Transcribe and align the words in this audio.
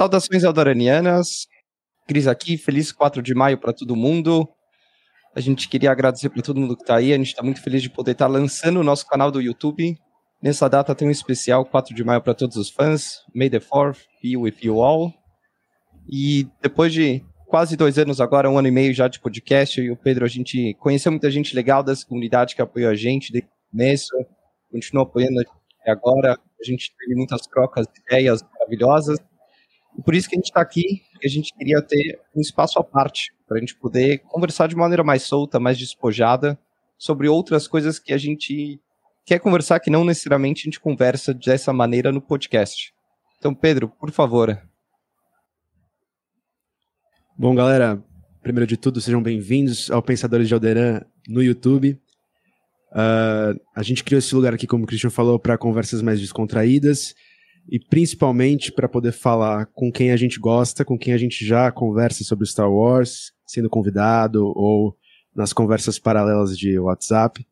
Saudações 0.00 0.44
eldoranianas. 0.44 1.46
Cris 2.08 2.26
aqui, 2.26 2.56
feliz 2.56 2.90
4 2.90 3.20
de 3.20 3.34
maio 3.34 3.58
para 3.58 3.70
todo 3.70 3.94
mundo. 3.94 4.48
A 5.36 5.40
gente 5.40 5.68
queria 5.68 5.90
agradecer 5.90 6.30
para 6.30 6.40
todo 6.40 6.58
mundo 6.58 6.74
que 6.74 6.82
está 6.82 6.96
aí. 6.96 7.12
A 7.12 7.18
gente 7.18 7.26
está 7.26 7.42
muito 7.42 7.60
feliz 7.60 7.82
de 7.82 7.90
poder 7.90 8.12
estar 8.12 8.24
tá 8.24 8.32
lançando 8.32 8.80
o 8.80 8.82
nosso 8.82 9.06
canal 9.06 9.30
do 9.30 9.42
YouTube. 9.42 9.94
Nessa 10.42 10.70
data 10.70 10.94
tem 10.94 11.06
um 11.06 11.10
especial 11.10 11.66
4 11.66 11.94
de 11.94 12.02
maio 12.02 12.22
para 12.22 12.32
todos 12.32 12.56
os 12.56 12.70
fãs. 12.70 13.16
May 13.34 13.50
the 13.50 13.60
4th 13.60 13.98
be 14.22 14.38
with 14.38 14.54
you 14.62 14.80
all. 14.80 15.12
E 16.10 16.48
depois 16.62 16.94
de 16.94 17.22
quase 17.46 17.76
dois 17.76 17.98
anos 17.98 18.22
agora, 18.22 18.48
um 18.48 18.56
ano 18.56 18.68
e 18.68 18.70
meio 18.70 18.94
já 18.94 19.06
de 19.06 19.20
podcast, 19.20 19.78
eu 19.78 19.84
e 19.84 19.90
o 19.90 19.98
Pedro, 19.98 20.24
a 20.24 20.28
gente 20.28 20.72
conheceu 20.80 21.12
muita 21.12 21.30
gente 21.30 21.54
legal 21.54 21.82
dessa 21.82 22.06
comunidade 22.06 22.56
que 22.56 22.62
apoiou 22.62 22.90
a 22.90 22.94
gente 22.94 23.30
desde 23.30 23.50
o 23.50 23.70
começo, 23.70 24.16
continua 24.72 25.02
apoiando 25.02 25.42
agora. 25.86 26.38
A 26.58 26.64
gente 26.64 26.90
teve 26.98 27.14
muitas 27.16 27.42
trocas 27.42 27.86
de 27.86 28.00
ideias 28.00 28.42
maravilhosas. 28.42 29.18
Por 30.04 30.14
isso 30.14 30.28
que 30.28 30.36
a 30.36 30.38
gente 30.38 30.46
está 30.46 30.60
aqui, 30.60 31.02
a 31.22 31.28
gente 31.28 31.52
queria 31.54 31.82
ter 31.82 32.20
um 32.34 32.40
espaço 32.40 32.78
à 32.78 32.84
parte, 32.84 33.32
para 33.46 33.58
a 33.58 33.60
gente 33.60 33.74
poder 33.74 34.18
conversar 34.18 34.68
de 34.68 34.76
maneira 34.76 35.02
mais 35.02 35.22
solta, 35.22 35.58
mais 35.58 35.76
despojada, 35.76 36.58
sobre 36.96 37.28
outras 37.28 37.66
coisas 37.66 37.98
que 37.98 38.12
a 38.12 38.18
gente 38.18 38.80
quer 39.26 39.38
conversar, 39.40 39.80
que 39.80 39.90
não 39.90 40.04
necessariamente 40.04 40.62
a 40.62 40.64
gente 40.64 40.80
conversa 40.80 41.34
dessa 41.34 41.72
maneira 41.72 42.12
no 42.12 42.20
podcast. 42.20 42.94
Então, 43.38 43.54
Pedro, 43.54 43.88
por 43.88 44.10
favor. 44.10 44.60
Bom, 47.36 47.54
galera, 47.54 48.02
primeiro 48.42 48.66
de 48.66 48.76
tudo, 48.76 49.00
sejam 49.00 49.22
bem-vindos 49.22 49.90
ao 49.90 50.02
Pensadores 50.02 50.46
de 50.46 50.54
Alderan 50.54 51.02
no 51.28 51.42
YouTube. 51.42 51.98
Uh, 52.92 53.58
a 53.74 53.82
gente 53.82 54.04
criou 54.04 54.18
esse 54.18 54.34
lugar 54.34 54.54
aqui, 54.54 54.66
como 54.66 54.84
o 54.84 54.86
Christian 54.86 55.10
falou, 55.10 55.38
para 55.38 55.58
conversas 55.58 56.02
mais 56.02 56.20
descontraídas 56.20 57.14
e 57.68 57.78
principalmente 57.78 58.72
para 58.72 58.88
poder 58.88 59.12
falar 59.12 59.66
com 59.66 59.90
quem 59.92 60.10
a 60.10 60.16
gente 60.16 60.38
gosta, 60.38 60.84
com 60.84 60.98
quem 60.98 61.12
a 61.12 61.18
gente 61.18 61.44
já 61.44 61.70
conversa 61.70 62.24
sobre 62.24 62.46
Star 62.46 62.70
Wars, 62.70 63.32
sendo 63.46 63.70
convidado 63.70 64.44
ou 64.56 64.96
nas 65.34 65.52
conversas 65.52 65.98
paralelas 65.98 66.58
de 66.58 66.78
WhatsApp. 66.78 67.46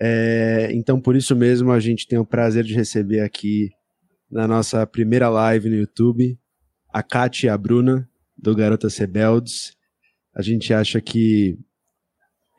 É, 0.00 0.70
então, 0.72 1.00
por 1.00 1.16
isso 1.16 1.34
mesmo, 1.34 1.72
a 1.72 1.80
gente 1.80 2.06
tem 2.06 2.18
o 2.18 2.26
prazer 2.26 2.64
de 2.64 2.74
receber 2.74 3.20
aqui 3.20 3.70
na 4.30 4.48
nossa 4.48 4.86
primeira 4.86 5.28
live 5.28 5.68
no 5.68 5.76
YouTube 5.76 6.38
a 6.92 7.02
Kátia 7.02 7.46
e 7.46 7.50
a 7.50 7.56
Bruna, 7.56 8.08
do 8.36 8.54
Garotas 8.54 8.98
Rebeldes. 8.98 9.74
A 10.34 10.42
gente 10.42 10.74
acha 10.74 11.00
que 11.00 11.58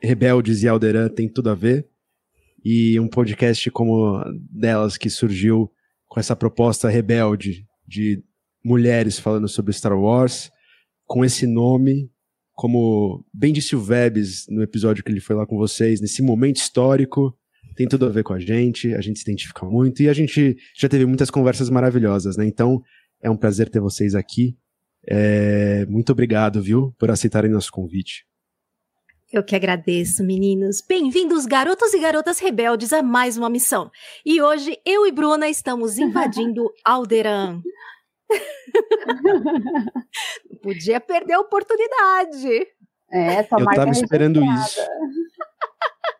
Rebeldes 0.02 0.62
e 0.62 0.68
Alderan 0.68 1.08
tem 1.08 1.28
tudo 1.28 1.50
a 1.50 1.54
ver. 1.54 1.86
E 2.64 2.98
um 2.98 3.06
podcast 3.06 3.70
como 3.70 4.20
delas 4.50 4.96
que 4.96 5.08
surgiu 5.08 5.70
com 6.14 6.20
essa 6.20 6.36
proposta 6.36 6.88
rebelde 6.88 7.66
de 7.84 8.22
mulheres 8.64 9.18
falando 9.18 9.48
sobre 9.48 9.72
Star 9.72 9.98
Wars, 9.98 10.48
com 11.04 11.24
esse 11.24 11.44
nome, 11.44 12.08
como 12.52 13.26
bem 13.34 13.52
disse 13.52 13.74
o 13.74 13.80
Vebs 13.80 14.46
no 14.48 14.62
episódio 14.62 15.02
que 15.02 15.10
ele 15.10 15.18
foi 15.18 15.34
lá 15.34 15.44
com 15.44 15.56
vocês, 15.56 16.00
nesse 16.00 16.22
momento 16.22 16.58
histórico, 16.58 17.36
tem 17.74 17.88
tudo 17.88 18.06
a 18.06 18.10
ver 18.10 18.22
com 18.22 18.32
a 18.32 18.38
gente, 18.38 18.94
a 18.94 19.00
gente 19.00 19.18
se 19.18 19.24
identifica 19.24 19.66
muito 19.66 20.04
e 20.04 20.08
a 20.08 20.12
gente 20.12 20.56
já 20.78 20.88
teve 20.88 21.04
muitas 21.04 21.30
conversas 21.30 21.68
maravilhosas, 21.68 22.36
né? 22.36 22.46
Então 22.46 22.80
é 23.20 23.28
um 23.28 23.36
prazer 23.36 23.68
ter 23.68 23.80
vocês 23.80 24.14
aqui. 24.14 24.56
É... 25.08 25.84
Muito 25.86 26.12
obrigado, 26.12 26.62
viu, 26.62 26.94
por 26.96 27.10
aceitarem 27.10 27.50
nosso 27.50 27.72
convite. 27.72 28.24
Eu 29.34 29.42
que 29.42 29.56
agradeço, 29.56 30.22
meninos. 30.22 30.80
Bem-vindos, 30.80 31.44
garotos 31.44 31.92
e 31.92 31.98
garotas 31.98 32.38
rebeldes, 32.38 32.92
a 32.92 33.02
mais 33.02 33.36
uma 33.36 33.50
missão. 33.50 33.90
E 34.24 34.40
hoje 34.40 34.78
eu 34.86 35.08
e 35.08 35.10
Bruna 35.10 35.48
estamos 35.48 35.98
invadindo 35.98 36.72
Alderan. 36.86 37.60
Podia 40.62 41.00
perder 41.00 41.32
a 41.32 41.40
oportunidade. 41.40 42.68
É, 43.10 43.40
Eu 43.40 43.48
tava 43.48 43.90
esperando 43.90 44.40
isso. 44.40 44.80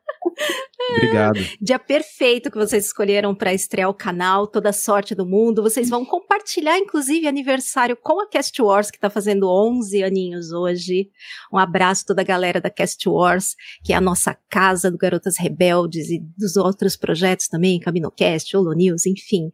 Obrigado. 0.96 1.38
Dia 1.60 1.78
perfeito 1.78 2.50
que 2.50 2.58
vocês 2.58 2.86
escolheram 2.86 3.34
para 3.34 3.54
estrear 3.54 3.88
o 3.88 3.94
canal, 3.94 4.46
toda 4.46 4.72
sorte 4.72 5.14
do 5.14 5.24
mundo. 5.24 5.62
Vocês 5.62 5.88
vão 5.88 6.04
compartilhar, 6.04 6.78
inclusive, 6.78 7.26
aniversário 7.26 7.96
com 7.96 8.20
a 8.20 8.28
Cast 8.28 8.60
Wars, 8.60 8.90
que 8.90 8.96
está 8.96 9.08
fazendo 9.08 9.48
11 9.48 10.02
aninhos 10.02 10.52
hoje. 10.52 11.08
Um 11.52 11.58
abraço 11.58 12.02
a 12.04 12.06
toda 12.08 12.22
a 12.22 12.24
galera 12.24 12.60
da 12.60 12.70
Cast 12.70 13.08
Wars, 13.08 13.54
que 13.82 13.92
é 13.92 13.96
a 13.96 14.00
nossa 14.00 14.36
casa 14.50 14.90
do 14.90 14.98
Garotas 14.98 15.38
Rebeldes 15.38 16.10
e 16.10 16.20
dos 16.36 16.56
outros 16.56 16.96
projetos 16.96 17.48
também, 17.48 17.80
CaminoCast, 17.80 18.56
Holo 18.56 18.74
News, 18.74 19.06
enfim. 19.06 19.50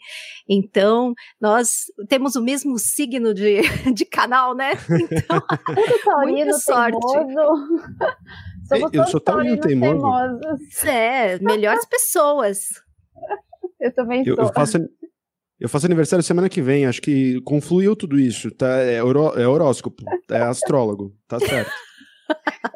Então, 0.49 1.15
nós 1.41 1.85
temos 2.09 2.35
o 2.35 2.43
mesmo 2.43 2.79
signo 2.79 3.33
de, 3.33 3.61
de 3.95 4.05
canal, 4.05 4.55
né? 4.55 4.73
Então, 5.11 5.41
muita 6.27 6.55
sorte. 6.55 6.99
Somos 8.79 8.93
eu 8.93 9.07
sou 9.07 9.21
tão 9.21 9.43
teimoso. 9.59 10.07
É, 10.87 11.39
melhores 11.41 11.85
pessoas. 11.87 12.69
Eu 13.81 13.95
também 13.95 14.23
eu, 14.27 14.37
sou. 14.37 14.45
Eu 14.45 14.53
faço, 14.53 14.79
eu 15.59 15.67
faço 15.67 15.87
aniversário 15.87 16.23
semana 16.23 16.51
que 16.51 16.61
vem, 16.61 16.85
acho 16.85 17.01
que 17.01 17.41
confluiu 17.43 17.97
tudo 17.97 18.19
isso, 18.19 18.51
tá? 18.51 18.69
É, 18.77 19.03
horó, 19.03 19.33
é 19.35 19.49
horóscopo, 19.49 20.05
é 20.31 20.43
astrólogo, 20.43 21.15
tá 21.27 21.39
certo. 21.41 21.71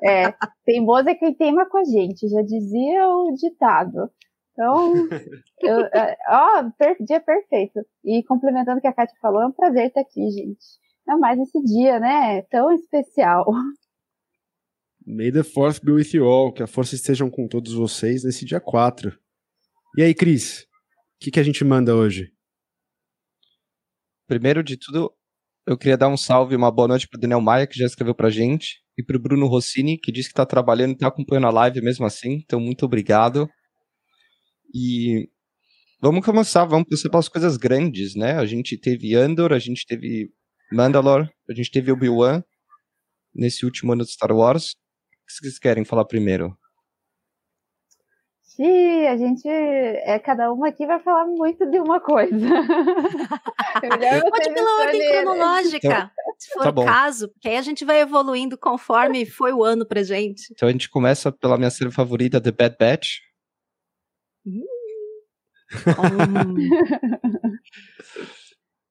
É, 0.03 0.35
teimoso 0.67 1.09
é 1.09 1.15
quem 1.15 1.33
teima 1.33 1.65
com 1.67 1.79
a 1.79 1.85
gente, 1.85 2.29
já 2.29 2.43
dizia 2.43 3.07
o 3.09 3.33
ditado. 3.35 4.11
Então, 4.53 4.93
eu, 5.63 5.81
é, 5.87 6.17
ó, 6.29 6.71
per, 6.77 6.97
dia 7.01 7.21
perfeito. 7.21 7.81
E 8.05 8.23
complementando 8.25 8.79
o 8.79 8.81
que 8.81 8.87
a 8.87 8.93
Kátia 8.93 9.17
falou, 9.21 9.43
é 9.43 9.47
um 9.47 9.53
prazer 9.53 9.87
estar 9.87 10.01
aqui, 10.01 10.29
gente. 10.31 10.65
Ainda 11.07 11.21
mais 11.21 11.39
esse 11.39 11.63
dia, 11.63 11.99
né? 12.01 12.43
Tão 12.51 12.73
especial. 12.73 13.47
May 15.07 15.31
the 15.31 15.43
Force 15.43 15.79
be 15.85 15.93
with 15.93 16.15
you 16.15 16.25
all. 16.25 16.53
Que 16.53 16.63
a 16.63 16.67
força 16.67 16.95
esteja 16.95 17.29
com 17.29 17.47
todos 17.47 17.75
vocês 17.75 18.25
nesse 18.25 18.45
dia 18.45 18.61
4. 18.61 19.17
E 19.99 20.03
aí, 20.03 20.15
Cris? 20.15 20.63
O 20.63 20.67
que, 21.21 21.31
que 21.31 21.41
a 21.41 21.43
gente 21.43 21.63
manda 21.63 21.95
hoje? 21.95 22.33
Primeiro 24.27 24.63
de 24.63 24.79
tudo, 24.79 25.13
eu 25.67 25.77
queria 25.77 25.99
dar 25.99 26.09
um 26.09 26.17
salve 26.17 26.57
uma 26.57 26.71
boa 26.71 26.89
noite 26.89 27.07
para 27.07 27.21
Daniel 27.21 27.41
Maia, 27.43 27.67
que 27.67 27.79
já 27.79 27.85
escreveu 27.85 28.15
pra 28.15 28.31
gente, 28.31 28.83
e 28.97 29.03
para 29.03 29.17
o 29.17 29.21
Bruno 29.21 29.47
Rossini, 29.47 29.99
que 29.99 30.11
disse 30.11 30.29
que 30.29 30.33
está 30.33 30.47
trabalhando 30.47 30.93
e 30.93 30.95
está 30.95 31.09
acompanhando 31.09 31.49
a 31.49 31.51
live 31.51 31.83
mesmo 31.83 32.07
assim. 32.07 32.43
Então, 32.43 32.59
muito 32.59 32.87
obrigado. 32.87 33.49
E 34.75 35.29
vamos 36.01 36.25
começar, 36.25 36.65
vamos 36.65 36.89
pensar 36.89 37.11
pelas 37.11 37.29
coisas 37.29 37.59
grandes, 37.59 38.15
né? 38.15 38.39
A 38.39 38.47
gente 38.47 38.79
teve 38.79 39.15
Andor, 39.15 39.53
a 39.53 39.59
gente 39.59 39.85
teve 39.87 40.31
Mandalore, 40.73 41.29
a 41.49 41.55
gente 41.55 41.71
teve 41.71 41.93
Obi-Wan 41.93 42.43
nesse 43.35 43.67
último 43.67 43.93
ano 43.93 44.05
de 44.05 44.11
Star 44.11 44.33
Wars 44.33 44.75
que 45.27 45.33
vocês 45.33 45.59
querem 45.59 45.85
falar 45.85 46.05
primeiro? 46.05 46.57
Sim, 48.43 49.07
a 49.07 49.17
gente. 49.17 49.49
É, 49.49 50.17
cada 50.21 50.53
uma 50.53 50.69
aqui 50.69 50.87
vai 50.87 51.01
falar 51.01 51.27
muito 51.27 51.67
de 51.67 51.81
uma 51.81 51.99
coisa. 51.99 52.37
Pode 54.31 54.55
pela 54.55 54.81
ordem 54.81 55.11
cronológica. 55.11 55.89
Então, 55.89 56.11
Se 56.39 56.53
for 56.53 56.63
tá 56.63 56.71
o 56.71 56.85
caso, 56.85 57.29
porque 57.31 57.49
aí 57.49 57.57
a 57.57 57.63
gente 57.63 57.85
vai 57.85 58.01
evoluindo 58.01 58.57
conforme 58.57 59.27
foi 59.27 59.53
o 59.53 59.65
ano 59.65 59.85
pra 59.85 60.05
gente. 60.05 60.53
Então 60.53 60.69
a 60.69 60.73
gente 60.73 60.89
começa 60.89 61.33
pela 61.33 61.59
minha 61.59 61.71
série 61.71 61.91
favorita, 61.91 62.41
The 62.41 62.53
Bad 62.53 62.77
Batch. 62.79 63.19
Hum. 64.47 64.65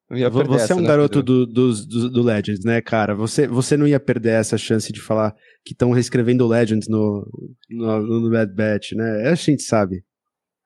Você 0.10 0.74
é 0.74 0.76
um 0.76 0.84
garoto 0.84 1.24
do, 1.24 1.46
do, 1.46 1.74
do, 1.74 2.10
do, 2.10 2.22
Legends, 2.22 2.64
né, 2.64 2.82
cara? 2.82 3.16
Você, 3.16 3.48
você 3.48 3.76
não 3.76 3.88
ia 3.88 4.00
perder 4.00 4.40
essa 4.40 4.58
chance 4.58 4.92
de 4.92 5.02
falar 5.02 5.34
que 5.66 5.74
estão 5.74 5.92
reescrevendo 5.92 6.48
Legends 6.48 6.88
no, 6.88 7.26
no, 7.70 8.22
no 8.22 8.30
Bad 8.30 8.54
Batch, 8.54 8.92
né? 8.94 9.30
A 9.30 9.36
gente 9.36 9.64
sabe. 9.64 10.04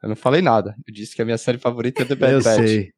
Eu 0.04 0.10
não 0.10 0.16
falei 0.16 0.42
nada. 0.42 0.76
Eu 0.88 0.94
disse 0.94 1.16
que 1.16 1.22
a 1.22 1.26
minha 1.26 1.38
série 1.38 1.58
favorita 1.58 2.02
é 2.02 2.06
The 2.06 2.16
Bad 2.16 2.34
Eu 2.34 2.44
Batch. 2.44 2.60
Eu 2.60 2.68
sei. 2.68 2.92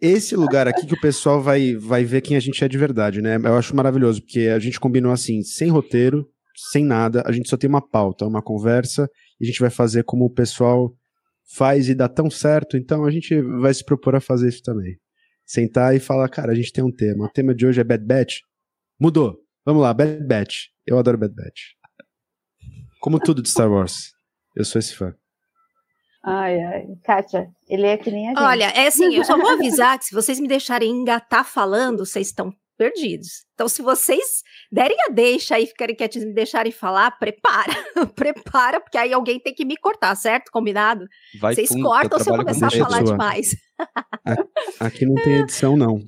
Esse 0.00 0.36
lugar 0.36 0.68
aqui 0.68 0.86
que 0.86 0.94
o 0.94 1.00
pessoal 1.00 1.42
vai, 1.42 1.74
vai 1.74 2.04
ver 2.04 2.20
quem 2.20 2.36
a 2.36 2.40
gente 2.40 2.62
é 2.62 2.68
de 2.68 2.78
verdade, 2.78 3.20
né? 3.20 3.36
Eu 3.36 3.56
acho 3.56 3.74
maravilhoso, 3.74 4.20
porque 4.22 4.40
a 4.48 4.58
gente 4.58 4.78
combinou 4.78 5.10
assim, 5.10 5.42
sem 5.42 5.70
roteiro, 5.70 6.28
sem 6.70 6.84
nada, 6.84 7.22
a 7.26 7.32
gente 7.32 7.48
só 7.48 7.56
tem 7.56 7.68
uma 7.68 7.86
pauta, 7.86 8.26
uma 8.26 8.42
conversa, 8.42 9.08
e 9.40 9.44
a 9.44 9.46
gente 9.46 9.58
vai 9.58 9.70
fazer 9.70 10.04
como 10.04 10.24
o 10.24 10.30
pessoal 10.30 10.94
faz 11.54 11.88
e 11.88 11.94
dá 11.94 12.08
tão 12.08 12.30
certo, 12.30 12.76
então 12.76 13.04
a 13.04 13.10
gente 13.10 13.40
vai 13.60 13.72
se 13.72 13.84
propor 13.84 14.14
a 14.16 14.20
fazer 14.20 14.48
isso 14.48 14.62
também. 14.62 14.98
Sentar 15.44 15.94
e 15.94 16.00
falar, 16.00 16.28
cara, 16.28 16.52
a 16.52 16.54
gente 16.54 16.72
tem 16.72 16.82
um 16.82 16.90
tema. 16.90 17.26
O 17.26 17.28
tema 17.28 17.54
de 17.54 17.66
hoje 17.66 17.80
é 17.80 17.84
Bad 17.84 18.04
Batch. 18.04 18.40
Mudou. 18.98 19.38
Vamos 19.64 19.82
lá, 19.82 19.92
Bad 19.92 20.26
Batch. 20.26 20.68
Eu 20.86 20.98
adoro 20.98 21.18
Bad 21.18 21.34
Batch. 21.34 21.72
Como 23.00 23.18
tudo 23.18 23.42
de 23.42 23.50
Star 23.50 23.70
Wars. 23.70 24.12
Eu 24.56 24.64
sou 24.64 24.78
esse 24.78 24.94
fã. 24.94 25.14
Ai, 26.24 26.60
ai. 26.62 26.86
Kátia, 27.04 27.48
ele 27.68 27.86
é 27.86 27.96
que 27.96 28.10
nem 28.10 28.28
a 28.28 28.30
gente. 28.30 28.40
Olha, 28.40 28.66
é 28.70 28.86
assim, 28.86 29.14
eu 29.14 29.24
só 29.24 29.36
vou 29.36 29.50
avisar 29.50 29.98
que 29.98 30.04
se 30.04 30.14
vocês 30.14 30.38
me 30.38 30.46
deixarem 30.46 30.90
engatar 30.90 31.44
falando, 31.44 32.06
vocês 32.06 32.28
estão 32.28 32.54
perdidos. 32.76 33.44
Então, 33.54 33.68
se 33.68 33.82
vocês 33.82 34.42
derem 34.70 34.96
a 35.08 35.12
deixa 35.12 35.58
e 35.58 35.66
ficarem 35.66 35.94
quietinhos 35.94 36.24
e 36.24 36.28
me 36.28 36.34
deixarem 36.34 36.72
falar, 36.72 37.10
prepara. 37.12 37.72
prepara, 38.14 38.80
porque 38.80 38.98
aí 38.98 39.12
alguém 39.12 39.38
tem 39.38 39.54
que 39.54 39.64
me 39.64 39.76
cortar, 39.76 40.14
certo? 40.14 40.50
Combinado? 40.50 41.06
Vai 41.40 41.54
vocês 41.54 41.68
pum, 41.68 41.82
cortam 41.82 42.18
se 42.18 42.30
eu 42.30 42.36
começar 42.36 42.66
a 42.66 42.70
falar 42.70 43.02
demais. 43.02 43.50
Aqui 44.80 45.06
não 45.06 45.14
tem 45.14 45.40
edição, 45.40 45.76
não. 45.76 46.00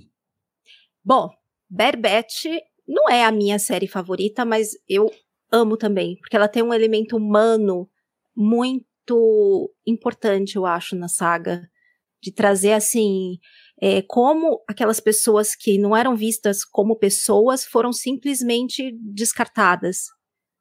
Bom, 1.05 1.31
Batch 1.70 2.46
não 2.87 3.08
é 3.08 3.25
a 3.25 3.32
minha 3.32 3.58
série 3.58 3.87
favorita, 3.87 4.44
mas 4.44 4.70
eu 4.88 5.10
amo 5.52 5.76
também, 5.76 6.17
porque 6.17 6.37
ela 6.37 6.49
tem 6.49 6.62
um 6.62 6.75
elemento 6.75 7.17
humano 7.17 7.88
muito 8.37 9.72
importante, 9.87 10.56
eu 10.56 10.67
acho, 10.67 10.96
na 10.96 11.08
saga. 11.08 11.69
De 12.20 12.32
trazer, 12.32 12.72
assim, 12.72 13.38
é, 13.86 14.00
como 14.00 14.62
aquelas 14.66 14.98
pessoas 14.98 15.54
que 15.54 15.76
não 15.76 15.94
eram 15.94 16.16
vistas 16.16 16.64
como 16.64 16.96
pessoas 16.96 17.66
foram 17.66 17.92
simplesmente 17.92 18.96
descartadas. 18.98 20.06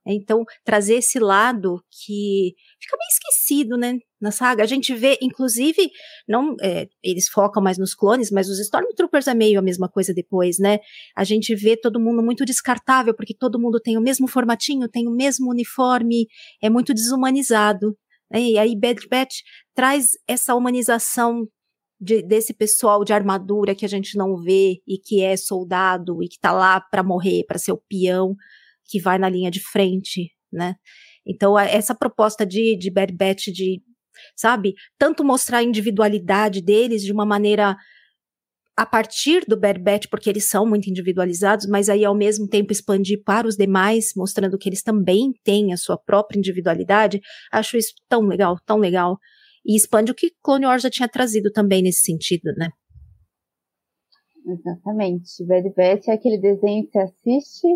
Então, 0.06 0.44
trazer 0.66 0.96
esse 0.96 1.18
lado 1.20 1.82
que 1.90 2.54
fica 2.82 2.98
meio 2.98 3.08
esquecido, 3.08 3.78
né, 3.78 3.98
na 4.20 4.30
saga. 4.30 4.62
A 4.62 4.66
gente 4.66 4.94
vê, 4.94 5.18
inclusive, 5.22 5.90
não, 6.28 6.58
é, 6.62 6.90
eles 7.02 7.30
focam 7.30 7.64
mais 7.64 7.78
nos 7.78 7.96
clones, 7.96 8.30
mas 8.30 8.50
os 8.50 8.60
Stormtroopers 8.60 9.28
é 9.28 9.34
meio 9.34 9.58
a 9.58 9.64
mesma 9.64 9.88
coisa 9.88 10.14
depois, 10.14 10.60
né? 10.60 10.80
A 11.16 11.24
gente 11.24 11.56
vê 11.56 11.78
todo 11.78 12.02
mundo 12.02 12.22
muito 12.22 12.44
descartável, 12.44 13.16
porque 13.16 13.34
todo 13.34 13.58
mundo 13.58 13.80
tem 13.80 13.98
o 13.98 14.02
mesmo 14.02 14.28
formatinho, 14.28 14.90
tem 14.90 15.08
o 15.08 15.16
mesmo 15.16 15.50
uniforme, 15.50 16.28
é 16.62 16.70
muito 16.70 16.94
desumanizado. 16.94 17.98
Né? 18.30 18.42
E 18.42 18.58
aí 18.58 18.78
Bad 18.78 19.08
Batch 19.08 19.36
traz 19.74 20.10
essa 20.28 20.54
humanização 20.54 21.48
de, 22.04 22.22
desse 22.22 22.54
pessoal 22.54 23.04
de 23.04 23.14
armadura 23.14 23.74
que 23.74 23.86
a 23.86 23.90
gente 23.90 24.18
não 24.18 24.36
vê 24.36 24.82
e 24.88 24.98
que 24.98 25.22
é 25.22 25.38
soldado 25.38 26.22
e 26.22 26.28
que 26.28 26.40
tá 26.40 26.52
lá 26.52 26.80
para 26.80 27.04
morrer, 27.04 27.46
para 27.46 27.58
ser 27.58 27.72
o 27.72 27.82
peão 27.90 28.36
que 28.86 29.00
vai 29.00 29.18
na 29.18 29.30
linha 29.30 29.50
de 29.50 29.60
frente, 29.62 30.32
né? 30.52 30.76
Então, 31.26 31.58
essa 31.58 31.96
proposta 31.96 32.46
de, 32.46 32.76
de 32.78 32.92
Bad 32.92 33.14
Batch 33.14 33.48
de, 33.48 33.82
sabe, 34.36 34.74
tanto 34.98 35.24
mostrar 35.24 35.60
a 35.60 35.64
individualidade 35.64 36.62
deles 36.62 37.02
de 37.02 37.14
uma 37.14 37.26
maneira 37.26 37.78
a 38.76 38.86
partir 38.86 39.46
do 39.48 39.58
Bad 39.58 39.80
Batch, 39.80 40.08
porque 40.10 40.30
eles 40.30 40.50
são 40.50 40.66
muito 40.66 40.90
individualizados, 40.90 41.68
mas 41.68 41.90
aí 41.90 42.04
ao 42.04 42.16
mesmo 42.16 42.48
tempo 42.48 42.72
expandir 42.72 43.22
para 43.24 43.48
os 43.48 43.56
demais, 43.56 44.12
mostrando 44.16 44.58
que 44.58 44.68
eles 44.68 44.82
também 44.82 45.32
têm 45.44 45.72
a 45.72 45.78
sua 45.78 45.98
própria 45.98 46.40
individualidade, 46.40 47.22
acho 47.52 47.78
isso 47.78 47.94
tão 48.10 48.22
legal, 48.22 48.58
tão 48.66 48.78
legal 48.78 49.18
e 49.66 49.76
expande 49.76 50.12
o 50.12 50.16
que 50.16 50.32
Clone 50.42 50.66
Wars 50.66 50.82
já 50.82 50.90
tinha 50.90 51.08
trazido 51.08 51.52
também 51.52 51.82
nesse 51.82 52.02
sentido, 52.02 52.52
né? 52.58 52.70
Exatamente. 54.46 55.46
Bad 55.46 55.70
Batch 55.70 56.08
é 56.08 56.14
aquele 56.14 56.38
desenho 56.38 56.86
que 56.86 56.92
você 56.92 57.00
assiste, 57.00 57.68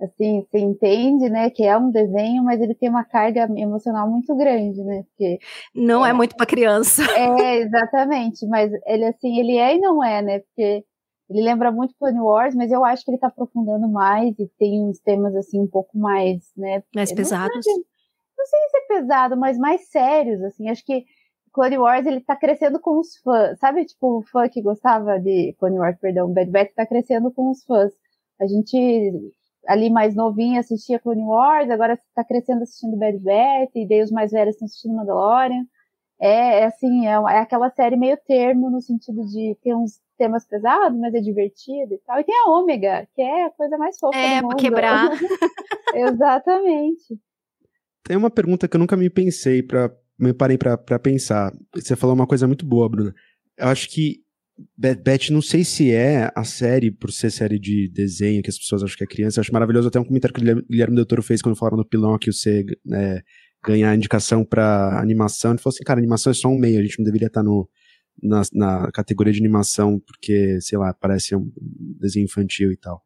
assim, 0.00 0.46
você 0.48 0.58
entende, 0.58 1.28
né, 1.28 1.50
que 1.50 1.64
é 1.64 1.76
um 1.76 1.90
desenho, 1.90 2.44
mas 2.44 2.60
ele 2.60 2.74
tem 2.74 2.88
uma 2.88 3.04
carga 3.04 3.48
emocional 3.56 4.08
muito 4.08 4.34
grande, 4.36 4.82
né? 4.84 5.02
Porque 5.04 5.38
não 5.74 6.04
é, 6.04 6.10
é 6.10 6.12
muito 6.12 6.36
para 6.36 6.46
criança. 6.46 7.02
É, 7.16 7.56
exatamente, 7.58 8.46
mas 8.46 8.70
ele 8.86 9.06
assim, 9.06 9.38
ele 9.38 9.56
é 9.56 9.74
e 9.76 9.80
não 9.80 10.02
é, 10.04 10.22
né? 10.22 10.38
Porque 10.40 10.84
ele 11.28 11.42
lembra 11.42 11.72
muito 11.72 11.94
Clone 11.98 12.20
Wars, 12.20 12.54
mas 12.54 12.70
eu 12.70 12.84
acho 12.84 13.04
que 13.04 13.10
ele 13.10 13.18
tá 13.18 13.26
aprofundando 13.26 13.88
mais 13.88 14.38
e 14.38 14.48
tem 14.58 14.84
uns 14.84 15.00
temas 15.00 15.34
assim 15.34 15.60
um 15.60 15.66
pouco 15.66 15.98
mais, 15.98 16.52
né, 16.56 16.82
mais 16.94 17.12
pesados. 17.12 17.66
Não, 17.66 17.76
não 18.38 18.46
sei 18.46 18.60
se 18.70 18.76
é 18.76 19.00
pesado, 19.00 19.36
mas 19.36 19.58
mais 19.58 19.88
sérios, 19.88 20.40
assim. 20.42 20.68
Acho 20.68 20.84
que 20.84 21.04
Clone 21.56 21.78
Wars, 21.78 22.06
ele 22.06 22.20
tá 22.20 22.36
crescendo 22.36 22.78
com 22.78 23.00
os 23.00 23.16
fãs. 23.24 23.58
Sabe, 23.58 23.86
tipo, 23.86 24.18
o 24.18 24.22
fã 24.22 24.46
que 24.46 24.60
gostava 24.60 25.18
de 25.18 25.56
Clone 25.58 25.78
Wars, 25.78 25.96
perdão, 25.98 26.30
Bad 26.30 26.50
Batch 26.50 26.74
tá 26.74 26.84
crescendo 26.84 27.32
com 27.32 27.50
os 27.50 27.64
fãs. 27.64 27.92
A 28.38 28.46
gente, 28.46 29.32
ali 29.66 29.88
mais 29.88 30.14
novinho, 30.14 30.60
assistia 30.60 30.98
Clone 30.98 31.24
Wars, 31.24 31.70
agora 31.70 31.98
tá 32.14 32.22
crescendo 32.22 32.62
assistindo 32.62 32.98
Bad 32.98 33.18
Batch, 33.20 33.74
e 33.74 33.88
daí 33.88 34.02
os 34.02 34.10
mais 34.10 34.32
velhos 34.32 34.54
estão 34.54 34.66
assistindo 34.66 34.94
Mandalorian. 34.94 35.64
É, 36.20 36.60
é 36.60 36.64
assim, 36.66 37.06
é, 37.06 37.12
é, 37.12 37.38
aquela 37.38 37.70
série 37.70 37.96
meio 37.96 38.18
termo, 38.26 38.68
no 38.68 38.82
sentido 38.82 39.24
de 39.24 39.56
ter 39.62 39.74
uns 39.74 39.98
temas 40.18 40.46
pesados, 40.46 40.98
mas 40.98 41.14
é 41.14 41.20
divertido 41.20 41.94
e 41.94 41.98
tal. 42.06 42.20
E 42.20 42.24
tem 42.24 42.34
a 42.34 42.50
Ômega, 42.50 43.08
que 43.14 43.22
é 43.22 43.46
a 43.46 43.50
coisa 43.50 43.78
mais 43.78 43.98
fofa 43.98 44.18
é, 44.18 44.40
do 44.40 44.42
mundo. 44.42 44.56
pra 44.56 44.58
quebrar. 44.58 45.08
Exatamente. 45.94 47.18
Tem 48.04 48.14
uma 48.14 48.30
pergunta 48.30 48.68
que 48.68 48.76
eu 48.76 48.78
nunca 48.78 48.96
me 48.96 49.08
pensei 49.08 49.62
para 49.62 49.90
me 50.18 50.32
parei 50.32 50.58
para 50.58 50.98
pensar. 50.98 51.52
Você 51.74 51.96
falou 51.96 52.14
uma 52.14 52.26
coisa 52.26 52.46
muito 52.46 52.64
boa, 52.64 52.88
Bruna. 52.88 53.14
Eu 53.58 53.68
acho 53.68 53.88
que 53.88 54.20
Bad 54.76 55.02
Batch, 55.02 55.30
não 55.30 55.42
sei 55.42 55.64
se 55.64 55.90
é 55.90 56.30
a 56.34 56.44
série, 56.44 56.90
por 56.90 57.12
ser 57.12 57.30
série 57.30 57.58
de 57.58 57.88
desenho, 57.88 58.42
que 58.42 58.48
as 58.48 58.58
pessoas 58.58 58.82
acham 58.82 58.96
que 58.96 59.04
é 59.04 59.06
criança. 59.06 59.38
Eu 59.38 59.42
acho 59.42 59.52
maravilhoso 59.52 59.88
até 59.88 60.00
um 60.00 60.04
comentário 60.04 60.34
que 60.34 60.40
o 60.40 60.62
Guilherme 60.70 60.96
Del 60.96 61.06
Toro 61.06 61.22
fez 61.22 61.42
quando 61.42 61.56
falaram 61.56 61.76
no 61.76 61.84
pilão 61.84 62.18
que 62.18 62.32
você 62.32 62.64
né, 62.84 63.22
ganhar 63.64 63.94
indicação 63.94 64.44
para 64.44 64.98
animação. 64.98 65.52
Ele 65.52 65.58
falou 65.58 65.74
assim, 65.74 65.84
cara, 65.84 66.00
animação 66.00 66.30
é 66.30 66.34
só 66.34 66.48
um 66.48 66.58
meio, 66.58 66.78
a 66.78 66.82
gente 66.82 66.98
não 66.98 67.04
deveria 67.04 67.26
estar 67.26 67.40
tá 67.40 67.44
no, 67.44 67.68
na, 68.22 68.42
na 68.52 68.90
categoria 68.92 69.32
de 69.32 69.40
animação, 69.40 70.00
porque, 70.00 70.58
sei 70.60 70.78
lá, 70.78 70.94
parece 70.94 71.36
um 71.36 71.50
desenho 72.00 72.24
infantil 72.24 72.72
e 72.72 72.76
tal. 72.76 73.02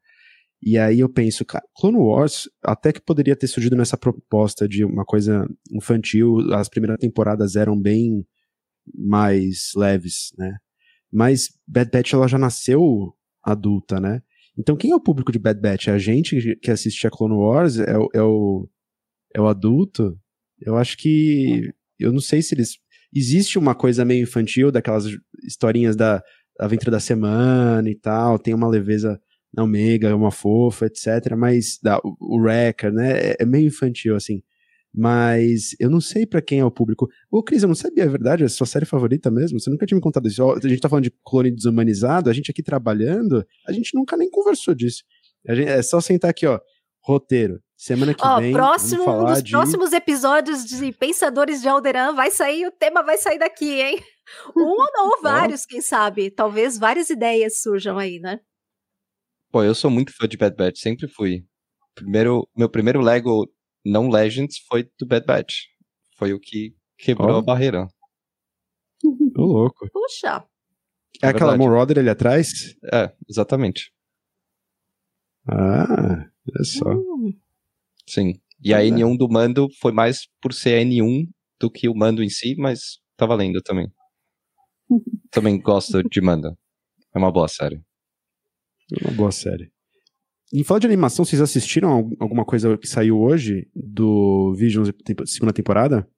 E 0.62 0.76
aí 0.76 1.00
eu 1.00 1.09
penso, 1.09 1.45
cara, 1.45 1.64
Clone 1.75 1.97
Wars 1.97 2.49
até 2.62 2.93
que 2.93 3.00
poderia 3.00 3.35
ter 3.35 3.47
surgido 3.47 3.76
nessa 3.76 3.97
proposta 3.97 4.69
de 4.69 4.85
uma 4.85 5.05
coisa 5.05 5.49
infantil. 5.73 6.52
As 6.52 6.69
primeiras 6.69 6.99
temporadas 6.99 7.57
eram 7.57 7.81
bem 7.81 8.26
mais 8.95 9.71
leves, 9.75 10.33
né? 10.37 10.57
Mas 11.12 11.49
Bad 11.67 11.90
Batch 11.90 12.12
ela 12.12 12.29
já 12.29 12.38
nasceu 12.38 13.14
adulta, 13.43 13.99
né? 13.99 14.23
Então 14.59 14.76
quem 14.76 14.90
é 14.90 14.95
o 14.95 15.00
público 15.00 15.33
de 15.33 15.38
Bad 15.38 15.61
Batch? 15.61 15.88
É 15.88 15.93
a 15.93 15.99
gente 15.99 16.57
que 16.57 16.71
assiste 16.71 17.07
a 17.07 17.11
Clone 17.11 17.35
Wars? 17.35 17.79
É, 17.79 17.93
é, 18.14 18.23
o, 18.23 18.69
é 19.35 19.40
o 19.40 19.49
adulto? 19.49 20.19
Eu 20.61 20.76
acho 20.76 20.97
que. 20.99 21.73
Eu 21.99 22.12
não 22.12 22.21
sei 22.21 22.43
se 22.43 22.55
eles. 22.55 22.76
Existe 23.14 23.59
uma 23.59 23.75
coisa 23.75 24.05
meio 24.05 24.23
infantil, 24.23 24.71
daquelas 24.71 25.05
historinhas 25.43 25.97
da 25.97 26.23
aventura 26.61 26.93
da 26.93 27.00
semana 27.00 27.88
e 27.90 27.95
tal, 27.95 28.38
tem 28.38 28.55
uma 28.55 28.69
leveza 28.69 29.21
na 29.52 29.64
Omega, 29.64 30.09
é 30.09 30.14
uma 30.14 30.30
fofa, 30.30 30.87
etc. 30.87 31.35
Mas 31.37 31.78
da, 31.83 32.00
o, 32.02 32.38
Wrecker, 32.40 32.92
né? 32.92 33.19
É, 33.19 33.37
é, 33.40 33.45
meio 33.45 33.66
infantil, 33.66 34.16
assim. 34.16 34.42
Mas 34.92 35.76
eu 35.78 35.88
não 35.88 36.00
sei 36.00 36.26
para 36.26 36.42
quem 36.42 36.61
é 36.61 36.64
o 36.64 36.71
público. 36.71 37.09
Ô, 37.30 37.42
Cris, 37.42 37.62
eu 37.62 37.69
não 37.69 37.75
sabia, 37.75 38.04
é 38.04 38.09
verdade? 38.09 38.42
É 38.42 38.47
a 38.47 38.49
sua 38.49 38.66
série 38.66 38.85
favorita 38.85 39.30
mesmo? 39.30 39.61
Você 39.61 39.71
nunca 39.71 39.87
tinha 39.87 39.97
me 39.97 40.02
contado 40.02 40.26
isso. 40.26 40.42
A 40.42 40.69
gente 40.69 40.80
tá 40.80 40.88
falando 40.88 41.04
de 41.04 41.14
clone 41.25 41.50
desumanizado, 41.50 42.28
a 42.28 42.33
gente 42.33 42.50
aqui 42.50 42.62
trabalhando, 42.62 43.45
a 43.66 43.73
gente 43.73 43.95
nunca 43.95 44.16
nem 44.16 44.28
conversou 44.28 44.75
disso. 44.75 45.04
Gente, 45.49 45.69
é 45.69 45.83
só 45.83 46.00
sentar 46.00 46.30
aqui, 46.30 46.47
ó. 46.47 46.59
Roteiro. 47.02 47.61
Semana 47.76 48.12
que 48.12 48.23
vem. 48.40 48.52
Próximo, 48.52 49.04
falar 49.04 49.30
nos 49.30 49.42
de... 49.42 49.52
próximos 49.52 49.92
episódios 49.92 50.66
de 50.66 50.92
Pensadores 50.92 51.62
de 51.62 51.69
Alderan 51.69 52.12
vai 52.14 52.30
sair, 52.30 52.66
o 52.66 52.71
tema 52.71 53.02
vai 53.02 53.16
sair 53.16 53.38
daqui, 53.38 53.80
hein? 53.80 53.99
Um 54.54 54.76
ou 55.07 55.16
vários, 55.23 55.64
quem 55.64 55.80
sabe? 55.80 56.30
Talvez 56.30 56.76
várias 56.76 57.09
ideias 57.09 57.62
surjam 57.62 57.97
aí, 57.97 58.21
né? 58.21 58.38
Pô, 59.50 59.64
eu 59.64 59.75
sou 59.75 59.90
muito 59.90 60.12
fã 60.16 60.28
de 60.28 60.37
Bad 60.37 60.57
Batch, 60.57 60.78
sempre 60.78 61.09
fui. 61.09 61.45
Primeiro, 61.95 62.49
meu 62.57 62.69
primeiro 62.69 63.00
Lego 63.00 63.52
não 63.85 64.09
Legends 64.09 64.59
foi 64.69 64.88
do 64.99 65.04
Bad 65.04 65.26
Batch. 65.26 65.64
Foi 66.16 66.33
o 66.33 66.38
que 66.38 66.75
quebrou 66.97 67.35
oh. 67.35 67.38
a 67.38 67.42
barreira. 67.42 67.88
Tô 69.00 69.42
louco. 69.42 69.88
Puxa. 69.92 70.45
É, 71.21 71.26
é 71.26 71.30
aquela 71.30 71.57
Marauder 71.57 71.99
ali 71.99 72.09
atrás? 72.09 72.76
É, 72.92 73.12
exatamente. 73.28 73.92
Ah, 75.49 76.30
olha 76.49 76.64
só. 76.64 76.92
Hum, 76.92 77.33
Sim. 78.07 78.40
E 78.62 78.73
a 78.73 78.85
é. 78.85 78.88
N1 78.88 79.16
do 79.16 79.28
Mando 79.28 79.69
foi 79.80 79.90
mais 79.90 80.28
por 80.40 80.52
ser 80.52 80.85
N1 80.87 81.28
do 81.59 81.71
que 81.71 81.88
o 81.88 81.95
Mando 81.95 82.23
em 82.23 82.28
si, 82.28 82.54
mas 82.57 83.00
tá 83.16 83.26
valendo 83.26 83.61
também. 83.62 83.90
também 85.30 85.61
gosto 85.61 86.02
de 86.04 86.21
Mando. 86.21 86.57
É 87.12 87.19
uma 87.19 87.33
boa 87.33 87.49
série. 87.49 87.83
Uma 89.02 89.12
boa 89.12 89.30
série. 89.32 89.70
Em 90.52 90.64
falar 90.64 90.80
de 90.80 90.87
animação, 90.87 91.25
vocês 91.25 91.40
assistiram 91.40 91.90
al- 91.90 92.11
alguma 92.18 92.44
coisa 92.44 92.76
que 92.76 92.87
saiu 92.88 93.20
hoje 93.20 93.68
do 93.75 94.52
Visions 94.56 94.90
segunda 95.26 95.52
temporada? 95.52 96.09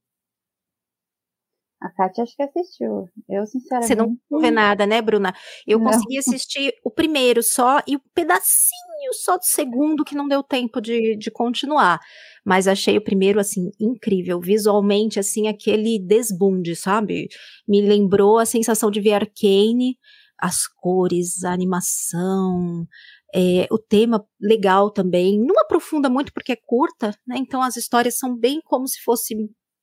A 1.82 1.90
Kátia 1.90 2.22
acho 2.22 2.36
que 2.36 2.42
assistiu. 2.44 3.08
Eu, 3.28 3.44
sinceramente. 3.44 3.88
Você 3.88 3.96
não 4.30 4.40
vê 4.40 4.52
nada, 4.52 4.86
né, 4.86 5.02
Bruna? 5.02 5.34
Eu 5.66 5.80
Não. 5.80 5.86
consegui 5.90 6.16
assistir 6.16 6.72
o 6.84 6.90
primeiro 6.90 7.42
só 7.42 7.80
e 7.88 7.96
o 7.96 8.00
pedacinho 8.14 9.12
só 9.24 9.36
do 9.36 9.44
segundo 9.44 10.04
que 10.04 10.14
não 10.14 10.28
deu 10.28 10.44
tempo 10.44 10.80
de, 10.80 11.16
de 11.16 11.28
continuar. 11.28 11.98
Mas 12.44 12.68
achei 12.68 12.96
o 12.96 13.02
primeiro, 13.02 13.40
assim, 13.40 13.70
incrível. 13.80 14.40
Visualmente, 14.40 15.18
assim, 15.18 15.48
aquele 15.48 15.98
desbunde, 15.98 16.76
sabe? 16.76 17.26
Me 17.66 17.82
lembrou 17.82 18.38
a 18.38 18.46
sensação 18.46 18.88
de 18.88 19.00
ver 19.00 19.14
Arcane, 19.14 19.98
as 20.42 20.66
cores, 20.66 21.44
a 21.44 21.52
animação, 21.52 22.84
é, 23.32 23.68
o 23.70 23.78
tema 23.78 24.26
legal 24.40 24.90
também. 24.90 25.38
Não 25.38 25.56
aprofunda 25.60 26.10
muito 26.10 26.32
porque 26.32 26.50
é 26.52 26.56
curta, 26.56 27.16
né? 27.24 27.36
Então 27.38 27.62
as 27.62 27.76
histórias 27.76 28.18
são 28.18 28.36
bem 28.36 28.60
como 28.64 28.88
se 28.88 29.00
fosse 29.04 29.36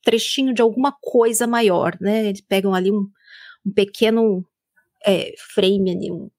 trechinho 0.04 0.52
de 0.52 0.60
alguma 0.60 0.92
coisa 1.00 1.46
maior, 1.46 1.96
né? 1.98 2.26
Eles 2.26 2.42
pegam 2.42 2.74
ali 2.74 2.92
um, 2.92 3.08
um 3.64 3.72
pequeno 3.72 4.44
é, 5.06 5.32
frame 5.54 5.90
ali, 5.92 6.12
um, 6.12 6.30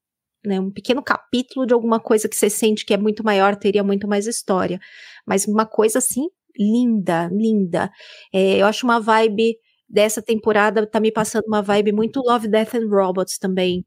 né, 0.46 0.60
um 0.60 0.72
pequeno 0.72 1.01
capítulo 1.04 1.66
de 1.66 1.74
alguma 1.74 2.00
coisa 2.00 2.30
que 2.30 2.36
você 2.36 2.50
sente 2.50 2.86
que 2.86 2.94
é 2.94 2.98
muito 2.98 3.24
maior, 3.24 3.56
teria 3.56 3.84
muito 3.84 4.08
mais 4.08 4.28
história. 4.28 4.80
Mas 5.25 5.48
uma 5.48 5.66
coisa 5.66 6.00
assim, 6.00 6.28
linda, 6.58 7.28
linda. 7.34 7.92
É, 8.34 8.58
eu 8.62 8.68
acho 8.68 8.86
uma 8.86 9.00
vibe 9.00 9.58
dessa 9.90 10.22
temporada, 10.22 10.86
tá 10.88 11.00
me 11.00 11.12
passando 11.12 11.46
uma 11.48 11.62
vibe 11.62 11.92
muito 11.92 12.22
Love, 12.22 12.48
Death 12.48 12.75
and 12.75 12.88
Robots 12.90 13.38
também. 13.40 13.86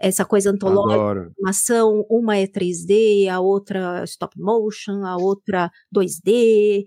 Essa 0.00 0.24
coisa 0.24 0.50
antológica 0.50 1.32
animação, 1.36 2.06
uma 2.08 2.36
é 2.36 2.46
3D, 2.46 3.28
a 3.28 3.40
outra 3.40 4.04
stop 4.04 4.38
motion, 4.38 5.04
a 5.04 5.16
outra 5.16 5.70
2D. 5.94 6.84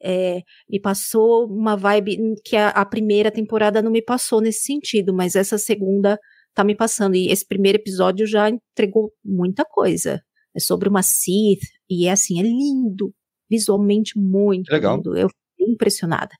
É, 0.00 0.42
me 0.68 0.80
passou 0.80 1.46
uma 1.46 1.76
vibe 1.76 2.16
que 2.44 2.56
a, 2.56 2.68
a 2.68 2.84
primeira 2.84 3.30
temporada 3.30 3.82
não 3.82 3.90
me 3.90 4.02
passou 4.02 4.40
nesse 4.40 4.60
sentido, 4.62 5.12
mas 5.12 5.34
essa 5.34 5.58
segunda 5.58 6.18
tá 6.54 6.64
me 6.64 6.74
passando. 6.74 7.14
E 7.14 7.30
esse 7.30 7.46
primeiro 7.46 7.78
episódio 7.78 8.26
já 8.26 8.48
entregou 8.50 9.12
muita 9.24 9.64
coisa. 9.64 10.20
É 10.54 10.60
sobre 10.60 10.88
uma 10.88 11.02
Sith, 11.02 11.62
e 11.88 12.06
é 12.06 12.12
assim, 12.12 12.40
é 12.40 12.42
lindo. 12.42 13.14
Visualmente 13.48 14.18
muito 14.18 14.70
Legal. 14.70 14.96
lindo. 14.96 15.16
Eu 15.16 15.28
fiquei 15.28 15.72
impressionada. 15.72 16.30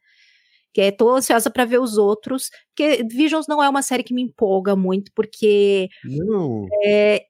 Que 0.74 0.82
é, 0.82 0.90
tô 0.92 1.10
ansiosa 1.14 1.50
para 1.50 1.64
ver 1.64 1.80
os 1.80 1.96
outros, 1.98 2.50
porque 2.76 3.02
Visions 3.10 3.46
não 3.48 3.62
é 3.62 3.68
uma 3.68 3.82
série 3.82 4.02
que 4.04 4.14
me 4.14 4.22
empolga 4.22 4.76
muito, 4.76 5.10
porque 5.14 5.88
Não. 6.04 6.66
é, 6.84 7.24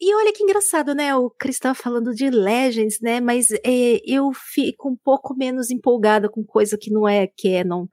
e 0.00 0.14
olha 0.14 0.32
que 0.32 0.42
engraçado, 0.42 0.94
né? 0.94 1.14
O 1.16 1.30
Chris 1.30 1.58
tava 1.58 1.74
falando 1.74 2.14
de 2.14 2.28
Legends, 2.28 3.00
né? 3.00 3.20
Mas 3.20 3.50
é, 3.64 4.00
eu 4.04 4.30
fico 4.34 4.90
um 4.90 4.96
pouco 4.96 5.34
menos 5.34 5.70
empolgada 5.70 6.28
com 6.28 6.44
coisa 6.44 6.76
que 6.76 6.90
não 6.90 7.08
é 7.08 7.26
canon. 7.28 7.86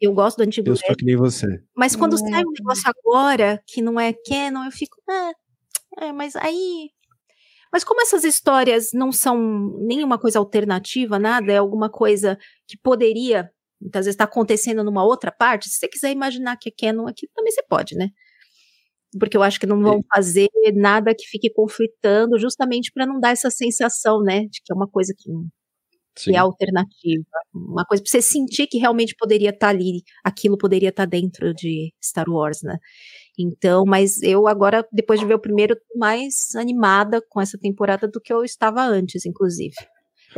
Eu 0.00 0.12
gosto 0.14 0.36
do 0.36 0.42
antigo 0.44 0.68
Eu 0.68 0.72
Legends, 0.74 0.86
sou 0.86 0.96
que 0.96 1.04
nem 1.04 1.16
você. 1.16 1.46
mas 1.76 1.96
quando 1.96 2.14
É. 2.14 2.18
sai 2.18 2.44
um 2.44 2.52
negócio 2.56 2.84
agora 2.86 3.60
que 3.66 3.82
não 3.82 3.98
é 3.98 4.12
canon, 4.12 4.64
eu 4.64 4.70
fico, 4.70 4.96
ah, 5.10 5.32
é, 6.02 6.12
mas 6.12 6.36
aí. 6.36 6.90
Mas 7.72 7.82
como 7.84 8.00
essas 8.00 8.22
histórias 8.24 8.90
não 8.94 9.10
são 9.12 9.36
nenhuma 9.80 10.18
coisa 10.18 10.38
alternativa, 10.38 11.18
nada, 11.18 11.52
é 11.52 11.56
alguma 11.58 11.90
coisa 11.90 12.38
que 12.66 12.78
poderia, 12.78 13.50
muitas 13.80 14.06
vezes, 14.06 14.14
estar 14.14 14.24
acontecendo 14.24 14.84
numa 14.84 15.04
outra 15.04 15.32
parte, 15.32 15.68
se 15.70 15.78
você 15.78 15.88
quiser 15.88 16.12
imaginar 16.12 16.56
que 16.58 16.70
é 16.70 16.72
canon 16.88 17.06
aqui, 17.08 17.28
também 17.34 17.52
você 17.52 17.62
pode, 17.68 17.96
né? 17.96 18.10
Porque 19.20 19.36
eu 19.36 19.42
acho 19.42 19.58
que 19.60 19.66
não 19.66 19.80
vão 19.82 20.00
fazer 20.14 20.48
nada 20.74 21.14
que 21.14 21.26
fique 21.26 21.50
conflitando, 21.52 22.38
justamente 22.38 22.92
para 22.92 23.06
não 23.06 23.18
dar 23.20 23.30
essa 23.30 23.50
sensação, 23.50 24.22
né, 24.22 24.42
de 24.46 24.60
que 24.64 24.72
é 24.72 24.76
uma 24.76 24.88
coisa 24.88 25.14
que 25.16 25.30
que 26.24 26.34
é 26.34 26.38
alternativa. 26.38 27.24
Uma 27.54 27.84
coisa 27.86 28.02
pra 28.02 28.10
você 28.10 28.22
sentir 28.22 28.66
que 28.68 28.78
realmente 28.78 29.14
poderia 29.18 29.50
estar 29.50 29.68
ali, 29.70 30.02
aquilo 30.24 30.58
poderia 30.58 30.90
estar 30.90 31.06
dentro 31.06 31.54
de 31.54 31.92
Star 32.04 32.26
Wars, 32.28 32.60
né? 32.62 32.78
Então, 33.38 33.84
mas 33.86 34.22
eu 34.22 34.48
agora, 34.48 34.86
depois 34.92 35.20
de 35.20 35.26
ver 35.26 35.34
o 35.34 35.40
primeiro, 35.40 35.76
mais 35.96 36.54
animada 36.56 37.22
com 37.30 37.40
essa 37.40 37.58
temporada 37.58 38.08
do 38.08 38.20
que 38.20 38.32
eu 38.32 38.44
estava 38.44 38.82
antes, 38.84 39.26
inclusive. 39.26 39.74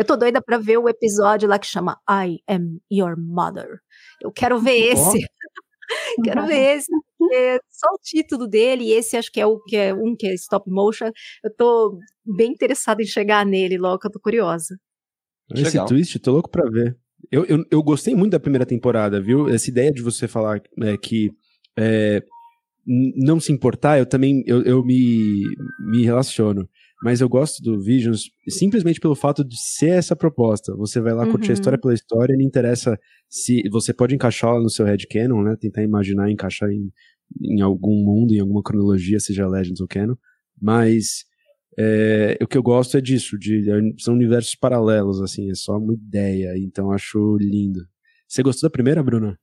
Eu 0.00 0.04
tô 0.06 0.16
doida 0.16 0.40
pra 0.40 0.56
ver 0.56 0.78
o 0.78 0.88
episódio 0.88 1.46
lá 1.46 1.58
que 1.58 1.66
chama 1.66 2.00
I 2.08 2.38
Am 2.48 2.80
Your 2.90 3.16
Mother. 3.18 3.80
Eu 4.22 4.32
quero 4.32 4.58
ver 4.58 4.94
esse. 4.94 5.18
quero 6.24 6.46
ver 6.46 6.78
esse. 6.78 6.90
porque 7.18 7.60
só 7.68 7.86
o 7.92 7.98
título 8.02 8.48
dele, 8.48 8.84
e 8.84 8.92
esse 8.92 9.18
acho 9.18 9.30
que 9.30 9.38
é 9.38 9.44
o 9.44 9.62
que 9.62 9.76
é 9.76 9.92
um 9.92 10.16
que 10.16 10.26
é 10.26 10.32
stop 10.32 10.70
motion. 10.70 11.10
Eu 11.44 11.54
tô 11.54 11.98
bem 12.24 12.50
interessada 12.50 13.02
em 13.02 13.06
chegar 13.06 13.44
nele 13.44 13.76
logo, 13.76 13.98
que 13.98 14.06
eu 14.06 14.10
tô 14.10 14.18
curiosa. 14.18 14.74
Esse 15.52 15.64
legal. 15.64 15.86
twist, 15.86 16.18
tô 16.18 16.32
louco 16.32 16.48
pra 16.48 16.64
ver. 16.70 16.96
Eu, 17.30 17.44
eu, 17.44 17.62
eu 17.70 17.82
gostei 17.82 18.14
muito 18.14 18.32
da 18.32 18.40
primeira 18.40 18.64
temporada, 18.64 19.20
viu? 19.20 19.50
Essa 19.50 19.68
ideia 19.68 19.92
de 19.92 20.00
você 20.00 20.26
falar 20.26 20.62
é, 20.82 20.96
que 20.96 21.30
é, 21.78 22.22
não 22.86 23.38
se 23.38 23.52
importar, 23.52 23.98
eu 23.98 24.06
também 24.06 24.42
eu, 24.46 24.62
eu 24.62 24.82
me, 24.82 25.44
me 25.90 26.02
relaciono. 26.06 26.66
Mas 27.02 27.20
eu 27.20 27.28
gosto 27.28 27.62
do 27.62 27.80
Visions 27.80 28.24
simplesmente 28.48 29.00
pelo 29.00 29.14
fato 29.14 29.42
de 29.44 29.56
ser 29.58 29.90
essa 29.90 30.14
proposta. 30.14 30.74
Você 30.76 31.00
vai 31.00 31.14
lá 31.14 31.26
curtir 31.26 31.50
a 31.50 31.52
Uhum. 31.52 31.54
história 31.54 31.78
pela 31.78 31.94
história, 31.94 32.36
não 32.36 32.44
interessa 32.44 32.98
se 33.28 33.62
você 33.70 33.92
pode 33.94 34.14
encaixar 34.14 34.50
ela 34.50 34.60
no 34.62 34.68
seu 34.68 34.84
headcanon, 34.84 35.42
né? 35.42 35.56
Tentar 35.58 35.82
imaginar 35.82 36.30
encaixar 36.30 36.68
em, 36.70 36.92
em 37.42 37.60
algum 37.62 38.04
mundo, 38.04 38.34
em 38.34 38.40
alguma 38.40 38.62
cronologia, 38.62 39.18
seja 39.18 39.46
Legends 39.48 39.80
ou 39.80 39.88
Canon. 39.88 40.14
Mas 40.60 41.24
é, 41.78 42.36
o 42.42 42.46
que 42.46 42.58
eu 42.58 42.62
gosto 42.62 42.96
é 42.98 43.00
disso, 43.00 43.38
de, 43.38 43.64
são 43.98 44.12
universos 44.14 44.54
paralelos, 44.54 45.22
assim, 45.22 45.50
é 45.50 45.54
só 45.54 45.78
uma 45.78 45.94
ideia, 45.94 46.52
então 46.58 46.90
acho 46.92 47.36
lindo. 47.38 47.80
Você 48.28 48.42
gostou 48.42 48.68
da 48.68 48.72
primeira, 48.72 49.02
Bruna? 49.02 49.38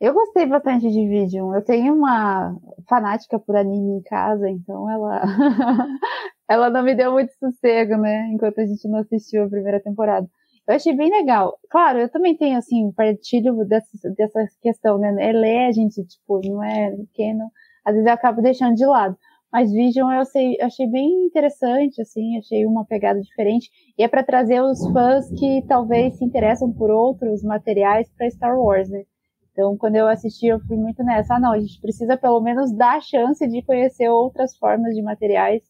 Eu 0.00 0.14
gostei 0.14 0.46
bastante 0.46 0.90
de 0.90 1.06
Vision. 1.08 1.54
Eu 1.54 1.62
tenho 1.62 1.94
uma 1.94 2.56
fanática 2.88 3.38
por 3.38 3.54
anime 3.54 3.98
em 3.98 4.02
casa, 4.02 4.48
então 4.48 4.90
ela 4.90 5.20
ela 6.50 6.68
não 6.68 6.82
me 6.82 6.96
deu 6.96 7.12
muito 7.12 7.32
sossego, 7.38 7.96
né? 7.96 8.28
Enquanto 8.32 8.58
a 8.58 8.66
gente 8.66 8.88
não 8.88 8.98
assistiu 8.98 9.44
a 9.44 9.48
primeira 9.48 9.78
temporada. 9.78 10.28
Eu 10.66 10.74
achei 10.74 10.92
bem 10.92 11.08
legal. 11.08 11.56
Claro, 11.70 12.00
eu 12.00 12.08
também 12.08 12.36
tenho, 12.36 12.58
assim, 12.58 12.90
partilho 12.90 13.64
dessa, 13.64 14.10
dessa 14.16 14.44
questão, 14.60 14.98
né? 14.98 15.14
É 15.20 15.32
Legend, 15.32 15.94
tipo, 16.04 16.40
não 16.44 16.60
é 16.64 16.90
canon. 17.16 17.48
Às 17.84 17.94
vezes 17.94 18.06
eu 18.08 18.12
acabo 18.12 18.42
deixando 18.42 18.74
de 18.74 18.84
lado. 18.84 19.16
Mas 19.52 19.72
Vision 19.72 20.10
eu 20.12 20.24
sei, 20.24 20.60
achei 20.60 20.88
bem 20.88 21.24
interessante, 21.26 22.02
assim, 22.02 22.36
achei 22.38 22.66
uma 22.66 22.84
pegada 22.84 23.20
diferente. 23.20 23.70
E 23.96 24.02
é 24.02 24.08
para 24.08 24.24
trazer 24.24 24.60
os 24.60 24.84
fãs 24.92 25.30
que 25.38 25.64
talvez 25.68 26.16
se 26.18 26.24
interessam 26.24 26.72
por 26.72 26.90
outros 26.90 27.44
materiais 27.44 28.10
para 28.16 28.28
Star 28.30 28.58
Wars, 28.58 28.88
né? 28.88 29.04
Então, 29.52 29.76
quando 29.76 29.96
eu 29.96 30.08
assisti, 30.08 30.46
eu 30.48 30.58
fui 30.60 30.76
muito 30.76 31.04
nessa. 31.04 31.34
Ah, 31.34 31.40
não, 31.40 31.52
a 31.52 31.60
gente 31.60 31.80
precisa 31.80 32.16
pelo 32.16 32.40
menos 32.40 32.72
dar 32.72 32.96
a 32.96 33.00
chance 33.00 33.46
de 33.46 33.62
conhecer 33.62 34.08
outras 34.08 34.56
formas 34.56 34.94
de 34.96 35.02
materiais 35.02 35.62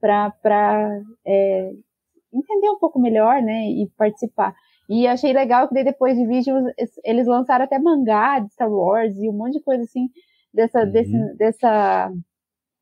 para 0.00 1.00
é, 1.26 1.72
entender 2.32 2.70
um 2.70 2.78
pouco 2.78 2.98
melhor, 3.00 3.40
né? 3.42 3.68
E 3.70 3.88
participar. 3.96 4.54
E 4.88 5.06
achei 5.06 5.32
legal 5.32 5.68
que 5.68 5.84
depois 5.84 6.16
de 6.16 6.26
Visions, 6.26 6.72
eles 7.04 7.26
lançaram 7.26 7.64
até 7.64 7.78
mangá 7.78 8.38
de 8.38 8.50
Star 8.52 8.70
Wars 8.70 9.14
e 9.18 9.28
um 9.28 9.32
monte 9.34 9.54
de 9.58 9.62
coisa 9.62 9.82
assim, 9.82 10.08
dessa, 10.52 10.80
Uhum. 10.84 10.90
desse, 10.92 11.34
dessa, 11.36 12.12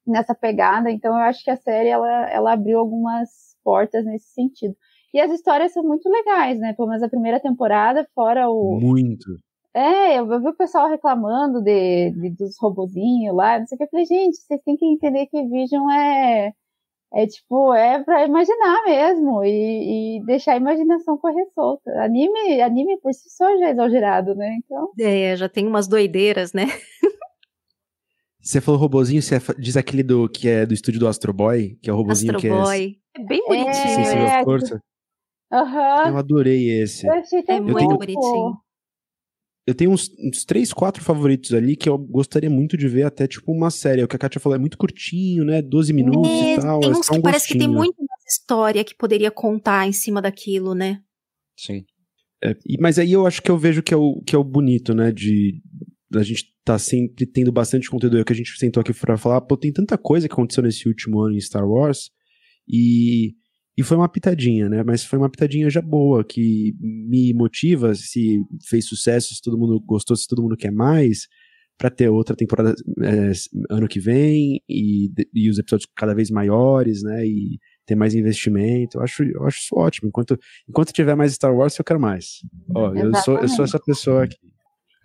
nessa 0.06 0.34
pegada. 0.34 0.90
Então, 0.90 1.12
eu 1.14 1.22
acho 1.22 1.42
que 1.42 1.50
a 1.50 1.56
série, 1.56 1.88
ela, 1.88 2.30
ela 2.30 2.52
abriu 2.52 2.78
algumas 2.78 3.28
portas 3.64 4.04
nesse 4.04 4.28
sentido. 4.32 4.74
E 5.12 5.20
as 5.20 5.32
histórias 5.32 5.72
são 5.72 5.82
muito 5.82 6.08
legais, 6.08 6.58
né? 6.60 6.74
Pelo 6.74 6.88
menos 6.88 7.02
a 7.02 7.08
primeira 7.08 7.40
temporada, 7.40 8.06
fora 8.14 8.48
o, 8.50 8.78
Muito. 8.80 9.26
é, 9.74 10.18
eu 10.18 10.26
vi 10.28 10.48
o 10.48 10.54
pessoal 10.56 10.88
reclamando 10.88 11.60
de, 11.62 12.10
de- 12.12 12.30
dos 12.30 12.56
robozinhos 12.60 13.34
lá, 13.34 13.58
não 13.58 13.66
sei 13.66 13.74
o 13.76 13.78
que. 13.78 13.84
Eu 13.84 13.88
falei, 13.88 14.06
gente, 14.06 14.36
vocês 14.36 14.60
têm 14.62 14.76
que 14.76 14.86
entender 14.86 15.26
que 15.26 15.42
Vision 15.48 15.90
é, 15.90 16.52
é 17.14 17.26
tipo, 17.26 17.72
é 17.74 18.02
pra 18.02 18.24
imaginar 18.26 18.82
mesmo 18.84 19.44
e, 19.44 20.18
e 20.18 20.24
deixar 20.26 20.52
a 20.52 20.56
imaginação 20.56 21.16
correr 21.18 21.46
solta. 21.54 21.90
Anime, 22.02 22.60
anime 22.60 22.98
por 23.00 23.12
si 23.14 23.30
só 23.30 23.44
já 23.58 23.68
é 23.68 23.70
exagerado, 23.72 24.34
né? 24.34 24.56
Então, 24.64 24.90
É, 24.98 25.36
já 25.36 25.48
tem 25.48 25.66
umas 25.66 25.86
doideiras, 25.88 26.52
né? 26.52 26.66
Você 28.40 28.60
falou 28.60 28.78
robozinho, 28.80 29.20
você 29.20 29.38
diz 29.58 29.76
aquele 29.76 30.02
do 30.04 30.28
que 30.28 30.46
é 30.48 30.64
do 30.64 30.72
estúdio 30.72 31.00
do 31.00 31.08
Astro 31.08 31.32
Boy, 31.32 31.76
que 31.82 31.90
é 31.90 31.92
o 31.92 31.96
robozinho 31.96 32.32
Astro 32.36 32.40
que 32.40 32.46
é 32.46 32.50
Boy. 32.62 32.96
É 33.16 33.24
bem 33.24 33.40
bonitinho. 33.46 33.74
sensível 33.74 34.26
É, 34.26 34.40
à 34.40 34.44
força. 34.44 34.80
aham. 35.52 36.08
Eu 36.10 36.16
adorei 36.16 36.80
esse. 36.82 37.06
Eu 37.08 37.12
achei 37.14 37.42
tão 37.42 37.56
É 37.56 37.60
muito 37.60 37.80
fofo. 37.80 37.98
bonitinho. 37.98 38.56
Eu 39.66 39.74
tenho 39.74 39.90
uns, 39.90 40.10
uns 40.20 40.44
três, 40.44 40.72
quatro 40.72 41.02
favoritos 41.02 41.52
ali 41.52 41.74
que 41.74 41.88
eu 41.88 41.98
gostaria 41.98 42.48
muito 42.48 42.76
de 42.76 42.86
ver 42.86 43.02
até 43.02 43.26
tipo 43.26 43.50
uma 43.52 43.70
série. 43.70 44.02
O 44.02 44.08
que 44.08 44.14
a 44.14 44.18
Katia 44.18 44.40
falou 44.40 44.54
é 44.54 44.60
muito 44.60 44.78
curtinho, 44.78 45.44
né? 45.44 45.60
12 45.60 45.92
minutos 45.92 46.30
É, 46.30 46.54
e 46.54 46.60
tal. 46.60 46.80
tem 46.80 46.90
é 46.90 46.92
uns 46.92 47.08
que 47.08 47.16
um 47.16 47.20
parece 47.22 47.48
que 47.48 47.58
tem 47.58 47.66
gostinho. 47.66 47.78
muito 47.78 48.06
história 48.28 48.84
que 48.84 48.94
poderia 48.94 49.30
contar 49.30 49.86
em 49.86 49.92
cima 49.92 50.20
daquilo, 50.20 50.74
né? 50.74 51.00
Sim. 51.56 51.84
É, 52.42 52.54
mas 52.78 52.98
aí 52.98 53.12
eu 53.12 53.26
acho 53.26 53.42
que 53.42 53.50
eu 53.50 53.56
vejo 53.58 53.82
que 53.82 53.94
é 53.94 53.96
o, 53.96 54.20
que 54.26 54.34
é 54.34 54.38
o 54.38 54.44
bonito, 54.44 54.94
né? 54.94 55.10
De 55.10 55.60
a 56.14 56.22
gente 56.22 56.54
tá 56.64 56.78
sempre 56.78 57.26
tendo 57.26 57.50
bastante 57.52 57.90
conteúdo. 57.90 58.18
É 58.18 58.22
o 58.22 58.24
que 58.24 58.32
a 58.32 58.36
gente 58.36 58.56
sentou 58.58 58.80
aqui 58.80 58.92
para 58.92 59.16
falar, 59.16 59.40
pô, 59.40 59.56
tem 59.56 59.72
tanta 59.72 59.96
coisa 59.98 60.28
que 60.28 60.32
aconteceu 60.32 60.62
nesse 60.62 60.88
último 60.88 61.20
ano 61.20 61.34
em 61.36 61.40
Star 61.40 61.66
Wars 61.68 62.10
e, 62.68 63.34
e 63.76 63.82
foi 63.82 63.96
uma 63.96 64.08
pitadinha, 64.08 64.68
né? 64.68 64.82
Mas 64.82 65.04
foi 65.04 65.18
uma 65.18 65.28
pitadinha 65.28 65.68
já 65.68 65.82
boa, 65.82 66.24
que 66.24 66.74
me 66.80 67.34
motiva 67.34 67.94
se 67.94 68.40
fez 68.66 68.86
sucesso, 68.86 69.34
se 69.34 69.42
todo 69.42 69.58
mundo 69.58 69.78
gostou, 69.80 70.16
se 70.16 70.26
todo 70.26 70.42
mundo 70.42 70.56
quer 70.56 70.72
mais, 70.72 71.26
para 71.76 71.90
ter 71.90 72.08
outra 72.08 72.34
temporada 72.34 72.74
é, 73.02 73.32
ano 73.70 73.86
que 73.86 74.00
vem 74.00 74.62
e, 74.68 75.10
e 75.34 75.50
os 75.50 75.58
episódios 75.58 75.88
cada 75.94 76.14
vez 76.14 76.30
maiores, 76.30 77.02
né? 77.02 77.26
E 77.26 77.58
ter 77.84 77.94
mais 77.94 78.14
investimento. 78.14 78.98
Eu 78.98 79.02
acho, 79.02 79.22
eu 79.22 79.46
acho 79.46 79.58
isso 79.58 79.76
ótimo. 79.76 80.08
Enquanto, 80.08 80.38
enquanto 80.68 80.92
tiver 80.92 81.14
mais 81.14 81.34
Star 81.34 81.54
Wars, 81.54 81.78
eu 81.78 81.84
quero 81.84 82.00
mais. 82.00 82.40
Ó, 82.74 82.94
eu 82.94 83.14
sou, 83.16 83.38
eu 83.38 83.48
sou 83.48 83.64
essa 83.64 83.78
pessoa 83.78 84.24
aqui. 84.24 84.36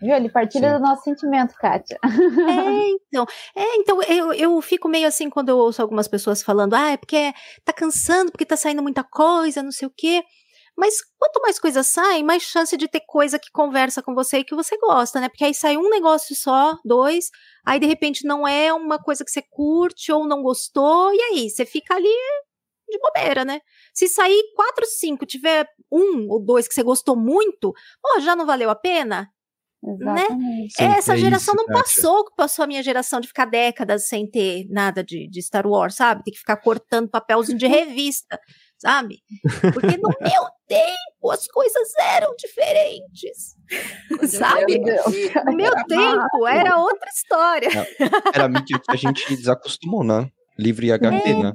Viu? 0.01 0.15
Ele 0.15 0.29
partilha 0.29 0.70
Sim. 0.70 0.77
do 0.77 0.81
nosso 0.81 1.03
sentimento, 1.03 1.53
Kátia. 1.55 2.00
É, 2.03 2.08
então. 3.08 3.25
É, 3.55 3.75
então, 3.75 4.01
eu, 4.03 4.34
eu 4.34 4.62
fico 4.62 4.89
meio 4.89 5.08
assim 5.08 5.29
quando 5.29 5.50
eu 5.50 5.58
ouço 5.58 5.81
algumas 5.81 6.08
pessoas 6.08 6.41
falando, 6.41 6.74
ah, 6.74 6.91
é 6.91 6.98
porque 6.98 7.31
tá 7.63 7.72
cansando, 7.72 8.31
porque 8.31 8.46
tá 8.46 8.58
saindo 8.58 8.81
muita 8.81 9.03
coisa, 9.03 9.62
não 9.62 9.72
sei 9.72 9.88
o 9.88 9.93
quê. 9.96 10.24
Mas 10.75 10.96
quanto 11.20 11.41
mais 11.41 11.60
coisa 11.60 11.84
sai, 11.84 12.24
mais 12.24 12.43
chance 12.43 12.75
de 12.75 12.88
ter 12.88 13.01
coisa 13.01 13.38
que 13.38 13.51
conversa 13.51 14.01
com 14.01 14.15
você 14.15 14.39
e 14.39 14.43
que 14.43 14.55
você 14.55 14.77
gosta, 14.77 15.20
né? 15.20 15.29
Porque 15.29 15.43
aí 15.43 15.53
sai 15.53 15.77
um 15.77 15.89
negócio 15.89 16.36
só, 16.36 16.77
dois, 16.84 17.29
aí 17.65 17.79
de 17.79 17.86
repente 17.86 18.25
não 18.25 18.48
é 18.48 18.74
uma 18.74 18.98
coisa 18.98 19.24
que 19.24 19.29
você 19.29 19.41
curte 19.41 20.12
ou 20.12 20.27
não 20.27 20.41
gostou, 20.41 21.13
e 21.13 21.22
aí 21.22 21.50
você 21.50 21.65
fica 21.65 21.93
ali 21.93 22.10
de 22.89 23.00
bobeira, 23.00 23.46
né? 23.46 23.62
Se 23.93 24.08
sair 24.08 24.41
quatro, 24.55 24.86
cinco, 24.86 25.25
tiver 25.25 25.67
um 25.91 26.27
ou 26.29 26.43
dois 26.43 26.67
que 26.67 26.74
você 26.74 26.84
gostou 26.84 27.15
muito, 27.15 27.74
ó, 28.03 28.20
já 28.20 28.36
não 28.36 28.46
valeu 28.46 28.70
a 28.70 28.75
pena? 28.75 29.29
Né? 29.84 30.28
Sim, 30.70 30.84
Essa 30.84 31.16
é 31.16 31.18
geração 31.18 31.56
isso, 31.56 31.66
não 31.66 31.74
passou, 31.74 32.26
que 32.26 32.36
passou 32.36 32.64
a 32.64 32.68
minha 32.68 32.84
geração 32.84 33.20
de 33.20 33.28
ficar 33.28 33.46
décadas 33.46 34.08
sem 34.08 34.30
ter 34.30 34.68
nada 34.70 35.04
de, 35.04 35.28
de 35.28 35.42
Star 35.42 35.66
Wars, 35.66 35.96
sabe? 35.96 36.24
Tem 36.24 36.34
que 36.34 36.40
ficar 36.40 36.58
cortando 36.58 37.10
papelzinho 37.10 37.58
de 37.58 37.66
revista, 37.68 38.40
sabe? 38.78 39.24
Porque 39.74 39.98
no 39.98 40.10
meu 40.22 40.44
tempo 40.68 41.32
as 41.32 41.48
coisas 41.48 41.90
eram 42.00 42.36
diferentes, 42.36 43.56
sabe? 44.30 44.80
No 45.46 45.56
meu 45.56 45.74
tempo 45.88 46.48
era 46.48 46.78
outra 46.78 47.10
história. 47.10 47.70
Era 48.34 48.48
mídia 48.48 48.80
que 48.80 48.92
a 48.92 48.96
gente 48.96 49.36
desacostumou, 49.36 50.04
né? 50.04 50.30
Livre 50.60 50.88
e 50.88 50.92
HD, 50.92 51.32
é. 51.32 51.44
né? 51.44 51.54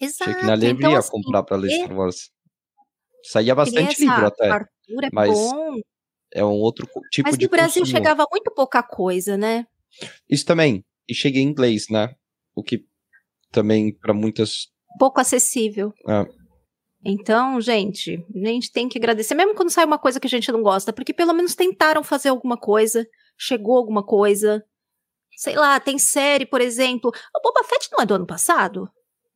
Exato. 0.00 0.30
Tinha 0.30 0.36
que 0.36 0.46
na 0.46 0.54
livraria 0.54 0.88
então, 0.90 0.96
assim, 0.96 1.10
comprar 1.10 1.42
para 1.42 1.56
ler 1.56 1.72
é 1.72 1.82
Star 1.82 1.96
Wars. 1.96 2.30
Saía 3.24 3.54
bastante 3.54 4.00
livro 4.00 4.26
até. 4.26 4.48
É 4.48 5.08
mas 5.12 5.30
bom. 5.30 5.80
É 6.32 6.44
um 6.44 6.52
outro 6.52 6.86
tipo 7.10 7.28
mas 7.28 7.38
de 7.38 7.44
Mas 7.46 7.50
no 7.50 7.50
Brasil 7.50 7.82
consumo. 7.82 7.98
chegava 7.98 8.26
muito 8.30 8.52
pouca 8.54 8.82
coisa, 8.82 9.36
né? 9.36 9.66
Isso 10.28 10.44
também. 10.44 10.84
E 11.08 11.14
cheguei 11.14 11.42
em 11.42 11.48
inglês, 11.48 11.86
né? 11.90 12.14
O 12.54 12.62
que 12.62 12.84
também 13.50 13.92
para 13.92 14.12
muitas 14.12 14.68
pouco 14.98 15.20
acessível. 15.20 15.92
É. 16.08 16.26
Então, 17.04 17.60
gente, 17.60 18.24
a 18.34 18.48
gente 18.48 18.72
tem 18.72 18.88
que 18.88 18.98
agradecer, 18.98 19.34
mesmo 19.34 19.54
quando 19.54 19.70
sai 19.70 19.84
uma 19.84 19.98
coisa 19.98 20.18
que 20.18 20.26
a 20.26 20.30
gente 20.30 20.50
não 20.50 20.62
gosta, 20.62 20.92
porque 20.92 21.14
pelo 21.14 21.32
menos 21.32 21.54
tentaram 21.54 22.02
fazer 22.02 22.28
alguma 22.28 22.56
coisa, 22.56 23.06
chegou 23.36 23.76
alguma 23.76 24.04
coisa. 24.04 24.64
Sei 25.36 25.54
lá, 25.54 25.78
tem 25.78 25.98
série, 25.98 26.44
por 26.44 26.60
exemplo. 26.60 27.12
O 27.34 27.40
Boba 27.40 27.62
Fett 27.62 27.88
não 27.92 28.02
é 28.02 28.06
do 28.06 28.14
ano 28.14 28.26
passado? 28.26 28.90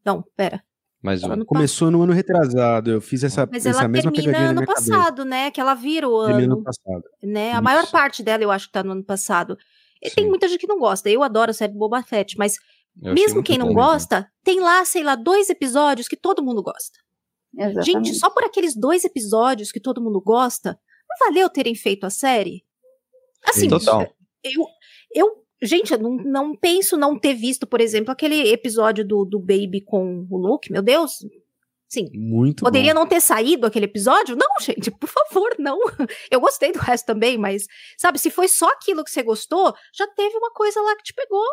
Não, 0.05 0.25
pera. 0.37 0.63
Mas 1.03 1.23
um... 1.25 1.45
Começou 1.45 1.91
no 1.91 2.03
ano 2.03 2.13
retrasado. 2.13 2.93
Eu 2.93 3.01
fiz 3.01 3.25
essa, 3.25 3.49
Mas 3.51 3.67
essa 3.67 3.81
ela 3.81 3.89
mesma 3.89 4.13
termina 4.13 4.53
no 4.53 4.65
passado, 4.65 5.17
cabeça. 5.17 5.25
né? 5.25 5.51
Que 5.51 5.61
ela 5.61 5.75
vira 5.75 6.09
o 6.09 6.25
Termina 6.27 6.53
ano. 6.53 6.57
no 6.57 6.63
passado. 6.63 7.03
Né? 7.23 7.53
A 7.53 7.61
maior 7.61 7.91
parte 7.91 8.23
dela 8.23 8.43
eu 8.43 8.51
acho 8.53 8.69
que 8.69 8.73
tá 8.73 8.85
no 8.85 8.93
ano 8.93 9.03
passado. 9.03 9.59
E 10.01 10.11
tem 10.11 10.25
Sim. 10.25 10.31
muita 10.31 10.47
gente 10.47 10.61
que 10.61 10.67
não 10.67 10.79
gosta. 10.79 11.11
Eu 11.11 11.23
adoro 11.23 11.51
a 11.51 11.55
série 11.55 11.73
Boba 11.73 12.03
Fett, 12.03 12.39
mas 12.39 12.57
Eu 13.03 13.15
mesmo 13.15 13.43
quem 13.43 13.59
não 13.59 13.69
bom 13.69 13.75
gosta, 13.75 14.31
tem 14.45 14.61
lá, 14.61 14.85
sei 14.85 15.03
lá, 15.03 15.17
dois 15.17 15.51
episódios 15.51 16.07
que 16.07 16.17
todo 16.17 16.43
mundo 16.43 16.63
gosta. 16.63 16.99
Exatamente. 17.57 17.85
Gente, 17.85 18.15
só 18.15 18.31
por 18.31 18.45
aqueles 18.45 18.77
dois 18.77 19.05
episódios 19.05 19.73
que 19.73 19.81
todo 19.81 20.01
mundo 20.01 20.21
gosta, 20.21 20.79
não 21.09 21.29
valeu 21.29 21.49
terem 21.49 21.75
feito 21.75 22.05
a 22.05 22.11
série? 22.11 22.65
Assim, 23.47 23.69
Total. 23.69 24.07
eu, 24.45 24.67
eu 25.15 25.42
gente, 25.63 25.93
eu 25.93 25.99
não, 25.99 26.17
não 26.17 26.57
penso 26.57 26.97
não 26.97 27.19
ter 27.19 27.35
visto, 27.35 27.67
por 27.67 27.81
exemplo, 27.81 28.11
aquele 28.11 28.51
episódio 28.53 29.07
do, 29.07 29.25
do 29.25 29.39
Baby 29.39 29.81
com 29.85 30.27
o 30.31 30.37
Luke, 30.37 30.71
meu 30.73 30.83
Deus. 30.83 31.19
Sim, 31.89 32.09
Muito 32.15 32.65
poderia 32.65 32.95
bom. 32.95 33.01
não 33.01 33.07
ter 33.07 33.21
saído 33.21 33.67
aquele 33.67 33.85
episódio? 33.85 34.35
Não, 34.35 34.49
gente, 34.61 34.91
por 34.91 35.09
favor, 35.09 35.55
não. 35.59 35.79
Eu 36.31 36.41
gostei 36.41 36.73
do 36.73 36.79
resto 36.79 37.05
também, 37.05 37.37
mas, 37.37 37.67
sabe, 37.99 38.19
se 38.19 38.31
foi 38.31 38.49
só 38.49 38.67
aquilo 38.71 39.05
que 39.05 39.11
você 39.11 39.23
gostou, 39.23 39.75
já 39.95 40.07
teve 40.07 40.35
uma 40.39 40.51
coisa 40.53 40.81
lá 40.81 40.97
que 40.97 41.03
te 41.03 41.13
pegou, 41.15 41.45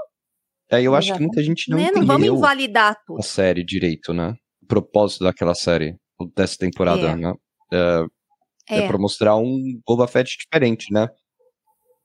É, 0.72 0.82
eu 0.82 0.96
acho 0.96 1.14
que 1.14 1.20
muita 1.20 1.44
gente 1.44 1.70
não 1.70 1.78
né? 1.78 1.92
Não 1.94 2.06
vamos 2.06 2.26
invalidar 2.28 2.96
tudo. 3.06 3.20
a 3.20 3.24
série 3.24 3.66
direito, 3.66 4.14
né? 4.14 4.34
O 4.64 4.66
propósito 4.68 5.26
daquela 5.26 5.54
série, 5.56 5.96
dessa 6.36 6.56
temporada, 6.58 7.02
É. 7.10 7.16
né? 7.18 7.34
É, 7.74 8.06
é 8.70 8.80
É. 8.84 8.88
pra 8.88 8.98
mostrar 8.98 9.36
um 9.36 9.60
Boba 9.86 10.08
Fett 10.08 10.38
diferente, 10.38 10.86
né? 10.94 11.10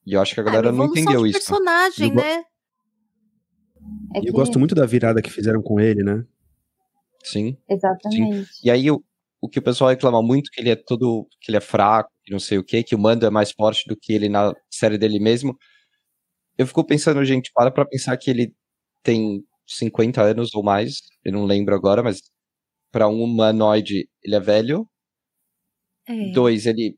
E 0.06 0.12
eu 0.14 0.20
acho 0.20 0.34
que 0.34 0.40
a 0.40 0.44
galera 0.44 0.70
não 0.70 0.86
entendeu 0.86 1.22
de 1.22 1.30
isso. 1.30 1.38
personagem, 1.38 2.08
Eu 2.08 2.14
né? 2.14 2.44
É 4.14 4.20
que- 4.20 4.28
eu 4.28 4.32
gosto 4.32 4.58
muito 4.58 4.74
da 4.74 4.86
virada 4.86 5.20
que 5.22 5.30
fizeram 5.30 5.62
com 5.62 5.80
ele, 5.80 6.02
né? 6.02 6.24
Sim. 7.22 7.56
Exatamente. 7.68 8.48
E 8.62 8.70
aí 8.70 8.90
o, 8.90 9.02
o 9.40 9.48
que 9.48 9.58
o 9.58 9.62
pessoal 9.62 9.90
reclama 9.90 10.22
muito 10.22 10.50
que 10.50 10.60
ele 10.60 10.70
é 10.70 10.76
todo 10.76 11.26
que 11.40 11.50
ele 11.50 11.56
é 11.56 11.60
fraco, 11.60 12.10
que 12.22 12.32
não 12.32 12.38
sei 12.38 12.58
o 12.58 12.64
quê, 12.64 12.82
que 12.82 12.94
o 12.94 12.98
Mando 12.98 13.24
é 13.26 13.30
mais 13.30 13.50
forte 13.50 13.84
do 13.88 13.96
que 13.96 14.12
ele 14.12 14.28
na 14.28 14.52
série 14.70 14.98
dele 14.98 15.18
mesmo. 15.18 15.56
Eu 16.58 16.66
fico 16.66 16.84
pensando, 16.84 17.24
gente, 17.24 17.50
para 17.54 17.70
pra 17.70 17.84
pensar 17.86 18.16
que 18.16 18.30
ele 18.30 18.54
tem 19.02 19.42
50 19.66 20.22
anos 20.22 20.54
ou 20.54 20.62
mais, 20.62 21.00
eu 21.24 21.32
não 21.32 21.44
lembro 21.46 21.74
agora, 21.74 22.02
mas 22.02 22.20
pra 22.92 23.08
um 23.08 23.22
humanoide 23.22 24.08
ele 24.22 24.34
é 24.36 24.40
velho. 24.40 24.86
É. 26.06 26.30
Dois, 26.32 26.66
ele 26.66 26.96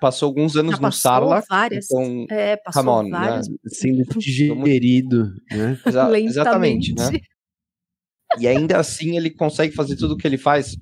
passou 0.00 0.26
alguns 0.26 0.56
anos 0.56 0.76
Já 0.76 0.80
no 0.80 0.92
Sarlacc, 0.92 1.46
várias. 1.48 1.86
então 1.90 2.26
É, 2.30 2.56
passou 2.56 2.82
come 2.84 2.90
on, 2.96 3.02
né? 3.10 3.18
várias. 3.18 3.46
Sendo 3.66 4.04
digerido, 4.18 5.32
né? 5.50 5.78
exa- 5.86 6.18
exatamente, 6.20 6.94
né? 6.94 7.10
E 8.38 8.46
ainda 8.46 8.78
assim 8.80 9.16
ele 9.16 9.30
consegue 9.30 9.74
fazer 9.74 9.96
tudo 9.96 10.14
o 10.14 10.16
que 10.16 10.26
ele 10.26 10.38
faz. 10.38 10.76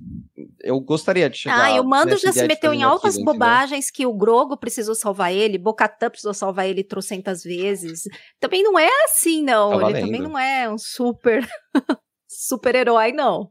Eu 0.60 0.80
gostaria 0.80 1.28
de 1.28 1.36
chegar. 1.36 1.64
Ah, 1.64 1.76
e 1.76 1.78
o 1.78 1.84
Mando 1.84 2.16
já 2.16 2.32
se 2.32 2.46
meteu 2.46 2.72
em 2.72 2.82
altas 2.82 3.14
entendeu? 3.14 3.32
bobagens 3.34 3.90
que 3.90 4.06
o 4.06 4.14
Grogo 4.14 4.56
precisou 4.56 4.94
salvar 4.94 5.32
ele, 5.32 5.58
Bocatã 5.58 6.08
precisou 6.08 6.32
salvar 6.34 6.66
ele 6.66 6.82
trocentas 6.82 7.42
vezes. 7.44 8.02
Também 8.40 8.62
não 8.62 8.78
é 8.78 8.88
assim, 9.04 9.42
não. 9.42 9.78
Tá 9.78 9.90
ele 9.90 10.00
também 10.00 10.22
não 10.22 10.38
é 10.38 10.68
um 10.70 10.78
super 10.78 11.46
super 12.26 12.74
herói, 12.74 13.12
não. 13.12 13.50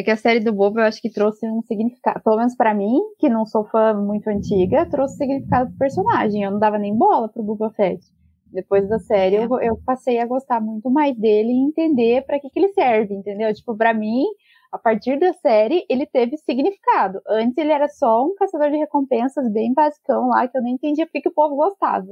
É 0.00 0.02
que 0.02 0.10
a 0.10 0.16
série 0.16 0.40
do 0.40 0.50
Boba 0.50 0.80
eu 0.80 0.84
acho 0.86 0.98
que 0.98 1.10
trouxe 1.12 1.46
um 1.46 1.60
significado, 1.60 2.22
pelo 2.24 2.38
menos 2.38 2.56
pra 2.56 2.72
mim, 2.72 2.98
que 3.18 3.28
não 3.28 3.44
sou 3.44 3.66
fã 3.66 3.92
muito 3.92 4.28
antiga, 4.28 4.88
trouxe 4.88 5.18
significado 5.18 5.68
pro 5.68 5.78
personagem. 5.78 6.42
Eu 6.42 6.52
não 6.52 6.58
dava 6.58 6.78
nem 6.78 6.96
bola 6.96 7.28
pro 7.28 7.42
Boba 7.42 7.70
Fett. 7.76 8.00
Depois 8.46 8.88
da 8.88 8.98
série, 8.98 9.36
É. 9.36 9.44
eu, 9.44 9.60
eu 9.60 9.76
passei 9.84 10.18
a 10.18 10.24
gostar 10.26 10.58
muito 10.58 10.88
mais 10.90 11.14
dele 11.18 11.50
e 11.52 11.66
entender 11.68 12.24
pra 12.24 12.40
que, 12.40 12.48
que 12.48 12.58
ele 12.58 12.72
serve, 12.72 13.12
entendeu? 13.14 13.52
Tipo, 13.52 13.76
pra 13.76 13.92
mim, 13.92 14.24
a 14.72 14.78
partir 14.78 15.18
da 15.20 15.34
série, 15.34 15.84
ele 15.90 16.06
teve 16.06 16.38
significado. 16.38 17.20
Antes 17.28 17.58
ele 17.58 17.70
era 17.70 17.86
só 17.86 18.24
um 18.24 18.34
caçador 18.36 18.70
de 18.70 18.78
recompensas 18.78 19.52
bem 19.52 19.74
basicão 19.74 20.28
lá, 20.28 20.48
que 20.48 20.56
eu 20.56 20.62
nem 20.62 20.76
entendia 20.76 21.04
porque 21.04 21.20
que 21.20 21.28
o 21.28 21.34
povo 21.34 21.56
gostava. 21.56 22.06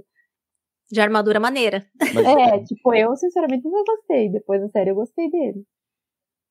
De 0.93 1.01
armadura 1.01 1.41
maneira. 1.41 1.87
Mas, 1.99 2.27
É, 2.27 2.63
tipo, 2.65 2.95
eu 2.95 3.17
sinceramente 3.17 3.67
não 3.67 3.83
gostei. 3.83 4.29
Depois 4.31 4.61
da 4.61 4.69
série 4.69 4.91
eu 4.91 4.95
gostei 4.95 5.31
dele. 5.31 5.65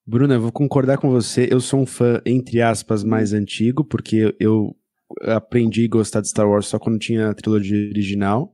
Bruna, 0.08 0.36
eu 0.36 0.42
vou 0.42 0.52
concordar 0.52 0.98
com 0.98 1.10
você. 1.10 1.48
Eu 1.52 1.60
sou 1.60 1.82
um 1.82 1.86
fã, 1.86 2.22
entre 2.26 2.62
aspas, 2.62 3.04
mais 3.04 3.34
antigo, 3.34 3.84
porque 3.84 4.34
eu 4.40 4.76
aprendi 5.24 5.86
a 5.86 5.90
gostar 5.90 6.22
de 6.22 6.30
Star 6.30 6.48
Wars 6.50 6.68
só 6.68 6.80
quando 6.80 6.98
tinha 7.00 7.30
a 7.30 7.34
trilogia 7.34 7.90
original. 7.90 8.54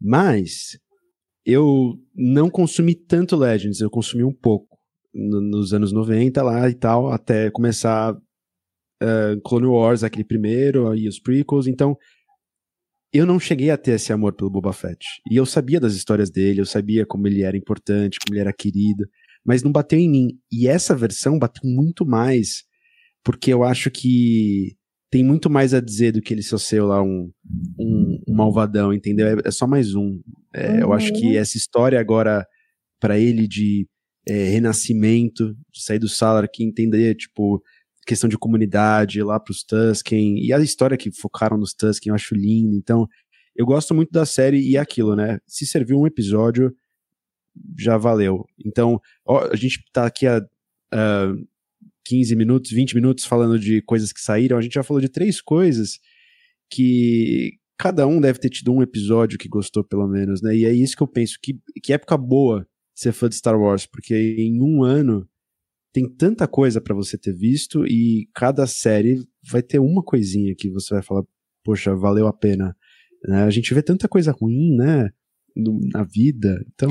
Mas 0.00 0.78
eu 1.46 1.94
não 2.14 2.50
consumi 2.50 2.94
tanto 2.94 3.36
Legends, 3.36 3.80
eu 3.80 3.90
consumi 3.90 4.24
um 4.24 4.32
pouco 4.32 4.78
no- 5.14 5.40
nos 5.40 5.74
anos 5.74 5.92
90 5.92 6.42
lá 6.42 6.68
e 6.70 6.74
tal, 6.74 7.12
até 7.12 7.50
começar 7.50 8.16
eh, 9.02 9.36
Clone 9.44 9.66
Wars, 9.66 10.04
aquele 10.04 10.24
primeiro, 10.24 10.88
aí 10.90 11.08
os 11.08 11.18
prequels. 11.20 11.66
Então, 11.66 11.96
eu 13.12 13.26
não 13.26 13.38
cheguei 13.38 13.70
a 13.70 13.76
ter 13.76 13.92
esse 13.92 14.12
amor 14.12 14.32
pelo 14.32 14.50
Boba 14.50 14.72
Fett. 14.72 15.04
E 15.30 15.36
eu 15.36 15.44
sabia 15.44 15.78
das 15.78 15.94
histórias 15.94 16.30
dele, 16.30 16.60
eu 16.60 16.66
sabia 16.66 17.04
como 17.04 17.26
ele 17.26 17.42
era 17.42 17.56
importante, 17.56 18.18
como 18.18 18.34
ele 18.34 18.40
era 18.40 18.52
querido, 18.52 19.04
mas 19.44 19.62
não 19.62 19.72
bateu 19.72 19.98
em 19.98 20.08
mim. 20.08 20.28
E 20.50 20.68
essa 20.68 20.94
versão 20.94 21.38
bateu 21.38 21.62
muito 21.68 22.04
mais, 22.06 22.64
porque 23.24 23.52
eu 23.52 23.64
acho 23.64 23.90
que 23.90 24.76
tem 25.10 25.22
muito 25.22 25.50
mais 25.50 25.74
a 25.74 25.80
dizer 25.80 26.12
do 26.12 26.22
que 26.22 26.32
ele 26.32 26.42
só 26.42 26.56
ser 26.56 26.80
lá 26.82 27.02
um, 27.02 27.30
um, 27.78 28.18
um 28.26 28.34
malvadão, 28.34 28.92
entendeu? 28.94 29.26
É, 29.26 29.36
é 29.44 29.50
só 29.50 29.66
mais 29.66 29.94
um. 29.94 30.20
É, 30.54 30.82
Eu 30.82 30.92
acho 30.92 31.12
que 31.12 31.36
essa 31.36 31.58
história 31.58 32.00
agora, 32.00 32.46
para 32.98 33.18
ele, 33.18 33.46
de 33.46 33.86
é, 34.26 34.44
renascimento, 34.48 35.54
de 35.70 35.82
sair 35.82 35.98
do 35.98 36.08
Salar, 36.08 36.48
que 36.50 36.64
entender, 36.64 37.14
tipo, 37.14 37.62
questão 38.06 38.28
de 38.28 38.38
comunidade 38.38 39.22
lá 39.22 39.38
pros 39.38 39.62
Tusken, 39.64 40.38
e 40.38 40.52
a 40.52 40.58
história 40.60 40.96
que 40.96 41.10
focaram 41.12 41.58
nos 41.58 41.74
Tusken 41.74 42.10
eu 42.10 42.14
acho 42.14 42.34
linda, 42.34 42.74
então 42.74 43.06
eu 43.54 43.66
gosto 43.66 43.94
muito 43.94 44.10
da 44.10 44.24
série 44.24 44.60
e 44.60 44.76
é 44.76 44.80
aquilo, 44.80 45.14
né? 45.14 45.38
Se 45.46 45.66
serviu 45.66 45.98
um 45.98 46.06
episódio, 46.06 46.74
já 47.78 47.96
valeu. 47.96 48.44
Então, 48.64 49.00
ó, 49.26 49.48
a 49.50 49.56
gente 49.56 49.84
tá 49.92 50.06
aqui 50.06 50.26
há 50.26 50.38
uh, 50.38 51.48
15 52.04 52.36
minutos, 52.36 52.70
20 52.70 52.94
minutos 52.94 53.24
falando 53.24 53.58
de 53.58 53.82
coisas 53.82 54.12
que 54.12 54.20
saíram, 54.20 54.58
a 54.58 54.60
gente 54.60 54.74
já 54.74 54.82
falou 54.82 55.00
de 55.00 55.08
três 55.08 55.40
coisas 55.40 55.98
que 56.70 57.58
cada 57.78 58.06
um 58.06 58.20
deve 58.20 58.38
ter 58.38 58.48
tido 58.48 58.72
um 58.72 58.82
episódio 58.82 59.38
que 59.38 59.48
gostou, 59.48 59.84
pelo 59.84 60.06
menos, 60.06 60.40
né? 60.40 60.56
E 60.56 60.64
é 60.64 60.72
isso 60.72 60.96
que 60.96 61.02
eu 61.02 61.08
penso, 61.08 61.38
que, 61.42 61.58
que 61.82 61.92
época 61.92 62.16
boa 62.16 62.66
ser 62.94 63.12
fã 63.12 63.28
de 63.28 63.34
Star 63.34 63.58
Wars, 63.58 63.86
porque 63.86 64.14
em 64.14 64.60
um 64.62 64.82
ano 64.82 65.28
tem 65.92 66.08
tanta 66.08 66.46
coisa 66.46 66.80
para 66.80 66.94
você 66.94 67.18
ter 67.18 67.34
visto 67.34 67.84
e 67.86 68.28
cada 68.34 68.66
série 68.66 69.22
vai 69.50 69.62
ter 69.62 69.78
uma 69.78 70.02
coisinha 70.02 70.54
que 70.56 70.70
você 70.70 70.94
vai 70.94 71.02
falar, 71.02 71.22
poxa, 71.62 71.94
valeu 71.94 72.26
a 72.26 72.32
pena. 72.32 72.74
Né? 73.24 73.42
A 73.42 73.50
gente 73.50 73.74
vê 73.74 73.82
tanta 73.82 74.08
coisa 74.08 74.32
ruim, 74.32 74.74
né, 74.76 75.10
na 75.92 76.02
vida, 76.02 76.64
então... 76.74 76.90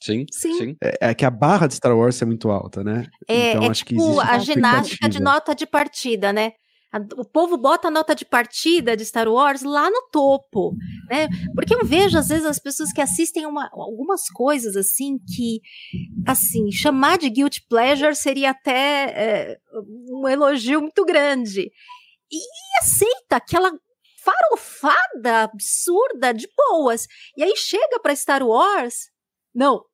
Sim, 0.00 0.24
sim. 0.30 0.54
sim. 0.54 0.76
É, 0.82 1.10
é, 1.10 1.14
que 1.14 1.24
a 1.24 1.30
barra 1.30 1.66
de 1.66 1.74
Star 1.74 1.96
Wars 1.96 2.20
é 2.22 2.24
muito 2.24 2.50
alta, 2.50 2.84
né? 2.84 3.06
É, 3.28 3.50
então, 3.50 3.64
é 3.64 3.68
acho 3.68 3.84
tipo 3.84 4.00
que 4.00 4.20
a 4.20 4.38
ginástica 4.38 5.08
de 5.08 5.20
nota 5.20 5.54
de 5.54 5.66
partida, 5.66 6.32
né? 6.32 6.52
O 7.18 7.24
povo 7.24 7.58
bota 7.58 7.88
a 7.88 7.90
nota 7.90 8.14
de 8.14 8.24
partida 8.24 8.96
de 8.96 9.04
Star 9.04 9.28
Wars 9.28 9.62
lá 9.62 9.90
no 9.90 10.08
topo, 10.10 10.74
né? 11.10 11.28
Porque 11.54 11.74
eu 11.74 11.84
vejo, 11.84 12.16
às 12.16 12.28
vezes, 12.28 12.46
as 12.46 12.58
pessoas 12.58 12.92
que 12.92 13.00
assistem 13.02 13.44
uma, 13.44 13.68
algumas 13.72 14.26
coisas 14.30 14.74
assim 14.74 15.18
que, 15.18 15.60
assim, 16.26 16.72
chamar 16.72 17.18
de 17.18 17.28
guilty 17.28 17.66
pleasure 17.68 18.16
seria 18.16 18.50
até 18.50 19.04
é, 19.10 19.58
um 20.10 20.26
elogio 20.26 20.80
muito 20.80 21.04
grande. 21.04 21.70
E 22.32 22.38
aceita 22.80 23.36
aquela 23.36 23.70
farofada 24.24 25.42
absurda 25.42 26.32
de 26.32 26.48
boas. 26.56 27.06
E 27.36 27.42
aí 27.42 27.54
chega 27.54 28.00
para 28.00 28.16
Star 28.16 28.42
Wars, 28.42 29.10
não, 29.54 29.84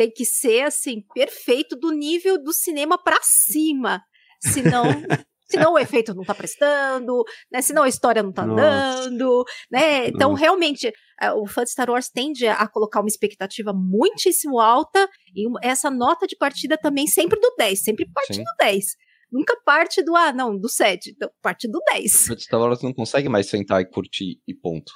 tem 0.00 0.10
que 0.10 0.24
ser 0.24 0.62
assim 0.62 1.02
perfeito 1.12 1.76
do 1.76 1.92
nível 1.92 2.42
do 2.42 2.54
cinema 2.54 2.96
para 2.96 3.18
cima, 3.20 4.02
senão 4.40 4.84
senão 5.44 5.74
o 5.74 5.78
efeito 5.78 6.14
não 6.14 6.24
tá 6.24 6.34
prestando, 6.34 7.22
né? 7.52 7.60
Senão 7.60 7.82
a 7.82 7.88
história 7.88 8.22
não 8.22 8.32
tá 8.32 8.46
Nossa. 8.46 8.62
andando, 8.62 9.44
né? 9.70 10.08
Então, 10.08 10.30
Nossa. 10.30 10.40
realmente, 10.40 10.90
é, 11.20 11.32
o 11.32 11.46
fã 11.46 11.64
de 11.64 11.70
Star 11.70 11.90
Wars 11.90 12.08
tende 12.08 12.46
a 12.46 12.66
colocar 12.66 13.00
uma 13.00 13.08
expectativa 13.08 13.74
muitíssimo 13.74 14.58
alta 14.58 15.06
e 15.36 15.44
essa 15.62 15.90
nota 15.90 16.26
de 16.26 16.34
partida 16.34 16.78
também 16.78 17.06
sempre 17.06 17.38
do 17.38 17.54
10, 17.58 17.82
sempre 17.82 18.10
parte 18.10 18.36
Sim. 18.36 18.42
do 18.42 18.50
10. 18.58 18.84
Nunca 19.30 19.54
parte 19.66 20.02
do, 20.02 20.16
ah, 20.16 20.32
não, 20.32 20.58
do 20.58 20.68
7, 20.68 21.10
então 21.10 21.30
parte 21.42 21.68
do 21.68 21.78
10. 21.92 22.30
O 22.30 22.40
Star 22.40 22.58
Wars 22.58 22.80
não 22.80 22.94
consegue 22.94 23.28
mais 23.28 23.50
sentar 23.50 23.82
e 23.82 23.84
curtir 23.84 24.40
e 24.48 24.54
ponto. 24.54 24.90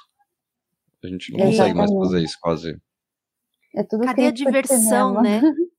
A 1.03 1.07
gente 1.07 1.31
não 1.31 1.45
consegue 1.45 1.75
mais 1.75 1.93
fazer 1.93 2.23
isso 2.23 2.37
quase. 2.41 2.75
É 3.75 3.83
tudo 3.83 4.05
Cadê 4.05 4.27
a 4.27 4.31
diversão, 4.31 5.21
né? 5.21 5.41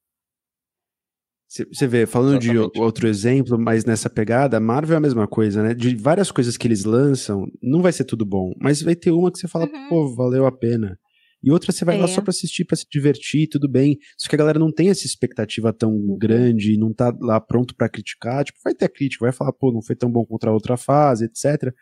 Você 1.49 1.87
vê, 1.87 2.07
falando 2.07 2.43
Exatamente. 2.43 2.73
de 2.73 2.81
outro 2.81 3.07
exemplo, 3.07 3.59
mas 3.59 3.85
nessa 3.85 4.11
pegada, 4.11 4.59
Marvel 4.59 4.95
é 4.95 4.99
a 4.99 5.01
mesma 5.01 5.29
coisa, 5.29 5.63
né? 5.63 5.75
De 5.75 5.95
várias 5.95 6.31
coisas 6.31 6.57
que 6.57 6.67
eles 6.67 6.85
lançam, 6.85 7.47
não 7.63 7.81
vai 7.81 7.93
ser 7.93 8.05
tudo 8.05 8.27
bom, 8.27 8.53
mas 8.61 8.83
vai 8.83 8.97
ter 8.97 9.13
uma 9.13 9.31
que 9.31 9.39
você 9.39 9.47
fala, 9.47 9.65
uhum. 9.65 9.89
pô, 9.89 10.15
valeu 10.15 10.45
a 10.45 10.53
pena. 10.53 10.99
E 11.43 11.51
outra 11.53 11.71
você 11.71 11.85
vai 11.85 11.97
é. 11.97 12.01
lá 12.01 12.09
só 12.09 12.21
pra 12.21 12.31
assistir, 12.31 12.65
pra 12.65 12.77
se 12.77 12.85
divertir, 12.91 13.49
tudo 13.49 13.69
bem. 13.69 13.97
Só 14.19 14.29
que 14.29 14.35
a 14.35 14.39
galera 14.39 14.59
não 14.59 14.73
tem 14.73 14.91
essa 14.91 15.07
expectativa 15.07 15.73
tão 15.73 15.93
uhum. 15.93 16.19
grande, 16.19 16.77
não 16.77 16.93
tá 16.93 17.17
lá 17.21 17.41
pronto 17.41 17.77
para 17.77 17.89
criticar. 17.89 18.45
Tipo, 18.45 18.59
vai 18.65 18.75
ter 18.75 18.89
crítica, 18.89 19.25
vai 19.25 19.33
falar, 19.33 19.53
pô, 19.53 19.73
não 19.73 19.81
foi 19.81 19.95
tão 19.95 20.11
bom 20.11 20.25
contra 20.27 20.51
a 20.51 20.53
outra 20.53 20.77
fase, 20.77 21.27
etc. 21.27 21.73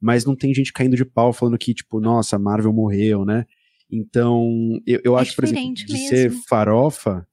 Mas 0.00 0.24
não 0.24 0.34
tem 0.34 0.54
gente 0.54 0.72
caindo 0.72 0.96
de 0.96 1.04
pau 1.04 1.32
falando 1.34 1.58
que, 1.58 1.74
tipo, 1.74 2.00
nossa, 2.00 2.38
Marvel 2.38 2.72
morreu, 2.72 3.26
né? 3.26 3.44
Então, 3.90 4.48
eu, 4.86 5.00
eu 5.04 5.18
é 5.18 5.20
acho, 5.20 5.34
por 5.34 5.44
exemplo, 5.44 5.74
de 5.74 5.92
mesmo. 5.92 6.08
ser 6.08 6.30
farofa, 6.48 7.26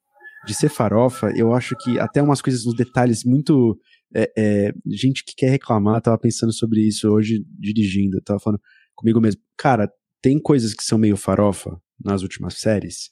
de 0.46 0.54
ser 0.54 0.70
farofa, 0.70 1.32
eu 1.36 1.54
acho 1.54 1.76
que 1.78 2.00
até 2.00 2.22
umas 2.22 2.42
coisas 2.42 2.66
nos 2.66 2.76
detalhes 2.76 3.24
muito. 3.24 3.80
É, 4.16 4.32
é, 4.38 4.74
gente 4.86 5.24
que 5.26 5.36
quer 5.36 5.50
reclamar, 5.50 6.02
tava 6.02 6.18
pensando 6.18 6.54
sobre 6.54 6.80
isso 6.80 7.10
hoje 7.10 7.44
dirigindo, 7.60 8.22
tava 8.22 8.40
falando 8.40 8.62
comigo 8.96 9.20
mesmo. 9.20 9.42
Cara, 9.58 9.92
tem 10.22 10.40
coisas 10.40 10.74
que 10.74 10.84
são 10.84 10.98
meio 10.98 11.18
farofa 11.18 11.78
nas 12.04 12.22
últimas 12.22 12.56
séries 12.56 13.12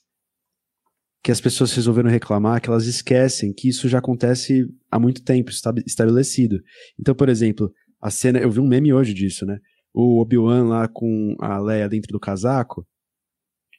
que 1.26 1.32
as 1.32 1.40
pessoas 1.40 1.72
resolveram 1.72 2.08
reclamar 2.08 2.60
que 2.60 2.68
elas 2.68 2.86
esquecem 2.86 3.52
que 3.52 3.68
isso 3.68 3.88
já 3.88 3.98
acontece 3.98 4.64
há 4.88 4.96
muito 4.96 5.24
tempo, 5.24 5.50
está 5.50 5.74
estabelecido. 5.84 6.62
Então, 6.96 7.16
por 7.16 7.28
exemplo, 7.28 7.68
a 8.00 8.12
cena, 8.12 8.38
eu 8.38 8.48
vi 8.48 8.60
um 8.60 8.68
meme 8.68 8.92
hoje 8.92 9.12
disso, 9.12 9.44
né? 9.44 9.58
O 9.92 10.20
Obi-Wan 10.20 10.68
lá 10.68 10.86
com 10.86 11.34
a 11.40 11.58
Leia 11.58 11.88
dentro 11.88 12.12
do 12.12 12.20
casaco 12.20 12.86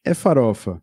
é 0.08 0.13
farofa 0.13 0.82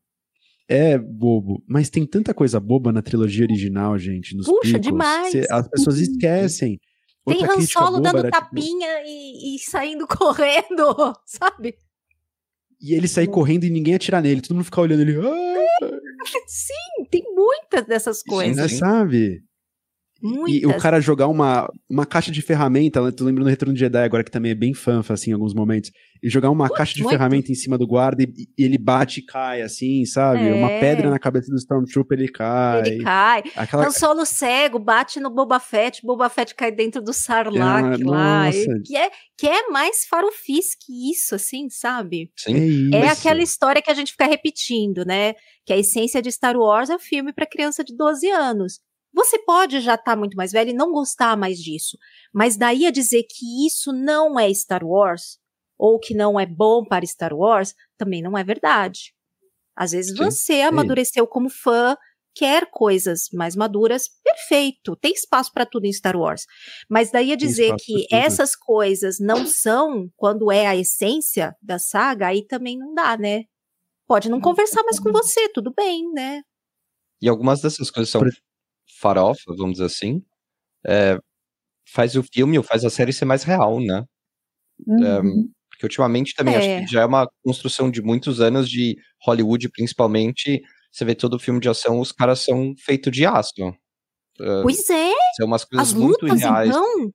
é 0.68 0.96
bobo, 0.98 1.62
mas 1.68 1.90
tem 1.90 2.06
tanta 2.06 2.32
coisa 2.32 2.58
boba 2.58 2.92
na 2.92 3.02
trilogia 3.02 3.44
original, 3.44 3.98
gente. 3.98 4.36
Nos 4.36 4.46
Puxa, 4.46 4.78
demais! 4.78 5.32
Cê, 5.32 5.46
as 5.50 5.68
pessoas 5.68 5.98
esquecem. 5.98 6.80
Tem 7.26 7.44
Han 7.44 7.60
Solo 7.62 8.00
dando 8.00 8.18
era, 8.18 8.30
tipo 8.30 8.44
tapinha 8.44 8.98
tipo... 8.98 9.08
e, 9.08 9.56
e, 9.56 9.58
saindo 9.58 10.06
correndo, 10.08 11.14
sabe? 11.24 11.74
E 12.80 12.92
ele 12.92 13.08
sair 13.08 13.28
correndo 13.28 13.64
e 13.64 13.70
ninguém 13.70 13.94
atirar 13.94 14.22
nele, 14.22 14.42
todo 14.42 14.54
mundo 14.54 14.64
ficar 14.64 14.82
olhando 14.82 15.00
ele. 15.00 15.16
Ah! 15.18 15.90
Sim, 16.46 17.04
tem 17.10 17.22
muitas 17.34 17.86
dessas 17.86 18.22
coisas. 18.22 18.70
Sim, 18.72 18.78
sabe? 18.78 19.42
Muitas. 20.24 20.62
E 20.62 20.66
o 20.66 20.78
cara 20.78 21.02
jogar 21.02 21.28
uma, 21.28 21.70
uma 21.88 22.06
caixa 22.06 22.32
de 22.32 22.40
ferramenta, 22.40 22.98
eu 22.98 23.12
tô 23.12 23.24
lembrando 23.24 23.44
do 23.44 23.50
Retorno 23.50 23.74
de 23.74 23.80
Jedi 23.80 24.02
agora, 24.02 24.24
que 24.24 24.30
também 24.30 24.52
é 24.52 24.54
bem 24.54 24.72
fã, 24.72 25.04
assim, 25.06 25.30
em 25.30 25.34
alguns 25.34 25.52
momentos. 25.52 25.90
E 26.22 26.30
jogar 26.30 26.48
uma 26.48 26.64
muito, 26.64 26.76
caixa 26.78 26.94
de 26.94 27.02
muito. 27.02 27.10
ferramenta 27.10 27.52
em 27.52 27.54
cima 27.54 27.76
do 27.76 27.86
guarda 27.86 28.22
e, 28.22 28.32
e, 28.56 28.64
ele 28.64 28.78
bate 28.78 29.20
e 29.20 29.26
cai, 29.26 29.60
assim, 29.60 30.06
sabe? 30.06 30.48
É. 30.48 30.54
Uma 30.54 30.68
pedra 30.80 31.10
na 31.10 31.18
cabeça 31.18 31.50
do 31.50 31.58
Stormtrooper, 31.58 32.18
ele 32.18 32.32
cai. 32.32 32.86
Ele 32.86 33.04
cai. 33.04 33.42
Aquela... 33.54 33.86
Han 33.86 33.90
Solo 33.90 34.24
cego, 34.24 34.78
bate 34.78 35.20
no 35.20 35.28
Boba 35.28 35.60
Fett, 35.60 36.00
Boba 36.02 36.30
Fett 36.30 36.54
cai 36.54 36.72
dentro 36.72 37.02
do 37.02 37.12
Sarlacc 37.12 38.00
é, 38.00 38.04
lá. 38.06 38.50
Que 38.82 38.96
é, 38.96 39.10
que 39.36 39.46
é 39.46 39.68
mais 39.68 40.06
farofis 40.06 40.74
que 40.74 41.10
isso, 41.10 41.34
assim, 41.34 41.68
sabe? 41.68 42.30
Sim. 42.34 42.94
É, 42.94 43.00
é 43.00 43.08
aquela 43.08 43.42
história 43.42 43.82
que 43.82 43.90
a 43.90 43.94
gente 43.94 44.12
fica 44.12 44.24
repetindo, 44.24 45.04
né? 45.04 45.34
Que 45.66 45.74
a 45.74 45.76
essência 45.76 46.22
de 46.22 46.32
Star 46.32 46.56
Wars 46.56 46.88
é 46.88 46.96
um 46.96 46.98
filme 46.98 47.30
para 47.30 47.44
criança 47.44 47.84
de 47.84 47.94
12 47.94 48.30
anos. 48.30 48.80
Você 49.14 49.38
pode 49.38 49.80
já 49.80 49.94
estar 49.94 50.12
tá 50.12 50.16
muito 50.16 50.36
mais 50.36 50.50
velho 50.50 50.70
e 50.70 50.74
não 50.74 50.92
gostar 50.92 51.36
mais 51.36 51.58
disso, 51.58 51.96
mas 52.32 52.56
daí 52.56 52.84
a 52.84 52.90
dizer 52.90 53.22
que 53.22 53.66
isso 53.66 53.92
não 53.92 54.38
é 54.38 54.52
Star 54.52 54.84
Wars 54.84 55.38
ou 55.78 55.98
que 55.98 56.14
não 56.14 56.38
é 56.38 56.44
bom 56.44 56.84
para 56.84 57.06
Star 57.06 57.32
Wars 57.32 57.74
também 57.96 58.20
não 58.20 58.36
é 58.36 58.42
verdade. 58.42 59.14
Às 59.76 59.92
vezes 59.92 60.16
Sim. 60.16 60.24
você 60.24 60.60
amadureceu 60.62 61.26
como 61.26 61.48
fã, 61.48 61.96
quer 62.34 62.68
coisas 62.70 63.28
mais 63.32 63.54
maduras, 63.54 64.08
perfeito, 64.22 64.96
tem 64.96 65.12
espaço 65.12 65.52
para 65.52 65.64
tudo 65.64 65.86
em 65.86 65.92
Star 65.92 66.16
Wars. 66.16 66.44
Mas 66.88 67.10
daí 67.10 67.32
a 67.32 67.36
dizer 67.36 67.74
que 67.76 68.06
essas 68.10 68.56
coisas 68.56 69.18
não 69.20 69.46
são 69.46 70.08
quando 70.16 70.50
é 70.50 70.66
a 70.66 70.76
essência 70.76 71.54
da 71.62 71.78
saga, 71.78 72.28
aí 72.28 72.44
também 72.46 72.76
não 72.76 72.92
dá, 72.94 73.16
né? 73.16 73.44
Pode 74.06 74.28
não 74.28 74.40
conversar 74.40 74.82
mais 74.82 74.98
com 74.98 75.10
você, 75.12 75.48
tudo 75.48 75.72
bem, 75.72 76.10
né? 76.12 76.42
E 77.22 77.28
algumas 77.28 77.60
dessas 77.60 77.90
coisas 77.90 78.10
são 78.10 78.20
farofa, 79.00 79.54
vamos 79.56 79.74
dizer 79.74 79.86
assim, 79.86 80.22
é, 80.86 81.18
faz 81.86 82.16
o 82.16 82.22
filme 82.22 82.58
ou 82.58 82.64
faz 82.64 82.84
a 82.84 82.90
série 82.90 83.12
ser 83.12 83.24
mais 83.24 83.42
real, 83.42 83.80
né? 83.80 84.04
Uhum. 84.86 85.04
É, 85.04 85.20
porque 85.70 85.86
ultimamente 85.86 86.34
também 86.34 86.54
é. 86.54 86.58
acho 86.58 86.86
que 86.86 86.92
já 86.92 87.02
é 87.02 87.06
uma 87.06 87.28
construção 87.42 87.90
de 87.90 88.02
muitos 88.02 88.40
anos 88.40 88.68
de 88.68 88.96
Hollywood, 89.22 89.68
principalmente. 89.70 90.62
Você 90.92 91.04
vê 91.04 91.14
todo 91.14 91.38
filme 91.38 91.60
de 91.60 91.68
ação, 91.68 91.98
os 92.00 92.12
caras 92.12 92.40
são 92.40 92.74
feitos 92.78 93.12
de 93.12 93.26
aço. 93.26 93.52
Pois 94.62 94.88
é. 94.90 95.12
São 95.36 95.46
umas 95.46 95.64
coisas 95.64 95.88
As 95.88 95.94
muito 95.94 96.22
lutas, 96.22 96.40
reais. 96.40 96.68
Então? 96.68 97.10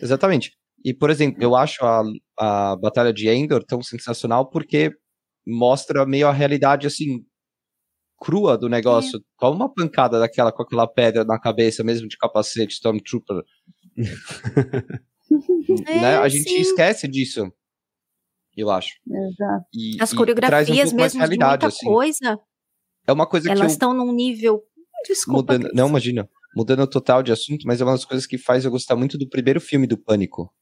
Exatamente. 0.00 0.52
E, 0.84 0.92
por 0.92 1.10
exemplo, 1.10 1.42
eu 1.42 1.54
acho 1.54 1.84
a, 1.84 2.02
a 2.38 2.76
Batalha 2.76 3.12
de 3.12 3.28
Endor 3.28 3.64
tão 3.64 3.82
sensacional 3.82 4.50
porque 4.50 4.92
mostra 5.46 6.04
meio 6.06 6.28
a 6.28 6.32
realidade, 6.32 6.86
assim, 6.86 7.24
crua 8.22 8.56
do 8.56 8.68
negócio. 8.68 9.18
É. 9.18 9.22
Toma 9.38 9.56
uma 9.56 9.74
pancada 9.74 10.20
daquela 10.20 10.52
com 10.52 10.62
aquela 10.62 10.86
pedra 10.86 11.24
na 11.24 11.40
cabeça, 11.40 11.82
mesmo 11.82 12.06
de 12.06 12.16
capacete, 12.16 12.74
Stormtrooper. 12.74 13.42
é, 15.86 16.00
né? 16.00 16.16
A 16.18 16.28
gente 16.28 16.48
sim. 16.48 16.60
esquece 16.60 17.08
disso. 17.08 17.52
Eu 18.56 18.70
acho. 18.70 18.94
Exato. 19.08 19.66
E, 19.74 19.96
As 20.00 20.12
coreografias 20.12 20.92
um 20.92 20.96
mesmo 20.96 21.20
de 21.28 21.38
muita 21.38 21.66
assim. 21.66 21.86
coisa. 21.86 22.38
É 23.06 23.12
uma 23.12 23.26
coisa 23.26 23.48
elas 23.48 23.58
que. 23.58 23.62
Elas 23.62 23.72
estão 23.72 23.92
num 23.92 24.12
nível. 24.12 24.62
Desculpa. 25.06 25.54
Mudando, 25.54 25.72
não, 25.74 25.88
imagina. 25.88 26.28
Mudando 26.54 26.86
total 26.86 27.22
de 27.22 27.32
assunto, 27.32 27.66
mas 27.66 27.80
é 27.80 27.84
uma 27.84 27.92
das 27.92 28.04
coisas 28.04 28.26
que 28.26 28.38
faz 28.38 28.64
eu 28.64 28.70
gostar 28.70 28.94
muito 28.94 29.18
do 29.18 29.28
primeiro 29.28 29.60
filme 29.60 29.86
do 29.86 29.96
Pânico. 29.96 30.54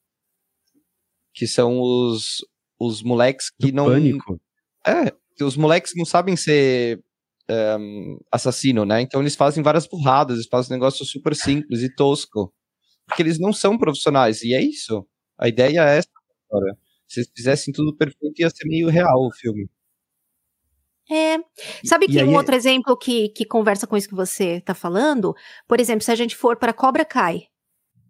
Que 1.34 1.46
são 1.46 1.80
os, 1.80 2.38
os 2.78 3.02
moleques 3.02 3.50
que 3.50 3.70
do 3.70 3.76
não. 3.76 3.86
Pânico? 3.86 4.40
É, 4.86 5.12
os 5.44 5.56
moleques 5.56 5.92
não 5.96 6.04
sabem 6.04 6.36
ser 6.36 7.02
é, 7.50 7.76
assassino, 8.30 8.84
né? 8.84 9.00
Então 9.00 9.20
eles 9.20 9.34
fazem 9.34 9.62
várias 9.62 9.86
burradas, 9.86 10.36
eles 10.36 10.48
fazem 10.48 10.72
um 10.72 10.78
negócio 10.78 11.04
super 11.04 11.34
simples 11.34 11.82
e 11.82 11.92
tosco. 11.94 12.54
Porque 13.06 13.22
eles 13.22 13.40
não 13.40 13.52
são 13.52 13.76
profissionais, 13.76 14.42
e 14.42 14.54
é 14.54 14.62
isso. 14.62 15.04
A 15.36 15.48
ideia 15.48 15.80
é 15.80 15.98
essa 15.98 16.08
agora. 16.48 16.76
Se 17.08 17.20
eles 17.20 17.30
fizessem 17.34 17.74
tudo 17.74 17.96
perfeito, 17.96 18.40
ia 18.40 18.50
ser 18.50 18.68
meio 18.68 18.88
real 18.88 19.26
o 19.26 19.32
filme. 19.32 19.68
É. 21.10 21.38
Sabe 21.84 22.06
que 22.06 22.20
aí 22.20 22.24
um 22.24 22.34
é- 22.34 22.36
outro 22.36 22.54
exemplo 22.54 22.96
que, 22.96 23.30
que 23.30 23.44
conversa 23.44 23.84
com 23.84 23.96
isso 23.96 24.08
que 24.08 24.14
você 24.14 24.58
está 24.58 24.74
falando? 24.74 25.34
Por 25.66 25.80
exemplo, 25.80 26.04
se 26.04 26.12
a 26.12 26.14
gente 26.14 26.36
for 26.36 26.56
para 26.56 26.72
Cobra 26.72 27.04
Kai. 27.04 27.48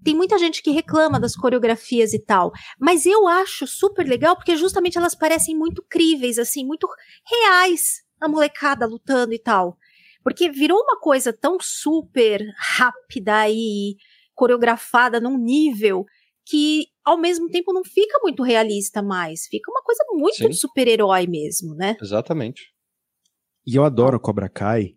Tem 0.05 0.15
muita 0.15 0.39
gente 0.39 0.63
que 0.63 0.71
reclama 0.71 1.21
das 1.21 1.37
coreografias 1.37 2.15
e 2.15 2.19
tal, 2.19 2.53
mas 2.79 3.05
eu 3.05 3.29
acho 3.29 3.67
super 3.67 4.07
legal 4.07 4.35
porque 4.35 4.57
justamente 4.57 4.97
elas 4.97 5.15
parecem 5.15 5.55
muito 5.55 5.85
críveis, 5.87 6.39
assim, 6.39 6.65
muito 6.65 6.89
reais, 7.27 8.03
a 8.21 8.29
molecada 8.29 8.87
lutando 8.87 9.33
e 9.33 9.39
tal. 9.39 9.77
Porque 10.23 10.51
virou 10.51 10.79
uma 10.79 10.99
coisa 10.99 11.33
tão 11.33 11.59
super 11.61 12.43
rápida 12.57 13.49
e 13.49 13.97
coreografada 14.35 15.21
num 15.21 15.39
nível 15.39 16.05
que 16.45 16.87
ao 17.05 17.19
mesmo 17.19 17.49
tempo 17.49 17.73
não 17.73 17.85
fica 17.85 18.19
muito 18.23 18.43
realista 18.43 19.03
mais, 19.03 19.47
fica 19.47 19.71
uma 19.71 19.83
coisa 19.83 20.05
muito 20.11 20.37
Sim. 20.37 20.49
de 20.49 20.57
super-herói 20.57 21.27
mesmo, 21.27 21.75
né? 21.75 21.97
Exatamente. 22.01 22.73
E 23.67 23.77
eu 23.77 23.85
adoro 23.85 24.19
Cobra 24.19 24.49
Kai 24.49 24.95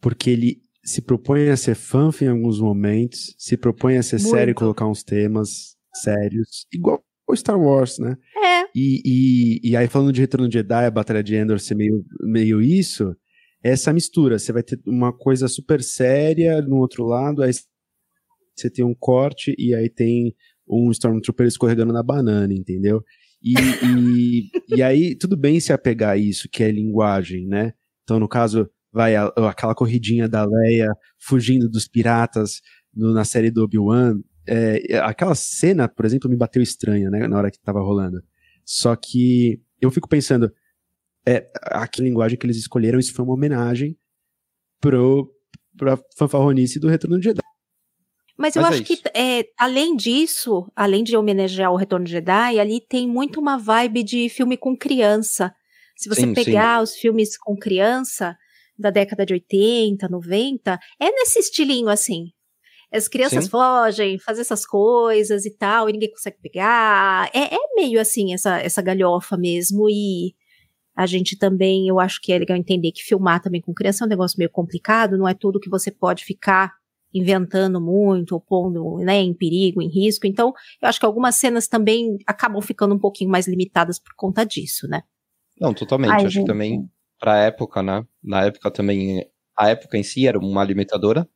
porque 0.00 0.30
ele 0.30 0.62
se 0.84 1.00
propõe 1.00 1.48
a 1.48 1.56
ser 1.56 1.76
fanfa 1.76 2.24
em 2.24 2.28
alguns 2.28 2.60
momentos, 2.60 3.34
se 3.38 3.56
propõe 3.56 3.96
a 3.96 4.02
ser 4.02 4.20
Muito. 4.20 4.30
sério 4.30 4.50
e 4.50 4.54
colocar 4.54 4.86
uns 4.86 5.02
temas 5.02 5.76
sérios, 5.94 6.66
igual 6.72 7.04
o 7.28 7.36
Star 7.36 7.58
Wars, 7.58 7.98
né? 7.98 8.16
E, 8.74 9.02
e, 9.64 9.70
e 9.70 9.76
aí, 9.76 9.86
falando 9.88 10.12
de 10.12 10.20
Retorno 10.20 10.48
de 10.48 10.54
Jedi, 10.54 10.86
a 10.86 10.90
Batalha 10.90 11.22
de 11.22 11.34
Endor 11.34 11.58
ser 11.60 11.74
meio, 11.74 12.04
meio 12.22 12.62
isso, 12.62 13.14
é 13.62 13.70
essa 13.70 13.92
mistura. 13.92 14.38
Você 14.38 14.52
vai 14.52 14.62
ter 14.62 14.80
uma 14.86 15.12
coisa 15.12 15.46
super 15.48 15.82
séria 15.82 16.60
no 16.62 16.76
outro 16.78 17.04
lado, 17.04 17.42
aí 17.42 17.52
você 18.56 18.70
tem 18.70 18.84
um 18.84 18.94
corte 18.94 19.54
e 19.58 19.74
aí 19.74 19.88
tem 19.88 20.34
um 20.68 20.90
Stormtrooper 20.90 21.46
escorregando 21.46 21.92
na 21.92 22.02
banana, 22.02 22.52
entendeu? 22.52 23.02
E, 23.42 23.54
e, 23.84 24.76
e 24.76 24.82
aí, 24.82 25.16
tudo 25.16 25.36
bem 25.36 25.58
se 25.58 25.72
apegar 25.72 26.10
a 26.10 26.16
isso, 26.16 26.48
que 26.50 26.62
é 26.62 26.70
linguagem, 26.70 27.46
né? 27.46 27.72
Então, 28.04 28.20
no 28.20 28.28
caso, 28.28 28.68
vai 28.92 29.16
a- 29.16 29.32
aquela 29.48 29.74
corridinha 29.74 30.28
da 30.28 30.44
Leia 30.44 30.88
fugindo 31.18 31.68
dos 31.68 31.88
piratas 31.88 32.60
no- 32.94 33.12
na 33.12 33.24
série 33.24 33.50
do 33.50 33.64
Obi-Wan. 33.64 34.20
É, 34.46 34.96
aquela 34.98 35.34
cena, 35.34 35.88
por 35.88 36.04
exemplo, 36.04 36.30
me 36.30 36.36
bateu 36.36 36.62
estranha, 36.62 37.10
né? 37.10 37.26
Na 37.26 37.36
hora 37.38 37.50
que 37.50 37.58
tava 37.60 37.80
rolando. 37.80 38.22
Só 38.64 38.94
que 38.96 39.60
eu 39.80 39.90
fico 39.90 40.08
pensando, 40.08 40.52
é, 41.26 41.50
a 41.62 41.86
que 41.86 42.02
linguagem 42.02 42.38
que 42.38 42.46
eles 42.46 42.56
escolheram, 42.56 42.98
isso 42.98 43.14
foi 43.14 43.24
uma 43.24 43.34
homenagem 43.34 43.96
pro, 44.80 45.32
pra 45.76 45.98
fanfarronice 46.16 46.78
do 46.78 46.88
Retorno 46.88 47.18
de 47.18 47.24
Jedi. 47.24 47.42
Mas 48.36 48.56
eu 48.56 48.62
Mas 48.62 48.72
é 48.72 48.74
acho 48.74 48.84
que, 48.84 48.94
isso. 48.94 49.02
é, 49.14 49.44
além 49.58 49.94
disso, 49.96 50.70
além 50.74 51.04
de 51.04 51.16
homenagear 51.16 51.72
o 51.72 51.76
Retorno 51.76 52.06
de 52.06 52.12
Jedi, 52.12 52.58
ali 52.58 52.80
tem 52.80 53.06
muito 53.06 53.38
uma 53.38 53.56
vibe 53.56 54.02
de 54.02 54.28
filme 54.28 54.56
com 54.56 54.76
criança. 54.76 55.54
Se 55.96 56.08
você 56.08 56.22
Sim, 56.22 56.34
pegar 56.34 56.82
os 56.82 56.94
filmes 56.94 57.36
com 57.38 57.56
criança 57.56 58.36
da 58.78 58.90
década 58.90 59.24
de 59.24 59.34
80, 59.34 60.08
90, 60.08 60.78
é 61.00 61.10
nesse 61.10 61.38
estilinho 61.38 61.88
assim. 61.88 62.32
As 62.92 63.08
crianças 63.08 63.44
Sim. 63.44 63.50
fogem, 63.50 64.18
fazem 64.18 64.42
essas 64.42 64.66
coisas 64.66 65.46
e 65.46 65.50
tal, 65.50 65.88
e 65.88 65.92
ninguém 65.92 66.10
consegue 66.10 66.36
pegar. 66.42 67.30
É, 67.32 67.54
é 67.54 67.58
meio 67.74 68.00
assim, 68.00 68.34
essa, 68.34 68.58
essa 68.58 68.82
galhofa 68.82 69.36
mesmo. 69.36 69.88
E 69.88 70.34
a 70.94 71.06
gente 71.06 71.38
também, 71.38 71.88
eu 71.88 71.98
acho 71.98 72.20
que 72.20 72.32
é 72.32 72.38
legal 72.38 72.56
entender 72.56 72.92
que 72.92 73.02
filmar 73.02 73.40
também 73.40 73.60
com 73.62 73.72
criança 73.72 74.04
é 74.04 74.06
um 74.06 74.10
negócio 74.10 74.38
meio 74.38 74.50
complicado, 74.50 75.16
não 75.16 75.26
é 75.26 75.32
tudo 75.32 75.58
que 75.58 75.70
você 75.70 75.90
pode 75.90 76.24
ficar 76.24 76.74
inventando 77.14 77.80
muito, 77.80 78.32
ou 78.32 78.40
pondo 78.40 78.98
né, 78.98 79.20
em 79.20 79.34
perigo, 79.34 79.82
em 79.82 79.88
risco. 79.88 80.26
Então, 80.26 80.52
eu 80.80 80.88
acho 80.88 80.98
que 80.98 81.06
algumas 81.06 81.36
cenas 81.36 81.68
também 81.68 82.18
acabam 82.26 82.60
ficando 82.60 82.94
um 82.94 82.98
pouquinho 82.98 83.30
mais 83.30 83.46
limitadas 83.46 83.98
por 83.98 84.14
conta 84.16 84.44
disso, 84.44 84.88
né? 84.88 85.02
Não, 85.60 85.74
totalmente. 85.74 86.10
Ai, 86.10 86.16
Acho 86.24 86.30
gente. 86.30 86.44
que 86.44 86.52
também, 86.52 86.88
pra 87.18 87.38
época, 87.38 87.82
né? 87.82 88.04
Na 88.22 88.44
época 88.44 88.70
também, 88.70 89.26
a 89.56 89.68
época 89.68 89.98
em 89.98 90.02
si 90.02 90.26
era 90.26 90.38
uma 90.38 90.64
limitadora, 90.64 91.28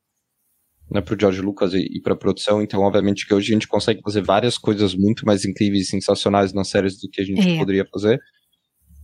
né? 0.91 1.01
Pro 1.01 1.17
George 1.19 1.41
Lucas 1.41 1.73
e, 1.75 1.79
e 1.81 2.01
pra 2.01 2.17
produção. 2.17 2.63
Então, 2.63 2.81
obviamente, 2.83 3.27
que 3.27 3.35
hoje 3.35 3.53
a 3.53 3.55
gente 3.55 3.69
consegue 3.69 4.01
fazer 4.03 4.23
várias 4.23 4.57
coisas 4.59 4.95
muito 4.95 5.25
mais 5.27 5.45
incríveis 5.45 5.87
e 5.89 5.91
sensacionais 5.91 6.53
nas 6.53 6.69
séries 6.69 6.99
do 7.01 7.09
que 7.11 7.21
a 7.21 7.25
gente 7.25 7.49
É. 7.49 7.59
poderia 7.59 7.87
fazer. 7.93 8.21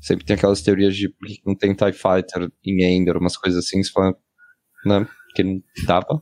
Sempre 0.00 0.24
tem 0.24 0.34
aquelas 0.34 0.62
teorias 0.62 0.96
de 0.96 1.08
por 1.08 1.28
que 1.28 1.40
não 1.46 1.54
tem 1.56 1.74
TIE 1.74 1.92
Fighter 1.92 2.50
em 2.64 2.82
Ender, 2.84 3.16
umas 3.16 3.36
coisas 3.36 3.64
assim, 3.64 3.82
fala, 3.84 4.14
né? 4.84 5.06
Que 5.34 5.42
não 5.44 5.62
dava. 5.86 6.20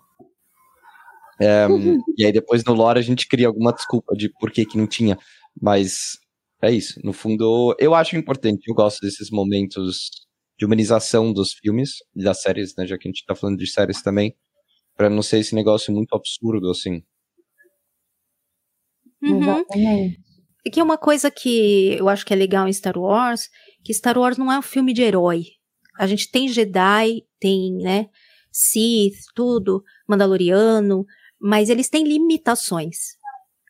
É, 1.41 1.67
e 2.19 2.25
aí 2.27 2.33
depois 2.33 2.63
no 2.65 2.75
lore 2.75 2.99
a 2.99 3.03
gente 3.03 3.27
cria 3.27 3.47
alguma 3.47 3.73
desculpa 3.73 4.15
de 4.15 4.29
por 4.39 4.51
que 4.51 4.65
que 4.67 4.77
não 4.77 4.87
tinha. 4.87 5.19
Mas 5.61 6.19
é 6.63 6.71
isso. 6.71 7.01
No 7.03 7.13
fundo, 7.13 7.75
eu 7.79 7.95
acho 7.95 8.17
importante. 8.17 8.63
Eu 8.69 8.75
gosto 8.75 9.01
desses 9.01 9.31
momentos 9.31 10.11
de 10.59 10.67
humanização 10.67 11.33
dos 11.33 11.53
filmes 11.55 11.93
das 12.15 12.43
séries, 12.43 12.75
né? 12.77 12.87
Já 12.87 12.99
que 12.99 13.09
a 13.09 13.11
gente 13.11 13.25
tá 13.25 13.35
falando 13.35 13.57
de 13.59 13.67
séries 13.67 14.03
também. 14.03 14.35
Pra 15.01 15.09
não 15.09 15.23
ser 15.23 15.39
esse 15.39 15.55
negócio 15.55 15.91
muito 15.95 16.15
absurdo, 16.15 16.69
assim. 16.69 17.03
Uhum. 19.23 19.43
Exatamente. 19.43 20.21
E 20.63 20.71
que 20.71 20.79
é 20.79 20.83
uma 20.83 20.99
coisa 20.99 21.31
que 21.31 21.97
eu 21.99 22.07
acho 22.07 22.27
que 22.27 22.35
é 22.35 22.37
legal 22.37 22.69
em 22.69 22.73
Star 22.75 22.99
Wars, 22.99 23.49
que 23.83 23.95
Star 23.95 24.19
Wars 24.19 24.37
não 24.37 24.53
é 24.53 24.59
um 24.59 24.63
filme 24.63 24.93
de 24.93 25.01
herói. 25.01 25.45
A 25.99 26.07
gente 26.07 26.31
tem 26.31 26.49
Jedi, 26.49 27.23
tem, 27.41 27.79
né, 27.79 28.11
Sith, 28.53 29.17
tudo, 29.35 29.83
Mandaloriano, 30.07 31.07
mas 31.41 31.71
eles 31.71 31.89
têm 31.89 32.05
limitações. 32.05 32.97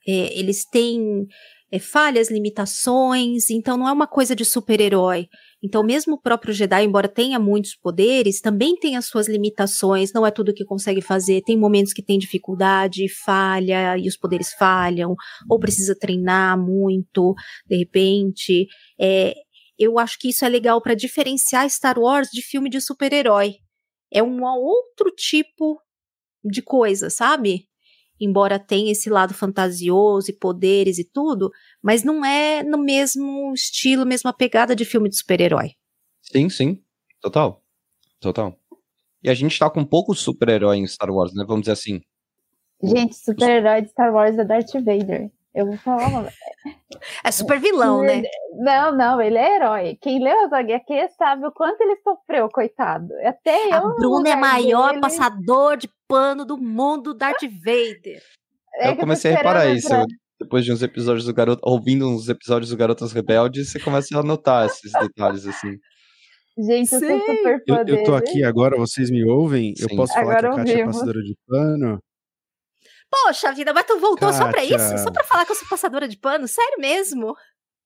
É, 0.09 0.37
eles 0.37 0.65
têm 0.65 1.29
é, 1.71 1.79
falhas, 1.79 2.29
limitações, 2.29 3.51
então 3.51 3.77
não 3.77 3.89
é 3.89 3.93
uma 3.93 4.09
coisa 4.09 4.35
de 4.35 4.45
super-herói. 4.45 5.29
Então, 5.63 5.83
mesmo 5.83 6.15
o 6.15 6.21
próprio 6.21 6.55
Jedi, 6.55 6.85
embora 6.85 7.07
tenha 7.07 7.39
muitos 7.39 7.77
poderes, 7.77 8.41
também 8.41 8.77
tem 8.77 8.97
as 8.97 9.07
suas 9.07 9.29
limitações, 9.29 10.13
não 10.13 10.27
é 10.27 10.31
tudo 10.31 10.55
que 10.55 10.65
consegue 10.65 11.03
fazer. 11.03 11.43
Tem 11.43 11.59
momentos 11.59 11.93
que 11.93 12.03
tem 12.03 12.19
dificuldade, 12.19 13.09
falha, 13.25 13.99
e 13.99 14.09
os 14.09 14.17
poderes 14.17 14.53
falham 14.55 15.15
ou 15.49 15.59
precisa 15.59 15.95
treinar 15.95 16.59
muito, 16.59 17.35
de 17.67 17.77
repente. 17.77 18.67
É, 18.99 19.35
eu 19.79 19.99
acho 19.99 20.19
que 20.19 20.29
isso 20.29 20.45
é 20.45 20.49
legal 20.49 20.81
para 20.83 20.95
diferenciar 20.95 21.69
Star 21.69 21.99
Wars 21.99 22.29
de 22.31 22.43
filme 22.43 22.69
de 22.69 22.81
super-herói. 22.81 23.57
É 24.13 24.23
um 24.23 24.43
outro 24.45 25.11
tipo 25.11 25.81
de 26.45 26.63
coisa, 26.63 27.11
sabe? 27.11 27.70
Embora 28.21 28.59
tenha 28.59 28.93
esse 28.93 29.09
lado 29.09 29.33
fantasioso 29.33 30.31
e 30.31 30.35
poderes 30.35 30.99
e 30.99 31.05
tudo, 31.05 31.51
mas 31.83 32.05
não 32.05 32.25
é 32.25 32.63
no 32.63 32.77
mesmo 32.77 33.53
estilo, 33.55 34.05
mesma 34.05 34.33
pegada 34.33 34.77
de 34.77 34.85
filme 34.85 35.09
de 35.09 35.17
super-herói. 35.17 35.71
Sim, 36.21 36.49
sim. 36.51 36.83
Total. 37.21 37.63
Total. 38.21 38.55
E 39.23 39.31
a 39.31 39.35
gente 39.35 39.59
tá 39.59 39.71
com 39.71 39.85
pouco 39.85 40.15
super-herói 40.15 40.77
em 40.77 40.87
Star 40.87 41.11
Wars, 41.11 41.35
né? 41.35 41.45
Vamos 41.47 41.63
dizer 41.63 41.73
assim. 41.73 42.01
Gente, 42.83 43.15
super-herói 43.17 43.83
de 43.83 43.89
Star 43.89 44.13
Wars 44.13 44.39
é 44.39 44.45
Darth 44.45 44.73
Vader. 44.75 45.31
Eu 45.55 45.67
vou 45.67 45.77
falar 45.79 46.07
uma... 46.09 46.29
É 47.25 47.31
super 47.31 47.59
vilão, 47.59 48.03
né? 48.03 48.23
Não, 48.59 48.95
não, 48.95 49.21
ele 49.21 49.39
é 49.39 49.57
herói. 49.57 49.99
Quem 50.01 50.23
leu 50.23 50.39
as 50.45 50.53
HQ 50.53 51.09
sabe 51.17 51.47
o 51.47 51.53
quanto 51.53 51.81
ele 51.81 51.97
sofreu, 52.03 52.49
coitado. 52.49 53.09
Até 53.25 53.69
eu. 53.69 53.75
A 53.75 53.81
no 53.81 53.97
Bruna 53.97 54.29
é 54.29 54.37
maior 54.37 54.91
dele, 54.91 55.01
passador 55.01 55.77
de 55.77 55.89
pano 56.11 56.45
do 56.45 56.59
mundo, 56.59 57.15
Darth 57.15 57.43
Vader. 57.43 58.21
é 58.75 58.91
eu 58.91 58.97
comecei 58.97 59.31
a 59.31 59.35
tô 59.35 59.39
reparar 59.39 59.67
isso. 59.75 59.89
pra- 59.89 60.05
Depois 60.41 60.65
de 60.65 60.73
uns 60.73 60.83
episódios 60.83 61.25
do 61.27 61.35
Garoto, 61.35 61.61
ouvindo 61.65 62.09
uns 62.09 62.29
episódios 62.29 62.71
do 62.71 62.77
Garotas 62.77 63.13
Rebeldes, 63.13 63.71
você 63.71 63.79
começa 63.79 64.19
a 64.19 64.23
notar 64.23 64.67
esses 64.67 64.91
detalhes, 64.93 65.47
assim. 65.47 65.77
Gente, 66.59 66.93
eu 66.95 66.99
sou 67.01 67.09
super 67.21 67.63
fã 67.67 67.75
Eu, 67.75 67.77
eu 67.77 67.87
tô 68.05 68.13
dele. 68.13 68.17
aqui 68.17 68.43
agora, 68.45 68.77
vocês 68.77 69.11
me 69.11 69.23
ouvem? 69.25 69.75
Eu 69.79 69.89
Sim. 69.89 69.97
posso 69.97 70.13
falar 70.13 70.23
Agora 70.39 70.41
que 70.41 70.47
a 70.47 70.65
Kátia 70.65 70.83
é 70.83 70.85
passadora 70.87 71.23
de 71.23 71.37
pano? 71.47 71.99
Poxa 73.11 73.53
vida, 73.53 73.73
mas 73.73 73.85
tu 73.85 73.99
voltou 73.99 74.33
só 74.33 74.45
pra 74.51 74.61
Kátia. 74.63 74.77
isso? 74.77 74.99
Só 75.05 75.11
pra 75.11 75.25
falar 75.25 75.45
que 75.45 75.53
eu 75.53 75.57
sou 75.57 75.69
passadora 75.69 76.07
de 76.09 76.17
pano? 76.19 76.47
Sério 76.49 76.79
mesmo? 76.79 77.35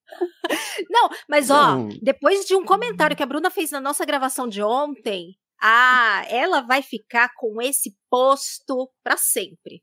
Não, 0.91 1.09
mas 1.29 1.51
ó, 1.51 1.77
Não. 1.77 1.89
depois 2.03 2.45
de 2.45 2.55
um 2.55 2.65
comentário 2.65 3.17
que 3.17 3.23
a 3.23 3.27
Bruna 3.27 3.51
fez 3.51 3.71
na 3.71 3.81
nossa 3.81 4.05
gravação 4.05 4.47
de 4.49 4.63
ontem, 4.63 5.35
ah, 5.67 6.23
ela 6.29 6.61
vai 6.61 6.83
ficar 6.83 7.31
com 7.37 7.63
esse 7.63 7.97
posto 8.11 8.91
pra 9.03 9.17
sempre. 9.17 9.83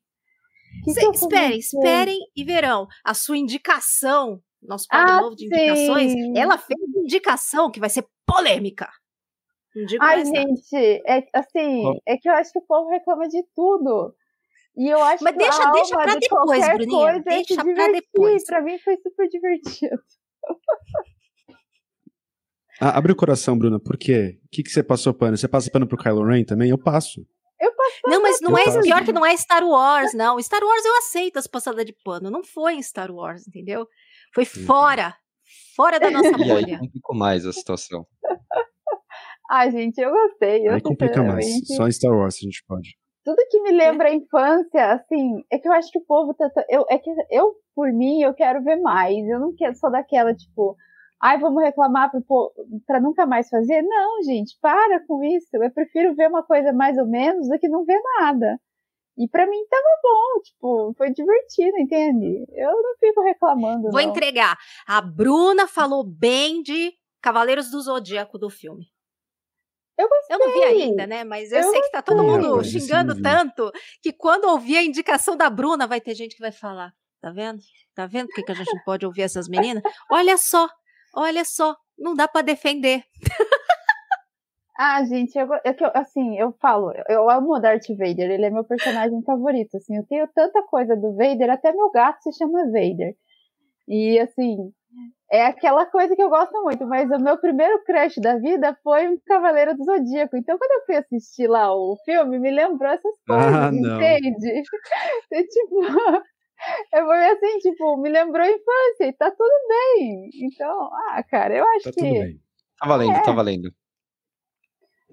Que 0.85 0.91
Cê- 0.93 0.99
que 1.01 1.05
eu 1.07 1.11
esperem, 1.11 1.57
esperem 1.59 2.19
e 2.35 2.43
verão. 2.43 2.87
A 3.03 3.13
sua 3.15 3.37
indicação, 3.37 4.39
nosso 4.61 4.85
quadro 4.87 5.13
Ah, 5.15 5.21
novo 5.21 5.35
de 5.35 5.45
indicações, 5.47 6.11
sim. 6.11 6.37
ela 6.37 6.57
fez 6.57 6.79
indicação 6.95 7.71
que 7.71 7.79
vai 7.79 7.89
ser 7.89 8.05
polêmica. 8.27 8.87
Não 9.75 9.85
digo 9.85 10.03
Ai, 10.03 10.17
mais 10.17 10.31
nada. 10.31 10.47
gente, 10.47 11.01
é 11.07 11.27
assim, 11.33 11.83
é 12.05 12.17
que 12.17 12.29
eu 12.29 12.33
acho 12.33 12.51
que 12.51 12.59
o 12.59 12.65
povo 12.65 12.89
reclama 12.89 13.27
de 13.27 13.41
tudo. 13.55 14.13
E 14.77 14.87
eu 14.87 15.01
acho 15.03 15.23
Mas 15.23 15.33
que 15.33 15.39
deixa- 15.39 15.63
a 15.67 15.71
deixa 15.71 15.95
pra 15.97 16.13
de 16.13 16.19
depois, 16.19 16.67
Bruninha, 16.67 17.09
é 17.11 17.19
deixa 17.19 17.55
pra 17.63 17.87
depois. 17.89 18.45
Pra 18.45 18.61
mim 18.61 18.77
foi 18.79 18.97
super 18.97 19.27
divertido. 19.29 19.97
Ah, 22.81 22.97
abre 22.97 23.11
o 23.11 23.15
coração, 23.15 23.57
Bruna, 23.57 23.79
por 23.79 23.95
quê? 23.97 24.39
O 24.45 24.49
que, 24.51 24.63
que 24.63 24.69
você 24.71 24.81
passou 24.81 25.13
pano? 25.13 25.37
Você 25.37 25.47
passa 25.47 25.69
pano 25.71 25.87
pro 25.87 25.97
Kylo 25.97 26.25
Ren 26.25 26.43
também? 26.43 26.69
Eu 26.71 26.77
passo. 26.79 27.21
Eu 27.59 27.71
passo 27.75 27.99
Não, 28.07 28.21
mas 28.23 28.41
não 28.41 28.51
Eu 28.51 28.57
é 28.57 28.65
passo. 28.65 28.81
pior 28.81 29.05
que 29.05 29.13
não 29.13 29.23
é 29.25 29.37
Star 29.37 29.63
Wars, 29.63 30.13
não. 30.15 30.41
Star 30.41 30.63
Wars 30.63 30.83
eu 30.83 30.97
aceito 30.97 31.37
as 31.37 31.45
passadas 31.45 31.85
de 31.85 31.93
pano. 32.03 32.31
Não 32.31 32.43
foi 32.43 32.73
em 32.73 32.81
Star 32.81 33.11
Wars, 33.11 33.47
entendeu? 33.47 33.85
Foi 34.33 34.45
fora. 34.45 35.15
Fora 35.75 35.99
da 35.99 36.09
nossa 36.09 36.29
E 36.39 36.41
aí 36.43 36.47
bolha. 36.65 36.79
complicou 36.79 37.15
mais 37.15 37.45
a 37.45 37.53
situação. 37.53 38.05
Ai, 39.51 39.69
gente, 39.71 39.99
eu 39.99 40.09
gostei. 40.11 40.67
Eu, 40.67 40.73
Aí 40.73 40.81
complica 40.81 41.21
mais. 41.23 41.45
Só 41.75 41.87
em 41.87 41.91
Star 41.91 42.11
Wars 42.13 42.35
a 42.35 42.45
gente 42.45 42.63
pode. 42.67 42.95
tudo 43.23 43.37
que 43.49 43.61
me 43.61 43.71
lembra 43.71 44.07
a 44.09 44.13
infância, 44.13 44.93
assim, 44.93 45.43
é 45.51 45.59
que 45.59 45.67
eu 45.67 45.73
acho 45.73 45.91
que 45.91 45.99
o 45.99 46.05
povo 46.05 46.33
tá. 46.33 46.49
tá- 46.49 46.65
Eu, 46.69 46.85
é 46.89 46.97
que 46.97 47.09
eu, 47.29 47.53
por 47.75 47.91
mim, 47.91 48.21
eu 48.21 48.33
quero 48.33 48.63
ver 48.63 48.77
mais. 48.77 49.15
Eu 49.27 49.39
não 49.39 49.53
quero 49.55 49.75
só 49.75 49.89
daquela, 49.89 50.33
tipo, 50.33 50.75
ai, 51.21 51.39
vamos 51.39 51.63
reclamar 51.63 52.11
pra 52.87 52.99
nunca 52.99 53.25
mais 53.25 53.47
fazer. 53.47 53.81
Não, 53.83 54.23
gente, 54.23 54.57
para 54.59 55.05
com 55.05 55.23
isso. 55.23 55.47
Eu 55.53 55.71
prefiro 55.71 56.15
ver 56.15 56.27
uma 56.27 56.43
coisa 56.43 56.73
mais 56.73 56.97
ou 56.97 57.05
menos 57.05 57.47
do 57.47 57.59
que 57.59 57.69
não 57.69 57.85
ver 57.85 58.01
nada. 58.19 58.59
E 59.17 59.27
pra 59.27 59.45
mim 59.45 59.63
tava 59.69 59.83
bom, 60.01 60.41
tipo, 60.41 60.93
foi 60.97 61.11
divertido, 61.11 61.77
entende? 61.77 62.45
Eu 62.53 62.71
não 62.71 62.95
fico 62.97 63.21
reclamando. 63.21 63.91
Vou 63.91 64.01
não. 64.01 64.09
entregar. 64.09 64.57
A 64.87 65.01
Bruna 65.01 65.67
falou 65.67 66.03
bem 66.03 66.63
de 66.63 66.93
Cavaleiros 67.21 67.69
do 67.69 67.81
Zodíaco 67.81 68.39
do 68.39 68.49
filme. 68.49 68.87
Eu 69.97 70.09
gostei. 70.09 70.35
Eu 70.35 70.39
não 70.39 70.53
vi 70.53 70.63
ainda, 70.63 71.05
né? 71.05 71.23
Mas 71.23 71.51
eu, 71.51 71.59
Eu 71.59 71.69
sei 71.69 71.81
que 71.81 71.91
tá 71.91 72.01
todo 72.01 72.23
mundo 72.23 72.47
Rapaz, 72.47 72.67
esse 72.67 72.79
xingando 72.79 73.13
vi. 73.13 73.21
tanto 73.21 73.71
que 74.01 74.11
quando 74.11 74.45
ouvir 74.45 74.77
a 74.77 74.83
indicação 74.83 75.35
da 75.37 75.49
Bruna, 75.49 75.85
vai 75.85 76.01
ter 76.01 76.15
gente 76.15 76.35
que 76.35 76.41
vai 76.41 76.51
falar: 76.51 76.91
tá 77.21 77.29
vendo? 77.29 77.59
Tá 77.93 78.07
vendo 78.07 78.27
por 78.27 78.35
que 78.35 78.43
que 78.43 78.51
a 78.51 78.55
gente 78.55 78.73
não 78.73 78.83
pode 78.83 79.05
ouvir 79.05 79.21
essas 79.23 79.47
meninas? 79.47 79.83
Olha 80.09 80.37
só, 80.37 80.67
olha 81.15 81.43
só, 81.45 81.75
não 81.97 82.15
dá 82.15 82.27
pra 82.27 82.41
defender. 82.41 83.03
Ah, 84.77 85.03
gente, 85.03 85.37
eu, 85.37 85.47
é 85.63 85.73
que 85.73 85.83
eu- 85.85 85.91
assim, 85.93 86.39
eu 86.39 86.53
falo, 86.59 86.91
eu, 87.07 87.29
amo 87.29 87.53
o 87.55 87.59
Darth 87.59 87.87
Vader, 87.89 88.31
ele 88.31 88.45
é 88.45 88.49
meu 88.49 88.63
personagem 88.63 89.21
favorito, 89.23 89.77
assim, 89.77 89.95
eu 89.97 90.05
tenho 90.07 90.27
tanta 90.33 90.63
coisa 90.63 90.95
do 90.95 91.13
Vader, 91.15 91.51
até 91.51 91.71
meu 91.71 91.91
gato 91.91 92.23
se 92.23 92.31
chama 92.37 92.65
Vader. 92.65 93.13
E, 93.87 94.17
assim, 94.19 94.71
é 95.31 95.45
aquela 95.45 95.85
coisa 95.85 96.15
que 96.15 96.21
eu 96.23 96.29
gosto 96.29 96.53
muito, 96.63 96.85
mas 96.87 97.09
o 97.11 97.19
meu 97.19 97.37
primeiro 97.37 97.83
crush 97.83 98.19
da 98.21 98.37
vida 98.37 98.75
foi 98.83 99.07
um 99.07 99.19
Cavaleiro 99.25 99.75
do 99.77 99.83
Zodíaco. 99.83 100.35
Então, 100.37 100.57
quando 100.57 100.71
eu 100.71 100.85
fui 100.85 100.95
assistir 100.95 101.47
lá 101.47 101.71
o 101.75 101.95
filme, 102.03 102.39
me 102.39 102.49
lembrou 102.49 102.89
essas 102.91 103.15
coisas, 103.27 103.53
Ah, 103.53 103.71
não. 103.71 104.01
entende? 104.01 104.63
É, 105.31 105.43
tipo, 105.43 105.81
eu 106.93 107.05
fui 107.05 107.25
assim, 107.25 107.59
tipo, 107.59 107.97
me 107.97 108.09
lembrou 108.09 108.43
a 108.45 108.49
infância 108.49 109.07
e 109.07 109.13
tá 109.13 109.31
tudo 109.31 109.67
bem. 109.67 110.29
Então, 110.43 110.89
ah, 111.11 111.23
cara, 111.23 111.55
eu 111.55 111.65
acho 111.75 111.85
Tá 111.85 111.91
que 111.91 112.01
tudo 112.01 112.19
bem. 112.19 112.39
Tá 112.79 112.87
valendo, 112.87 113.15
É. 113.15 113.23
tá 113.23 113.31
valendo. 113.31 113.73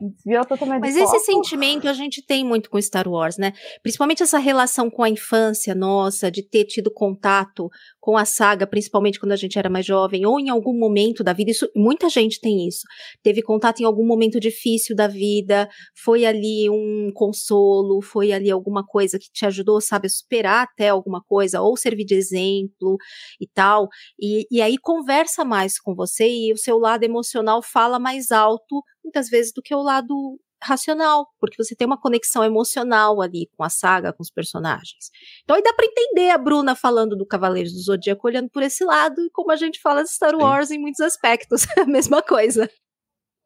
Desviou 0.01 0.45
totalmente 0.45 0.81
Mas 0.81 0.97
esse 0.97 1.19
sentimento 1.21 1.89
a 1.89 1.93
gente 1.93 2.25
tem 2.25 2.45
muito 2.45 2.71
com 2.71 2.81
Star 2.81 3.09
Wars, 3.09 3.37
né? 3.37 3.53
Principalmente 3.83 4.23
essa 4.23 4.39
relação 4.39 4.91
com 4.91 5.03
a 5.03 5.09
infância 5.09 5.75
nossa, 5.75 6.31
de 6.31 6.43
ter 6.43 6.65
tido 6.65 6.91
contato 6.91 7.69
com 8.01 8.17
a 8.17 8.25
saga, 8.25 8.67
principalmente 8.67 9.21
quando 9.21 9.33
a 9.33 9.37
gente 9.37 9.59
era 9.59 9.69
mais 9.69 9.85
jovem, 9.85 10.25
ou 10.25 10.41
em 10.41 10.49
algum 10.49 10.73
momento 10.73 11.23
da 11.23 11.33
vida. 11.33 11.51
Isso, 11.51 11.69
muita 11.77 12.09
gente 12.09 12.41
tem 12.41 12.67
isso. 12.67 12.81
Teve 13.23 13.43
contato 13.43 13.81
em 13.81 13.85
algum 13.85 14.07
momento 14.07 14.41
difícil 14.41 14.97
da 14.97 15.07
vida, 15.07 15.69
foi 15.95 16.25
ali 16.25 16.71
um 16.71 17.11
consolo, 17.13 18.01
foi 18.01 18.33
ali 18.33 18.51
alguma 18.51 18.85
coisa 18.85 19.19
que 19.19 19.31
te 19.31 19.45
ajudou, 19.45 19.81
sabe, 19.81 20.07
a 20.07 20.11
superar 20.11 20.65
até 20.65 20.89
alguma 20.89 21.23
coisa, 21.23 21.61
ou 21.61 21.77
servir 21.77 22.05
de 22.05 22.15
exemplo 22.15 22.97
e 23.41 23.47
tal. 23.47 23.89
E, 24.19 24.47
e 24.51 24.63
aí 24.63 24.79
conversa 24.79 25.45
mais 25.45 25.79
com 25.79 25.95
você 25.95 26.29
e 26.29 26.53
o 26.53 26.57
seu 26.57 26.79
lado 26.79 27.05
emocional 27.05 27.63
fala 27.63 27.99
mais 27.99 28.31
alto, 28.31 28.83
muitas 29.09 29.29
vezes, 29.29 29.53
do 29.53 29.61
que 29.63 29.75
o 29.75 29.83
lado 29.83 30.39
racional, 30.63 31.27
porque 31.41 31.63
você 31.63 31.75
tem 31.77 31.87
uma 31.87 32.01
conexão 32.01 32.43
emocional 32.45 33.21
ali 33.23 33.49
com 33.57 33.63
a 33.63 33.69
saga, 33.71 34.13
com 34.13 34.23
os 34.23 34.31
personagens. 34.31 35.09
Então 35.45 35.55
aí 35.57 35.63
dá 35.63 35.73
pra 35.73 35.87
entender 35.87 36.31
a 36.31 36.39
Bruna 36.39 36.75
falando 36.75 37.17
do 37.17 37.25
Cavaleiros 37.27 37.73
do 37.73 37.79
Zodíaco 37.81 38.27
olhando 38.27 38.51
por 38.51 38.63
esse 38.63 38.85
lado 38.85 39.21
e 39.23 39.31
como 39.31 39.53
a 39.53 39.57
gente 39.57 39.81
fala 39.81 40.03
de 40.03 40.11
Star 40.11 40.31
Sim. 40.35 40.43
Wars 40.43 40.71
em 40.73 40.79
muitos 40.79 41.01
aspectos, 41.01 41.63
a 41.79 41.87
mesma 41.87 42.23
coisa. 42.23 42.69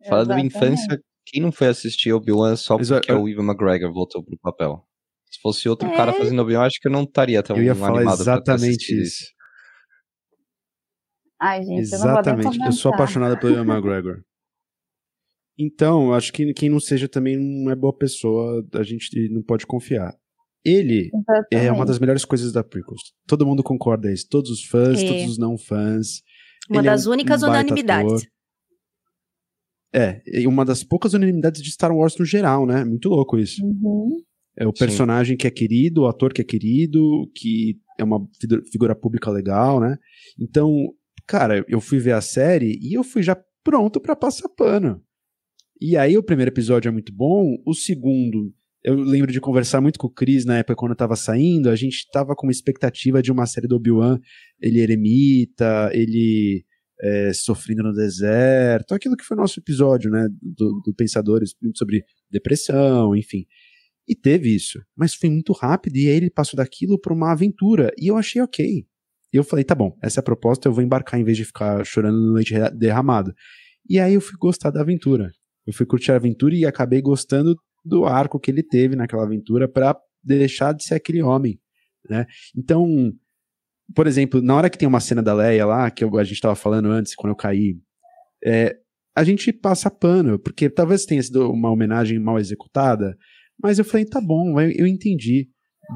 Falando 0.09 0.33
em 0.39 0.47
Exatamente. 0.47 0.57
infância, 0.81 1.03
quem 1.27 1.43
não 1.43 1.53
foi 1.53 1.67
assistir 1.69 2.13
Obi-Wan 2.15 2.57
só 2.57 2.79
porque 2.79 3.13
eu- 3.13 3.23
o 3.23 3.29
Ivan 3.29 3.45
McGregor 3.45 3.93
voltou 3.93 4.25
pro 4.25 4.39
papel? 4.39 4.83
Se 5.31 5.39
fosse 5.41 5.69
outro 5.69 5.89
É. 5.89 5.95
cara 5.97 6.13
fazendo 6.15 6.41
Obi-Wan, 6.41 6.65
acho 6.67 6.81
que 6.81 6.89
eu 6.89 6.93
não 6.93 7.03
estaria 7.03 7.43
tão 7.43 7.57
Eu 7.59 7.63
ia 7.65 7.75
falar 7.75 7.99
animado 7.99 8.21
exatamente 8.23 8.75
assistido 8.77 9.03
isso. 9.03 9.25
Ai, 11.41 11.63
gente, 11.63 11.93
eu 11.93 11.99
não 11.99 12.07
vou 12.07 12.07
nem 12.07 12.21
Exatamente. 12.21 12.59
Eu 12.67 12.73
sou 12.73 12.91
comentar. 12.93 12.95
apaixonado 12.95 13.39
pelo 13.41 13.55
Ian 13.55 13.65
McGregor. 13.67 14.23
Então, 15.65 16.13
acho 16.13 16.33
que 16.33 16.53
quem 16.55 16.69
não 16.69 16.81
seja 16.81 17.09
também 17.09 17.37
não 17.37 17.71
é 17.71 17.75
boa 17.77 17.93
pessoa, 17.97 18.67
a 18.75 18.83
gente 18.83 19.29
não 19.31 19.43
pode 19.43 19.67
confiar. 19.67 20.15
Ele 20.65 21.11
é 21.13 21.57
uma 21.57 21.61
Exatamente. 21.61 21.87
das 21.89 21.99
melhores 21.99 22.25
coisas 22.25 22.53
da 22.53 22.63
prequels. 22.65 23.01
Todo 23.27 23.47
mundo 23.47 23.63
concorda 23.63 24.13
isso. 24.13 24.27
Todos 24.29 24.51
os 24.51 24.65
fãs, 24.65 25.01
É. 25.03 25.07
todos 25.07 25.25
os 25.33 25.39
não 25.39 25.59
fãs. 25.59 26.23
Uma 26.71 26.81
Ele 26.81 26.89
é 26.89 26.91
das 26.91 27.07
um- 27.07 27.11
únicas 27.11 27.43
um 27.43 27.47
unanimidades. 27.49 28.13
ator. 28.13 28.27
É, 29.95 30.23
e 30.27 30.47
uma 30.47 30.65
das 30.65 30.83
poucas 30.83 31.13
unanimidades 31.13 31.61
de 31.63 31.71
Star 31.71 31.95
Wars 31.95 32.17
no 32.17 32.25
geral, 32.25 32.65
né? 32.67 32.85
Muito 32.85 33.09
louco 33.09 33.39
isso. 33.39 33.63
Uhum. 33.65 34.23
É 34.57 34.67
o 34.67 34.71
Sim. 34.71 34.79
personagem 34.79 35.37
que 35.37 35.47
é 35.47 35.51
querido, 35.51 36.03
o 36.03 36.07
ator 36.07 36.33
que 36.33 36.41
é 36.41 36.45
querido, 36.45 37.01
que 37.35 37.79
é 37.99 38.05
uma 38.05 38.27
figu- 38.41 38.63
figura 38.71 38.95
pública 38.95 39.31
legal, 39.31 39.81
né? 39.81 39.97
Então, 40.41 40.71
cara, 41.27 41.65
eu 41.69 41.81
fui 41.81 41.99
ver 41.99 42.13
a 42.13 42.21
série 42.21 42.79
e 42.81 42.95
eu 42.95 43.05
fui 43.05 43.23
já 43.23 43.37
pronto 43.65 44.01
pra 44.01 44.17
passar 44.17 44.49
pano. 44.49 45.03
E 45.85 45.97
aí 45.97 46.17
o 46.17 46.23
primeiro 46.23 46.53
episódio 46.53 46.89
é 46.89 46.93
muito 46.93 47.13
bom, 47.13 47.61
o 47.67 47.75
segundo, 47.75 48.55
eu 48.85 48.95
lembro 48.95 49.33
de 49.33 49.41
conversar 49.41 49.81
muito 49.81 49.99
com 49.99 50.07
o 50.07 50.11
Chris 50.13 50.45
na 50.45 50.59
época 50.59 50.77
quando 50.77 50.93
eu 50.93 50.97
tava 50.97 51.17
saindo, 51.17 51.69
a 51.69 51.75
gente 51.75 52.09
tava 52.13 52.37
com 52.37 52.47
uma 52.47 52.53
expectativa 52.53 53.21
de 53.21 53.33
uma 53.33 53.47
série 53.47 53.67
do 53.67 53.75
Obi-Wan, 53.75 54.21
ele 54.61 54.79
eremita, 54.79 55.91
ele 55.93 56.65
é, 57.01 57.33
sofrendo 57.33 57.83
no 57.83 57.93
deserto, 57.93 58.95
aquilo 58.95 59.17
que 59.17 59.25
foi 59.25 59.37
o 59.37 59.41
nosso 59.41 59.59
episódio, 59.59 60.09
né, 60.09 60.29
do, 60.41 60.81
do 60.87 60.95
Pensadores, 60.95 61.53
sobre 61.75 62.05
depressão, 62.31 63.17
enfim. 63.17 63.45
E 64.07 64.15
teve 64.15 64.55
isso, 64.55 64.81
mas 64.97 65.15
foi 65.15 65.31
muito 65.31 65.53
rápido 65.53 65.97
e 65.97 66.09
aí 66.09 66.15
ele 66.15 66.31
passou 66.31 66.57
daquilo 66.57 66.97
pra 66.97 67.13
uma 67.13 67.33
aventura 67.33 67.93
e 67.99 68.07
eu 68.07 68.17
achei 68.17 68.41
ok. 68.41 68.87
E 69.33 69.37
eu 69.37 69.43
falei, 69.43 69.65
tá 69.65 69.75
bom, 69.75 69.99
essa 70.01 70.21
é 70.21 70.23
a 70.23 70.25
proposta, 70.25 70.69
eu 70.69 70.73
vou 70.73 70.85
embarcar 70.85 71.19
em 71.19 71.25
vez 71.25 71.37
de 71.37 71.45
ficar 71.45 71.85
chorando 71.85 72.21
no 72.21 72.35
leite 72.35 72.55
derramado. 72.73 73.35
E 73.91 73.99
aí 73.99 74.15
eu 74.15 74.21
fui 74.21 74.39
gostar 74.39 74.71
da 74.71 74.81
aventura. 74.81 75.33
Eu 75.67 75.73
fui 75.73 75.87
curtir 75.87 76.13
a 76.13 76.17
aventura 76.17 76.55
e 76.55 76.67
acabei 76.67 77.01
gostando 77.01 77.57
do 77.85 78.05
arco 78.05 78.39
que 78.39 78.51
ele 78.51 78.63
teve 78.63 78.97
naquela 78.97 79.25
aventura 79.25 79.69
pra 79.69 79.97
deixar 80.23 80.73
de 80.73 80.85
ser 80.85 80.95
aquele 80.95 81.23
homem, 81.23 81.59
né? 82.09 82.27
Então, 82.57 83.13
por 83.95 84.07
exemplo, 84.07 84.41
na 84.41 84.55
hora 84.55 84.71
que 84.71 84.79
tem 84.79 84.89
uma 84.89 85.01
cena 85.01 85.23
da 85.23 85.35
Leia 85.35 85.67
lá, 85.67 85.91
que 85.91 86.05
a 86.05 86.25
gente 86.25 86.41
tava 86.41 86.55
falando 86.55 86.89
antes, 86.89 87.15
quando 87.15 87.33
eu 87.33 87.37
caí, 87.37 87.77
é, 88.45 88.77
a 89.15 89.25
gente 89.25 89.53
passa 89.53 89.91
pano, 89.91 90.39
porque 90.39 90.71
talvez 90.71 91.05
tenha 91.05 91.23
sido 91.23 91.51
uma 91.51 91.71
homenagem 91.71 92.19
mal 92.19 92.39
executada, 92.39 93.17
mas 93.63 93.79
eu 93.79 93.85
falei, 93.85 94.07
tá 94.07 94.21
bom, 94.21 94.61
eu, 94.61 94.71
eu 94.71 94.87
entendi. 94.87 95.49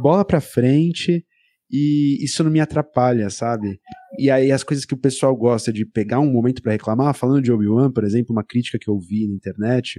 Bola 0.02 0.24
pra 0.24 0.40
frente 0.40 1.24
e 1.70 2.22
isso 2.22 2.44
não 2.44 2.50
me 2.50 2.60
atrapalha, 2.60 3.30
sabe? 3.30 3.80
E 4.18 4.30
aí 4.30 4.50
as 4.52 4.62
coisas 4.64 4.84
que 4.84 4.94
o 4.94 4.98
pessoal 4.98 5.34
gosta 5.36 5.72
de 5.72 5.84
pegar 5.84 6.20
um 6.20 6.30
momento 6.32 6.62
pra 6.62 6.72
reclamar, 6.72 7.14
falando 7.14 7.42
de 7.42 7.52
Obi-Wan, 7.52 7.90
por 7.92 8.04
exemplo, 8.04 8.32
uma 8.32 8.44
crítica 8.44 8.78
que 8.78 8.88
eu 8.88 8.98
vi 8.98 9.26
na 9.28 9.34
internet 9.34 9.96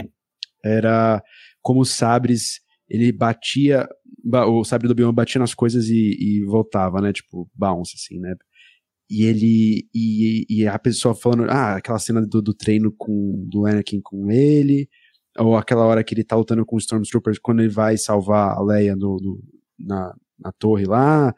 era 0.64 1.22
como 1.62 1.82
os 1.82 1.92
sabres, 1.92 2.60
ele 2.90 3.12
batia, 3.12 3.88
ba- 4.24 4.48
o 4.48 4.64
sabre 4.64 4.88
do 4.88 4.92
Obi-Wan 4.92 5.14
batia 5.14 5.40
nas 5.40 5.54
coisas 5.54 5.88
e, 5.90 6.16
e 6.20 6.46
voltava, 6.46 7.02
né? 7.02 7.14
Tipo, 7.14 7.50
bounce, 7.56 7.94
assim, 7.96 8.20
né? 8.20 8.36
E 9.10 9.24
ele. 9.24 9.88
E, 9.94 10.46
e 10.50 10.68
a 10.68 10.78
pessoa 10.80 11.16
falando, 11.16 11.44
ah, 11.50 11.76
aquela 11.78 12.00
cena 12.00 12.22
do, 12.26 12.42
do 12.42 12.54
treino 12.54 12.94
com 12.98 13.46
do 13.50 13.66
Anakin 13.66 14.02
com 14.02 14.30
ele, 14.32 14.90
ou 15.38 15.56
aquela 15.56 15.86
hora 15.86 16.04
que 16.04 16.14
ele 16.14 16.24
tá 16.24 16.36
lutando 16.36 16.66
com 16.66 16.76
os 16.76 16.84
Stormtroopers 16.84 17.40
quando 17.40 17.62
ele 17.62 17.70
vai 17.70 17.98
salvar 17.98 18.58
a 18.58 18.62
Leia 18.62 18.96
na, 19.80 20.14
na 20.40 20.52
torre 20.54 20.86
lá, 20.86 21.34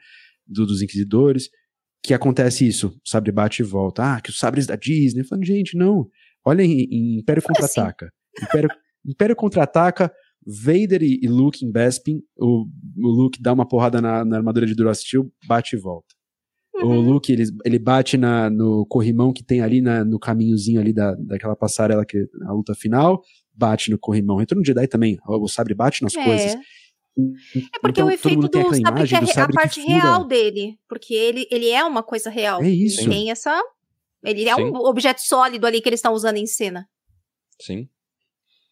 do- 0.48 0.66
dos 0.66 0.82
Inquisidores, 0.82 1.50
que 2.04 2.14
acontece 2.14 2.68
isso, 2.68 2.88
o 2.88 3.10
sabre 3.10 3.32
bate 3.32 3.62
e 3.62 3.66
volta. 3.66 4.16
Ah, 4.16 4.22
que 4.22 4.30
os 4.30 4.38
sabres 4.40 4.66
da 4.66 4.76
Disney. 4.76 5.24
Falando, 5.24 5.46
gente, 5.46 5.78
não. 5.78 6.08
Olha 6.46 6.64
em, 6.64 6.88
em 6.90 7.20
Império 7.20 7.42
assim. 7.42 7.48
Contra-Ataca. 7.48 8.12
Império, 8.42 8.70
Império 9.06 9.36
Contra-Ataca, 9.36 10.12
Vader 10.46 11.04
e, 11.04 11.20
e 11.22 11.28
Luke 11.28 11.66
em 11.66 11.72
Bespin, 11.72 12.22
o, 12.38 12.66
o 12.98 13.08
Luke 13.08 13.42
dá 13.42 13.54
uma 13.54 13.68
porrada 13.68 14.02
na, 14.02 14.24
na 14.24 14.38
armadura 14.38 14.66
de 14.66 14.74
Durasteel, 14.74 15.30
bate 15.46 15.76
e 15.76 15.80
volta. 15.80 16.08
O 16.82 16.86
Uhum. 16.86 17.02
Luke, 17.02 17.32
ele, 17.32 17.44
ele 17.66 17.78
bate 17.78 18.18
na, 18.18 18.50
no 18.50 18.86
corrimão 18.86 19.34
que 19.34 19.44
tem 19.44 19.60
ali 19.60 19.82
na, 19.82 20.06
no 20.06 20.18
caminhozinho 20.18 20.80
ali 20.80 20.94
da, 20.94 21.14
daquela 21.16 21.56
passarela 21.56 22.06
que 22.06 22.26
a 22.46 22.54
luta 22.54 22.74
final, 22.74 23.22
bate 23.54 23.92
no 23.92 24.00
corrimão. 24.00 24.38
Retorno 24.38 24.64
de 24.64 24.68
Jedi 24.68 24.88
também, 24.88 25.18
o 25.28 25.48
sabre 25.50 25.74
bate 25.74 26.02
nas 26.02 26.14
coisas. 26.14 26.56
É. 27.56 27.60
É 27.60 27.80
porque 27.82 28.00
Então, 28.00 28.08
o 28.08 28.12
efeito 28.12 28.48
do 28.48 28.76
sabre 28.76 29.08
que 29.08 29.16
é 29.16 29.18
a 29.18 29.26
sabre 29.28 29.56
que 29.56 29.62
parte 29.62 29.82
real 29.82 30.26
dele. 30.26 30.78
Porque 30.88 31.14
ele, 31.14 31.48
ele 31.52 31.70
é 31.70 31.84
uma 31.84 32.04
coisa 32.04 32.30
real. 32.30 32.62
É 32.64 32.70
isso. 32.70 33.02
Ele 33.02 33.10
tem 33.10 33.32
essa. 33.32 33.62
Ele 34.24 34.48
é 34.48 34.56
Sim. 34.56 34.64
um 34.64 34.76
objeto 34.76 35.22
sólido 35.22 35.66
ali 35.66 35.82
que 35.82 35.90
eles 35.90 36.00
estão 36.00 36.14
usando 36.14 36.38
em 36.38 36.46
cena. 36.46 36.88
Sim. 37.62 37.88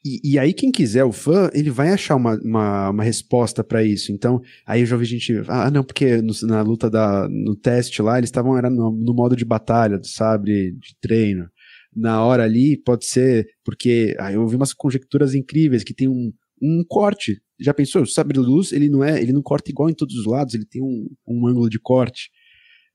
E, 0.08 0.34
e, 0.34 0.40
aí, 0.40 0.54
quem 0.54 0.72
quiser, 0.72 1.04
o 1.04 1.12
fã, 1.12 1.50
ele 1.54 1.70
vai 1.70 1.90
achar 1.90 2.16
uma, 2.16 2.36
uma, 2.42 2.90
uma 2.92 3.04
resposta 3.04 3.64
para 3.64 3.84
isso. 3.84 4.12
Então, 4.12 4.42
aí 4.66 4.82
eu 4.82 4.86
já 4.86 4.96
ouvi 4.96 5.06
gente. 5.06 5.34
Ah, 5.48 5.70
não, 5.70 5.84
porque 5.84 6.22
no, 6.22 6.34
na 6.44 6.62
luta 6.62 6.90
da. 6.90 7.28
No 7.28 7.56
teste 7.56 8.02
lá, 8.02 8.18
eles 8.18 8.30
estavam 8.30 8.58
era 8.58 8.70
no, 8.70 8.92
no, 8.92 9.14
modo 9.14 9.36
de 9.36 9.44
batalha, 9.44 9.98
do 9.98 10.08
sabre, 10.08 10.72
de 10.74 10.96
treino. 11.02 11.50
Na 11.94 12.24
hora 12.24 12.44
ali, 12.44 12.78
pode 12.78 13.06
ser. 13.06 13.48
Porque. 13.66 14.16
Ah, 14.20 14.32
eu 14.32 14.42
ouvi 14.42 14.56
umas 14.56 14.74
conjecturas 14.74 15.36
incríveis 15.36 15.84
que 15.84 15.94
tem 15.94 16.08
um, 16.08 16.32
um 16.62 16.86
corte. 16.88 17.42
Já 17.60 17.74
pensou? 17.74 18.04
O 18.04 18.08
sabre 18.08 18.34
de 18.34 18.40
luz, 18.40 18.72
ele 18.72 18.90
não 18.90 19.04
é. 19.04 19.22
Ele 19.22 19.34
não 19.34 19.42
corta 19.42 19.72
igual 19.72 19.90
em 19.90 19.94
todos 19.94 20.16
os 20.16 20.26
lados, 20.26 20.54
ele 20.54 20.66
tem 20.66 20.82
um, 20.82 21.08
um 21.28 21.48
ângulo 21.48 21.70
de 21.70 21.80
corte. 21.80 22.30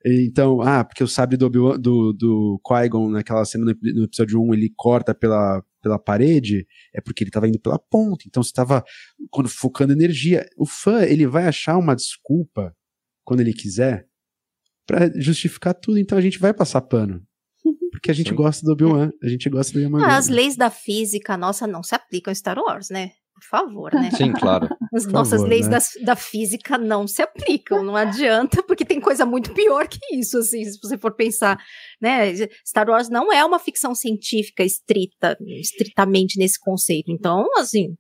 Então, 0.05 0.61
ah, 0.63 0.85
porque 0.85 1.05
o 1.05 1.09
sabre 1.09 1.37
do, 1.37 1.49
do, 1.49 2.13
do 2.13 2.61
Qui-Gon 2.67 3.09
naquela 3.11 3.45
cena 3.45 3.65
no, 3.65 4.05
episódio 4.05 4.43
1, 4.43 4.55
ele 4.55 4.73
corta 4.77 5.15
pela, 5.15 5.63
pela 5.81 5.99
parede, 5.99 6.67
é 6.93 7.01
porque 7.01 7.23
ele 7.23 7.31
estava 7.31 7.47
indo 7.47 7.61
pela 7.61 7.79
ponta. 7.79 8.25
Então 8.27 8.43
você 8.43 8.51
estava 8.51 8.83
quando 9.31 9.49
focando 9.49 9.93
energia. 9.93 10.45
O 10.57 10.67
fã, 10.67 11.03
ele 11.05 11.27
vai 11.27 11.47
achar 11.47 11.79
uma 11.79 11.95
desculpa 11.95 12.75
quando 13.25 13.41
ele 13.41 13.53
quiser 13.53 14.07
para 14.87 15.09
justificar 15.21 15.75
tudo. 15.75 15.99
Então 15.99 16.19
a 16.19 16.23
gente 16.23 16.39
vai 16.39 16.53
passar 16.53 16.81
pano. 16.81 17.23
Porque 17.93 18.11
a 18.11 18.15
gente 18.15 18.31
Sim. 18.31 18.35
gosta 18.35 18.67
do 18.67 18.73
Obi-Wan, 18.73 19.11
a 19.23 19.29
gente 19.29 19.49
gosta 19.49 19.73
do 19.73 19.81
Yamagami. 19.81 20.11
Ah, 20.11 20.17
as 20.17 20.27
leis 20.27 20.57
da 20.57 20.71
física, 20.71 21.37
nossa, 21.37 21.67
não 21.67 21.83
se 21.83 21.95
aplicam 21.95 22.33
em 22.33 22.35
Star 22.35 22.59
Wars, 22.59 22.91
né? 22.91 23.13
Por 23.43 23.49
favor, 23.49 23.93
né? 23.93 24.11
Sim, 24.13 24.33
claro. 24.33 24.69
As 24.95 25.05
Por 25.05 25.13
nossas 25.13 25.41
favor, 25.41 25.49
leis 25.49 25.67
né? 25.67 25.79
da, 25.79 26.13
da 26.13 26.17
física 26.17 26.79
não 26.79 27.09
se 27.09 27.21
aplicam, 27.21 27.83
não 27.83 27.97
adianta, 27.97 28.63
porque 28.63 28.85
tem 28.85 29.01
coisa 29.01 29.27
muito 29.27 29.53
pior 29.53 29.89
que 29.89 29.99
isso, 30.15 30.39
assim, 30.39 30.65
se 30.65 30.79
você 30.81 30.97
for 30.97 31.15
pensar, 31.17 31.59
né? 32.01 32.33
Star 32.65 32.89
Wars 32.89 33.09
não 33.09 33.33
é 33.33 33.45
uma 33.45 33.59
ficção 33.59 33.95
científica 33.97 34.63
estrita, 34.63 35.37
estritamente 35.41 36.39
nesse 36.39 36.59
conceito. 36.61 37.11
Então, 37.11 37.49
assim, 37.57 37.97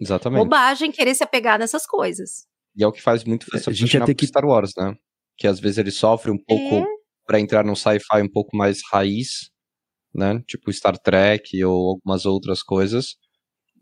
Exatamente. 0.00 0.42
bobagem 0.42 0.90
querer 0.90 1.14
se 1.14 1.22
apegar 1.22 1.58
nessas 1.58 1.86
coisas. 1.86 2.46
E 2.76 2.82
é 2.82 2.86
o 2.86 2.92
que 2.92 3.02
faz 3.02 3.22
muito 3.22 3.46
a 3.54 3.72
gente 3.72 3.94
ia 3.94 4.04
ter 4.04 4.14
que 4.14 4.26
Star 4.26 4.44
Wars, 4.44 4.72
né? 4.76 4.94
Que 5.36 5.46
às 5.46 5.60
vezes 5.60 5.78
ele 5.78 5.92
sofre 5.92 6.30
um 6.30 6.38
pouco 6.38 6.74
é... 6.76 6.84
para 7.24 7.38
entrar 7.38 7.64
num 7.64 7.76
sci-fi 7.76 8.20
um 8.22 8.30
pouco 8.30 8.56
mais 8.56 8.80
raiz, 8.90 9.50
né? 10.12 10.42
Tipo 10.48 10.72
Star 10.72 10.98
Trek 10.98 11.62
ou 11.64 11.90
algumas 11.90 12.26
outras 12.26 12.62
coisas 12.62 13.16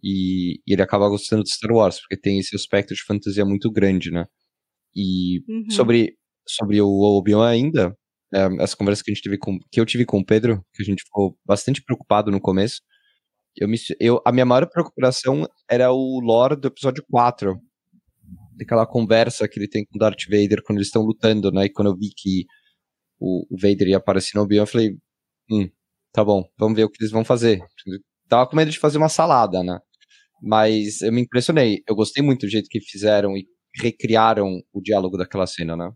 e, 0.02 0.60
e, 0.66 0.72
ele 0.72 0.82
acaba 0.82 1.08
gostando 1.08 1.42
de 1.42 1.50
Star 1.50 1.72
Wars, 1.72 2.00
porque 2.00 2.16
tem 2.16 2.38
esse 2.38 2.54
aspecto 2.54 2.94
de 2.94 3.02
fantasia 3.02 3.44
muito 3.44 3.70
grande, 3.70 4.10
né? 4.10 4.26
E 4.94 5.42
uhum. 5.48 5.70
sobre, 5.70 6.16
sobre 6.46 6.80
o 6.80 6.88
Obi-Wan 6.88 7.48
ainda, 7.48 7.96
é, 8.32 8.48
essa 8.62 8.76
conversa 8.76 9.02
que, 9.02 9.10
a 9.10 9.14
gente 9.14 9.22
teve 9.22 9.38
com, 9.38 9.58
que 9.70 9.80
eu 9.80 9.86
tive 9.86 10.04
com 10.04 10.18
o 10.18 10.24
Pedro, 10.24 10.62
que 10.74 10.82
a 10.82 10.86
gente 10.86 11.02
ficou 11.02 11.36
bastante 11.44 11.82
preocupado 11.82 12.30
no 12.30 12.40
começo, 12.40 12.80
eu 13.56 13.68
me, 13.68 13.76
eu, 13.98 14.20
a 14.24 14.32
minha 14.32 14.46
maior 14.46 14.68
preocupação 14.68 15.46
era 15.68 15.90
o 15.92 16.20
lore 16.20 16.56
do 16.56 16.68
episódio 16.68 17.04
4, 17.10 17.58
daquela 18.56 18.86
conversa 18.86 19.48
que 19.48 19.58
ele 19.58 19.68
tem 19.68 19.84
com 19.84 19.98
Darth 19.98 20.24
Vader 20.28 20.62
quando 20.64 20.78
eles 20.78 20.88
estão 20.88 21.02
lutando, 21.02 21.50
né? 21.50 21.66
E 21.66 21.70
quando 21.70 21.88
eu 21.88 21.96
vi 21.96 22.10
que 22.16 22.44
o, 23.18 23.46
o 23.50 23.56
Vader 23.58 23.88
ia 23.88 23.96
aparecer 23.96 24.36
no 24.36 24.42
Obi-Wan, 24.42 24.62
eu 24.62 24.66
falei, 24.66 24.96
hum, 25.50 25.68
tá 26.12 26.24
bom, 26.24 26.44
vamos 26.58 26.76
ver 26.76 26.84
o 26.84 26.90
que 26.90 27.02
eles 27.02 27.12
vão 27.12 27.24
fazer. 27.24 27.60
Tava 28.28 28.48
com 28.48 28.56
medo 28.56 28.70
de 28.70 28.78
fazer 28.78 28.98
uma 28.98 29.08
salada, 29.08 29.62
né? 29.62 29.78
Mas 30.42 31.00
eu 31.02 31.12
me 31.12 31.22
impressionei. 31.22 31.82
Eu 31.88 31.94
gostei 31.94 32.22
muito 32.22 32.46
do 32.46 32.50
jeito 32.50 32.68
que 32.68 32.80
fizeram 32.80 33.36
e 33.36 33.46
recriaram 33.74 34.62
o 34.72 34.80
diálogo 34.80 35.16
daquela 35.16 35.46
cena, 35.46 35.76
né? 35.76 35.90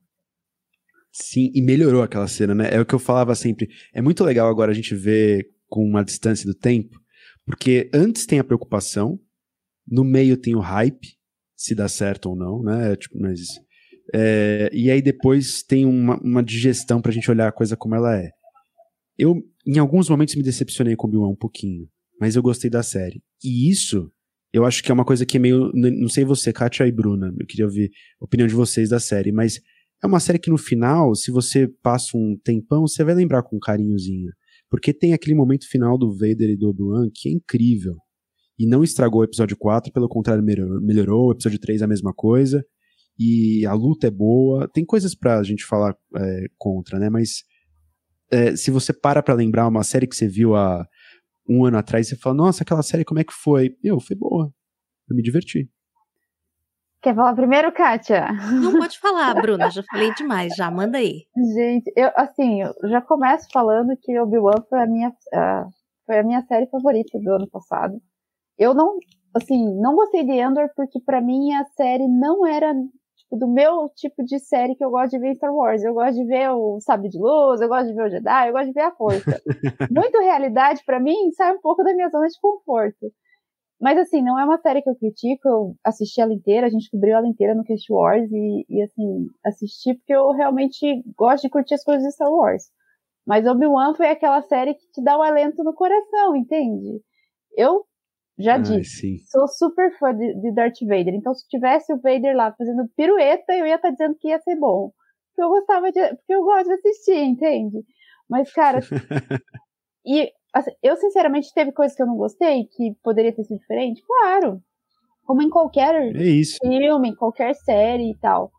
Sim, 1.13 1.51
e 1.55 1.61
melhorou 1.61 2.03
aquela 2.03 2.27
cena, 2.27 2.55
né? 2.55 2.71
É 2.73 2.81
o 2.81 2.87
que 2.87 2.95
eu 2.95 2.99
falava 2.99 3.35
sempre. 3.35 3.69
É 3.93 4.01
muito 4.01 4.25
legal 4.25 4.49
agora 4.49 4.71
a 4.71 4.75
gente 4.75 4.95
ver 4.95 5.47
com 5.69 5.85
uma 5.85 6.05
distância 6.05 6.47
do 6.47 6.55
tempo, 6.55 6.99
porque 7.45 7.91
antes 7.93 8.27
tem 8.27 8.39
a 8.39 8.45
preocupação, 8.45 9.19
no 9.87 10.05
meio 10.05 10.37
tem 10.37 10.55
o 10.55 10.61
hype, 10.61 11.17
se 11.57 11.75
dá 11.75 11.89
certo 11.89 12.31
ou 12.31 12.37
não, 12.37 12.63
né? 12.63 12.97
Tipo, 12.97 13.19
mas, 13.21 13.41
é, 14.15 14.71
e 14.73 14.91
aí 14.91 15.03
depois 15.03 15.63
tem 15.63 15.85
uma, 15.85 16.19
uma 16.21 16.43
digestão 16.43 17.01
pra 17.01 17.13
gente 17.13 17.31
olhar 17.31 17.49
a 17.49 17.53
coisa 17.53 17.77
como 17.77 17.95
ela 17.95 18.17
é. 18.19 18.31
Eu, 19.19 19.43
em 19.67 19.79
alguns 19.79 20.09
momentos, 20.09 20.35
me 20.35 20.43
decepcionei 20.43 20.97
com 20.97 21.07
o 21.07 21.11
Bill 21.11 21.23
um 21.23 21.37
pouquinho, 21.37 21.89
mas 22.19 22.37
eu 22.37 22.43
gostei 22.43 22.71
da 22.71 22.83
série. 22.83 23.23
E 23.45 23.71
isso 23.71 24.11
eu 24.53 24.65
acho 24.65 24.83
que 24.83 24.91
é 24.91 24.95
uma 24.95 25.05
coisa 25.05 25.25
que 25.25 25.37
é 25.37 25.41
meio. 25.41 25.71
Não 25.75 26.09
sei 26.09 26.25
você, 26.25 26.53
Kátia 26.53 26.87
e 26.87 26.93
Bruna, 26.93 27.33
eu 27.39 27.47
queria 27.47 27.65
ouvir 27.65 27.91
a 28.21 28.25
opinião 28.25 28.47
de 28.47 28.55
vocês 28.55 28.89
da 28.89 29.01
série, 29.01 29.33
mas 29.33 29.61
é 30.03 30.07
uma 30.07 30.21
série 30.21 30.39
que 30.39 30.51
no 30.51 30.59
final, 30.59 31.15
se 31.15 31.31
você 31.31 31.69
passa 31.83 32.17
um 32.17 32.37
tempão, 32.43 32.87
você 32.87 33.03
vai 33.05 33.15
lembrar 33.15 33.43
com 33.43 33.59
carinhozinho. 33.59 34.31
Porque 34.69 34.93
tem 34.93 35.13
aquele 35.13 35.35
momento 35.35 35.69
final 35.69 35.97
do 35.97 36.13
Vader 36.13 36.51
e 36.51 36.57
do 36.57 36.69
Obi-Wan 36.69 37.09
que 37.15 37.29
é 37.29 37.33
incrível. 37.33 37.97
E 38.59 38.67
não 38.67 38.83
estragou 38.83 39.21
o 39.21 39.25
episódio 39.25 39.57
4, 39.57 39.93
pelo 39.93 40.09
contrário, 40.09 40.43
melhorou. 40.43 41.29
O 41.29 41.33
episódio 41.33 41.59
3 41.59 41.83
é 41.83 41.85
a 41.85 41.89
mesma 41.89 42.13
coisa. 42.13 42.65
E 43.19 43.65
a 43.67 43.75
luta 43.75 44.07
é 44.07 44.11
boa. 44.11 44.69
Tem 44.69 44.85
coisas 44.85 45.15
pra 45.15 45.43
gente 45.43 45.65
falar 45.65 45.95
é, 46.17 46.47
contra, 46.59 46.99
né? 46.99 47.11
Mas 47.11 47.43
é, 48.31 48.57
se 48.57 48.71
você 48.71 48.93
para 48.93 49.23
pra 49.23 49.35
lembrar 49.35 49.69
uma 49.69 49.85
série 49.85 50.07
que 50.07 50.17
você 50.17 50.27
viu 50.27 50.57
há 50.57 50.87
um 51.53 51.65
ano 51.65 51.79
atrás 51.79 52.11
e 52.11 52.17
fala, 52.17 52.35
nossa, 52.35 52.63
aquela 52.63 52.83
série 52.83 53.05
como 53.05 53.21
é 53.21 53.25
que 53.25 53.33
foi? 53.33 53.77
Eu, 53.83 54.01
foi 54.01 54.17
boa. 54.17 54.53
Eu 55.09 55.17
me 55.17 55.23
diverti. 55.23 55.69
Quer 57.03 57.17
falar 57.17 57.35
primeiro, 57.35 57.73
Kátia? 57.73 58.29
Não 58.63 58.79
pode 58.79 58.99
falar, 59.01 59.35
Bruna. 59.35 59.69
Já 59.71 59.83
falei 59.91 60.15
demais, 60.15 60.55
já. 60.55 60.71
Manda 60.71 60.99
aí. 60.99 61.25
Gente, 61.55 61.93
eu, 61.97 62.11
assim, 62.15 62.63
eu 62.63 62.89
já 62.89 63.01
começo 63.01 63.49
falando 63.53 63.97
que 64.01 64.17
Obi-Wan 64.21 64.63
foi, 64.71 64.81
a 64.81 64.87
minha, 64.87 65.09
uh, 65.09 65.69
foi 66.07 66.21
a 66.21 66.23
minha 66.23 66.43
série 66.43 66.69
favorita 66.69 67.19
do 67.19 67.33
ano 67.33 67.51
passado. 67.51 68.01
Eu 68.57 68.73
não, 68.73 68.99
assim, 69.35 69.75
não 69.81 69.97
gostei 69.97 70.25
de 70.25 70.31
Endor 70.31 70.69
porque 70.77 71.01
para 71.01 71.21
mim 71.21 71.53
a 71.55 71.65
série 71.77 72.07
não 72.07 72.47
era 72.47 72.73
do 73.37 73.49
meu 73.49 73.89
tipo 73.95 74.23
de 74.25 74.39
série 74.39 74.75
que 74.75 74.85
eu 74.85 74.91
gosto 74.91 75.11
de 75.11 75.19
ver 75.19 75.35
Star 75.35 75.55
Wars. 75.55 75.83
Eu 75.83 75.95
gosto 75.95 76.15
de 76.15 76.25
ver 76.25 76.51
o 76.51 76.79
Sabre 76.81 77.09
de 77.09 77.19
Luz, 77.19 77.61
eu 77.61 77.69
gosto 77.69 77.89
de 77.89 77.95
ver 77.95 78.07
o 78.07 78.11
Jedi, 78.11 78.49
eu 78.49 78.53
gosto 78.53 78.67
de 78.67 78.73
ver 78.73 78.83
a 78.83 78.93
Força. 78.93 79.43
Muito 79.91 80.19
realidade, 80.21 80.83
para 80.85 81.01
mim, 81.01 81.31
sai 81.33 81.55
um 81.55 81.61
pouco 81.61 81.83
da 81.83 81.95
minha 81.95 82.09
zona 82.09 82.27
de 82.27 82.41
conforto. 82.41 83.13
Mas, 83.81 83.99
assim, 83.99 84.23
não 84.23 84.39
é 84.39 84.45
uma 84.45 84.59
série 84.59 84.81
que 84.81 84.89
eu 84.89 84.95
critico, 84.95 85.49
eu 85.49 85.75
assisti 85.83 86.21
ela 86.21 86.33
inteira, 86.33 86.69
a 86.69 86.71
gente 86.71 86.89
cobriu 86.89 87.17
ela 87.17 87.27
inteira 87.27 87.55
no 87.55 87.65
Cast 87.65 87.93
Wars 87.93 88.31
e, 88.31 88.65
e 88.69 88.81
assim, 88.81 89.27
assisti 89.45 89.95
porque 89.95 90.15
eu 90.15 90.31
realmente 90.31 91.03
gosto 91.17 91.43
de 91.43 91.51
curtir 91.51 91.75
as 91.75 91.83
coisas 91.83 92.05
de 92.05 92.13
Star 92.13 92.31
Wars. 92.31 92.71
Mas 93.27 93.47
Obi-Wan 93.47 93.95
foi 93.95 94.09
aquela 94.09 94.41
série 94.43 94.75
que 94.75 94.87
te 94.93 95.03
dá 95.03 95.19
um 95.19 95.23
alento 95.23 95.65
no 95.65 95.75
coração, 95.75 96.37
entende? 96.37 97.01
Eu 97.57 97.85
já 98.39 98.57
disse. 98.57 99.19
Sou 99.31 99.47
super 99.47 99.97
fã 99.99 100.15
de, 100.15 100.35
de, 100.41 100.53
Darth 100.55 100.81
Vader. 100.81 101.15
Então, 101.15 101.35
se 101.35 101.47
tivesse 101.49 101.93
o 101.93 102.01
Vader 102.01 102.37
lá 102.37 102.53
fazendo 102.53 102.89
pirueta, 102.97 103.53
eu 103.53 103.67
ia 103.67 103.77
estar 103.77 103.89
tá 103.89 103.93
dizendo 103.93 104.17
que 104.19 104.29
ia 104.29 104.41
ser 104.41 104.57
bom. 104.57 104.91
Porque 105.29 105.43
eu 105.43 105.49
gostava 105.49 105.93
de. 105.93 106.01
Porque 106.17 106.35
eu 106.35 106.43
gosto 106.43 106.67
de 106.67 106.75
assistir, 106.75 107.19
entende? 107.19 107.85
Mas, 108.29 108.53
cara. 108.53 108.81
e 110.07 110.33
assim, 110.53 110.71
eu, 110.83 110.97
sinceramente, 110.97 111.53
teve 111.55 111.73
coisas 111.73 111.97
que 111.97 112.03
eu 112.03 112.07
não 112.07 112.17
gostei, 112.17 112.65
que 112.65 112.95
poderia 113.03 113.35
ter 113.35 113.45
sido 113.45 113.59
diferente? 113.59 114.03
Claro. 114.07 114.63
Como 115.25 115.43
em 115.43 115.51
qualquer 115.51 115.95
é 115.95 116.43
filme, 116.61 117.11
em 117.11 117.15
qualquer 117.15 117.55
série 117.55 118.11
e 118.11 118.17
tal. 118.19 118.51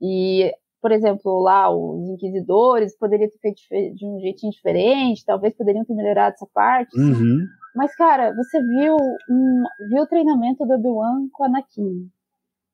E, 0.00 0.52
por 0.80 0.92
exemplo, 0.92 1.40
lá, 1.40 1.70
os 1.74 2.08
Inquisidores 2.10 2.96
poderia 2.98 3.30
ter 3.30 3.38
feito 3.38 3.94
de 3.94 4.06
um 4.06 4.20
jeitinho 4.20 4.52
diferente, 4.52 5.24
talvez 5.24 5.54
poderiam 5.54 5.84
ter 5.84 5.94
melhorado 5.94 6.34
essa 6.34 6.46
parte. 6.52 6.98
Uhum. 6.98 7.46
Mas, 7.74 7.94
cara, 7.94 8.34
você 8.34 8.60
viu, 8.60 8.96
um, 9.30 9.64
viu 9.88 10.02
o 10.02 10.06
treinamento 10.06 10.64
do 10.66 10.74
Obi-Wan 10.74 11.28
com 11.32 11.44
a 11.44 11.46
Anakin. 11.46 12.08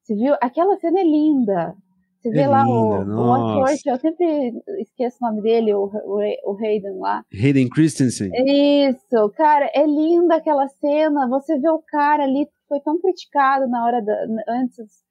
Você 0.03 0.15
viu? 0.15 0.35
Aquela 0.41 0.77
cena 0.77 1.01
é 1.01 1.05
linda. 1.05 1.75
Você 2.19 2.31
vê 2.31 2.41
é 2.41 2.49
lá 2.49 2.65
linda, 2.65 3.15
o, 3.15 3.29
o 3.29 3.33
ator, 3.33 3.77
que 3.81 3.91
eu 3.91 3.97
sempre 3.97 4.53
esqueço 4.81 5.19
o 5.21 5.27
nome 5.29 5.41
dele, 5.41 5.73
o, 5.73 5.85
o, 5.85 6.53
o 6.53 6.57
Hayden 6.57 6.99
lá. 6.99 7.23
Hayden 7.33 7.69
Christensen. 7.69 8.31
Isso, 8.35 9.31
cara, 9.37 9.71
é 9.73 9.87
linda 9.87 10.35
aquela 10.35 10.67
cena. 10.67 11.29
Você 11.29 11.57
vê 11.59 11.71
o 11.71 11.81
cara 11.87 12.25
ali 12.25 12.47
que 12.47 12.53
foi 12.69 12.81
tão 12.81 12.99
criticado 13.01 13.69
na 13.69 13.85
hora 13.85 14.03
da, 14.03 14.15
antes 14.49 15.08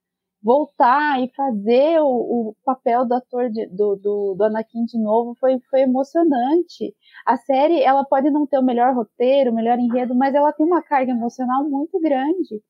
voltar 0.48 1.22
e 1.22 1.30
fazer 1.36 2.00
o, 2.00 2.06
o 2.06 2.56
papel 2.64 3.06
do 3.06 3.16
ator 3.16 3.50
de, 3.50 3.68
do, 3.68 3.98
do, 3.98 4.34
do, 4.34 4.44
Anakin 4.46 4.86
de 4.86 4.98
novo 4.98 5.36
foi, 5.38 5.60
foi 5.70 5.82
emocionante. 5.82 6.96
A 7.26 7.36
série, 7.36 7.82
ela 7.84 8.06
pode 8.06 8.30
não 8.30 8.48
ter 8.48 8.58
o 8.58 8.64
melhor 8.64 8.96
roteiro, 8.96 9.52
o 9.52 9.54
melhor 9.54 9.78
enredo, 9.78 10.16
mas 10.16 10.34
ela 10.34 10.54
tem 10.54 10.66
uma 10.66 10.82
carga 10.82 11.12
emocional 11.12 11.68
muito 11.70 12.00
grande. 12.00 12.62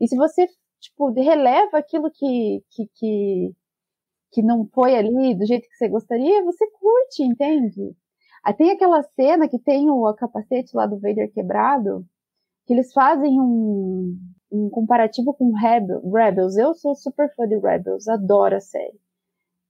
E 0.00 0.08
se 0.08 0.16
você, 0.16 0.48
tipo, 0.80 1.10
releva 1.10 1.76
aquilo 1.76 2.10
que, 2.10 2.64
que, 2.70 2.88
que, 2.94 3.52
que 4.32 4.42
não 4.42 4.66
foi 4.72 4.96
ali 4.96 5.34
do 5.34 5.44
jeito 5.44 5.68
que 5.68 5.76
você 5.76 5.88
gostaria, 5.90 6.42
você 6.42 6.66
curte, 6.70 7.22
entende? 7.22 7.94
Aí 8.42 8.54
tem 8.54 8.70
aquela 8.70 9.02
cena 9.02 9.46
que 9.46 9.58
tem 9.58 9.90
o 9.90 10.10
capacete 10.14 10.74
lá 10.74 10.86
do 10.86 10.98
Vader 10.98 11.30
quebrado, 11.34 12.02
que 12.66 12.72
eles 12.72 12.94
fazem 12.94 13.38
um, 13.38 14.16
um 14.50 14.68
comparativo 14.70 15.34
com 15.34 15.52
Rebel, 15.54 16.00
Rebels. 16.10 16.56
Eu 16.56 16.74
sou 16.74 16.94
super 16.94 17.32
fã 17.34 17.46
de 17.46 17.58
Rebels, 17.58 18.06
adoro 18.08 18.56
a 18.56 18.60
série. 18.60 18.98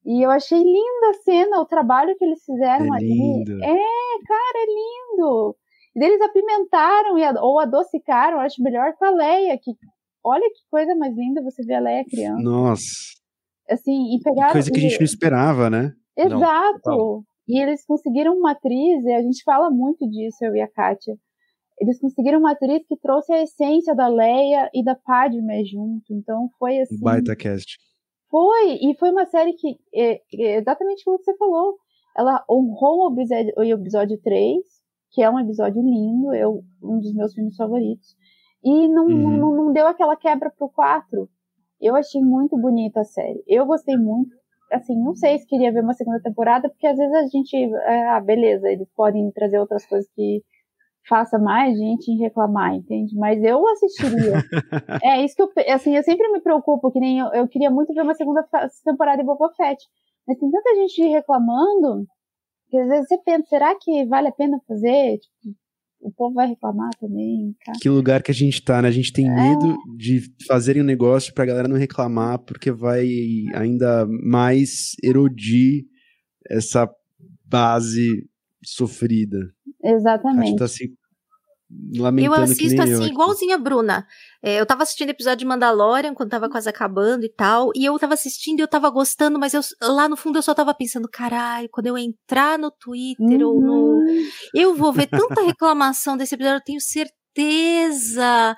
E 0.04 0.24
eu 0.24 0.30
achei 0.30 0.58
linda 0.58 1.10
a 1.10 1.14
cena, 1.24 1.60
o 1.60 1.66
trabalho 1.66 2.14
que 2.16 2.24
eles 2.24 2.44
fizeram 2.44 2.86
É 2.94 2.96
ali. 2.96 3.08
lindo. 3.08 3.52
É, 3.64 3.66
cara, 3.66 4.58
é 4.58 4.66
lindo. 4.66 5.56
E 5.96 6.04
eles 6.04 6.20
apimentaram 6.20 7.18
e 7.18 7.24
ou 7.40 7.58
adocicaram, 7.58 8.38
acho 8.40 8.62
melhor 8.62 8.92
com 8.98 9.04
a 9.04 9.10
Leia, 9.10 9.58
que 9.60 9.72
olha 10.22 10.48
que 10.50 10.60
coisa 10.70 10.94
mais 10.94 11.14
linda 11.16 11.42
você 11.42 11.62
ver 11.64 11.74
a 11.74 11.80
Leia 11.80 12.04
criança. 12.04 12.42
Nossa, 12.42 12.84
Assim, 13.68 14.14
e 14.14 14.20
pegaram. 14.22 14.52
coisa 14.52 14.70
que 14.70 14.78
a 14.78 14.82
gente 14.82 14.98
não 15.00 15.04
esperava, 15.04 15.68
né? 15.68 15.92
Não, 16.16 16.24
Exato. 16.38 16.80
total. 16.82 17.22
e 17.48 17.60
eles 17.60 17.84
conseguiram 17.84 18.34
uma 18.36 18.52
atriz, 18.52 19.04
e 19.04 19.12
a 19.12 19.22
gente 19.22 19.42
fala 19.44 19.70
muito 19.70 20.08
disso, 20.08 20.36
eu 20.44 20.54
e 20.54 20.60
a 20.60 20.68
Kátia. 20.70 21.14
Eles 21.80 22.00
conseguiram 22.00 22.38
uma 22.38 22.52
atriz 22.52 22.86
que 22.86 22.96
trouxe 22.96 23.32
a 23.32 23.42
essência 23.42 23.94
da 23.94 24.08
Leia 24.08 24.70
e 24.72 24.82
da 24.82 24.94
Padme 24.94 25.64
junto. 25.64 26.04
Então 26.12 26.48
foi 26.58 26.80
assim. 26.80 26.98
Baita 27.00 27.36
cast. 27.36 27.76
Foi, 28.30 28.78
e 28.82 28.94
foi 28.98 29.10
uma 29.10 29.26
série 29.26 29.52
que, 29.52 29.76
é, 29.94 30.20
é 30.34 30.56
exatamente 30.58 31.04
como 31.04 31.18
você 31.18 31.36
falou, 31.36 31.76
ela 32.16 32.44
honrou 32.50 33.08
o 33.08 33.12
episódio, 33.12 33.52
o 33.56 33.62
episódio 33.62 34.18
3, 34.20 34.56
que 35.12 35.22
é 35.22 35.30
um 35.30 35.38
episódio 35.38 35.80
lindo, 35.80 36.34
eu, 36.34 36.62
um 36.82 36.98
dos 36.98 37.14
meus 37.14 37.32
filmes 37.34 37.54
favoritos, 37.56 38.16
e 38.64 38.88
não, 38.88 39.06
Uhum. 39.06 39.36
não, 39.36 39.54
não 39.56 39.72
deu 39.72 39.86
aquela 39.86 40.16
quebra 40.16 40.50
pro 40.50 40.68
4. 40.68 41.28
Eu 41.80 41.94
achei 41.94 42.20
muito 42.20 42.56
bonita 42.56 43.00
a 43.00 43.04
série. 43.04 43.42
Eu 43.46 43.64
gostei 43.66 43.96
muito. 43.96 44.34
Assim, 44.72 44.98
não 45.00 45.14
sei 45.14 45.38
se 45.38 45.46
queria 45.46 45.70
ver 45.72 45.84
uma 45.84 45.92
segunda 45.92 46.20
temporada, 46.20 46.68
porque 46.68 46.86
às 46.86 46.96
vezes 46.96 47.14
a 47.14 47.26
gente. 47.28 47.54
é, 47.56 48.08
Ah, 48.08 48.20
beleza, 48.20 48.68
eles 48.68 48.88
podem 48.96 49.30
trazer 49.30 49.60
outras 49.60 49.86
coisas 49.86 50.10
que 50.14 50.42
faça 51.08 51.38
mais 51.38 51.76
gente 51.78 52.10
em 52.10 52.18
reclamar, 52.18 52.74
entende? 52.74 53.14
Mas 53.16 53.42
eu 53.42 53.66
assistiria. 53.68 54.42
é 55.02 55.24
isso 55.24 55.34
que 55.36 55.42
eu, 55.42 55.74
assim, 55.74 55.96
eu 55.96 56.02
sempre 56.02 56.28
me 56.32 56.40
preocupo, 56.40 56.90
que 56.90 57.00
nem 57.00 57.18
eu, 57.18 57.26
eu 57.28 57.48
queria 57.48 57.70
muito 57.70 57.92
ver 57.94 58.02
uma 58.02 58.14
segunda 58.14 58.44
temporada 58.84 59.18
de 59.18 59.24
Boba 59.24 59.50
Fett, 59.56 59.82
mas 60.26 60.38
tem 60.38 60.50
tanta 60.50 60.74
gente 60.76 61.02
reclamando 61.08 62.06
que 62.68 62.76
às 62.76 62.88
vezes 62.88 63.06
você 63.08 63.18
pensa, 63.18 63.44
será 63.48 63.74
que 63.80 64.04
vale 64.06 64.28
a 64.28 64.32
pena 64.32 64.58
fazer? 64.66 65.18
Tipo, 65.18 65.56
o 66.00 66.12
povo 66.12 66.34
vai 66.34 66.48
reclamar 66.48 66.90
também, 67.00 67.54
cara. 67.64 67.78
Que 67.80 67.88
lugar 67.88 68.22
que 68.22 68.30
a 68.30 68.34
gente 68.34 68.62
tá, 68.62 68.82
né? 68.82 68.88
A 68.88 68.92
gente 68.92 69.10
É. 69.10 69.14
tem 69.14 69.32
medo 69.32 69.76
de 69.96 70.20
fazerem 70.46 70.82
um 70.82 70.84
negócio 70.84 71.32
pra 71.32 71.46
galera 71.46 71.68
não 71.68 71.76
reclamar, 71.76 72.38
porque 72.40 72.70
vai 72.72 73.06
ainda 73.54 74.06
mais 74.24 74.94
erodir 75.02 75.84
essa 76.50 76.88
base 77.44 78.28
sofrida. 78.68 79.38
A 79.82 79.88
gente 79.88 79.96
Exatamente. 79.96 80.56
tá 80.56 80.68
se 80.68 80.92
lamentando 81.96 82.34
Eu 82.34 82.46
que 82.46 82.52
assisto 82.52 82.68
nem 82.68 82.76
eu 82.76 82.82
assim, 82.82 83.04
aqui. 83.04 83.12
igualzinha 83.12 83.56
a 83.56 83.58
Bruna. 83.58 84.06
É, 84.42 84.60
eu 84.60 84.66
tava 84.66 84.82
assistindo 84.82 85.10
episódio 85.10 85.38
de 85.38 85.44
Mandalorian 85.44 86.14
quando 86.14 86.30
tava 86.30 86.48
quase 86.48 86.68
acabando 86.68 87.24
e 87.24 87.28
tal. 87.28 87.70
E 87.74 87.84
eu 87.84 87.98
tava 87.98 88.14
assistindo 88.14 88.60
e 88.60 88.62
eu 88.62 88.68
tava 88.68 88.88
gostando, 88.90 89.38
mas 89.38 89.54
eu, 89.54 89.60
lá 89.82 90.08
no 90.08 90.16
fundo 90.16 90.38
eu 90.38 90.42
só 90.42 90.54
tava 90.54 90.72
pensando, 90.74 91.08
caralho, 91.08 91.68
quando 91.70 91.86
eu 91.86 91.98
entrar 91.98 92.58
no 92.58 92.70
Twitter 92.70 93.46
ou 93.46 93.60
no. 93.60 93.96
Uhum. 93.96 94.28
Eu 94.54 94.74
vou 94.74 94.92
ver 94.92 95.06
tanta 95.06 95.42
reclamação 95.42 96.16
desse 96.16 96.34
episódio, 96.34 96.58
eu 96.58 96.64
tenho 96.64 96.80
certeza. 96.80 98.56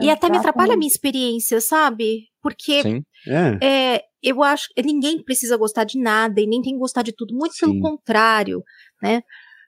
E 0.00 0.10
até 0.10 0.28
me 0.30 0.38
atrapalha 0.38 0.74
a 0.74 0.76
minha 0.76 0.90
experiência, 0.90 1.60
sabe? 1.60 2.24
Porque 2.42 2.82
Sim. 2.82 3.02
É, 3.28 3.66
é, 3.94 4.00
eu 4.22 4.42
acho 4.42 4.68
que 4.74 4.82
ninguém 4.82 5.22
precisa 5.22 5.56
gostar 5.56 5.84
de 5.84 6.00
nada 6.00 6.40
e 6.40 6.46
nem 6.46 6.62
tem 6.62 6.72
que 6.72 6.78
gostar 6.78 7.02
de 7.02 7.12
tudo, 7.12 7.34
muito 7.34 7.54
pelo 7.58 7.72
Sim. 7.72 7.80
contrário, 7.80 8.62
né? 9.02 9.22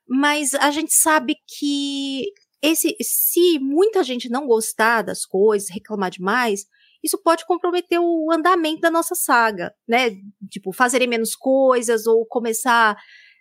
Mas 0.08 0.54
a 0.54 0.70
gente 0.70 0.92
sabe 0.92 1.36
que 1.46 2.24
esse, 2.62 2.96
se 3.00 3.58
muita 3.58 4.02
gente 4.02 4.28
não 4.28 4.46
gostar 4.46 5.02
das 5.02 5.24
coisas, 5.24 5.68
reclamar 5.70 6.10
demais, 6.10 6.64
isso 7.02 7.20
pode 7.22 7.44
comprometer 7.46 8.00
o 8.00 8.30
andamento 8.32 8.80
da 8.80 8.90
nossa 8.90 9.14
saga, 9.14 9.72
né? 9.86 10.10
Tipo, 10.50 10.72
fazerem 10.72 11.06
menos 11.06 11.34
coisas 11.36 12.06
ou 12.06 12.26
começar, 12.26 12.96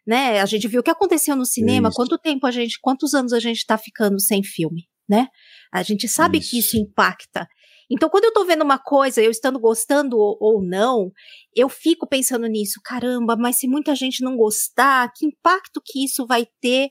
né? 0.05 0.39
A 0.39 0.45
gente 0.45 0.67
viu 0.67 0.81
o 0.81 0.83
que 0.83 0.91
aconteceu 0.91 1.35
no 1.35 1.45
cinema, 1.45 1.89
Isso. 1.89 1.95
quanto 1.95 2.17
tempo 2.17 2.45
a 2.45 2.51
gente, 2.51 2.77
quantos 2.81 3.13
anos 3.13 3.33
a 3.33 3.39
gente 3.39 3.65
tá 3.65 3.77
ficando 3.77 4.19
sem 4.19 4.43
filme, 4.43 4.87
né? 5.09 5.27
A 5.73 5.81
gente 5.81 6.07
sabe 6.07 6.39
que 6.39 6.59
isso 6.59 6.75
Isso. 6.75 6.77
impacta. 6.77 7.47
Então, 7.89 8.09
quando 8.09 8.25
eu 8.25 8.33
tô 8.33 8.43
vendo 8.45 8.63
uma 8.63 8.77
coisa, 8.77 9.21
eu 9.21 9.31
estando 9.31 9.59
gostando 9.59 10.17
ou, 10.17 10.37
ou 10.39 10.61
não, 10.61 11.11
eu 11.55 11.69
fico 11.69 12.07
pensando 12.07 12.45
nisso. 12.47 12.81
Caramba, 12.83 13.35
mas 13.37 13.57
se 13.57 13.67
muita 13.67 13.95
gente 13.95 14.23
não 14.23 14.35
gostar, 14.35 15.11
que 15.15 15.25
impacto 15.25 15.81
que 15.83 16.03
isso 16.03 16.25
vai 16.25 16.45
ter 16.61 16.89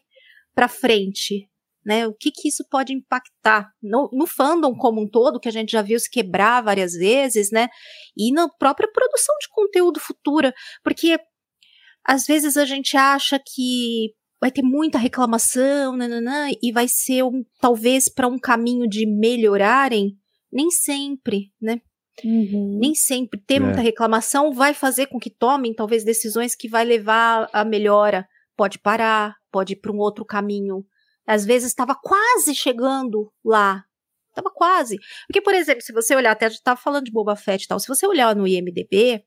pra 0.54 0.68
frente? 0.68 1.48
Né? 1.84 2.06
O 2.06 2.14
que 2.14 2.32
que 2.32 2.48
isso 2.48 2.64
pode 2.68 2.92
impactar 2.92 3.70
no, 3.80 4.08
no 4.12 4.26
fandom 4.26 4.74
como 4.74 5.02
um 5.02 5.08
todo, 5.08 5.38
que 5.38 5.48
a 5.48 5.52
gente 5.52 5.70
já 5.70 5.82
viu 5.82 6.00
se 6.00 6.10
quebrar 6.10 6.62
várias 6.62 6.92
vezes, 6.92 7.50
né? 7.52 7.68
E 8.16 8.32
na 8.32 8.48
própria 8.48 8.90
produção 8.90 9.34
de 9.40 9.48
conteúdo 9.50 10.00
futura, 10.00 10.52
porque 10.82 11.16
às 12.04 12.26
vezes 12.26 12.56
a 12.56 12.64
gente 12.64 12.96
acha 12.96 13.38
que 13.38 14.14
vai 14.40 14.50
ter 14.50 14.62
muita 14.62 14.98
reclamação, 14.98 15.96
nananã, 15.96 16.48
e 16.62 16.72
vai 16.72 16.88
ser 16.88 17.22
um, 17.22 17.44
talvez 17.60 18.08
para 18.08 18.28
um 18.28 18.38
caminho 18.38 18.88
de 18.88 19.06
melhorarem, 19.06 20.16
nem 20.56 20.70
sempre, 20.70 21.52
né? 21.60 21.80
Uhum. 22.24 22.78
Nem 22.80 22.94
sempre 22.94 23.38
ter 23.38 23.56
É. 23.56 23.60
muita 23.60 23.80
reclamação 23.82 24.50
vai 24.52 24.72
fazer 24.72 25.06
com 25.06 25.18
que 25.18 25.28
tomem 25.28 25.74
talvez 25.74 26.02
decisões 26.02 26.54
que 26.56 26.66
vai 26.68 26.82
levar 26.84 27.46
à 27.52 27.62
melhora. 27.62 28.26
Pode 28.56 28.78
parar, 28.78 29.34
pode 29.52 29.74
ir 29.74 29.76
para 29.76 29.92
um 29.92 29.98
outro 29.98 30.24
caminho. 30.24 30.82
Às 31.26 31.44
vezes 31.44 31.68
estava 31.68 31.94
quase 31.94 32.54
chegando 32.54 33.30
lá. 33.44 33.84
Estava 34.30 34.50
quase. 34.50 34.96
Porque, 35.26 35.42
por 35.42 35.52
exemplo, 35.54 35.82
se 35.82 35.92
você 35.92 36.14
olhar, 36.16 36.32
até 36.32 36.46
a 36.46 36.48
gente 36.48 36.58
estava 36.58 36.80
falando 36.80 37.04
de 37.04 37.12
Boba 37.12 37.36
Fett 37.36 37.64
e 37.64 37.68
tal, 37.68 37.78
se 37.78 37.88
você 37.88 38.06
olhar 38.06 38.34
no 38.34 38.46
IMDB, 38.48 39.22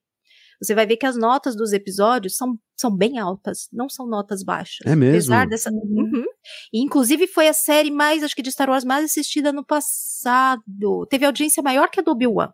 você 0.61 0.75
vai 0.75 0.85
ver 0.85 0.97
que 0.97 1.05
as 1.05 1.15
notas 1.15 1.55
dos 1.55 1.71
episódios 1.71 2.35
são, 2.35 2.57
são 2.77 2.95
bem 2.95 3.17
altas, 3.17 3.69
não 3.71 3.87
são 3.87 4.07
notas 4.07 4.43
baixas. 4.43 4.85
É 4.85 4.95
mesmo? 4.95 5.33
Apesar 5.33 5.47
dessa. 5.47 5.71
Uhum. 5.71 6.25
E, 6.73 6.81
inclusive, 6.81 7.27
foi 7.27 7.47
a 7.47 7.53
série 7.53 7.91
mais, 7.91 8.23
acho 8.23 8.35
que 8.35 8.41
de 8.41 8.51
Star 8.51 8.69
Wars, 8.69 8.83
mais 8.83 9.05
assistida 9.05 9.53
no 9.53 9.65
passado. 9.65 11.07
Teve 11.09 11.25
audiência 11.25 11.63
maior 11.63 11.89
que 11.89 11.99
a 11.99 12.03
do 12.03 12.11
Obi-Wan. 12.11 12.51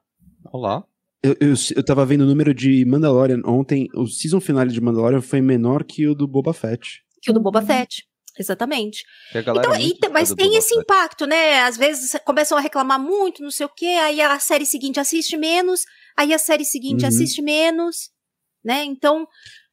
Olá. 0.51 0.83
Eu, 1.23 1.35
eu, 1.39 1.53
eu 1.75 1.83
tava 1.83 2.05
vendo 2.05 2.21
o 2.21 2.27
número 2.27 2.53
de 2.53 2.85
Mandalorian 2.85 3.41
ontem, 3.45 3.87
o 3.95 4.05
season 4.05 4.39
finale 4.39 4.71
de 4.71 4.79
Mandalorian 4.79 5.21
foi 5.21 5.41
menor 5.41 5.83
que 5.83 6.07
o 6.07 6.13
do 6.13 6.27
Boba 6.27 6.53
Fett. 6.53 7.01
Que 7.21 7.31
o 7.31 7.33
do 7.33 7.41
Boba 7.41 7.63
Fett. 7.63 8.03
Exatamente. 8.37 9.03
Então, 9.33 9.73
é 9.73 9.81
e 9.81 9.97
mas 10.11 10.33
tem 10.33 10.55
esse 10.55 10.75
impacto, 10.75 11.25
né? 11.25 11.61
Às 11.61 11.77
vezes 11.77 12.11
começam 12.25 12.57
a 12.57 12.61
reclamar 12.61 12.99
muito, 12.99 13.41
não 13.41 13.49
sei 13.49 13.65
o 13.65 13.71
quê, 13.73 13.85
aí 13.85 14.21
a 14.21 14.37
série 14.39 14.65
seguinte 14.65 14.99
assiste 14.99 15.37
menos, 15.37 15.81
aí 16.17 16.33
a 16.33 16.37
série 16.37 16.65
seguinte 16.65 17.01
Uhum. 17.01 17.07
assiste 17.07 17.41
menos, 17.41 18.09
né? 18.63 18.83
Então, 18.83 19.27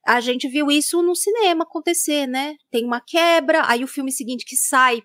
a 0.06 0.20
gente 0.20 0.48
viu 0.48 0.70
isso 0.70 1.02
no 1.02 1.14
cinema 1.14 1.64
acontecer, 1.64 2.26
né? 2.26 2.56
Tem 2.70 2.84
uma 2.84 3.00
quebra, 3.00 3.62
aí 3.66 3.84
o 3.84 3.88
filme 3.88 4.10
seguinte 4.10 4.44
que 4.44 4.56
sai, 4.56 5.02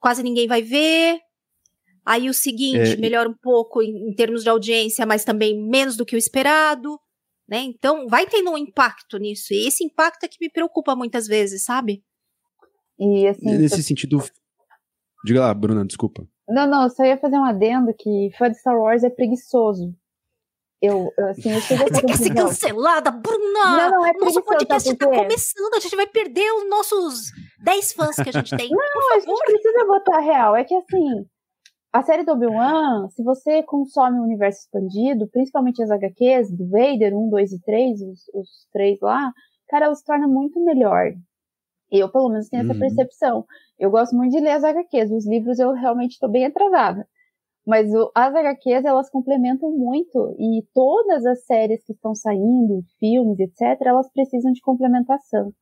quase 0.00 0.22
ninguém 0.22 0.46
vai 0.48 0.62
ver. 0.62 1.20
Aí 2.04 2.28
o 2.28 2.34
seguinte 2.34 2.94
É, 2.94 2.96
melhora 2.96 3.28
um 3.28 3.36
pouco 3.40 3.80
em, 3.82 4.10
em 4.10 4.14
termos 4.14 4.42
de 4.42 4.48
audiência, 4.48 5.06
mas 5.06 5.24
também 5.24 5.56
menos 5.68 5.96
do 5.96 6.04
que 6.04 6.16
o 6.16 6.18
esperado, 6.18 6.98
né? 7.48 7.58
Então, 7.58 8.08
vai 8.08 8.26
tendo 8.26 8.50
um 8.50 8.58
impacto 8.58 9.18
nisso. 9.18 9.52
E 9.52 9.68
esse 9.68 9.84
impacto 9.84 10.24
é 10.24 10.28
que 10.28 10.38
me 10.40 10.50
preocupa 10.50 10.96
muitas 10.96 11.26
vezes, 11.28 11.64
sabe? 11.64 12.02
E 12.98 13.26
assim, 13.28 13.56
Nesse 13.58 13.82
sentido. 13.82 14.22
Diga 15.24 15.42
lá, 15.42 15.54
Bruna, 15.54 15.84
desculpa. 15.84 16.26
Não, 16.48 16.66
não, 16.66 16.82
eu 16.82 16.90
só 16.90 17.04
ia 17.04 17.16
fazer 17.16 17.36
um 17.36 17.44
adendo 17.44 17.94
que 17.96 18.30
fã 18.36 18.50
de 18.50 18.58
Star 18.58 18.76
Wars 18.76 19.04
é 19.04 19.10
preguiçoso. 19.10 19.94
Eu, 20.82 21.12
eu, 21.16 21.28
assim, 21.28 21.48
eu 21.48 21.58
essa 21.58 21.76
Você 21.76 22.02
quer 22.02 22.16
ser 22.16 22.34
cancelada, 22.34 23.10
Bruna? 23.12 23.64
Não, 23.64 23.90
não, 23.90 24.06
é 24.06 24.10
O 24.10 24.24
nosso 24.24 24.42
podcast 24.42 24.90
está 24.90 25.06
por 25.06 25.14
começando, 25.16 25.74
a 25.76 25.78
gente 25.80 25.94
vai 25.94 26.08
perder 26.08 26.50
os 26.54 26.68
nossos 26.68 27.30
10 27.62 27.92
fãs 27.92 28.16
que 28.16 28.28
a 28.28 28.32
gente 28.32 28.56
tem. 28.56 28.68
Não, 28.74 29.12
a 29.16 29.20
gente 29.20 29.42
precisa 29.44 29.86
botar 29.86 30.18
real. 30.18 30.56
É 30.56 30.64
que 30.64 30.74
assim, 30.74 31.24
a 31.92 32.02
série 32.02 32.24
do 32.24 32.32
Obi-Wan, 32.32 33.08
se 33.10 33.22
você 33.22 33.62
consome 33.62 34.18
o 34.18 34.24
universo 34.24 34.62
expandido, 34.62 35.28
principalmente 35.28 35.80
as 35.80 35.90
HQs 35.90 36.50
do 36.50 36.68
Vader, 36.68 37.14
1, 37.16 37.30
2 37.30 37.52
e 37.52 37.60
3, 37.62 38.00
os, 38.02 38.20
os 38.34 38.48
três 38.72 38.98
lá, 39.00 39.30
cara, 39.68 39.86
ela 39.86 39.94
se 39.94 40.04
torna 40.04 40.26
muito 40.26 40.58
melhor. 40.64 41.12
Eu, 41.92 42.08
pelo 42.10 42.28
menos, 42.30 42.48
tenho 42.48 42.62
essa 42.64 42.72
Uhum. 42.72 42.78
percepção. 42.80 43.44
Eu 43.78 43.90
gosto 43.90 44.16
muito 44.16 44.32
de 44.32 44.40
ler 44.40 44.52
as 44.52 44.64
HQs. 44.64 45.12
Os 45.12 45.28
livros 45.28 45.58
eu 45.60 45.72
realmente 45.74 46.12
estou 46.12 46.28
bem 46.28 46.46
atrasada. 46.46 47.06
Mas 47.66 47.92
o- 47.94 48.10
as 48.14 48.34
HQs, 48.34 48.84
elas 48.84 49.08
complementam 49.08 49.70
muito. 49.70 50.34
E 50.38 50.62
todas 50.74 51.24
as 51.24 51.44
séries 51.44 51.84
que 51.84 51.92
estão 51.92 52.14
saindo, 52.14 52.82
filmes, 52.98 53.38
etc., 53.38 53.78
elas 53.88 54.10
precisam 54.12 54.52
de 54.52 54.60
complementação. 54.60 55.52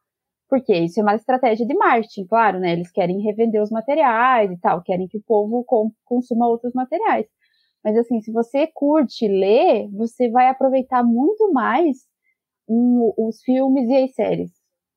Porque 0.49 0.75
isso 0.75 0.99
é 0.99 1.03
uma 1.03 1.15
estratégia 1.15 1.65
de 1.67 1.75
marketing, 1.75 2.27
claro, 2.27 2.59
né? 2.59 2.73
Eles 2.73 2.91
querem 2.91 3.21
revender 3.21 3.63
os 3.63 3.71
materiais 3.71 4.51
e 4.51 4.59
tal, 4.59 4.83
querem 4.83 5.07
que 5.07 5.19
o 5.19 5.23
povo 5.23 5.63
com- 5.65 5.93
consuma 6.05 6.49
outros 6.49 6.73
materiais. 6.75 7.27
Mas 7.85 7.97
assim, 7.97 8.21
se 8.21 8.33
você 8.33 8.67
curte 8.75 9.29
ler, 9.29 9.89
você 9.93 10.29
vai 10.31 10.49
aproveitar 10.49 11.05
muito 11.05 11.53
mais 11.53 11.99
um, 12.69 13.13
os 13.17 13.41
filmes 13.43 13.89
e 13.89 13.97
as 13.97 14.15
séries. 14.15 14.51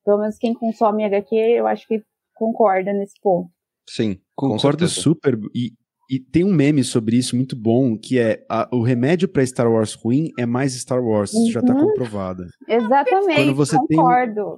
Pelo 0.04 0.20
menos 0.20 0.38
quem 0.38 0.54
consome 0.54 1.04
HQ, 1.06 1.36
eu 1.36 1.68
acho 1.68 1.88
que 1.88 2.02
concorda 2.34 2.92
nesse 2.94 3.20
ponto. 3.22 3.50
Sim, 3.88 4.20
Concordo 4.36 4.88
super. 4.88 5.38
E 5.54 5.72
E 6.10 6.20
tem 6.20 6.44
um 6.44 6.54
meme 6.54 6.84
sobre 6.84 7.16
isso 7.18 7.36
muito 7.36 7.56
bom, 7.56 7.98
que 7.98 8.20
é 8.20 8.46
a, 8.50 8.68
o 8.72 8.82
remédio 8.84 9.28
para 9.28 9.46
Star 9.46 9.72
Wars 9.72 9.94
ruim 9.94 10.30
é 10.38 10.46
mais 10.46 10.74
Star 10.74 11.02
Wars, 11.04 11.34
isso 11.34 11.52
já 11.52 11.62
tá 11.62 11.74
Uhum. 11.74 11.88
comprovado. 11.88 12.44
Exatamente, 12.68 13.36
Quando 13.40 13.56
você 13.56 13.78
tem 13.88 13.98
um- 14.00 14.02
concordo. 14.04 14.56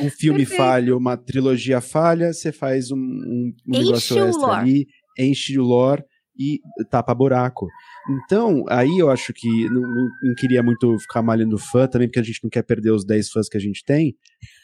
Um 0.00 0.08
filme 0.10 0.44
falha, 0.46 0.96
uma 0.96 1.16
trilogia 1.18 1.80
falha, 1.80 2.32
você 2.32 2.50
faz 2.52 2.90
um, 2.90 2.96
um, 2.96 3.52
um 3.68 3.78
negócio 3.78 4.18
extra 4.18 4.46
lore. 4.46 4.60
ali, 4.60 4.86
enche 5.18 5.58
o 5.58 5.62
lore 5.62 6.02
e 6.38 6.58
tapa 6.90 7.14
buraco. 7.14 7.66
Então, 8.24 8.64
aí 8.68 8.98
eu 8.98 9.10
acho 9.10 9.32
que 9.34 9.48
não, 9.68 9.82
não- 9.82 10.08
não 10.22 10.34
queria 10.34 10.62
muito 10.62 10.98
ficar 10.98 11.22
malhando 11.22 11.58
fã 11.58 11.86
também, 11.86 12.08
porque 12.08 12.20
a 12.20 12.22
gente 12.22 12.40
não 12.42 12.48
quer 12.50 12.62
perder 12.62 12.90
os 12.90 13.04
10 13.04 13.28
fãs 13.30 13.48
que 13.50 13.56
a 13.56 13.60
gente 13.60 13.84
tem. 13.84 14.14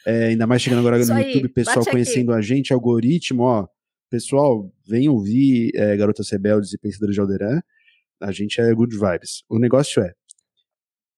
É, 0.05 0.25
ainda 0.29 0.47
mais 0.47 0.61
chegando 0.63 0.79
agora 0.79 0.99
Isso 0.99 1.11
no 1.13 1.19
aí, 1.19 1.27
YouTube, 1.27 1.49
pessoal 1.49 1.75
bate 1.77 1.89
aqui. 1.89 1.95
conhecendo 1.95 2.33
a 2.33 2.41
gente, 2.41 2.73
algoritmo, 2.73 3.43
ó. 3.43 3.67
Pessoal, 4.09 4.71
venham 4.87 5.13
ouvir 5.13 5.71
é, 5.75 5.95
Garotas 5.95 6.29
Rebeldes 6.31 6.73
e 6.73 6.77
Pensadores 6.77 7.15
de 7.15 7.21
Alderan. 7.21 7.61
A 8.21 8.31
gente 8.31 8.59
é 8.59 8.73
good 8.73 8.97
vibes. 8.97 9.43
O 9.49 9.59
negócio 9.59 10.01
é, 10.01 10.13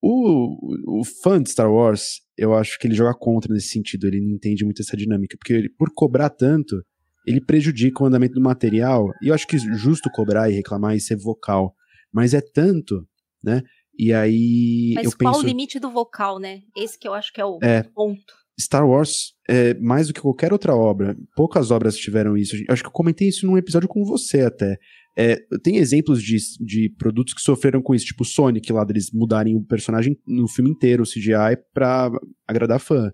o, 0.02 1.00
o 1.00 1.06
fã 1.06 1.42
de 1.42 1.52
Star 1.52 1.72
Wars, 1.72 2.22
eu 2.36 2.56
acho 2.56 2.80
que 2.80 2.88
ele 2.88 2.96
joga 2.96 3.14
contra 3.14 3.54
nesse 3.54 3.68
sentido, 3.68 4.08
ele 4.08 4.20
não 4.20 4.32
entende 4.32 4.66
muito 4.66 4.82
essa 4.82 4.98
dinâmica, 4.98 5.38
porque 5.38 5.54
ele, 5.54 5.70
por 5.70 5.92
cobrar 5.94 6.30
tanto, 6.30 6.84
ele 7.26 7.40
prejudica 7.40 8.04
o 8.04 8.08
andamento 8.08 8.34
do 8.34 8.42
material, 8.42 9.08
e 9.22 9.28
eu 9.28 9.34
acho 9.34 9.48
que 9.48 9.56
é 9.58 9.60
justo 9.60 10.10
cobrar 10.12 10.50
e 10.50 10.56
reclamar 10.56 10.96
e 10.96 11.00
ser 11.00 11.18
vocal, 11.18 11.76
mas 12.12 12.34
é 12.34 12.42
tanto, 12.42 13.08
né? 13.44 13.62
E 13.98 14.12
aí 14.12 14.94
Mas 14.96 15.06
eu 15.06 15.12
qual 15.12 15.34
penso, 15.34 15.46
o 15.46 15.48
limite 15.48 15.80
do 15.80 15.92
vocal, 15.92 16.40
né? 16.40 16.62
Esse 16.76 16.98
que 16.98 17.08
eu 17.08 17.14
acho 17.14 17.32
que 17.32 17.40
é 17.40 17.46
o 17.46 17.60
É. 17.62 17.84
ponto. 17.84 18.34
Star 18.62 18.88
Wars, 18.88 19.34
é, 19.50 19.74
mais 19.76 20.08
do 20.08 20.14
que 20.14 20.22
qualquer 20.22 20.54
outra 20.54 20.76
obra, 20.76 21.16
poucas 21.36 21.72
obras 21.72 21.98
tiveram 21.98 22.38
isso. 22.38 22.56
Eu 22.56 22.66
acho 22.70 22.84
que 22.84 22.88
eu 22.88 22.94
comentei 22.94 23.28
isso 23.28 23.46
num 23.46 23.58
episódio 23.58 23.90
com 23.90 24.04
você 24.04 24.42
até. 24.42 24.78
É, 25.18 25.36
tem 25.62 25.78
exemplos 25.78 26.24
de, 26.24 26.38
de 26.60 26.90
produtos 26.98 27.34
que 27.34 27.42
sofreram 27.42 27.82
com 27.82 27.94
isso, 27.94 28.06
tipo 28.06 28.24
Sonic 28.24 28.72
lá, 28.72 28.84
deles 28.84 29.12
mudarem 29.12 29.56
o 29.56 29.64
personagem 29.64 30.18
no 30.26 30.48
filme 30.48 30.70
inteiro, 30.70 31.04
o 31.04 31.06
CGI, 31.06 31.58
pra 31.74 32.10
agradar 32.48 32.80
fã. 32.80 33.12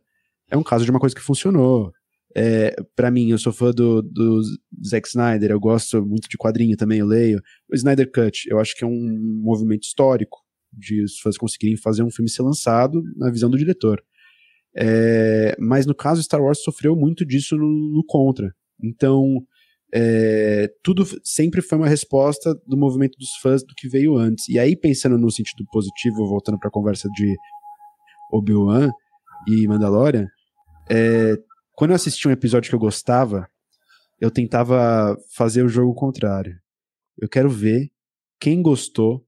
É 0.50 0.56
um 0.56 0.64
caso 0.64 0.86
de 0.86 0.92
uma 0.92 1.00
coisa 1.00 1.16
que 1.16 1.22
funcionou. 1.22 1.92
É, 2.36 2.76
para 2.96 3.10
mim, 3.10 3.32
eu 3.32 3.38
sou 3.38 3.52
fã 3.52 3.72
do, 3.72 4.02
do 4.02 4.42
Zack 4.86 5.08
Snyder, 5.08 5.50
eu 5.50 5.60
gosto 5.60 6.06
muito 6.06 6.30
de 6.30 6.38
quadrinho 6.38 6.78
também, 6.78 7.00
eu 7.00 7.06
leio. 7.06 7.42
O 7.72 7.76
Snyder 7.76 8.12
Cut, 8.12 8.48
eu 8.48 8.60
acho 8.60 8.76
que 8.76 8.84
é 8.84 8.88
um 8.88 9.42
movimento 9.42 9.84
histórico 9.84 10.38
de 10.72 11.04
os 11.04 11.20
fãs 11.20 11.38
conseguirem 11.38 11.78
fazer 11.78 12.04
um 12.04 12.12
filme 12.12 12.30
ser 12.30 12.44
lançado 12.44 13.02
na 13.16 13.32
visão 13.32 13.50
do 13.50 13.58
diretor. 13.58 14.04
É, 14.78 15.56
mas 15.60 15.86
no 15.86 15.96
caso, 15.96 16.22
Star 16.22 16.42
Wars 16.42 16.62
sofreu 16.62 16.96
muito 16.96 17.26
disso 17.26 17.58
no, 17.58 17.68
no 17.68 18.04
Contra. 18.06 18.54
Então, 18.84 19.44
é, 19.94 20.70
tudo 20.84 21.04
sempre 21.24 21.62
foi 21.62 21.78
uma 21.78 21.88
resposta 21.88 22.54
do 22.68 22.78
movimento 22.78 23.18
dos 23.18 23.32
fãs 23.42 23.64
do 23.64 23.74
que 23.76 23.88
veio 23.88 24.16
antes. 24.18 24.48
E 24.50 24.60
aí, 24.60 24.76
pensando 24.76 25.18
no 25.18 25.32
sentido 25.32 25.66
positivo, 25.72 26.28
voltando 26.28 26.60
para 26.60 26.68
a 26.68 26.72
conversa 26.72 27.10
de 27.16 27.36
Obi-Wan 28.32 28.92
e 29.48 29.68
Mandalorian, 29.68 30.28
é, 30.90 31.36
quando 31.74 31.92
eu 31.92 31.96
assistia 31.96 32.30
um 32.30 32.34
episódio 32.34 32.70
que 32.70 32.76
eu 32.76 32.80
gostava, 32.80 33.48
eu 34.20 34.30
tentava 34.30 35.18
fazer 35.36 35.64
o 35.64 35.70
jogo 35.70 35.94
contrário. 35.94 36.56
Eu 37.18 37.28
quero 37.28 37.50
ver 37.50 37.90
quem 38.40 38.62
gostou 38.62 39.27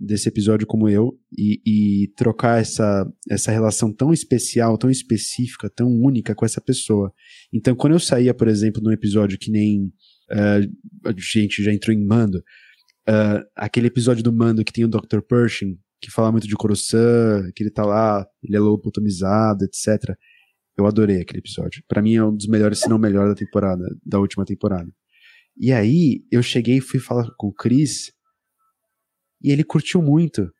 desse 0.00 0.28
episódio 0.28 0.66
como 0.66 0.88
eu 0.88 1.12
e, 1.36 1.60
e 1.66 2.08
trocar 2.16 2.60
essa, 2.60 3.06
essa 3.28 3.52
relação 3.52 3.92
tão 3.92 4.12
especial, 4.12 4.78
tão 4.78 4.88
específica, 4.88 5.68
tão 5.68 5.88
única 5.88 6.34
com 6.34 6.46
essa 6.46 6.60
pessoa. 6.60 7.12
Então, 7.52 7.76
quando 7.76 7.92
eu 7.92 8.00
saía, 8.00 8.32
por 8.32 8.48
exemplo, 8.48 8.82
num 8.82 8.92
episódio 8.92 9.38
que 9.38 9.50
nem 9.50 9.92
eh, 10.30 10.68
a 11.04 11.12
gente 11.16 11.62
já 11.62 11.70
entrou 11.70 11.94
em 11.94 12.02
Mando, 12.02 12.42
eh, 13.06 13.44
aquele 13.54 13.88
episódio 13.88 14.22
do 14.22 14.32
Mando 14.32 14.64
que 14.64 14.72
tem 14.72 14.84
o 14.84 14.88
Dr. 14.88 15.20
Pershing, 15.28 15.76
que 16.00 16.10
fala 16.10 16.32
muito 16.32 16.48
de 16.48 16.56
Coruscant, 16.56 17.52
que 17.54 17.62
ele 17.62 17.70
tá 17.70 17.84
lá, 17.84 18.26
ele 18.42 18.56
é 18.56 18.60
lobotomizado, 18.60 19.66
etc. 19.66 20.16
Eu 20.78 20.86
adorei 20.86 21.20
aquele 21.20 21.40
episódio. 21.40 21.82
Pra 21.86 22.00
mim 22.00 22.14
é 22.14 22.24
um 22.24 22.34
dos 22.34 22.46
melhores, 22.46 22.78
se 22.78 22.88
não 22.88 22.98
melhor 22.98 23.28
da 23.28 23.34
temporada, 23.34 23.84
da 24.04 24.18
última 24.18 24.46
temporada. 24.46 24.90
E 25.58 25.72
aí, 25.72 26.24
eu 26.32 26.42
cheguei 26.42 26.78
e 26.78 26.80
fui 26.80 26.98
falar 26.98 27.28
com 27.36 27.48
o 27.48 27.52
Chris, 27.52 28.12
e 29.42 29.50
ele 29.50 29.64
curtiu 29.64 30.02
muito. 30.02 30.50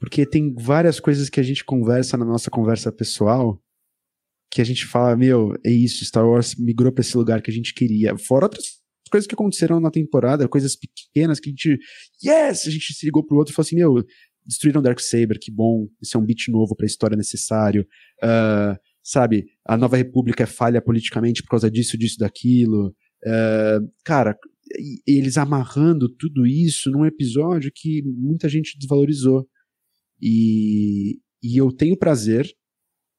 Porque 0.00 0.24
tem 0.24 0.54
várias 0.54 1.00
coisas 1.00 1.28
que 1.28 1.40
a 1.40 1.42
gente 1.42 1.64
conversa 1.64 2.16
na 2.16 2.24
nossa 2.24 2.50
conversa 2.50 2.92
pessoal 2.92 3.60
que 4.50 4.62
a 4.62 4.64
gente 4.64 4.86
fala, 4.86 5.16
meu, 5.16 5.54
é 5.64 5.70
isso, 5.70 6.04
Star 6.04 6.26
Wars 6.26 6.54
migrou 6.54 6.90
pra 6.92 7.02
esse 7.02 7.16
lugar 7.16 7.42
que 7.42 7.50
a 7.50 7.54
gente 7.54 7.74
queria. 7.74 8.16
Fora 8.16 8.46
outras 8.46 8.64
coisas 9.10 9.26
que 9.26 9.34
aconteceram 9.34 9.80
na 9.80 9.90
temporada, 9.90 10.48
coisas 10.48 10.76
pequenas 10.76 11.40
que 11.40 11.48
a 11.48 11.52
gente, 11.52 11.78
yes, 12.24 12.66
a 12.66 12.70
gente 12.70 12.94
se 12.94 13.06
ligou 13.06 13.24
pro 13.24 13.36
outro 13.36 13.52
e 13.52 13.54
falou 13.54 13.66
assim, 13.66 13.76
meu, 13.76 14.02
destruíram 14.46 14.82
Darksaber, 14.82 15.38
que 15.40 15.50
bom, 15.50 15.86
isso 16.00 16.16
é 16.16 16.20
um 16.20 16.24
beat 16.24 16.48
novo 16.48 16.74
pra 16.74 16.86
história 16.86 17.16
necessário. 17.16 17.86
Ah, 18.22 18.76
sabe, 19.02 19.46
a 19.66 19.76
Nova 19.76 19.96
República 19.96 20.44
é 20.44 20.46
falha 20.46 20.80
politicamente 20.80 21.42
por 21.42 21.50
causa 21.50 21.70
disso, 21.70 21.98
disso, 21.98 22.18
daquilo. 22.18 22.94
Ah, 23.26 23.80
cara, 24.04 24.36
eles 25.06 25.36
amarrando 25.36 26.08
tudo 26.08 26.46
isso 26.46 26.90
num 26.90 27.04
episódio 27.04 27.70
que 27.74 28.02
muita 28.02 28.48
gente 28.48 28.78
desvalorizou. 28.78 29.48
E, 30.20 31.20
e 31.42 31.56
eu 31.56 31.70
tenho 31.72 31.96
prazer 31.96 32.50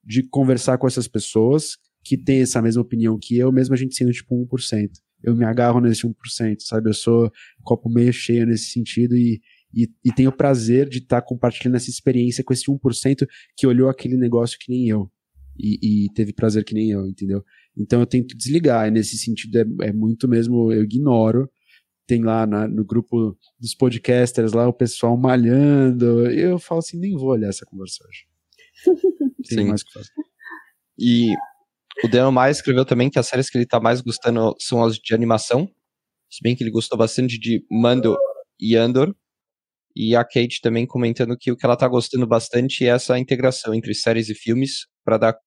de 0.03 0.23
conversar 0.23 0.77
com 0.77 0.87
essas 0.87 1.07
pessoas 1.07 1.77
que 2.03 2.17
têm 2.17 2.41
essa 2.41 2.61
mesma 2.61 2.81
opinião 2.81 3.17
que 3.19 3.37
eu, 3.37 3.51
mesmo 3.51 3.73
a 3.73 3.77
gente 3.77 3.95
sendo 3.95 4.11
tipo 4.11 4.35
1%. 4.47 4.89
Eu 5.21 5.35
me 5.35 5.45
agarro 5.45 5.79
nesse 5.81 6.07
1%, 6.07 6.13
sabe? 6.61 6.89
Eu 6.89 6.93
sou 6.93 7.31
copo 7.63 7.89
meio 7.89 8.13
cheio 8.13 8.45
nesse 8.45 8.71
sentido 8.71 9.15
e, 9.15 9.41
e, 9.73 9.87
e 10.03 10.11
tenho 10.11 10.31
prazer 10.31 10.87
de 10.87 10.99
estar 10.99 11.21
compartilhando 11.21 11.75
essa 11.75 11.89
experiência 11.89 12.43
com 12.43 12.53
esse 12.53 12.65
1% 12.65 13.27
que 13.57 13.67
olhou 13.67 13.89
aquele 13.89 14.17
negócio 14.17 14.57
que 14.59 14.71
nem 14.71 14.87
eu. 14.87 15.11
E, 15.57 16.05
e 16.05 16.13
teve 16.13 16.31
prazer 16.31 16.63
que 16.63 16.73
nem 16.73 16.89
eu, 16.89 17.05
entendeu? 17.05 17.43
Então 17.77 17.99
eu 18.01 18.05
tento 18.05 18.35
desligar, 18.35 18.87
e 18.87 18.91
nesse 18.91 19.17
sentido 19.17 19.57
é, 19.81 19.87
é 19.89 19.93
muito 19.93 20.27
mesmo, 20.27 20.71
eu 20.71 20.83
ignoro. 20.83 21.49
Tem 22.07 22.23
lá 22.23 22.45
na- 22.47 22.67
no 22.67 22.83
grupo 22.83 23.37
dos 23.59 23.75
podcasters 23.75 24.51
lá 24.53 24.67
o 24.67 24.73
pessoal 24.73 25.15
malhando. 25.15 26.29
Eu 26.31 26.57
falo 26.59 26.79
assim, 26.79 26.97
nem 26.99 27.13
vou 27.15 27.29
olhar 27.29 27.49
essa 27.49 27.65
conversa 27.65 28.03
hoje. 28.07 28.25
Tem 29.47 29.59
Sim. 29.59 29.67
mais 29.67 29.81
o 29.81 29.85
que 29.85 29.93
fazer. 29.93 30.09
E 30.97 31.33
o 32.03 32.07
Daniel 32.07 32.31
Maia 32.31 32.51
escreveu 32.51 32.83
também 32.85 33.09
que 33.09 33.19
as 33.19 33.27
séries 33.27 33.49
que 33.49 33.57
ele 33.57 33.65
tá 33.65 33.79
mais 33.79 34.01
gostando 34.01 34.55
são 34.59 34.83
as 34.83 34.95
de 34.95 35.13
animação. 35.13 35.69
Se 36.29 36.41
bem 36.43 36.55
que 36.55 36.63
ele 36.63 36.71
gostou 36.71 36.97
bastante 36.97 37.39
de 37.39 37.63
Mando 37.71 38.17
e 38.59 38.75
Andor. 38.75 39.15
E 39.95 40.15
a 40.15 40.23
Kate 40.23 40.61
também 40.61 40.85
comentando 40.85 41.35
que 41.37 41.51
o 41.51 41.57
que 41.57 41.65
ela 41.65 41.75
tá 41.75 41.87
gostando 41.87 42.25
bastante 42.27 42.85
é 42.85 42.89
essa 42.89 43.17
integração 43.19 43.73
entre 43.73 43.93
séries 43.93 44.29
e 44.29 44.35
filmes 44.35 44.87
para 45.03 45.17
dar 45.17 45.37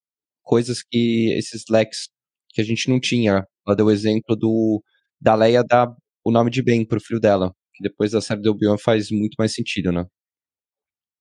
coisas 0.43 0.83
que 0.83 1.33
esses 1.37 1.65
leques 1.71 2.09
que 2.51 2.61
a 2.61 2.65
gente 2.65 2.89
não 2.89 3.01
tinha. 3.01 3.47
Ela 3.67 3.77
deu 3.77 3.87
o 3.87 3.91
exemplo 3.91 4.37
do 4.37 4.83
da 5.21 5.35
Leia 5.35 5.63
dar 5.63 5.89
o 6.25 6.31
nome 6.33 6.51
de 6.51 6.63
Ben 6.63 6.85
pro 6.85 7.01
filho 7.01 7.21
dela, 7.21 7.55
que 7.75 7.83
depois 7.83 8.11
da 8.11 8.21
série 8.21 8.41
do 8.41 8.51
Obi-Wan 8.51 8.77
faz 8.77 9.11
muito 9.11 9.35
mais 9.39 9.55
sentido, 9.55 9.93
né? 9.93 10.05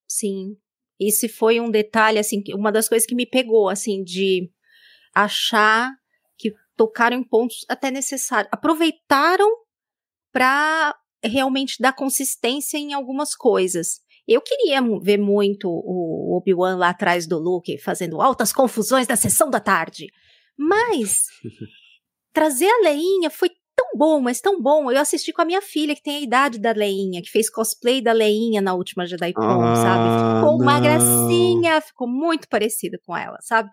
Sim. 0.08 0.56
Esse 1.00 1.28
foi 1.28 1.60
um 1.60 1.70
detalhe, 1.70 2.18
assim, 2.18 2.42
uma 2.54 2.70
das 2.70 2.88
coisas 2.88 3.06
que 3.06 3.14
me 3.14 3.26
pegou, 3.26 3.68
assim, 3.68 4.04
de 4.04 4.50
achar 5.14 5.90
que 6.36 6.52
tocaram 6.76 7.16
em 7.16 7.24
pontos 7.24 7.64
até 7.68 7.90
necessários. 7.90 8.50
Aproveitaram 8.52 9.48
para 10.32 10.96
realmente 11.24 11.76
dar 11.80 11.92
consistência 11.92 12.76
em 12.78 12.92
algumas 12.92 13.34
coisas. 13.34 14.00
Eu 14.26 14.40
queria 14.40 14.80
ver 15.00 15.18
muito 15.18 15.68
o 15.68 16.36
Obi-Wan 16.36 16.76
lá 16.76 16.90
atrás 16.90 17.26
do 17.26 17.38
Luke 17.38 17.76
fazendo 17.78 18.20
altas 18.20 18.52
confusões 18.52 19.06
na 19.08 19.16
sessão 19.16 19.50
da 19.50 19.58
tarde. 19.60 20.06
Mas 20.56 21.26
trazer 22.32 22.68
a 22.68 22.82
Leinha 22.84 23.30
foi 23.30 23.50
tão 23.74 23.88
bom, 23.96 24.20
mas 24.20 24.40
tão 24.40 24.60
bom. 24.60 24.90
Eu 24.90 25.00
assisti 25.00 25.32
com 25.32 25.42
a 25.42 25.44
minha 25.44 25.62
filha, 25.62 25.94
que 25.94 26.02
tem 26.02 26.16
a 26.16 26.20
idade 26.20 26.58
da 26.58 26.72
Leinha, 26.72 27.22
que 27.22 27.30
fez 27.30 27.50
cosplay 27.50 28.00
da 28.00 28.12
Leinha 28.12 28.60
na 28.60 28.74
última 28.74 29.06
Jedi 29.06 29.32
Con, 29.32 29.42
Ah, 29.42 29.74
sabe? 29.76 30.36
Ficou 30.40 30.56
uma 30.60 30.74
não. 30.74 30.82
gracinha, 30.82 31.80
ficou 31.80 32.06
muito 32.08 32.48
parecida 32.48 32.98
com 33.04 33.16
ela, 33.16 33.38
sabe? 33.40 33.70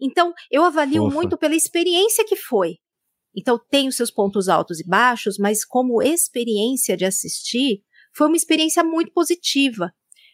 Então, 0.00 0.32
eu 0.50 0.64
avalio 0.64 1.04
Fofa. 1.04 1.14
muito 1.14 1.38
pela 1.38 1.54
experiência 1.54 2.24
que 2.26 2.36
foi. 2.36 2.76
Então, 3.34 3.58
tem 3.70 3.86
os 3.88 3.96
seus 3.96 4.10
pontos 4.10 4.48
altos 4.48 4.80
e 4.80 4.86
baixos, 4.86 5.36
mas 5.38 5.64
como 5.64 6.02
experiência 6.02 6.96
de 6.96 7.04
assistir, 7.04 7.82
foi 8.16 8.26
uma 8.28 8.36
experiência 8.36 8.82
muito 8.82 9.12
positiva. 9.12 9.92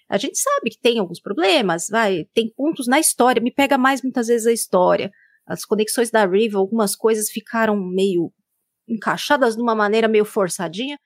A 0.08 0.16
gente 0.16 0.38
sabe 0.38 0.70
que 0.70 0.78
tem 0.78 0.98
alguns 0.98 1.20
problemas, 1.20 1.86
vai, 1.90 2.26
tem 2.34 2.52
pontos 2.54 2.86
na 2.86 3.00
história, 3.00 3.42
me 3.42 3.52
pega 3.52 3.76
mais 3.78 4.02
muitas 4.02 4.28
vezes 4.28 4.46
a 4.46 4.52
história. 4.52 5.10
As 5.46 5.64
conexões 5.64 6.10
da 6.10 6.24
Riva, 6.26 6.58
algumas 6.58 6.94
coisas 6.94 7.30
ficaram 7.30 7.76
meio 7.76 8.32
encaixadas 8.86 9.56
de 9.56 9.62
uma 9.62 9.74
maneira 9.74 10.06
meio 10.06 10.24
forçadinha. 10.24 10.98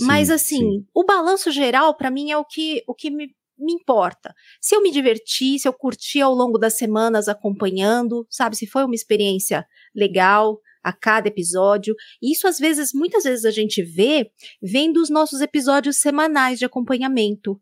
Mas 0.00 0.28
Sim, 0.28 0.34
assim, 0.34 0.58
sim. 0.58 0.86
o 0.94 1.04
balanço 1.04 1.50
geral 1.50 1.96
para 1.96 2.10
mim 2.10 2.30
é 2.30 2.36
o 2.36 2.44
que 2.44 2.82
o 2.86 2.94
que 2.94 3.10
me, 3.10 3.34
me 3.58 3.72
importa. 3.72 4.34
Se 4.60 4.74
eu 4.74 4.82
me 4.82 4.90
diverti, 4.90 5.58
se 5.58 5.66
eu 5.66 5.72
curti 5.72 6.20
ao 6.20 6.34
longo 6.34 6.58
das 6.58 6.76
semanas 6.76 7.28
acompanhando, 7.28 8.26
sabe, 8.30 8.56
se 8.56 8.66
foi 8.66 8.84
uma 8.84 8.94
experiência 8.94 9.66
legal, 9.94 10.58
a 10.82 10.92
cada 10.92 11.28
episódio. 11.28 11.94
E 12.22 12.32
isso 12.32 12.46
às 12.48 12.58
vezes, 12.58 12.90
muitas 12.94 13.24
vezes 13.24 13.44
a 13.44 13.50
gente 13.50 13.82
vê 13.82 14.30
vendo 14.62 14.98
os 15.00 15.10
nossos 15.10 15.40
episódios 15.40 15.96
semanais 16.00 16.58
de 16.58 16.64
acompanhamento. 16.64 17.60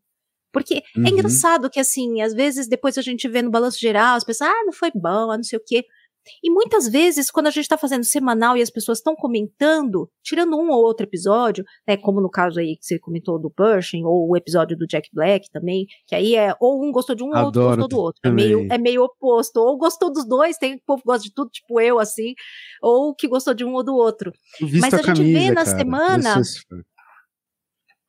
Porque 0.52 0.74
é 0.74 0.98
Uhum. 0.98 1.06
é 1.06 1.10
engraçado 1.10 1.68
que, 1.70 1.78
assim, 1.78 2.22
às 2.22 2.32
vezes 2.32 2.66
depois 2.68 2.96
a 2.96 3.02
gente 3.02 3.28
vê 3.28 3.42
no 3.42 3.50
balanço 3.50 3.78
geral, 3.78 4.16
as 4.16 4.24
pessoas, 4.24 4.50
ah, 4.50 4.62
não 4.64 4.72
foi 4.72 4.90
bom, 4.94 5.30
ah, 5.30 5.36
não 5.36 5.42
sei 5.44 5.58
o 5.58 5.62
quê. 5.64 5.84
E 6.42 6.50
muitas 6.50 6.88
vezes, 6.88 7.30
quando 7.30 7.46
a 7.46 7.50
gente 7.50 7.64
está 7.64 7.76
fazendo 7.76 8.04
semanal 8.04 8.56
e 8.56 8.62
as 8.62 8.70
pessoas 8.70 8.98
estão 8.98 9.14
comentando, 9.14 10.10
tirando 10.22 10.56
um 10.56 10.70
ou 10.70 10.82
outro 10.82 11.06
episódio, 11.06 11.64
né, 11.86 11.96
como 11.96 12.20
no 12.20 12.30
caso 12.30 12.60
aí 12.60 12.76
que 12.76 12.84
você 12.84 12.98
comentou 12.98 13.40
do 13.40 13.50
Pershing, 13.50 14.04
ou 14.04 14.28
o 14.28 14.36
episódio 14.36 14.76
do 14.76 14.86
Jack 14.86 15.08
Black 15.12 15.50
também, 15.50 15.86
que 16.06 16.14
aí 16.14 16.34
é 16.34 16.54
ou 16.60 16.84
um 16.84 16.92
gostou 16.92 17.14
de 17.14 17.22
um, 17.22 17.30
ou 17.30 17.44
outro 17.44 17.62
gostou 17.62 17.88
do 17.88 17.98
outro. 17.98 18.20
É 18.24 18.30
meio, 18.30 18.66
é 18.70 18.78
meio 18.78 19.02
oposto. 19.02 19.58
Ou 19.58 19.76
gostou 19.76 20.12
dos 20.12 20.26
dois, 20.26 20.56
tem 20.56 20.78
povo 20.86 21.02
que 21.02 21.06
gosta 21.06 21.22
de 21.22 21.34
tudo, 21.34 21.50
tipo 21.50 21.80
eu, 21.80 21.98
assim, 21.98 22.34
ou 22.82 23.14
que 23.14 23.28
gostou 23.28 23.54
de 23.54 23.64
um 23.64 23.74
ou 23.74 23.84
do 23.84 23.94
outro. 23.94 24.32
Mas 24.60 24.94
a 24.94 24.98
gente 24.98 25.06
camisa, 25.06 25.38
vê 25.38 25.50
na 25.50 25.64
cara. 25.64 25.78
semana-. 25.78 26.42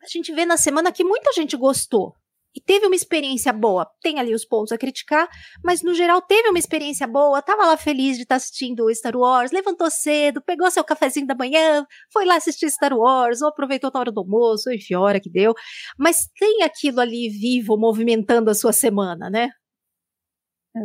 A 0.02 0.08
gente 0.08 0.34
vê 0.34 0.46
na 0.46 0.58
semana 0.58 0.92
que 0.92 1.04
muita 1.04 1.32
gente 1.34 1.58
gostou. 1.58 2.14
E 2.56 2.60
teve 2.60 2.88
uma 2.88 2.96
experiência 2.96 3.54
boa. 3.54 3.88
Tem 4.02 4.20
ali 4.20 4.34
os 4.34 4.44
pontos 4.44 4.72
a 4.72 4.78
criticar, 4.78 5.30
mas 5.64 5.84
no 5.84 5.94
geral 5.94 6.22
teve 6.22 6.50
uma 6.50 6.58
experiência 6.58 7.06
boa. 7.06 7.42
Tava 7.42 7.66
lá 7.66 7.78
feliz 7.78 8.18
de 8.18 8.24
estar 8.24 8.36
assistindo 8.36 8.86
o 8.86 8.94
Star 8.94 9.16
Wars, 9.16 9.52
levantou 9.52 9.90
cedo, 9.92 10.42
pegou 10.42 10.70
seu 10.72 10.84
cafezinho 10.84 11.28
da 11.28 11.36
manhã, 11.36 11.86
foi 12.12 12.26
lá 12.26 12.36
assistir 12.38 12.70
Star 12.72 12.94
Wars, 12.94 13.42
ou 13.42 13.50
aproveitou 13.50 13.92
a 13.94 14.00
hora 14.00 14.12
do 14.12 14.22
almoço, 14.22 14.72
enfim, 14.72 14.96
a 14.96 15.00
hora 15.00 15.20
que 15.20 15.30
deu. 15.30 15.54
Mas 15.98 16.28
tem 16.40 16.64
aquilo 16.64 17.00
ali 17.00 17.30
vivo, 17.30 17.78
movimentando 17.78 18.50
a 18.50 18.56
sua 18.56 18.74
semana, 18.74 19.30
né? 19.30 19.50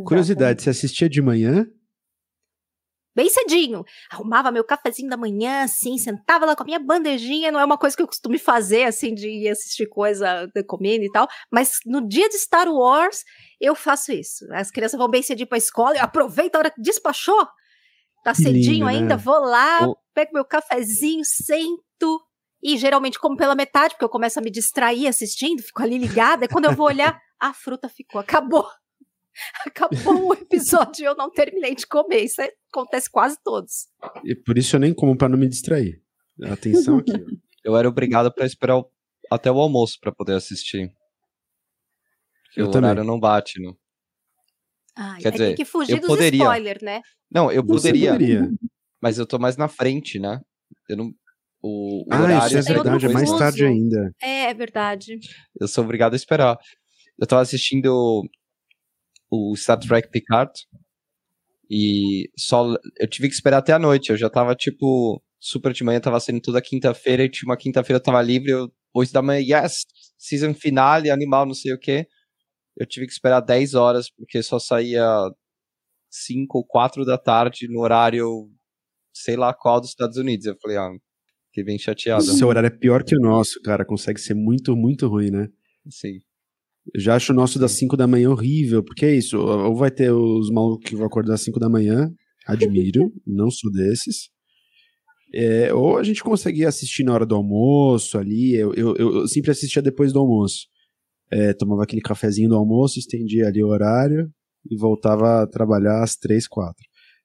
Curiosidade, 0.05 0.63
você 0.63 0.71
assistia 0.71 1.09
de 1.09 1.23
manhã? 1.23 1.67
Bem 3.15 3.31
cedinho. 3.31 3.85
Arrumava 4.11 4.51
meu 4.51 4.65
cafezinho 4.65 5.09
da 5.09 5.17
manhã, 5.17 5.63
assim, 5.63 5.97
sentava 5.97 6.45
lá 6.45 6.57
com 6.57 6.63
a 6.65 6.67
minha 6.67 6.81
bandejinha. 6.81 7.53
Não 7.53 7.61
é 7.61 7.65
uma 7.65 7.79
coisa 7.79 7.97
que 7.97 8.03
eu 8.03 8.07
costumo 8.07 8.39
fazer, 8.39 8.85
assim, 8.85 9.15
de 9.15 9.29
ir 9.29 9.49
assistir 9.49 9.87
coisa 9.89 10.47
de 10.53 10.65
comendo 10.65 11.05
e 11.05 11.11
tal. 11.13 11.29
Mas 11.51 11.79
no 11.87 12.07
dia 12.07 12.29
de 12.29 12.39
Star 12.39 12.69
Wars, 12.69 13.23
eu 13.61 13.75
faço 13.75 14.13
isso. 14.13 14.45
As 14.53 14.71
crianças 14.71 14.99
vão 14.99 15.09
bem 15.09 15.23
cedinho 15.23 15.49
pra 15.49 15.59
escola, 15.59 15.97
eu 15.97 16.03
aproveito 16.03 16.57
a 16.57 16.59
hora 16.59 16.71
que 16.71 16.83
despachou. 16.83 17.47
Tá 18.25 18.33
Que 18.33 18.43
cedinho 18.43 18.73
lindo, 18.73 18.87
né? 18.87 18.93
ainda, 18.93 19.17
vou 19.17 19.39
lá, 19.39 19.81
pego 20.15 20.33
meu 20.33 20.45
cafezinho, 20.45 21.23
sento. 21.25 22.21
E 22.63 22.79
geralmente 22.79 23.19
como 23.19 23.37
pela 23.37 23.55
metade, 23.55 23.95
porque 23.95 24.07
eu 24.07 24.09
começo 24.09 24.39
a 24.39 24.43
me 24.43 24.51
distrair 24.51 25.07
assistindo, 25.07 25.63
fico 25.63 25.83
ali 25.83 25.99
ligada. 25.99 26.47
E 26.47 26.49
quando 26.49 26.65
eu 26.65 26.73
vou 26.75 26.87
olhar, 26.87 27.21
a 27.39 27.53
fruta 27.53 27.89
ficou, 27.91 28.19
acabou. 28.21 28.67
Acabou 29.67 30.29
o 30.29 30.33
episódio 30.35 31.03
e 31.03 31.07
eu 31.07 31.15
não 31.17 31.31
terminei 31.31 31.75
de 31.75 31.87
comer. 31.87 32.21
Isso 32.25 32.41
é- 32.41 32.53
acontece 32.73 33.11
quase 33.11 33.37
todos. 33.45 33.89
E 34.25 34.35
por 34.35 34.57
isso 34.59 34.77
eu 34.77 34.81
nem 34.81 34.95
como 34.95 35.17
pra 35.17 35.29
não 35.29 35.39
me 35.39 35.49
distrair. 35.49 36.01
Atenção 36.45 36.99
aqui. 36.99 37.13
Eu 37.65 37.75
era 37.79 37.89
obrigado 37.89 38.31
pra 38.35 38.45
esperar 38.45 38.77
o- 38.79 38.91
até 39.31 39.51
o 39.51 39.59
almoço 39.59 39.97
pra 39.99 40.13
poder 40.13 40.35
assistir. 40.35 40.93
Porque 42.45 42.61
Eu 42.61 42.67
o 42.67 42.71
também. 42.71 42.91
horário 42.91 43.09
não 43.09 43.19
bate, 43.19 43.59
né? 43.59 43.73
Ai, 44.97 45.21
Quer 45.23 45.29
aí 45.29 45.33
dizer, 45.33 45.47
tem 45.47 45.55
que 45.57 45.65
fugir 45.65 45.93
eu 45.95 45.99
dos 46.01 46.09
poderia. 46.09 46.39
spoilers, 46.43 46.83
né? 46.83 47.01
Não, 47.31 47.51
eu 47.51 47.65
poderia, 47.65 48.13
poderia. 48.13 48.51
mas 49.01 49.19
eu 49.19 49.27
tô 49.27 49.39
mais 49.39 49.57
na 49.57 49.67
frente, 49.67 50.19
né? 50.19 50.41
Eu 50.89 50.97
não. 50.99 51.11
O, 51.63 52.03
o 52.03 52.07
Ah, 52.11 52.21
horário 52.23 52.47
isso 52.47 52.55
é 52.57 52.59
outro 52.61 52.75
verdade, 52.75 53.07
é 53.07 53.09
mais 53.09 53.33
tarde 53.33 53.65
ainda. 53.65 54.13
É, 54.23 54.51
é 54.51 54.55
verdade. 54.55 55.19
eu 55.59 55.67
sou 55.67 55.83
obrigado 55.85 56.13
a 56.13 56.17
esperar. 56.17 56.59
Eu 57.19 57.27
tava 57.27 57.41
assistindo 57.41 58.23
o 59.35 59.57
Star 59.57 59.79
Trek 59.79 60.09
Picard 60.11 60.53
e 61.71 62.31
só 62.39 62.75
eu 62.99 63.09
tive 63.09 63.29
que 63.29 63.35
esperar 63.35 63.59
até 63.59 63.73
a 63.73 63.79
noite. 63.79 64.11
Eu 64.11 64.17
já 64.17 64.29
tava 64.31 64.55
tipo 64.55 65.23
super 65.41 65.73
de 65.73 65.85
manhã, 65.85 66.01
tava 66.01 66.21
sendo 66.21 66.41
toda 66.41 66.63
quinta-feira 66.63 67.25
e 67.25 67.31
tinha 67.31 67.49
uma 67.49 67.57
quinta-feira 67.57 67.99
eu 67.99 68.03
tava 68.03 68.23
livre, 68.23 68.51
eu 68.51 68.73
8 68.95 69.13
da 69.13 69.23
manhã, 69.23 69.41
yes, 69.41 69.85
season 70.17 70.55
finale, 70.55 71.11
animal, 71.11 71.47
não 71.47 71.55
sei 71.55 71.73
o 71.73 71.79
que. 71.79 72.07
Eu 72.77 72.87
tive 72.87 73.07
que 73.07 73.13
esperar 73.13 73.41
10 73.41 73.75
horas 73.75 74.11
porque 74.11 74.43
só 74.43 74.59
saía 74.59 75.07
5 76.11 76.59
ou 76.59 76.65
4 76.65 77.05
da 77.05 77.19
tarde 77.19 77.69
no 77.69 77.81
horário 77.81 78.49
sei 79.15 79.37
lá 79.37 79.55
qual 79.55 79.81
dos 79.81 79.91
Estados 79.91 80.17
Unidos. 80.17 80.47
Eu 80.47 80.57
falei, 80.61 80.77
ah, 80.77 80.91
fiquei 81.49 81.65
bem 81.65 81.79
chateado. 81.79 82.23
O 82.23 82.27
seu 82.27 82.49
horário 82.49 82.67
é 82.67 82.71
pior 82.71 83.05
que 83.05 83.17
o 83.17 83.21
nosso, 83.21 83.61
cara. 83.63 83.85
Consegue 83.85 84.21
ser 84.21 84.35
muito, 84.35 84.77
muito 84.77 85.07
ruim, 85.07 85.31
né? 85.31 85.49
Sim. 85.89 86.21
Eu 86.93 87.01
já 87.01 87.15
acho 87.17 87.33
o 87.33 87.37
nosso 87.37 87.59
das 87.59 87.73
5 87.73 87.97
da 87.97 88.07
manhã 88.07 88.31
horrível, 88.31 88.83
porque 88.83 89.07
é 89.07 89.15
isso. 89.15 89.39
Ou 89.39 89.75
vai 89.75 89.91
ter 89.91 90.11
os 90.13 90.51
malucos 90.51 90.89
que 90.91 90.97
vão 90.97 91.07
acordar 91.07 91.35
às 91.35 91.41
5 91.41 91.59
da 91.59 91.69
manhã, 91.69 92.11
admiro, 92.47 93.11
não 93.27 93.51
sou 93.51 93.71
desses. 93.73 94.29
É, 95.33 95.73
ou 95.75 95.97
a 95.99 96.03
gente 96.05 96.23
consegue 96.23 96.65
assistir 96.65 97.03
na 97.03 97.13
hora 97.13 97.27
do 97.27 97.35
almoço 97.35 98.19
ali. 98.19 98.55
Eu, 98.55 98.73
eu, 98.75 98.95
eu- 98.97 99.27
sempre 99.29 99.51
assistia 99.51 99.83
depois 99.83 100.13
do 100.13 100.19
almoço. 100.21 100.67
É, 101.33 101.53
tomava 101.55 101.83
aquele 101.83 102.03
cafezinho 102.03 102.49
do 102.51 102.55
almoço, 102.57 102.99
estendia 102.99 103.49
ali 103.49 103.63
o 103.65 103.69
horário 103.69 104.31
e 104.71 104.77
voltava 104.77 105.43
a 105.43 105.47
trabalhar 105.47 106.03
às 106.05 106.15
3, 106.17 106.47
4. 106.47 106.75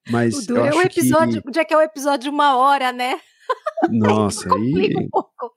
Mas 0.10 0.34
O 0.36 0.42
eu 0.42 0.46
duro 0.48 0.62
é 0.66 0.74
o 0.74 0.82
episódio, 0.82 1.44
que. 1.44 1.54
já 1.54 1.64
que 1.66 1.74
é 1.74 1.78
o 1.78 1.82
episódio 1.82 2.24
de 2.24 2.30
uma 2.30 2.58
hora, 2.58 2.92
né? 2.92 3.20
Nossa, 3.92 4.48
aí, 4.56 4.96
um 4.98 5.08
pouco. 5.10 5.52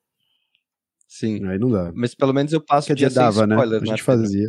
Sim. 1.26 1.46
aí 1.46 1.58
não 1.58 1.70
dá. 1.70 1.92
Mas 1.94 2.14
pelo 2.14 2.32
menos 2.32 2.52
eu 2.52 2.60
passo 2.60 2.88
Quer 2.88 2.94
o 2.94 2.96
dia 2.96 3.08
dizer, 3.08 3.20
dava, 3.20 3.40
sem 3.40 3.46
né? 3.46 3.56
A 3.56 3.66
gente 3.66 3.80
Pedro? 3.88 4.04
fazia. 4.04 4.48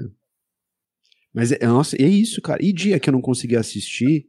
Mas, 1.32 1.52
é, 1.52 1.66
nossa, 1.68 1.96
é 2.02 2.08
isso, 2.08 2.42
cara. 2.42 2.64
E 2.64 2.74
dia 2.74 3.00
que 3.00 3.10
eu 3.10 3.12
não 3.14 3.22
conseguia 3.22 3.60
assistir, 3.60 4.26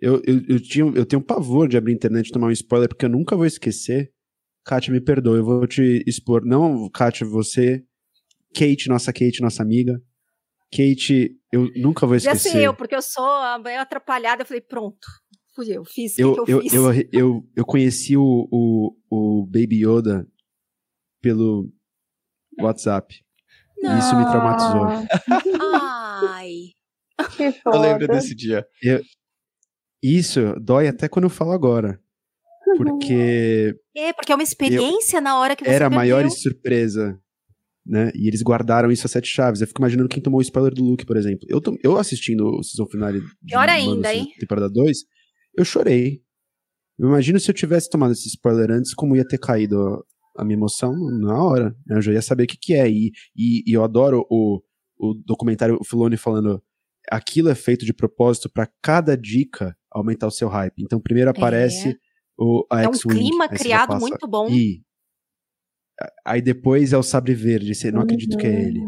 eu, 0.00 0.22
eu, 0.26 0.42
eu, 0.48 0.60
tinha, 0.60 0.84
eu 0.94 1.06
tenho 1.06 1.22
pavor 1.22 1.68
de 1.68 1.76
abrir 1.76 1.92
a 1.92 1.94
internet 1.94 2.28
e 2.28 2.32
tomar 2.32 2.48
um 2.48 2.52
spoiler, 2.52 2.88
porque 2.88 3.04
eu 3.04 3.08
nunca 3.10 3.36
vou 3.36 3.46
esquecer. 3.46 4.12
Kátia, 4.64 4.92
me 4.92 5.00
perdoe, 5.00 5.38
eu 5.38 5.44
vou 5.44 5.66
te 5.66 6.02
expor. 6.06 6.44
Não, 6.44 6.88
Kátia, 6.90 7.26
você. 7.26 7.84
Kate, 8.54 8.88
nossa 8.88 9.12
Kate, 9.12 9.40
nossa 9.40 9.62
amiga. 9.62 10.00
Kate, 10.70 11.36
eu 11.52 11.70
nunca 11.76 12.06
vou 12.06 12.18
Já 12.18 12.32
esquecer. 12.32 12.52
sei 12.56 12.66
eu, 12.66 12.74
porque 12.74 12.94
eu 12.94 13.02
sou 13.02 13.24
a 13.24 13.58
meio 13.58 13.80
atrapalhada. 13.80 14.42
Eu 14.42 14.46
falei, 14.46 14.60
pronto, 14.60 15.06
fui 15.54 15.70
eu, 15.70 15.84
fiz 15.84 16.16
o 16.18 16.20
eu, 16.20 16.34
que, 16.34 16.44
que 16.44 16.52
eu, 16.52 16.56
eu, 16.56 16.62
fiz. 16.62 16.72
eu, 16.72 16.92
eu, 17.12 17.48
eu 17.56 17.64
conheci 17.64 18.16
o, 18.16 18.48
o, 18.50 18.96
o 19.10 19.46
Baby 19.46 19.84
Yoda 19.86 20.26
pelo 21.20 21.70
WhatsApp. 22.60 23.14
E 23.78 23.98
isso 23.98 24.16
me 24.16 24.24
traumatizou. 24.24 24.86
Ai, 26.30 26.52
Que 27.36 27.44
Eu 27.64 27.78
lembro 27.80 28.06
foda. 28.06 28.18
desse 28.18 28.34
dia. 28.34 28.66
Isso 30.02 30.54
dói 30.60 30.88
até 30.88 31.08
quando 31.08 31.24
eu 31.24 31.30
falo 31.30 31.52
agora. 31.52 32.00
Porque 32.76 33.74
é, 33.96 34.12
porque 34.12 34.30
é 34.30 34.34
uma 34.34 34.42
experiência 34.44 35.20
na 35.20 35.38
hora 35.38 35.56
que 35.56 35.64
você 35.64 35.70
era 35.70 35.86
a 35.86 35.90
maior 35.90 36.28
surpresa. 36.30 37.18
Né? 37.86 38.12
E 38.14 38.28
eles 38.28 38.42
guardaram 38.42 38.90
isso 38.92 39.06
a 39.06 39.08
sete 39.08 39.26
chaves. 39.26 39.60
Eu 39.60 39.66
fico 39.66 39.80
imaginando 39.80 40.08
quem 40.08 40.22
tomou 40.22 40.38
o 40.38 40.42
spoiler 40.42 40.74
do 40.74 40.84
Luke, 40.84 41.06
por 41.06 41.16
exemplo. 41.16 41.46
Eu, 41.48 41.60
eu 41.82 41.96
assistindo 41.96 42.46
o 42.46 42.62
season 42.62 42.86
finale 42.86 43.20
de 43.20 43.26
Pior 43.46 43.66
ainda, 43.68 44.12
hein? 44.12 44.28
temporada 44.38 44.68
2, 44.68 44.98
eu 45.56 45.64
chorei. 45.64 46.20
Eu 46.98 47.08
imagino 47.08 47.40
se 47.40 47.50
eu 47.50 47.54
tivesse 47.54 47.88
tomado 47.88 48.12
esse 48.12 48.28
spoiler 48.28 48.70
antes, 48.70 48.92
como 48.92 49.16
ia 49.16 49.26
ter 49.26 49.38
caído 49.38 50.04
a, 50.38 50.44
minha 50.44 50.56
emoção 50.56 50.92
na 50.94 51.42
hora. 51.42 51.76
né? 51.86 51.96
Eu 51.96 52.02
já 52.02 52.12
ia 52.12 52.22
saber 52.22 52.44
o 52.44 52.46
que, 52.46 52.56
que 52.56 52.74
é. 52.74 52.88
E, 52.88 53.12
e, 53.36 53.64
e 53.66 53.72
eu 53.72 53.84
adoro 53.84 54.26
o, 54.30 54.62
o 54.98 55.14
documentário 55.14 55.78
o 55.80 55.84
Filoni 55.84 56.16
falando 56.16 56.62
aquilo 57.10 57.48
é 57.48 57.54
feito 57.54 57.84
de 57.84 57.92
propósito 57.92 58.50
para 58.50 58.68
cada 58.82 59.16
dica 59.16 59.76
aumentar 59.90 60.26
o 60.26 60.32
seu 60.32 60.48
hype. 60.48 60.82
Então 60.82 61.00
primeiro 61.00 61.30
aparece 61.30 61.98
o 62.38 62.66
a 62.70 62.82
É 62.82 62.88
um 62.88 62.92
clima 62.92 63.48
criado 63.48 63.98
muito 63.98 64.26
bom. 64.26 64.48
e 64.48 64.82
aí 66.24 66.40
depois 66.40 66.92
é 66.92 66.98
o 66.98 67.02
sabre 67.02 67.34
verde, 67.34 67.74
você 67.74 67.90
não 67.90 68.02
acredita 68.02 68.36
que 68.36 68.46
é 68.46 68.62
ele. 68.62 68.80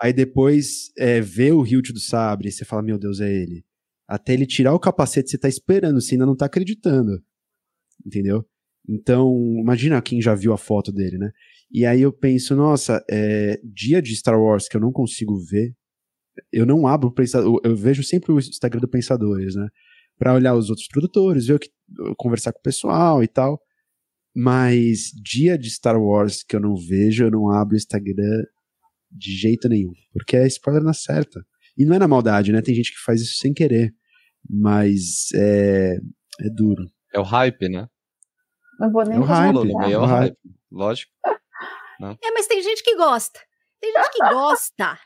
Aí 0.00 0.12
depois 0.12 0.92
é, 0.98 1.20
vê 1.20 1.52
o 1.52 1.64
hilt 1.64 1.90
do 1.90 2.00
sabre, 2.00 2.50
você 2.50 2.64
fala, 2.64 2.82
meu 2.82 2.98
Deus, 2.98 3.20
é 3.20 3.32
ele. 3.32 3.64
Até 4.06 4.34
ele 4.34 4.46
tirar 4.46 4.74
o 4.74 4.78
capacete, 4.78 5.30
você 5.30 5.38
tá 5.38 5.48
esperando, 5.48 6.00
você 6.00 6.14
ainda 6.14 6.26
não 6.26 6.36
tá 6.36 6.46
acreditando. 6.46 7.22
Entendeu? 8.04 8.46
Então, 8.88 9.34
imagina 9.58 10.02
quem 10.02 10.20
já 10.20 10.34
viu 10.34 10.52
a 10.52 10.58
foto 10.58 10.92
dele, 10.92 11.18
né? 11.18 11.30
E 11.70 11.84
aí 11.86 12.02
eu 12.02 12.12
penso, 12.12 12.54
nossa, 12.54 13.04
é, 13.10 13.58
dia 13.64 14.00
de 14.00 14.14
Star 14.14 14.38
Wars 14.38 14.68
que 14.68 14.76
eu 14.76 14.80
não 14.80 14.92
consigo 14.92 15.36
ver, 15.38 15.74
eu 16.52 16.66
não 16.66 16.86
abro 16.86 17.08
o 17.08 17.12
Pensador, 17.12 17.60
eu 17.64 17.74
vejo 17.76 18.02
sempre 18.02 18.32
o 18.32 18.38
Instagram 18.38 18.80
do 18.80 18.88
Pensadores, 18.88 19.54
né? 19.54 19.68
Pra 20.18 20.34
olhar 20.34 20.54
os 20.54 20.70
outros 20.70 20.86
produtores, 20.88 21.46
ver 21.46 21.54
o 21.54 21.58
que, 21.58 21.70
conversar 22.16 22.52
com 22.52 22.58
o 22.58 22.62
pessoal 22.62 23.22
e 23.22 23.28
tal. 23.28 23.60
Mas 24.34 25.10
dia 25.22 25.56
de 25.56 25.70
Star 25.70 26.00
Wars 26.00 26.42
que 26.42 26.56
eu 26.56 26.60
não 26.60 26.76
vejo, 26.76 27.24
eu 27.24 27.30
não 27.30 27.50
abro 27.50 27.74
o 27.74 27.76
Instagram 27.76 28.44
de 29.10 29.32
jeito 29.32 29.68
nenhum. 29.68 29.92
Porque 30.12 30.36
é 30.36 30.46
spoiler 30.46 30.82
na 30.82 30.92
certa. 30.92 31.44
E 31.76 31.84
não 31.84 31.94
é 31.94 31.98
na 31.98 32.08
maldade, 32.08 32.52
né? 32.52 32.60
Tem 32.60 32.74
gente 32.74 32.92
que 32.92 33.00
faz 33.04 33.20
isso 33.20 33.36
sem 33.36 33.52
querer. 33.52 33.92
Mas 34.48 35.28
é, 35.34 35.96
é 36.40 36.50
duro. 36.50 36.84
É 37.12 37.18
o 37.18 37.22
hype, 37.22 37.68
né? 37.68 37.88
Não 38.78 38.90
vou 38.90 39.04
nem 39.04 39.16
É 39.16 39.20
o 39.20 39.24
hype. 39.24 39.46
Falou 39.54 39.64
no 39.64 39.78
meio, 39.78 39.94
é 39.94 39.98
o 39.98 40.04
hype. 40.04 40.20
hype. 40.22 40.38
Lógico. 40.70 41.12
É, 41.24 42.30
mas 42.32 42.46
tem 42.46 42.62
gente 42.62 42.82
que 42.82 42.96
gosta. 42.96 43.40
Tem 43.80 43.92
gente 43.92 44.10
que 44.10 44.28
gosta. 44.28 44.98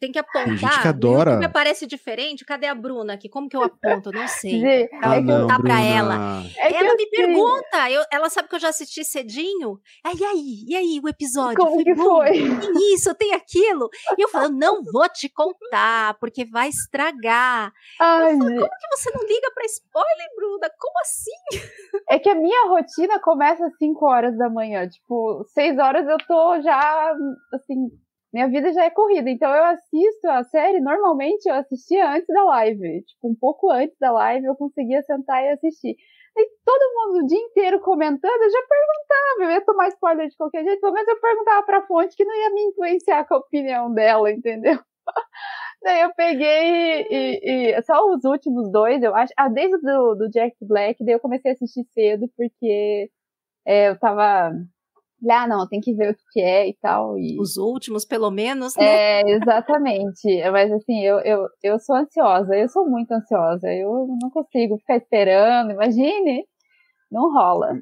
Tem 0.00 0.10
que 0.10 0.18
apontar. 0.18 0.44
Tem 0.44 0.56
gente 0.56 0.80
que 0.80 0.88
adora. 0.88 1.30
O 1.30 1.32
YouTube 1.34 1.44
aparece 1.46 1.86
diferente. 1.86 2.44
Cadê 2.44 2.66
a 2.66 2.74
Bruna 2.74 3.14
aqui? 3.14 3.28
Como 3.28 3.48
que 3.48 3.56
eu 3.56 3.62
aponto? 3.62 4.10
Não 4.10 4.26
sei. 4.26 4.58
Gente, 4.60 4.94
Ela 4.94 5.16
Ah, 5.16 5.20
não, 5.20 5.36
apontar 5.44 5.60
pra 5.62 5.80
ela. 5.82 6.42
é 6.58 6.74
ela 6.74 6.88
eu 6.88 6.96
me 6.96 7.02
sei. 7.02 7.10
pergunta. 7.10 7.90
eu- 7.90 8.04
ela 8.10 8.28
sabe 8.30 8.48
que 8.48 8.54
eu 8.54 8.60
já 8.60 8.70
assisti 8.70 9.04
cedinho. 9.04 9.78
Ah, 10.02 10.12
e 10.18 10.24
aí? 10.24 10.64
E 10.68 10.76
aí, 10.76 11.00
o 11.04 11.08
episódio? 11.08 11.56
Como 11.58 11.82
que 11.84 11.94
bom? 11.94 12.04
foi? 12.04 12.32
Tem 12.32 12.94
isso, 12.94 13.14
tem 13.14 13.34
aquilo. 13.34 13.88
E 14.18 14.22
eu 14.22 14.28
falo, 14.28 14.46
eu 14.46 14.52
não 14.52 14.82
vou 14.82 15.08
te 15.08 15.28
contar, 15.28 16.14
porque 16.18 16.44
vai 16.44 16.68
estragar. 16.70 17.72
Ai, 18.00 18.32
Eu 18.34 18.38
falo. 18.38 18.50
Como 18.50 18.68
que 18.70 18.96
você 18.96 19.10
não 19.10 19.22
liga 19.26 19.50
pra 19.54 19.64
spoiler, 19.66 20.28
Bruna? 20.36 20.70
Como 20.78 21.00
assim? 21.00 21.68
É 22.08 22.18
que 22.18 22.28
a 22.28 22.34
minha 22.34 22.68
rotina 22.68 23.20
começa 23.20 23.66
às 23.66 23.76
5 23.76 24.04
horas 24.06 24.36
da 24.36 24.48
manhã. 24.48 24.88
Tipo, 24.88 25.44
6 25.54 25.78
horas 25.78 26.08
eu 26.08 26.16
tô 26.26 26.60
já, 26.62 27.14
assim, 27.52 27.90
minha 28.34 28.48
vida 28.50 28.72
já 28.74 28.84
é 28.84 28.90
corrida. 28.90 29.30
Então 29.30 29.54
eu 29.54 29.64
assisto 29.66 30.28
a 30.28 30.44
série, 30.44 30.80
normalmente 30.80 31.46
eu 31.48 31.54
assistia 31.56 32.10
antes 32.10 32.28
da 32.28 32.44
live. 32.44 33.02
Tipo, 33.04 33.30
um 33.30 33.36
pouco 33.36 33.70
antes 33.70 33.96
da 34.00 34.12
live 34.12 34.46
eu 34.46 34.56
conseguia 34.56 35.02
sentar 35.04 35.44
e 35.44 35.50
assistir. 35.50 35.96
E 36.36 36.50
todo 36.66 36.94
mundo 36.96 37.24
o 37.24 37.28
dia 37.28 37.38
inteiro 37.38 37.80
comentando, 37.80 38.42
eu 38.42 38.50
já 38.50 38.58
perguntava, 38.68 39.44
eu 39.44 39.50
ia 39.52 39.64
tomar 39.64 39.88
spoiler 39.88 40.28
de 40.28 40.36
qualquer 40.36 40.64
jeito, 40.64 40.80
pelo 40.80 40.92
menos 40.94 41.08
eu 41.08 41.20
perguntava 41.20 41.62
pra 41.64 41.86
fonte 41.86 42.16
que 42.16 42.24
não 42.24 42.34
ia 42.34 42.50
me 42.50 42.62
influenciar 42.70 43.24
com 43.26 43.34
a 43.34 43.38
opinião 43.38 43.92
dela, 43.94 44.30
entendeu? 44.32 44.74
Daí 45.82 46.00
eu 46.02 46.14
peguei 46.14 47.06
e, 47.10 47.72
e- 47.76 47.82
só 47.82 48.04
os 48.10 48.24
últimos 48.24 48.70
dois, 48.72 49.02
eu 49.02 49.14
acho. 49.14 49.32
Ah, 49.36 49.48
desde 49.48 49.78
do, 49.78 50.14
do 50.14 50.30
Jack 50.30 50.56
Black, 50.62 51.04
daí 51.04 51.14
eu 51.14 51.20
comecei 51.20 51.50
a 51.52 51.54
assistir 51.54 51.84
cedo, 51.92 52.28
porque 52.36 53.10
é, 53.66 53.88
eu 53.90 53.98
tava. 53.98 54.52
Ah, 55.30 55.46
não, 55.46 55.68
tem 55.68 55.80
que 55.80 55.94
ver 55.94 56.12
o 56.12 56.16
que 56.32 56.40
é 56.40 56.68
e 56.68 56.76
tal. 56.80 57.18
E... 57.18 57.38
Os 57.40 57.56
últimos, 57.56 58.04
pelo 58.04 58.30
menos, 58.30 58.74
né? 58.76 58.84
É, 58.84 59.30
exatamente. 59.36 60.50
Mas 60.50 60.72
assim, 60.72 61.00
eu, 61.04 61.18
eu, 61.20 61.46
eu 61.62 61.78
sou 61.78 61.96
ansiosa, 61.96 62.54
eu 62.54 62.68
sou 62.68 62.88
muito 62.88 63.12
ansiosa. 63.12 63.72
Eu 63.72 64.06
não 64.20 64.30
consigo 64.30 64.78
ficar 64.78 64.96
esperando, 64.96 65.72
imagine. 65.72 66.44
Não 67.10 67.32
rola. 67.32 67.78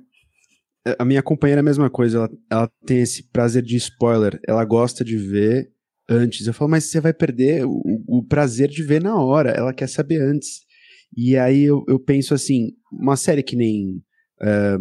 A 0.98 1.04
minha 1.04 1.22
companheira 1.22 1.60
é 1.60 1.62
a 1.62 1.64
mesma 1.64 1.88
coisa, 1.88 2.18
ela, 2.18 2.30
ela 2.50 2.70
tem 2.84 3.00
esse 3.00 3.30
prazer 3.30 3.62
de 3.62 3.76
spoiler, 3.76 4.40
ela 4.46 4.64
gosta 4.64 5.04
de 5.04 5.16
ver 5.16 5.70
antes. 6.10 6.46
Eu 6.46 6.52
falo, 6.52 6.70
mas 6.70 6.84
você 6.84 7.00
vai 7.00 7.12
perder 7.12 7.64
o, 7.64 7.80
o 8.08 8.26
prazer 8.26 8.68
de 8.68 8.82
ver 8.82 9.00
na 9.00 9.16
hora, 9.22 9.50
ela 9.50 9.72
quer 9.72 9.88
saber 9.88 10.20
antes. 10.20 10.62
E 11.16 11.36
aí 11.36 11.64
eu, 11.64 11.84
eu 11.86 12.00
penso 12.00 12.34
assim, 12.34 12.70
uma 12.90 13.16
série 13.16 13.42
que 13.42 13.54
nem 13.54 14.02
eh, 14.42 14.78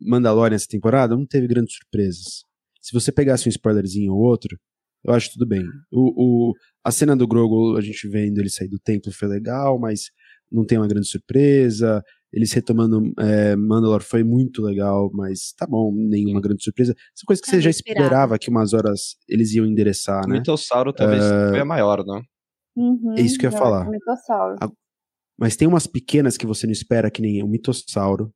Mandalorian 0.00 0.56
essa 0.56 0.66
temporada 0.68 1.16
não 1.16 1.26
teve 1.26 1.46
grandes 1.46 1.74
surpresas. 1.76 2.42
Se 2.80 2.92
você 2.92 3.10
pegasse 3.12 3.48
um 3.48 3.50
spoilerzinho 3.50 4.12
ou 4.14 4.20
outro, 4.20 4.56
eu 5.04 5.12
acho 5.14 5.32
tudo 5.32 5.46
bem. 5.46 5.64
O, 5.92 6.50
o- 6.50 6.54
a 6.84 6.90
cena 6.90 7.16
do 7.16 7.26
Grogu, 7.26 7.76
a 7.76 7.80
gente 7.80 8.08
vendo 8.08 8.38
ele 8.38 8.50
sair 8.50 8.68
do 8.68 8.78
templo 8.78 9.12
foi 9.12 9.28
legal, 9.28 9.78
mas 9.78 10.10
não 10.50 10.64
tem 10.64 10.78
uma 10.78 10.88
grande 10.88 11.08
surpresa. 11.08 12.02
Eles 12.32 12.52
retomando 12.52 13.12
é, 13.18 13.56
Mandalor 13.56 14.02
foi 14.02 14.22
muito 14.22 14.62
legal, 14.62 15.10
mas 15.14 15.52
tá 15.56 15.66
bom, 15.66 15.92
nenhuma 15.94 16.40
grande 16.40 16.62
surpresa. 16.62 16.92
Essa 16.92 17.24
coisa 17.26 17.40
que 17.42 17.48
você 17.48 17.60
já 17.60 17.70
esperado. 17.70 18.02
esperava 18.04 18.38
que 18.38 18.50
umas 18.50 18.72
horas 18.74 19.16
eles 19.28 19.52
iam 19.54 19.66
endereçar, 19.66 20.24
O 20.26 20.28
né? 20.28 20.38
mitossauro 20.38 20.92
talvez 20.92 21.24
foi 21.50 21.60
a 21.60 21.64
maior, 21.64 22.04
né? 22.04 22.20
Uhum, 22.76 23.14
É 23.16 23.22
isso 23.22 23.38
que 23.38 23.46
eu 23.46 23.50
ia 23.50 23.56
falar. 23.58 23.88
mitossauro. 23.90 24.56
Mas 25.38 25.56
tem 25.56 25.68
umas 25.68 25.86
pequenas 25.86 26.36
que 26.36 26.46
você 26.46 26.66
não 26.66 26.72
espera, 26.72 27.10
que 27.10 27.22
nem 27.22 27.42
o 27.42 27.48
mitossauro. 27.48 28.32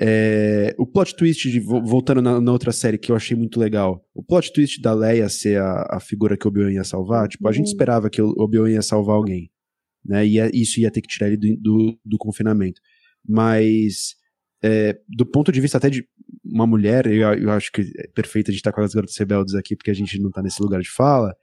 É, 0.00 0.74
o 0.76 0.86
plot 0.86 1.14
twist, 1.14 1.48
de, 1.50 1.60
vo- 1.60 1.82
voltando 1.82 2.20
na, 2.20 2.40
na 2.40 2.52
outra 2.52 2.72
série 2.72 2.98
que 2.98 3.12
eu 3.12 3.16
achei 3.16 3.36
muito 3.36 3.60
legal, 3.60 4.04
o 4.12 4.22
plot 4.24 4.52
twist 4.52 4.80
da 4.82 4.92
Leia 4.92 5.28
ser 5.28 5.60
a, 5.60 5.86
a 5.92 6.00
figura 6.00 6.36
que 6.36 6.46
o 6.46 6.48
Obi-Wan 6.48 6.72
ia 6.72 6.84
salvar, 6.84 7.28
tipo, 7.28 7.46
a 7.46 7.52
gente 7.52 7.66
Uhum. 7.66 7.72
esperava 7.72 8.10
que 8.10 8.20
o 8.20 8.34
Obi-Wan 8.36 8.70
ia 8.70 8.82
salvar 8.82 9.14
alguém, 9.16 9.50
né, 10.04 10.26
e 10.26 10.36
isso 10.60 10.80
ia 10.80 10.90
ter 10.90 11.00
que 11.00 11.06
tirar 11.08 11.28
ele 11.28 11.36
do, 11.36 11.56
do, 11.60 11.98
do 12.04 12.18
confinamento. 12.18 12.80
Mas, 13.26 14.16
é, 14.62 14.98
do 15.08 15.24
ponto 15.24 15.52
de 15.52 15.60
vista 15.60 15.78
até 15.78 15.88
de 15.88 16.04
uma 16.44 16.66
mulher, 16.66 17.06
eu, 17.06 17.32
eu 17.34 17.50
acho 17.50 17.70
que 17.70 17.82
é 17.82 18.08
perfeito 18.14 18.50
a 18.50 18.52
gente 18.52 18.60
estar 18.60 18.72
com 18.72 18.80
as 18.80 18.92
garotas 18.92 19.16
rebeldes 19.16 19.54
aqui, 19.54 19.76
porque 19.76 19.90
a 19.90 19.94
gente 19.94 20.20
não 20.20 20.30
tá 20.30 20.42
nesse 20.42 20.60
lugar 20.60 20.80
de 20.80 20.90
fala, 20.90 21.34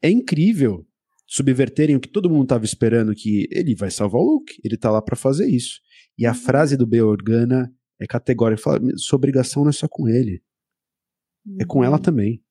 é 0.00 0.08
incrível 0.10 0.86
subverterem 1.26 1.96
o 1.96 2.00
que 2.00 2.08
todo 2.08 2.30
mundo 2.30 2.46
tava 2.46 2.64
esperando, 2.64 3.14
que 3.14 3.48
ele 3.50 3.74
vai 3.74 3.90
salvar 3.90 4.20
o 4.20 4.24
Luke, 4.24 4.54
ele 4.62 4.76
tá 4.76 4.90
lá 4.90 5.02
pra 5.02 5.16
fazer 5.16 5.48
isso. 5.48 5.80
E 6.18 6.26
a 6.26 6.30
Uhum. 6.30 6.34
frase 6.36 6.76
do 6.76 6.86
Bail 6.86 7.06
Organa 7.08 7.72
é 8.00 8.06
categórica, 8.06 8.62
fala, 8.62 8.80
sua 8.96 9.16
obrigação 9.16 9.62
não 9.62 9.70
é 9.70 9.72
só 9.72 9.88
com 9.88 10.08
ele, 10.08 10.42
é 11.60 11.64
com 11.64 11.78
Uhum. 11.78 11.84
ela 11.84 11.98
também. 11.98 12.42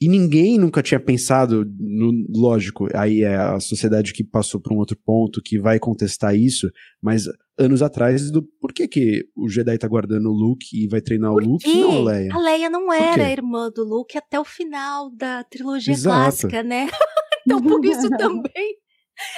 E 0.00 0.08
ninguém 0.08 0.58
nunca 0.58 0.82
tinha 0.82 0.98
pensado, 0.98 1.64
no, 1.78 2.26
lógico, 2.34 2.88
aí 2.94 3.22
é 3.22 3.36
a 3.36 3.60
sociedade 3.60 4.12
que 4.12 4.24
passou 4.24 4.60
por 4.60 4.72
um 4.72 4.76
outro 4.76 4.98
ponto 5.02 5.40
que 5.40 5.58
vai 5.58 5.78
contestar 5.78 6.34
isso, 6.34 6.68
mas 7.00 7.26
anos 7.58 7.80
atrás, 7.80 8.30
do 8.30 8.42
por 8.60 8.72
que, 8.72 8.88
que 8.88 9.24
o 9.36 9.48
Jedi 9.48 9.78
tá 9.78 9.86
guardando 9.86 10.28
o 10.28 10.32
Luke 10.32 10.66
e 10.74 10.88
vai 10.88 11.00
treinar 11.00 11.32
o 11.32 11.38
Luke 11.38 11.66
e 11.68 11.80
não 11.80 11.98
a 12.00 12.04
Leia? 12.12 12.34
A 12.34 12.38
Leia 12.38 12.68
não 12.68 12.92
era 12.92 13.30
irmã 13.30 13.70
do 13.70 13.84
Luke 13.84 14.18
até 14.18 14.38
o 14.38 14.44
final 14.44 15.10
da 15.14 15.44
trilogia 15.44 15.94
Exato. 15.94 16.16
clássica, 16.22 16.62
né? 16.64 16.86
então, 17.46 17.62
por 17.62 17.82
isso 17.86 18.10
também 18.10 18.76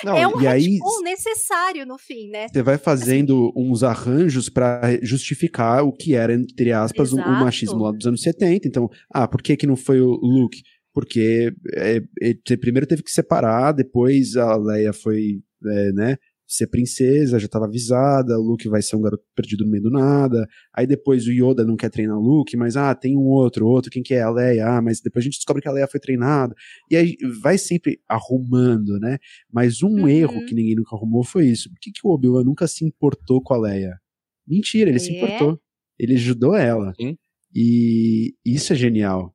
Não, 0.04 0.16
é 0.16 0.26
um 0.26 0.40
e 0.40 0.46
aí- 0.46 0.78
necessário 1.02 1.86
no 1.86 1.98
fim, 1.98 2.28
né? 2.28 2.48
Você 2.48 2.62
vai 2.62 2.78
fazendo 2.78 3.52
uns 3.56 3.82
arranjos 3.82 4.48
pra 4.48 4.98
justificar 5.02 5.84
o 5.84 5.92
que 5.92 6.14
era, 6.14 6.34
entre 6.34 6.72
aspas, 6.72 7.12
o, 7.12 7.16
o 7.16 7.20
Exato. 7.20 7.44
machismo 7.44 7.82
lá 7.82 7.92
dos 7.92 8.06
anos 8.06 8.22
70. 8.22 8.68
Então, 8.68 8.88
ah, 9.12 9.28
por 9.28 9.42
que, 9.42 9.56
que 9.56 9.66
não 9.66 9.76
foi 9.76 10.00
o 10.00 10.10
Luke? 10.10 10.62
Porque 10.92 11.52
é, 11.74 12.00
é, 12.22 12.56
primeiro 12.56 12.86
teve 12.86 13.02
que 13.02 13.10
separar, 13.10 13.72
depois 13.72 14.36
a 14.36 14.56
Leia 14.56 14.92
foi, 14.92 15.40
é, 15.66 15.92
né, 15.92 16.16
ser 16.46 16.68
princesa, 16.68 17.38
já 17.40 17.48
tava 17.48 17.64
avisada, 17.66 18.38
o 18.38 18.42
Luke 18.42 18.68
vai 18.68 18.80
ser 18.80 18.94
um 18.96 19.00
garoto 19.02 19.24
perdido 19.34 19.64
no 19.64 19.70
meio 19.70 19.82
do 19.82 19.90
nada. 19.90 20.46
Aí 20.72 20.86
depois 20.86 21.26
o 21.26 21.32
Yoda 21.32 21.64
não 21.64 21.76
quer 21.76 21.90
treinar 21.90 22.16
o 22.16 22.20
Luke, 22.22 22.56
mas 22.56 22.76
ah, 22.76 22.94
tem 22.94 23.16
um 23.16 23.24
outro, 23.26 23.66
outro, 23.66 23.90
quem 23.90 24.02
que 24.02 24.14
é? 24.14 24.22
A 24.22 24.30
Leia, 24.30 24.66
ah, 24.68 24.80
mas 24.82 25.00
depois 25.00 25.24
a 25.24 25.26
gente 25.26 25.38
descobre 25.38 25.60
que 25.60 25.68
a 25.68 25.72
Leia 25.72 25.88
foi 25.88 25.98
treinada. 25.98 26.54
E 26.90 26.96
aí 26.96 27.16
vai 27.42 27.58
sempre 27.58 28.00
arrumando, 28.08 28.98
né? 29.00 29.18
Mas 29.52 29.82
um 29.82 29.88
Uhum. 30.02 30.08
erro 30.08 30.44
que 30.46 30.54
ninguém 30.54 30.76
nunca 30.76 30.94
arrumou 30.94 31.24
foi 31.24 31.46
isso. 31.46 31.68
Por 31.70 31.78
que, 31.80 31.90
que 31.90 32.00
o 32.06 32.10
Obi-Wan 32.10 32.44
nunca 32.44 32.66
se 32.68 32.84
importou 32.84 33.42
com 33.42 33.54
a 33.54 33.58
Leia? 33.58 33.98
Mentira, 34.46 34.88
ele 34.90 34.98
se 35.00 35.10
É. 35.12 35.16
importou. 35.16 35.60
Ele 35.98 36.14
ajudou 36.14 36.54
ela. 36.54 36.92
Sim. 36.94 37.16
E 37.54 38.34
isso 38.44 38.72
é 38.72 38.76
genial. 38.76 39.34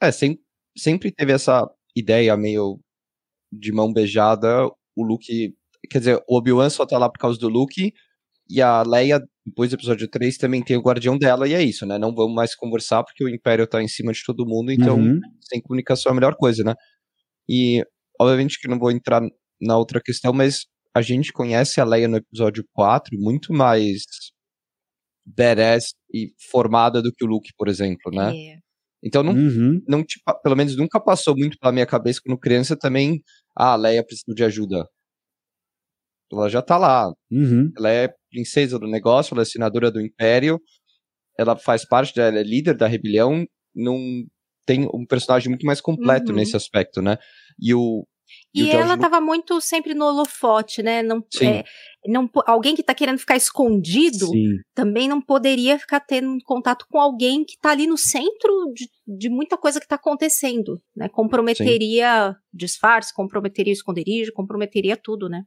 É, 0.00 0.10
sem- 0.10 0.38
sempre 0.76 1.12
teve 1.12 1.30
essa 1.32 1.70
ideia 1.94 2.36
meio 2.36 2.80
de 3.52 3.70
mão 3.70 3.92
beijada. 3.92 4.66
O 4.96 5.04
Luke. 5.04 5.54
Quer 5.90 5.98
dizer, 5.98 6.22
o 6.28 6.36
Obi-Wan 6.36 6.70
só 6.70 6.86
tá 6.86 6.98
lá 6.98 7.08
por 7.10 7.18
causa 7.18 7.38
do 7.38 7.48
Luke. 7.48 7.92
E 8.48 8.60
a 8.60 8.82
Leia, 8.82 9.20
depois 9.46 9.70
do 9.70 9.76
episódio 9.76 10.06
3, 10.08 10.36
também 10.36 10.62
tem 10.62 10.76
o 10.76 10.82
guardião 10.82 11.16
dela. 11.18 11.48
E 11.48 11.54
é 11.54 11.62
isso, 11.62 11.86
né? 11.86 11.98
Não 11.98 12.14
vamos 12.14 12.34
mais 12.34 12.54
conversar 12.54 13.02
porque 13.02 13.24
o 13.24 13.28
Império 13.28 13.66
tá 13.66 13.82
em 13.82 13.88
cima 13.88 14.12
de 14.12 14.22
todo 14.24 14.46
mundo. 14.46 14.70
Então, 14.70 14.98
Uhum. 14.98 15.20
sem 15.40 15.60
comunicação 15.62 16.10
é 16.10 16.12
a 16.12 16.14
melhor 16.14 16.36
coisa, 16.36 16.62
né? 16.62 16.74
E, 17.48 17.82
obviamente, 18.20 18.58
que 18.60 18.68
não 18.68 18.78
vou 18.78 18.90
entrar 18.90 19.22
na 19.60 19.78
outra 19.78 20.00
questão, 20.00 20.32
mas 20.32 20.66
a 20.94 21.00
gente 21.02 21.32
conhece 21.32 21.80
a 21.80 21.84
Leia 21.84 22.06
no 22.08 22.16
episódio 22.18 22.64
4 22.72 23.16
muito 23.18 23.52
mais 23.52 24.02
badass 25.26 25.94
e 26.12 26.32
formada 26.50 27.00
do 27.02 27.10
que 27.12 27.24
o 27.24 27.26
Luke, 27.28 27.50
por 27.56 27.68
exemplo, 27.68 28.12
né? 28.12 28.30
É. 28.36 28.58
Então 29.02 29.22
não 29.22 29.32
Uhum. 29.34 29.82
não 29.88 30.02
te 30.04 30.18
pelo 30.42 30.56
menos 30.56 30.76
nunca 30.76 31.00
passou 31.00 31.36
muito 31.36 31.58
pela 31.58 31.72
minha 31.72 31.86
cabeça 31.86 32.20
quando 32.24 32.38
criança 32.38 32.76
também, 32.76 33.22
ah, 33.56 33.72
a 33.72 33.76
Leia 33.76 34.04
precisa 34.04 34.34
de 34.34 34.44
ajuda. 34.44 34.86
Ela 36.32 36.48
já 36.48 36.62
tá 36.62 36.76
lá, 36.76 37.12
Uhum. 37.30 37.70
ela 37.76 37.90
é 37.90 38.12
princesa 38.30 38.78
do 38.78 38.86
negócio, 38.88 39.34
ela 39.34 39.42
é 39.42 39.44
senadora 39.44 39.90
do 39.90 40.00
império, 40.00 40.60
ela 41.38 41.56
faz 41.56 41.86
parte, 41.86 42.14
da, 42.14 42.24
ela 42.24 42.38
é 42.38 42.42
líder 42.42 42.76
da 42.76 42.86
rebelião, 42.86 43.44
não 43.74 43.98
tem 44.66 44.88
um 44.92 45.04
personagem 45.06 45.48
muito 45.48 45.66
mais 45.66 45.80
completo 45.80 46.30
Uhum. 46.32 46.38
nesse 46.38 46.56
aspecto, 46.56 47.02
né? 47.02 47.18
E 47.60 47.74
o 47.74 48.06
E, 48.54 48.60
George 48.60 48.76
ela 48.78 48.94
Lu- 48.94 49.00
tava 49.00 49.20
muito 49.20 49.60
sempre 49.60 49.94
no 49.94 50.06
holofote, 50.06 50.82
né? 50.82 51.02
Não, 51.02 51.22
Sim. 51.30 51.46
é, 51.46 51.64
não, 52.06 52.28
alguém 52.46 52.74
que 52.74 52.82
tá 52.82 52.94
querendo 52.94 53.18
ficar 53.18 53.36
escondido 53.36 54.26
Sim. 54.26 54.56
também 54.74 55.06
não 55.08 55.20
poderia 55.20 55.78
ficar 55.78 56.00
tendo 56.00 56.38
contato 56.44 56.86
com 56.88 56.98
alguém 56.98 57.44
que 57.44 57.58
tá 57.60 57.70
ali 57.72 57.86
no 57.86 57.98
centro 57.98 58.72
de, 58.74 58.88
de 59.06 59.28
muita 59.28 59.58
coisa 59.58 59.78
que 59.80 59.86
tá 59.86 59.96
acontecendo, 59.96 60.80
né? 60.96 61.08
Comprometeria 61.08 62.34
disfarce, 62.52 63.12
comprometeria 63.14 63.72
esconderijo, 63.72 64.32
comprometeria 64.32 64.96
tudo, 64.96 65.28
né? 65.28 65.42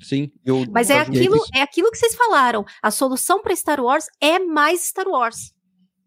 Sim, 0.00 0.30
e 0.44 0.50
o 0.50 0.64
Mas 0.70 0.90
é 0.90 0.98
aquilo, 0.98 1.36
é 1.54 1.60
aquilo 1.62 1.90
que 1.90 1.98
vocês 1.98 2.14
falaram. 2.14 2.64
A 2.82 2.90
solução 2.90 3.42
para 3.42 3.54
Star 3.56 3.80
Wars 3.80 4.06
é 4.20 4.38
mais 4.38 4.86
Star 4.88 5.06
Wars. 5.06 5.52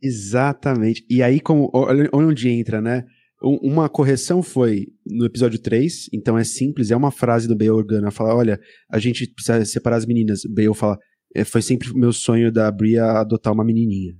Exatamente. 0.02 1.06
E 1.10 1.22
aí, 1.22 1.39
como, 1.39 1.70
olha 1.74 2.10
onde 2.14 2.50
entra, 2.50 2.82
né? 2.82 3.04
Um- 3.44 3.60
Uma 3.72 3.89
correção 3.89 4.44
foi 4.44 4.88
no 5.06 5.26
episódio 5.26 5.60
3, 5.60 6.08
então 6.14 6.38
é 6.38 6.44
simples, 6.44 6.92
é 6.92 6.96
uma 6.96 7.12
frase 7.12 7.48
do 7.48 7.56
Bale 7.56 7.72
Organa, 7.72 8.12
fala, 8.12 8.36
olha, 8.36 8.60
a 8.92 9.00
gente 9.00 9.28
precisa 9.34 9.64
separar 9.66 9.98
as 9.98 10.06
meninas. 10.06 10.42
Bale 10.50 10.74
fala, 10.76 10.98
"É, 11.36 11.44
foi 11.44 11.62
sempre 11.62 11.92
meu 11.94 12.14
sonho 12.14 12.52
da 12.52 12.70
Bria 12.72 13.04
adotar 13.20 13.52
uma 13.54 13.64
menininha. 13.66 14.14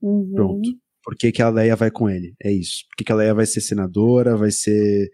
Uhum. 0.00 0.30
Pronto. 0.34 0.70
Por 1.02 1.16
que, 1.16 1.32
que 1.32 1.42
a 1.42 1.48
Leia 1.48 1.74
vai 1.74 1.90
com 1.90 2.08
ele? 2.08 2.34
É 2.42 2.52
isso. 2.52 2.84
Por 2.90 2.96
que, 2.98 3.04
que 3.04 3.12
a 3.12 3.16
Leia 3.16 3.34
vai 3.34 3.46
ser 3.46 3.60
senadora, 3.60 4.36
vai 4.36 4.50
ser 4.50 5.08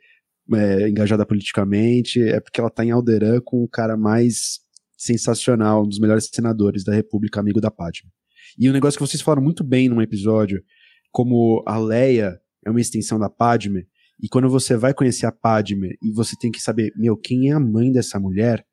é, 0.53 0.89
engajada 0.89 1.25
politicamente, 1.25 2.21
é 2.21 2.41
porque 2.41 2.61
ela 2.61 2.71
tá 2.71 2.85
em 2.85 2.91
Alderan 2.91 3.41
com 3.45 3.63
o 3.63 3.69
cara 3.69 3.97
mais 3.97 4.61
sensacional, 4.97 5.85
um 5.85 5.89
dos 5.89 5.99
melhores 5.99 6.29
senadores 6.33 6.85
da 6.85 6.93
República, 6.93 7.41
amigo 7.41 7.61
da 7.61 7.71
Padme. 7.71 8.11
E 8.59 8.69
o 8.69 8.71
um 8.71 8.75
negócio 8.75 8.99
que 8.99 9.07
vocês 9.07 9.23
falaram 9.23 9.43
muito 9.43 9.65
bem 9.65 9.89
num 9.89 10.03
episódio, 10.03 10.63
como 11.11 11.63
a 11.67 11.79
Leia 11.79 12.39
é 12.65 12.71
uma 12.71 12.81
extensão 12.81 13.19
da 13.19 13.29
Padme, 13.29 13.87
e 14.23 14.29
quando 14.29 14.49
você 14.49 14.77
vai 14.77 14.95
conhecer 14.95 15.27
a 15.27 15.33
Padme 15.33 15.97
e 16.03 16.13
você 16.13 16.37
tem 16.39 16.51
que 16.51 16.61
saber, 16.61 16.93
meu, 16.97 17.17
quem 17.17 17.51
é 17.51 17.53
a 17.53 17.61
mãe 17.61 17.91
dessa 17.91 18.19
mulher, 18.19 18.65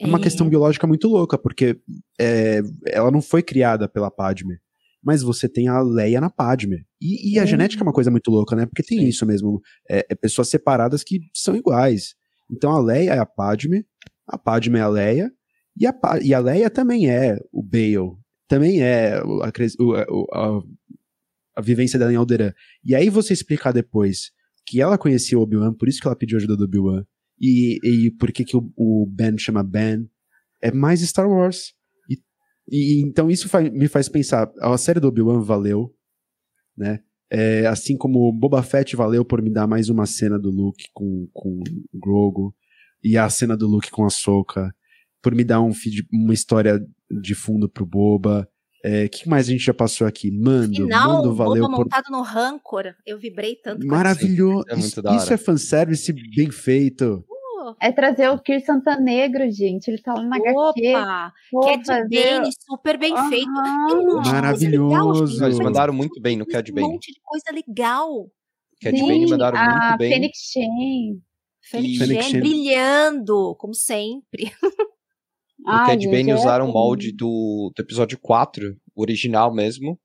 é 0.00 0.06
uma 0.06 0.18
é. 0.18 0.22
questão 0.22 0.48
biológica 0.48 0.86
muito 0.86 1.08
louca, 1.08 1.38
porque 1.38 1.78
é, 2.18 2.60
ela 2.86 3.10
não 3.10 3.22
foi 3.22 3.42
criada 3.42 3.88
pela 3.88 4.10
Padme 4.10 4.58
mas 5.06 5.22
você 5.22 5.48
tem 5.48 5.68
a 5.68 5.80
Leia 5.80 6.20
na 6.20 6.28
Padme. 6.28 6.84
E, 7.00 7.34
e 7.34 7.38
a 7.38 7.46
genética 7.46 7.80
é 7.80 7.84
uma 7.84 7.92
coisa 7.92 8.10
muito 8.10 8.28
louca, 8.28 8.56
né? 8.56 8.66
Porque 8.66 8.82
tem 8.82 8.98
Sim. 8.98 9.06
isso 9.06 9.24
mesmo. 9.24 9.60
É, 9.88 10.04
é, 10.10 10.14
pessoas 10.16 10.48
separadas 10.48 11.04
que 11.04 11.20
são 11.32 11.54
iguais. 11.54 12.16
Então 12.50 12.72
a 12.72 12.80
Leia 12.80 13.12
é 13.12 13.18
a 13.20 13.24
Padme, 13.24 13.86
a 14.26 14.36
Padme 14.36 14.80
é 14.80 14.82
a 14.82 14.88
Leia, 14.88 15.30
e 15.78 15.86
a, 15.86 15.94
e 16.20 16.34
a 16.34 16.40
Leia 16.40 16.68
também 16.68 17.08
é 17.08 17.38
o 17.52 17.62
Bale. 17.62 18.16
Também 18.48 18.82
é 18.82 19.14
a, 19.14 19.48
a, 20.32 20.62
a 21.56 21.62
vivência 21.62 22.00
dela 22.00 22.12
em 22.12 22.16
Alderaan. 22.16 22.52
E 22.84 22.92
aí 22.92 23.08
você 23.08 23.32
explicar 23.32 23.70
depois 23.70 24.32
que 24.66 24.80
ela 24.80 24.98
conhecia 24.98 25.38
o 25.38 25.42
Obi-Wan, 25.42 25.72
por 25.74 25.88
isso 25.88 26.00
que 26.00 26.08
ela 26.08 26.16
pediu 26.16 26.36
ajuda 26.36 26.56
do 26.56 26.64
Obi-Wan, 26.64 27.04
e, 27.40 27.78
e 27.84 28.10
por 28.10 28.32
que, 28.32 28.44
que 28.44 28.56
o, 28.56 28.72
o 28.76 29.06
Ben 29.08 29.38
chama 29.38 29.62
Ben, 29.62 30.08
é 30.60 30.72
mais 30.72 31.00
Star 31.00 31.28
Wars. 31.28 31.74
E, 32.68 33.00
então 33.02 33.30
isso 33.30 33.48
faz, 33.48 33.70
me 33.70 33.88
faz 33.88 34.08
pensar, 34.08 34.50
a 34.60 34.76
série 34.76 35.00
do 35.00 35.08
Obi-Wan 35.08 35.40
valeu, 35.40 35.94
né? 36.76 37.00
É, 37.30 37.66
assim 37.66 37.96
como 37.96 38.32
Boba 38.32 38.62
Fett 38.62 38.94
valeu 38.94 39.24
por 39.24 39.42
me 39.42 39.50
dar 39.50 39.66
mais 39.66 39.88
uma 39.88 40.06
cena 40.06 40.38
do 40.38 40.50
Luke 40.50 40.84
com, 40.94 41.28
com 41.32 41.60
Grogu, 41.92 42.54
e 43.02 43.16
a 43.16 43.28
cena 43.28 43.56
do 43.56 43.66
Luke 43.66 43.90
com 43.90 44.04
a 44.04 44.10
Soka, 44.10 44.74
por 45.22 45.34
me 45.34 45.44
dar 45.44 45.60
um 45.60 45.72
feed, 45.72 46.06
uma 46.12 46.34
história 46.34 46.80
de 47.10 47.34
fundo 47.34 47.68
pro 47.68 47.86
Boba. 47.86 48.48
O 48.84 48.88
é, 48.88 49.08
que 49.08 49.28
mais 49.28 49.48
a 49.48 49.50
gente 49.50 49.64
já 49.64 49.74
passou 49.74 50.06
aqui? 50.06 50.30
Mando, 50.30 50.84
Final, 50.84 51.14
Mando 51.14 51.34
valeu 51.34 51.64
Boba 51.64 51.76
por... 51.76 51.84
montado 51.84 52.10
no 52.10 52.22
Rancor, 52.22 52.94
eu 53.04 53.18
vibrei 53.18 53.56
tanto. 53.56 53.86
Maravilhoso, 53.86 54.64
é 54.68 54.78
isso, 54.78 55.00
isso 55.16 55.32
é 55.32 55.36
fanservice 55.36 56.12
bem 56.34 56.50
feito. 56.50 57.24
É 57.80 57.90
trazer 57.92 58.28
o 58.28 58.38
Kir 58.38 58.64
Santanegro, 58.64 59.50
gente. 59.50 59.88
Ele 59.88 60.00
tá 60.00 60.14
lá 60.14 60.22
na 60.22 60.36
Opa! 60.36 61.32
HQ. 61.52 61.84
Cad 61.84 62.08
Bane, 62.08 62.50
super 62.52 62.98
bem 62.98 63.12
uhum. 63.12 63.28
feito. 63.28 63.50
Um 63.50 64.22
Maravilhoso. 64.24 65.44
Eles 65.44 65.58
mandaram 65.58 65.92
muito 65.92 66.20
bem 66.20 66.36
no 66.36 66.46
Cad 66.46 66.70
Bane. 66.72 66.86
Um 66.86 66.92
monte 66.92 67.12
de 67.12 67.20
coisa 67.22 67.46
legal. 67.52 68.28
Cad 68.80 68.98
Bane 68.98 69.26
mandaram 69.28 69.58
muito 69.58 69.98
bem. 69.98 70.12
Fênix 70.12 70.38
Shen. 70.52 71.20
Fênix 71.62 72.26
Shen 72.26 72.40
brilhando, 72.40 73.54
como 73.58 73.74
sempre. 73.74 74.52
O 75.58 75.86
Cad 75.86 76.06
Bane 76.06 76.32
usaram 76.32 76.68
o 76.68 76.72
molde 76.72 77.10
do, 77.12 77.72
do 77.74 77.82
episódio 77.82 78.16
4, 78.20 78.76
original 78.94 79.52
mesmo, 79.52 79.98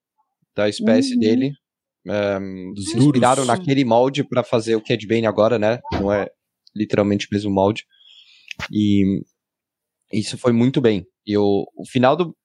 da 0.56 0.68
espécie 0.68 1.14
uhum. 1.14 1.20
dele. 1.20 1.52
Um, 2.08 2.74
se 2.76 2.98
inspiraram 2.98 3.46
naquele 3.46 3.86
molde 3.86 4.24
para 4.24 4.44
fazer 4.44 4.76
o 4.76 4.82
Cad 4.82 5.06
Bane 5.06 5.28
agora, 5.28 5.60
né? 5.60 5.80
Não 5.92 6.12
é 6.12 6.28
literalmente 6.76 7.28
o 7.28 7.30
mesmo 7.32 7.52
molde. 7.52 7.86
E 8.72 9.22
isso 10.12 10.38
foi 10.38 10.52
muito 10.52 10.82
bem. 10.82 11.06
E 11.26 11.38
o, 11.38 11.66
o 11.76 11.86
final 11.86 12.16
do, 12.16 12.36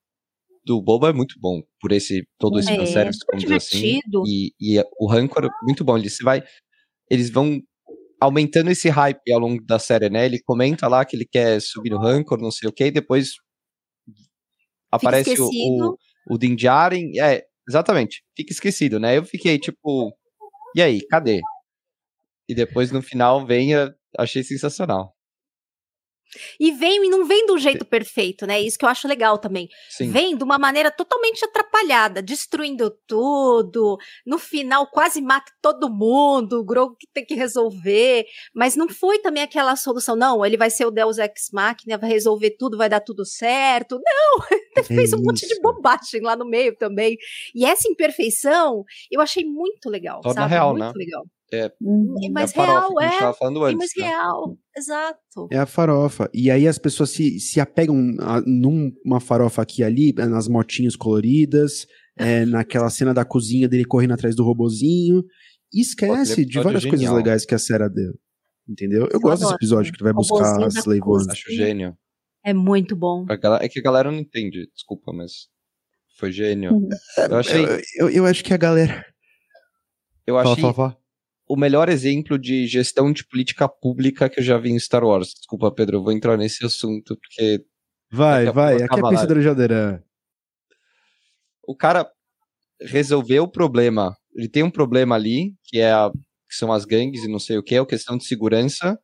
do 0.65 0.81
Boba 0.81 1.09
é 1.09 1.13
muito 1.13 1.35
bom, 1.39 1.61
por 1.79 1.91
esse 1.91 2.27
todo 2.37 2.59
esse 2.59 2.71
é, 2.71 2.75
fanservice, 2.75 3.25
como 3.25 3.39
diz 3.39 3.51
assim. 3.51 3.99
E, 4.25 4.51
e 4.59 4.83
o 4.99 5.07
Rancor, 5.07 5.49
muito 5.63 5.83
bom. 5.83 5.97
Ele 5.97 6.09
se 6.09 6.23
vai. 6.23 6.43
Eles 7.09 7.29
vão 7.29 7.61
aumentando 8.19 8.71
esse 8.71 8.89
hype 8.89 9.31
ao 9.31 9.39
longo 9.39 9.63
da 9.63 9.79
série, 9.79 10.09
né? 10.09 10.25
Ele 10.25 10.41
comenta 10.41 10.87
lá 10.87 11.05
que 11.05 11.15
ele 11.15 11.25
quer 11.25 11.61
subir 11.61 11.89
no 11.89 11.99
Rancor, 11.99 12.39
não 12.39 12.51
sei 12.51 12.67
o 12.67 12.73
que, 12.73 12.85
e 12.85 12.91
depois 12.91 13.33
aparece 14.91 15.39
o, 15.39 15.47
o, 15.47 15.97
o 16.31 16.37
Din 16.37 16.55
Djarin, 16.55 17.11
é, 17.19 17.45
exatamente, 17.67 18.23
fica 18.35 18.51
esquecido, 18.51 18.99
né? 18.99 19.17
Eu 19.17 19.25
fiquei 19.25 19.59
tipo, 19.59 20.11
e 20.75 20.81
aí, 20.81 21.01
cadê? 21.07 21.41
E 22.49 22.55
depois 22.55 22.91
no 22.91 23.01
final 23.01 23.45
vem 23.45 23.75
a, 23.75 23.93
achei 24.17 24.43
sensacional. 24.43 25.17
E 26.59 26.71
vem 26.71 27.05
e 27.05 27.09
não 27.09 27.25
vem 27.25 27.45
do 27.45 27.57
jeito 27.57 27.83
Sim. 27.83 27.89
perfeito, 27.89 28.45
né? 28.45 28.59
Isso 28.59 28.77
que 28.77 28.85
eu 28.85 28.89
acho 28.89 29.07
legal 29.07 29.37
também. 29.37 29.69
Sim. 29.89 30.11
Vem 30.11 30.35
de 30.35 30.43
uma 30.43 30.57
maneira 30.57 30.91
totalmente 30.91 31.43
atrapalhada, 31.45 32.21
destruindo 32.21 32.91
tudo. 33.07 33.97
No 34.25 34.37
final, 34.37 34.87
quase 34.87 35.21
mata 35.21 35.51
todo 35.61 35.89
mundo. 35.89 36.59
O 36.59 36.65
Grogu 36.65 36.95
que 36.99 37.07
tem 37.13 37.25
que 37.25 37.33
resolver. 37.33 38.25
Mas 38.53 38.75
não 38.75 38.89
foi 38.89 39.19
também 39.19 39.43
aquela 39.43 39.75
solução, 39.75 40.15
não. 40.15 40.45
Ele 40.45 40.57
vai 40.57 40.69
ser 40.69 40.85
o 40.85 40.91
Deus 40.91 41.17
Ex 41.17 41.49
Machina, 41.53 41.97
vai 41.97 42.09
resolver 42.09 42.51
tudo, 42.57 42.77
vai 42.77 42.89
dar 42.89 42.99
tudo 42.99 43.25
certo. 43.25 43.99
Não! 44.03 44.47
Ele 44.77 44.85
fez 44.85 45.13
um 45.13 45.21
monte 45.21 45.47
de 45.47 45.59
bobagem 45.59 46.21
lá 46.21 46.35
no 46.35 46.45
meio 46.45 46.75
também. 46.75 47.17
E 47.55 47.65
essa 47.65 47.89
imperfeição 47.89 48.83
eu 49.09 49.21
achei 49.21 49.43
muito 49.43 49.89
legal. 49.89 50.21
Torna 50.21 50.41
sabe? 50.41 50.53
real, 50.53 50.69
muito 50.69 50.83
né? 50.83 50.93
legal. 50.95 51.25
É, 51.51 51.71
uhum. 51.79 52.15
é 52.23 52.29
mais 52.29 52.53
é 52.53 52.61
real, 52.61 53.01
é. 53.01 53.05
Antes, 53.05 53.41
é 53.41 53.75
mais 53.75 53.91
né? 53.95 54.05
real, 54.05 54.57
exato. 54.75 55.47
É 55.49 55.57
a 55.57 55.65
farofa. 55.65 56.29
E 56.33 56.51
aí 56.51 56.67
as 56.67 56.77
pessoas 56.77 57.09
se, 57.11 57.39
se 57.39 57.59
apegam 57.61 58.15
a, 58.19 58.41
numa 58.41 59.21
farofa 59.21 59.61
aqui 59.61 59.81
e 59.81 59.85
ali, 59.85 60.13
nas 60.13 60.49
motinhas 60.49 60.95
coloridas, 60.97 61.87
é, 62.17 62.43
naquela 62.45 62.89
cena 62.89 63.13
da 63.13 63.23
cozinha 63.23 63.67
dele 63.67 63.85
correndo 63.85 64.13
atrás 64.13 64.35
do 64.35 64.43
robozinho. 64.43 65.23
E 65.73 65.81
esquece 65.81 66.45
de 66.45 66.59
várias 66.59 66.83
genial. 66.83 66.97
coisas 66.97 67.15
legais 67.15 67.45
que 67.45 67.55
a 67.55 67.59
série 67.59 67.89
deu. 67.89 68.13
Entendeu? 68.67 69.03
Eu, 69.03 69.09
Eu 69.13 69.19
gosto 69.19 69.43
desse 69.43 69.55
episódio 69.55 69.91
que 69.93 69.97
ele 69.97 70.03
vai 70.03 70.13
buscar 70.13 70.63
a 70.63 70.67
Slave 70.67 71.01
One. 71.05 71.25
Acho 71.29 71.51
gênio. 71.51 71.97
É 72.43 72.53
muito 72.53 72.95
bom. 72.95 73.25
É 73.61 73.69
que 73.69 73.79
a 73.79 73.81
galera 73.81 74.11
não 74.11 74.19
entende, 74.19 74.69
desculpa, 74.73 75.13
mas 75.13 75.47
foi 76.17 76.31
gênio. 76.31 76.73
Uhum. 76.73 76.89
Eu 77.29 77.37
achei. 77.37 77.65
Eu, 77.65 77.79
eu, 77.99 78.09
eu 78.09 78.25
acho 78.25 78.43
que 78.43 78.53
a 78.53 78.57
galera. 78.57 79.05
Eu 80.25 80.37
achei. 80.37 80.61
Fala, 80.61 80.73
fala, 80.73 80.91
fala 80.91 81.06
o 81.47 81.55
melhor 81.55 81.87
exemplo 81.87 82.37
de 82.37 82.67
gestão 82.67 83.11
de 83.11 83.25
política 83.25 83.69
pública 83.69 84.29
que 84.29 84.39
eu 84.39 84.43
já 84.43 84.57
vi 84.57 84.71
em 84.71 84.79
Star 84.79 85.03
Wars. 85.03 85.29
Desculpa, 85.29 85.71
Pedro, 85.71 85.97
eu 85.97 86.03
vou 86.03 86.11
entrar 86.11 86.37
nesse 86.37 86.65
assunto, 86.65 87.17
porque. 87.17 87.63
Vai, 88.11 88.51
vai, 88.51 88.75
aqui 88.81 88.99
é 88.99 89.09
pensador 89.09 89.39
de 89.39 89.47
Alderan. 89.47 90.01
O 91.65 91.75
cara 91.75 92.09
resolveu 92.81 93.43
o 93.43 93.51
problema. 93.51 94.15
Ele 94.35 94.47
tem 94.47 94.63
um 94.63 94.71
problema 94.71 95.15
ali, 95.15 95.55
que, 95.63 95.79
é 95.79 95.91
a, 95.91 96.09
que 96.11 96.55
são 96.55 96.71
as 96.71 96.85
gangues 96.85 97.23
e 97.23 97.31
não 97.31 97.39
sei 97.39 97.57
o 97.57 97.63
que, 97.63 97.75
é 97.75 97.79
a 97.79 97.85
questão 97.85 98.17
de 98.17 98.25
segurança. 98.25 98.97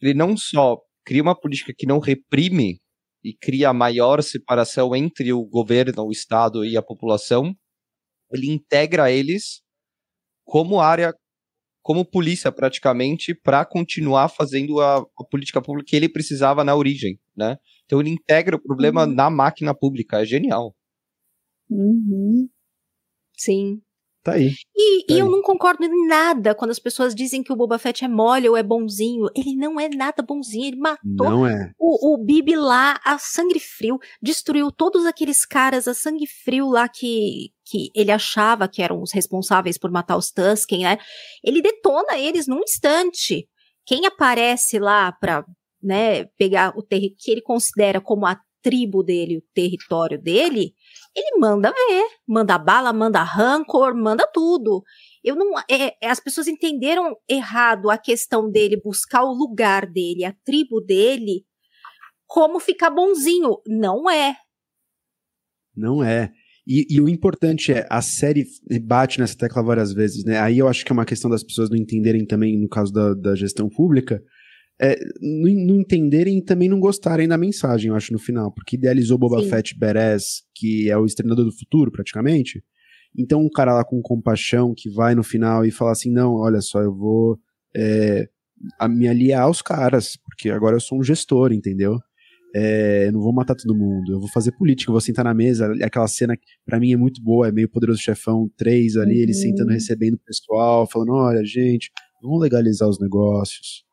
Ele 0.00 0.14
não 0.14 0.36
só 0.36 0.78
cria 1.04 1.22
uma 1.22 1.38
política 1.38 1.74
que 1.76 1.86
não 1.86 1.98
reprime 1.98 2.78
e 3.22 3.34
cria 3.34 3.72
maior 3.72 4.22
separação 4.22 4.94
entre 4.94 5.32
o 5.32 5.44
governo, 5.44 6.04
o 6.04 6.12
Estado 6.12 6.64
e 6.64 6.76
a 6.76 6.82
população, 6.82 7.54
ele 8.32 8.50
integra 8.50 9.10
eles 9.10 9.62
como 10.44 10.80
área 10.80 11.14
como 11.90 12.04
polícia 12.04 12.52
praticamente 12.52 13.34
para 13.34 13.64
continuar 13.64 14.28
fazendo 14.28 14.80
a, 14.80 14.98
a, 14.98 15.24
política 15.28 15.60
pública 15.60 15.88
que 15.90 15.96
ele 15.96 16.08
precisava 16.08 16.62
na 16.62 16.72
origem, 16.72 17.18
né? 17.36 17.58
Então 17.84 18.00
ele 18.00 18.10
integra 18.10 18.54
o 18.54 18.62
problema 18.62 19.04
uhum. 19.04 19.12
na 19.12 19.28
máquina 19.28 19.74
pública, 19.74 20.22
é 20.22 20.24
genial. 20.24 20.72
Uhum. 21.68 22.48
Sim. 23.36 23.82
Tá 24.22 24.32
aí. 24.32 24.52
E, 24.76 25.06
tá 25.06 25.14
e 25.14 25.14
aí. 25.14 25.18
eu 25.20 25.30
não 25.30 25.40
concordo 25.40 25.82
em 25.82 26.06
nada 26.06 26.54
quando 26.54 26.70
as 26.70 26.78
pessoas 26.78 27.14
dizem 27.14 27.42
que 27.42 27.52
o 27.52 27.56
Boba 27.56 27.78
Fett 27.78 28.04
é 28.04 28.08
mole 28.08 28.48
ou 28.48 28.56
é 28.56 28.62
bonzinho. 28.62 29.28
Ele 29.34 29.56
não 29.56 29.80
é 29.80 29.88
nada 29.88 30.22
bonzinho. 30.22 30.66
Ele 30.66 30.76
matou 30.76 31.30
não 31.30 31.46
é. 31.46 31.72
o, 31.78 32.14
o 32.14 32.18
Bibi 32.18 32.54
lá 32.54 33.00
a 33.04 33.18
sangue 33.18 33.58
frio, 33.58 33.98
destruiu 34.22 34.70
todos 34.70 35.06
aqueles 35.06 35.46
caras 35.46 35.88
a 35.88 35.94
sangue 35.94 36.26
frio 36.26 36.68
lá 36.68 36.86
que, 36.86 37.50
que 37.64 37.90
ele 37.94 38.10
achava 38.10 38.68
que 38.68 38.82
eram 38.82 39.00
os 39.00 39.12
responsáveis 39.12 39.78
por 39.78 39.90
matar 39.90 40.16
os 40.16 40.30
Tusken, 40.30 40.82
né? 40.82 40.98
Ele 41.42 41.62
detona 41.62 42.18
eles 42.18 42.46
num 42.46 42.60
instante. 42.60 43.48
Quem 43.86 44.04
aparece 44.04 44.78
lá 44.78 45.10
pra 45.12 45.44
né, 45.82 46.24
pegar 46.36 46.74
o 46.76 46.82
que 46.82 47.30
ele 47.30 47.40
considera 47.40 48.00
como 48.00 48.26
a 48.26 48.38
tribo 48.62 49.02
dele, 49.02 49.38
o 49.38 49.42
território 49.54 50.20
dele, 50.20 50.74
ele 51.14 51.38
manda 51.38 51.70
ver, 51.72 52.04
manda 52.26 52.56
bala, 52.58 52.92
manda 52.92 53.22
rancor, 53.22 53.94
manda 53.96 54.26
tudo. 54.32 54.82
Eu 55.24 55.34
não, 55.34 55.58
é, 55.68 55.96
é, 56.00 56.08
as 56.08 56.20
pessoas 56.20 56.46
entenderam 56.46 57.16
errado 57.28 57.90
a 57.90 57.98
questão 57.98 58.50
dele 58.50 58.80
buscar 58.82 59.24
o 59.24 59.34
lugar 59.34 59.86
dele, 59.86 60.24
a 60.24 60.34
tribo 60.44 60.80
dele, 60.80 61.44
como 62.26 62.60
ficar 62.60 62.90
bonzinho. 62.90 63.58
Não 63.66 64.08
é. 64.08 64.36
Não 65.76 66.02
é. 66.02 66.32
E, 66.66 66.86
e, 66.88 67.00
o 67.00 67.08
importante 67.08 67.72
é, 67.72 67.86
a 67.90 68.00
série 68.00 68.44
bate 68.82 69.18
nessa 69.18 69.36
tecla 69.36 69.62
várias 69.62 69.92
vezes, 69.92 70.24
né? 70.24 70.38
Aí 70.38 70.58
eu 70.58 70.68
acho 70.68 70.84
que 70.84 70.92
é 70.92 70.94
uma 70.94 71.06
questão 71.06 71.28
das 71.30 71.42
pessoas 71.42 71.68
não 71.68 71.76
entenderem 71.76 72.24
também, 72.24 72.56
no 72.56 72.68
caso 72.68 72.92
da, 72.92 73.14
da 73.14 73.34
gestão 73.34 73.68
pública, 73.68 74.22
é, 74.80 74.98
não, 75.20 75.78
entenderem 75.78 76.38
e 76.38 76.42
também 76.42 76.68
não 76.68 76.80
gostarem 76.80 77.28
da 77.28 77.36
mensagem, 77.36 77.90
eu 77.90 77.94
acho, 77.94 78.12
no 78.12 78.18
final. 78.18 78.50
Porque 78.50 78.76
idealizou 78.76 79.18
Boba 79.18 79.42
Sim. 79.42 79.50
Fett 79.50 79.78
Beres, 79.78 80.42
que 80.54 80.90
é 80.90 80.96
o 80.96 81.04
estrenador 81.04 81.44
do 81.44 81.52
futuro, 81.52 81.92
praticamente. 81.92 82.64
Então, 83.16 83.42
um 83.42 83.50
cara 83.50 83.74
lá 83.74 83.84
com 83.84 84.00
compaixão 84.00 84.72
que 84.74 84.88
vai 84.88 85.14
no 85.14 85.22
final 85.22 85.66
e 85.66 85.70
fala 85.70 85.92
assim: 85.92 86.10
não, 86.10 86.34
olha 86.34 86.62
só, 86.62 86.80
eu 86.80 86.94
vou. 86.94 87.38
É, 87.76 88.28
me 88.88 89.08
aliar 89.08 89.42
aos 89.42 89.62
caras, 89.62 90.18
porque 90.24 90.50
agora 90.50 90.76
eu 90.76 90.80
sou 90.80 90.98
um 90.98 91.02
gestor, 91.02 91.52
entendeu? 91.52 91.98
É, 92.54 93.06
eu 93.06 93.12
não 93.12 93.20
vou 93.20 93.32
matar 93.32 93.54
todo 93.54 93.74
mundo, 93.74 94.12
eu 94.12 94.18
vou 94.18 94.28
fazer 94.28 94.52
política, 94.52 94.90
eu 94.90 94.92
vou 94.92 95.00
sentar 95.00 95.24
na 95.24 95.32
mesa, 95.32 95.72
aquela 95.82 96.08
cena 96.08 96.36
que 96.36 96.44
pra 96.66 96.80
mim 96.80 96.92
é 96.92 96.96
muito 96.96 97.22
boa, 97.22 97.48
é 97.48 97.52
meio 97.52 97.68
Poderoso 97.68 98.00
Chefão 98.00 98.50
3 98.56 98.96
ali, 98.96 99.14
uhum. 99.14 99.20
ele 99.22 99.34
sentando, 99.34 99.70
recebendo 99.70 100.14
o 100.14 100.18
pessoal, 100.18 100.86
falando, 100.90 101.12
olha, 101.12 101.44
gente, 101.44 101.90
vamos 102.20 102.40
legalizar 102.40 102.88
os 102.88 103.00
negócios, 103.00 103.84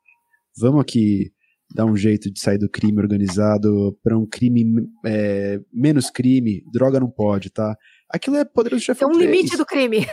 vamos 0.58 0.80
aqui 0.80 1.32
dar 1.74 1.84
um 1.84 1.96
jeito 1.96 2.30
de 2.30 2.40
sair 2.40 2.58
do 2.58 2.68
crime 2.68 3.00
organizado 3.00 3.96
para 4.02 4.16
um 4.16 4.26
crime 4.26 4.64
é, 5.04 5.60
menos 5.72 6.10
crime, 6.10 6.62
droga 6.72 6.98
não 6.98 7.10
pode, 7.10 7.50
tá? 7.50 7.76
Aquilo 8.08 8.36
é 8.36 8.44
Poderoso 8.44 8.82
Chefão 8.82 9.08
Tem 9.10 9.16
um 9.16 9.20
3. 9.20 9.30
limite 9.30 9.56
do 9.56 9.66
crime. 9.66 10.06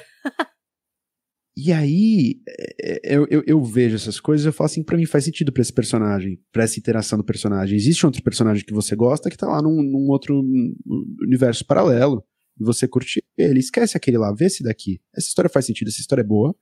E 1.58 1.72
aí, 1.72 2.42
é, 2.50 3.14
é, 3.14 3.16
eu, 3.16 3.26
eu, 3.30 3.42
eu, 3.48 3.64
vejo 3.64 3.96
essas 3.96 4.20
coisas 4.20 4.46
e 4.46 4.50
eu 4.50 4.52
falo 4.52 4.66
assim, 4.66 4.84
pra 4.84 4.98
mim 4.98 5.06
faz 5.06 5.24
sentido 5.24 5.54
pra 5.54 5.62
esse 5.62 5.72
personagem, 5.72 6.38
pra 6.52 6.66
essa 6.66 6.78
interação 6.78 7.18
do 7.18 7.24
personagem. 7.24 7.78
Existe 7.78 8.06
outro 8.06 8.22
personagem 8.22 8.66
que 8.66 8.74
você 8.74 8.94
gosta 8.94 9.30
que 9.30 9.38
tá 9.38 9.48
lá 9.48 9.62
num, 9.62 9.82
num 9.82 10.10
outro 10.10 10.44
universo 11.22 11.66
paralelo, 11.66 12.26
e 12.60 12.64
você 12.64 12.90
curte 12.90 13.24
ele, 13.38 13.60
esquece 13.60 13.96
aquele 13.96 14.18
lá, 14.18 14.34
vê 14.34 14.48
esse 14.48 14.64
daqui. 14.64 15.00
Essa 15.16 15.30
história 15.30 15.50
faz 15.50 15.66
sentido, 15.66 15.88
essa 15.88 16.02
história 16.02 16.22
é 16.22 16.26
boa. 16.26 16.54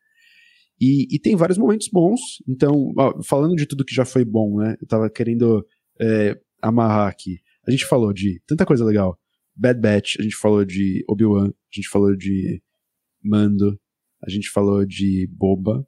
E, 0.80 1.08
e 1.16 1.20
tem 1.20 1.36
vários 1.36 1.58
momentos 1.58 1.88
bons. 1.92 2.20
Então, 2.48 2.92
ó, 2.98 3.22
falando 3.24 3.56
de 3.56 3.66
tudo 3.66 3.86
que 3.86 3.96
já 3.96 4.06
foi 4.06 4.26
bom, 4.26 4.58
né? 4.58 4.76
Eu 4.82 4.88
tava 4.88 5.10
querendo 5.10 5.66
é, 6.00 6.40
amarrar 6.62 7.08
aqui. 7.08 7.40
A 7.68 7.72
gente 7.72 7.86
falou 7.86 8.12
de 8.12 8.42
tanta 8.46 8.66
coisa 8.66 8.84
legal. 8.84 9.18
Bad 9.56 9.80
Batch, 9.80 10.16
a 10.20 10.24
gente 10.24 10.36
falou 10.36 10.66
de 10.66 11.04
Obi-Wan, 11.08 11.48
a 11.48 11.76
gente 11.76 11.88
falou 11.88 12.16
de 12.16 12.62
Mando, 13.24 13.80
a 14.22 14.30
gente 14.30 14.50
falou 14.50 14.86
de 14.86 15.28
Boba. 15.32 15.88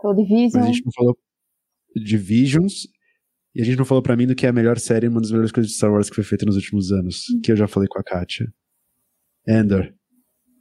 Falou 0.00 0.16
de 0.16 0.24
Vision. 0.24 0.62
a 0.62 0.66
gente 0.66 0.84
não 0.84 0.92
falou 0.92 1.16
de 1.94 2.16
Visions. 2.16 2.86
E 3.54 3.62
a 3.62 3.64
gente 3.64 3.78
não 3.78 3.86
falou 3.86 4.02
para 4.02 4.14
mim 4.16 4.26
do 4.26 4.34
que 4.34 4.44
é 4.44 4.50
a 4.50 4.52
melhor 4.52 4.78
série, 4.78 5.08
uma 5.08 5.18
das 5.18 5.30
melhores 5.30 5.50
coisas 5.50 5.72
de 5.72 5.78
Star 5.78 5.90
Wars 5.90 6.10
que 6.10 6.14
foi 6.14 6.24
feita 6.24 6.44
nos 6.44 6.56
últimos 6.56 6.92
anos. 6.92 7.24
Hum. 7.30 7.40
Que 7.40 7.52
eu 7.52 7.56
já 7.56 7.66
falei 7.66 7.88
com 7.88 7.98
a 7.98 8.02
Katia. 8.02 8.52
Endor. 9.48 9.94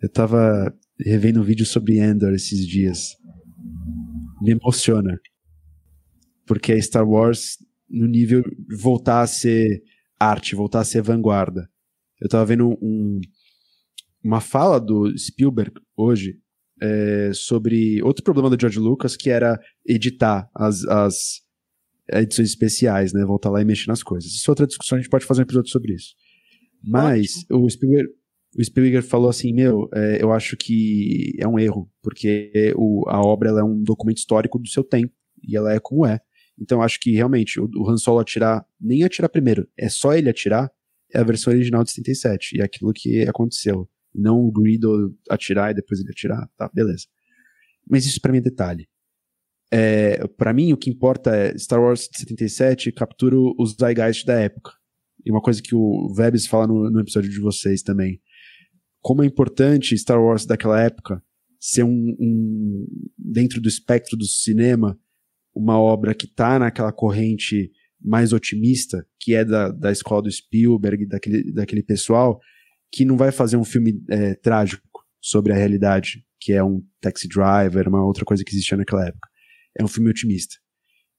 Eu 0.01 0.09
tava 0.09 0.73
revendo 0.97 1.41
um 1.41 1.43
vídeo 1.43 1.65
sobre 1.65 1.99
Endor 1.99 2.33
esses 2.33 2.65
dias. 2.65 3.17
Me 4.41 4.51
emociona. 4.51 5.19
Porque 6.45 6.73
é 6.73 6.81
Star 6.81 7.07
Wars 7.07 7.57
no 7.89 8.07
nível 8.07 8.43
voltar 8.79 9.21
a 9.21 9.27
ser 9.27 9.81
arte, 10.19 10.55
voltar 10.55 10.81
a 10.81 10.85
ser 10.85 11.01
vanguarda. 11.01 11.69
Eu 12.19 12.29
tava 12.29 12.45
vendo 12.45 12.77
um, 12.81 13.19
uma 14.23 14.41
fala 14.41 14.79
do 14.79 15.15
Spielberg 15.17 15.73
hoje 15.95 16.39
é, 16.81 17.31
sobre 17.33 18.01
outro 18.03 18.23
problema 18.23 18.49
do 18.49 18.59
George 18.59 18.79
Lucas, 18.79 19.15
que 19.15 19.29
era 19.29 19.59
editar 19.85 20.49
as, 20.53 20.83
as 20.85 21.41
edições 22.11 22.49
especiais, 22.49 23.13
né? 23.13 23.23
Voltar 23.25 23.49
lá 23.49 23.61
e 23.61 23.65
mexer 23.65 23.87
nas 23.87 24.03
coisas. 24.03 24.31
Isso 24.31 24.49
é 24.49 24.51
outra 24.51 24.67
discussão, 24.67 24.97
a 24.97 25.01
gente 25.01 25.09
pode 25.09 25.25
fazer 25.25 25.41
um 25.41 25.43
episódio 25.43 25.71
sobre 25.71 25.93
isso. 25.93 26.15
Mas 26.83 27.45
o 27.49 27.69
Spielberg, 27.69 28.09
o 28.57 28.63
Spielberg 28.63 29.07
falou 29.07 29.29
assim, 29.29 29.53
meu, 29.53 29.89
é, 29.93 30.21
eu 30.21 30.31
acho 30.31 30.55
que 30.55 31.33
é 31.39 31.47
um 31.47 31.59
erro, 31.59 31.89
porque 32.01 32.73
o, 32.75 33.03
a 33.07 33.21
obra 33.21 33.49
é 33.49 33.63
um 33.63 33.83
documento 33.83 34.17
histórico 34.17 34.57
do 34.57 34.67
seu 34.67 34.83
tempo, 34.83 35.13
e 35.43 35.55
ela 35.55 35.73
é 35.73 35.79
como 35.79 36.05
é. 36.05 36.19
Então 36.59 36.81
acho 36.81 36.99
que 36.99 37.11
realmente 37.11 37.59
o, 37.59 37.69
o 37.75 37.89
Han 37.89 37.97
Solo 37.97 38.19
atirar, 38.19 38.65
nem 38.79 39.03
atirar 39.03 39.29
primeiro, 39.29 39.67
é 39.77 39.89
só 39.89 40.13
ele 40.13 40.29
atirar, 40.29 40.71
é 41.13 41.19
a 41.19 41.23
versão 41.23 41.51
original 41.53 41.83
de 41.83 41.91
77, 41.91 42.57
e 42.57 42.61
é 42.61 42.63
aquilo 42.63 42.93
que 42.93 43.23
aconteceu 43.23 43.89
não 44.15 44.39
o 44.39 44.51
Greedo 44.51 45.13
atirar 45.29 45.71
e 45.71 45.73
depois 45.73 45.99
ele 45.99 46.09
atirar, 46.09 46.49
tá, 46.55 46.69
beleza. 46.73 47.05
Mas 47.87 48.05
isso 48.05 48.21
para 48.21 48.31
mim 48.31 48.37
é 48.37 48.41
detalhe. 48.41 48.87
É, 49.71 50.25
para 50.27 50.53
mim, 50.53 50.71
o 50.71 50.77
que 50.77 50.89
importa 50.89 51.35
é 51.35 51.57
Star 51.57 51.81
Wars 51.81 52.07
de 52.11 52.19
77 52.19 52.91
captura 52.91 53.35
os 53.35 53.75
zeitgeist 53.79 54.25
da 54.25 54.39
época. 54.39 54.71
E 55.25 55.31
uma 55.31 55.41
coisa 55.41 55.61
que 55.61 55.75
o 55.75 56.13
Vebs 56.15 56.45
fala 56.45 56.67
no, 56.67 56.89
no, 56.89 56.99
episódio 56.99 57.29
de 57.29 57.39
vocês 57.39 57.81
também. 57.81 58.21
Como 59.05 59.21
é 59.21 59.27
importante 59.27 59.95
Star 59.95 60.19
Wars 60.19 60.47
daquela 60.47 60.81
época 60.81 61.23
ser 61.59 61.83
um, 61.83 62.15
um 62.19 62.87
dentro 63.15 63.61
do 63.61 63.69
espectro 63.69 64.17
do 64.17 64.25
cinema, 64.25 64.99
uma 65.53 65.79
obra 65.79 66.15
que 66.15 66.25
tá 66.25 66.57
naquela 66.57 66.91
corrente 66.91 67.71
mais 68.01 68.33
otimista, 68.33 69.05
que 69.19 69.35
é 69.35 69.45
da, 69.45 69.69
da 69.69 69.91
escola 69.91 70.23
do 70.23 70.31
Spielberg, 70.31 71.05
daquele, 71.05 71.53
daquele 71.53 71.83
pessoal, 71.83 72.39
que 72.91 73.05
não 73.05 73.15
vai 73.15 73.31
fazer 73.31 73.57
um 73.57 73.63
filme 73.63 74.03
é, 74.09 74.33
trágico 74.33 75.05
sobre 75.21 75.53
a 75.53 75.55
realidade, 75.55 76.25
que 76.39 76.51
é 76.51 76.63
um 76.63 76.83
taxi 76.99 77.27
driver, 77.27 77.87
uma 77.87 78.03
outra 78.03 78.25
coisa 78.25 78.43
que 78.43 78.55
existia 78.55 78.75
naquela 78.75 79.05
época. 79.05 79.29
É 79.77 79.83
um 79.83 79.87
filme 79.87 80.09
otimista. 80.09 80.55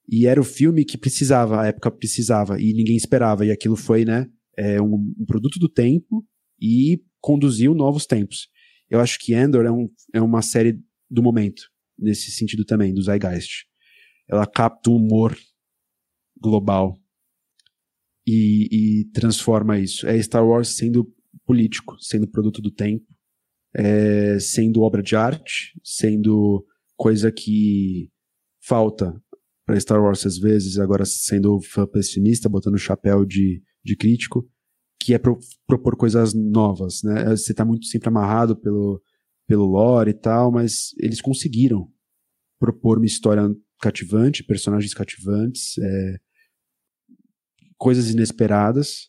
E 0.08 0.26
era 0.26 0.40
o 0.40 0.44
filme 0.44 0.84
que 0.84 0.98
precisava, 0.98 1.62
a 1.62 1.66
época 1.68 1.92
precisava, 1.92 2.60
e 2.60 2.72
ninguém 2.72 2.96
esperava. 2.96 3.46
E 3.46 3.52
aquilo 3.52 3.76
foi, 3.76 4.04
né, 4.04 4.26
é 4.58 4.82
um, 4.82 5.14
um 5.20 5.24
produto 5.24 5.60
do 5.60 5.68
tempo 5.68 6.26
e 6.60 7.00
conduziu 7.26 7.74
novos 7.74 8.06
tempos. 8.06 8.48
Eu 8.88 9.00
acho 9.00 9.18
que 9.18 9.34
Endor 9.34 9.66
é, 9.66 9.70
um, 9.72 9.90
é 10.14 10.20
uma 10.20 10.42
série 10.42 10.80
do 11.10 11.20
momento, 11.20 11.60
nesse 11.98 12.30
sentido 12.30 12.64
também, 12.64 12.94
do 12.94 13.02
Zeitgeist. 13.02 13.64
Ela 14.28 14.46
capta 14.46 14.90
o 14.90 14.94
humor 14.94 15.36
global 16.40 16.96
e, 18.24 18.68
e 18.70 19.04
transforma 19.06 19.76
isso. 19.76 20.06
É 20.06 20.22
Star 20.22 20.46
Wars 20.46 20.76
sendo 20.76 21.12
político, 21.44 21.96
sendo 21.98 22.28
produto 22.28 22.62
do 22.62 22.70
tempo, 22.70 23.04
é, 23.74 24.38
sendo 24.38 24.82
obra 24.82 25.02
de 25.02 25.16
arte, 25.16 25.72
sendo 25.82 26.64
coisa 26.96 27.32
que 27.32 28.08
falta 28.62 29.20
para 29.64 29.80
Star 29.80 30.00
Wars 30.00 30.24
às 30.24 30.38
vezes, 30.38 30.78
agora 30.78 31.04
sendo 31.04 31.58
pessimista, 31.92 32.48
botando 32.48 32.74
o 32.74 32.78
chapéu 32.78 33.24
de, 33.24 33.64
de 33.84 33.96
crítico, 33.96 34.48
que 35.06 35.14
é 35.14 35.18
pro, 35.20 35.38
propor 35.68 35.96
coisas 35.96 36.34
novas, 36.34 37.04
né? 37.04 37.26
Você 37.26 37.52
está 37.52 37.64
muito 37.64 37.86
sempre 37.86 38.08
amarrado 38.08 38.56
pelo, 38.56 39.00
pelo 39.46 39.64
lore 39.64 40.10
e 40.10 40.14
tal, 40.14 40.50
mas 40.50 40.88
eles 40.98 41.20
conseguiram 41.20 41.88
propor 42.58 42.98
uma 42.98 43.06
história 43.06 43.48
cativante, 43.80 44.42
personagens 44.42 44.92
cativantes, 44.92 45.78
é, 45.78 46.16
coisas 47.78 48.10
inesperadas, 48.10 49.08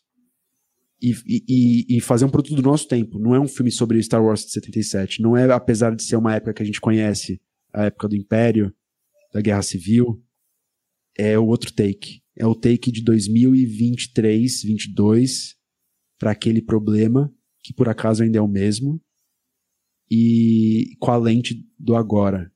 e, 1.02 1.16
e, 1.26 1.96
e, 1.96 2.00
fazer 2.00 2.26
um 2.26 2.30
produto 2.30 2.54
do 2.54 2.62
nosso 2.62 2.86
tempo. 2.86 3.18
Não 3.18 3.34
é 3.34 3.40
um 3.40 3.48
filme 3.48 3.72
sobre 3.72 4.00
Star 4.00 4.24
Wars 4.24 4.44
de 4.44 4.52
77. 4.52 5.20
Não 5.20 5.36
é, 5.36 5.50
apesar 5.50 5.96
de 5.96 6.04
ser 6.04 6.14
uma 6.14 6.32
época 6.32 6.54
que 6.54 6.62
a 6.62 6.66
gente 6.66 6.80
conhece, 6.80 7.40
a 7.74 7.86
época 7.86 8.06
do 8.06 8.14
Império, 8.14 8.72
da 9.32 9.40
Guerra 9.40 9.62
Civil, 9.62 10.24
é 11.16 11.36
o 11.36 11.46
outro 11.46 11.72
take. 11.72 12.22
É 12.36 12.46
o 12.46 12.54
take 12.54 12.92
de 12.92 13.02
2023, 13.02 14.62
22 14.62 15.57
para 16.18 16.30
aquele 16.30 16.60
problema 16.60 17.32
que 17.62 17.72
por 17.72 17.88
acaso 17.88 18.22
ainda 18.22 18.38
é 18.38 18.42
o 18.42 18.48
mesmo 18.48 19.00
e 20.10 20.96
com 20.98 21.10
a 21.10 21.16
lente 21.16 21.66
do 21.78 21.94
agora, 21.94 22.50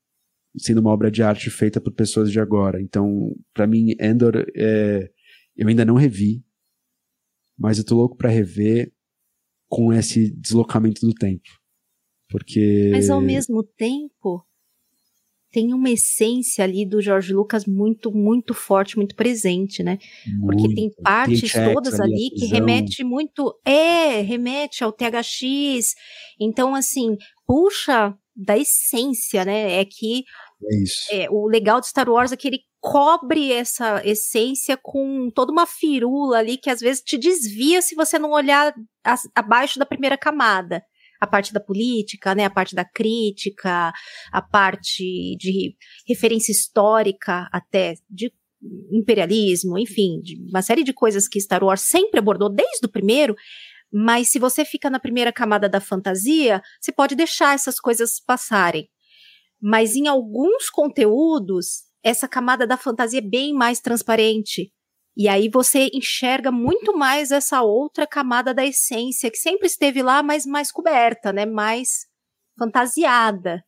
sendo 0.57 0.81
uma 0.81 0.91
obra 0.91 1.11
de 1.11 1.23
arte 1.23 1.51
feita 1.51 1.81
por 1.81 1.93
pessoas 1.93 2.31
de 2.31 2.41
agora. 2.41 2.81
Então, 2.81 3.34
para 3.53 3.67
mim, 3.67 3.95
Endor, 4.01 4.47
é, 4.57 5.11
eu 5.57 5.68
ainda 5.68 5.84
não 5.84 5.95
revi, 5.95 6.45
mas 7.59 7.79
eu 7.79 7.84
tô 7.84 7.95
louco 7.95 8.17
para 8.17 8.30
rever 8.30 8.93
com 9.68 9.93
esse 9.93 10.30
deslocamento 10.30 11.07
do 11.07 11.14
tempo. 11.14 11.49
Porque. 12.29 12.89
Mas 12.91 13.11
ao 13.11 13.21
mesmo 13.21 13.63
tempo, 13.63 14.45
tem 15.53 15.74
uma 15.74 15.91
essência 15.91 16.64
ali 16.64 16.87
do 16.87 17.00
George 17.03 17.33
Lucas 17.34 17.66
muito, 17.66 18.11
muito 18.11 18.54
forte, 18.54 18.96
muito 18.96 19.14
presente, 19.14 19.83
né? 19.83 19.99
Muito. 20.26 20.62
Porque 20.62 20.74
tem 20.74 20.91
partes 21.03 21.53
todas 21.53 22.00
ali, 22.00 22.30
que 22.30 22.46
remete 22.46 23.04
muito. 23.04 23.54
É, 23.64 24.22
remete 24.22 24.83
ao 24.83 24.91
THX. 24.91 25.95
Então, 26.41 26.74
assim, 26.74 27.16
puxa 27.46 28.16
da 28.34 28.57
essência, 28.57 29.45
né? 29.45 29.80
É 29.80 29.84
que. 29.84 30.24
É. 31.11 31.24
É, 31.24 31.30
o 31.30 31.46
legal 31.46 31.80
de 31.80 31.88
Star 31.88 32.08
Wars 32.08 32.33
é 32.33 32.37
que 32.37 32.49
ele 32.49 32.61
cobre 32.80 33.53
essa 33.53 34.00
essência 34.04 34.76
com 34.76 35.30
toda 35.34 35.53
uma 35.53 35.66
firula 35.66 36.38
ali 36.38 36.57
que 36.57 36.70
às 36.70 36.80
vezes 36.80 37.03
te 37.03 37.18
desvia 37.18 37.83
se 37.83 37.95
você 37.95 38.18
não 38.18 38.30
olhar 38.30 38.74
a, 39.04 39.14
abaixo 39.34 39.79
da 39.79 39.87
primeira 39.87 40.16
camada. 40.16 40.83
A 41.22 41.26
parte 41.26 41.53
da 41.53 41.61
política, 41.61 42.34
né, 42.34 42.44
a 42.44 42.50
parte 42.50 42.74
da 42.74 42.84
crítica, 42.84 43.92
a 44.32 44.42
parte 44.42 45.36
de 45.38 45.76
referência 46.07 46.50
histórica 46.50 47.49
até 47.53 47.94
de 48.11 48.32
imperialismo, 48.90 49.78
enfim, 49.78 50.20
de 50.20 50.36
uma 50.49 50.62
série 50.62 50.82
de 50.82 50.92
coisas 50.92 51.28
que 51.28 51.40
Star 51.40 51.62
Wars 51.62 51.82
sempre 51.82 52.18
abordou 52.18 52.49
desde 52.49 52.86
o 52.86 52.90
primeiro, 52.90 53.36
mas 53.92 54.28
se 54.28 54.38
você 54.38 54.64
fica 54.64 54.88
na 54.88 54.99
primeira 54.99 55.32
camada 55.32 55.68
da 55.68 55.80
fantasia, 55.80 56.62
você 56.80 56.90
pode 56.90 57.14
deixar 57.14 57.54
essas 57.54 57.78
coisas 57.78 58.18
passarem. 58.18 58.88
Mas 59.61 59.94
em 59.94 60.08
alguns 60.08 60.70
conteúdos, 60.70 61.84
essa 62.03 62.26
camada 62.26 62.66
da 62.66 62.76
fantasia 62.76 63.18
é 63.18 63.22
bem 63.22 63.53
mais 63.53 63.80
transparente. 63.80 64.72
E 65.17 65.29
aí 65.29 65.49
você 65.49 65.91
enxerga 65.93 66.51
muito 66.51 66.97
mais 66.97 67.30
essa 67.30 67.63
outra 67.63 68.07
camada 68.07 68.55
da 68.55 68.64
essência, 68.64 69.30
que 69.30 69.37
sempre 69.37 69.67
esteve 69.67 70.03
lá, 70.03 70.22
mas 70.22 70.47
mais 70.47 70.72
coberta, 70.72 71.33
né? 71.33 71.45
Mais 71.45 72.07
fantasiada. 72.59 73.63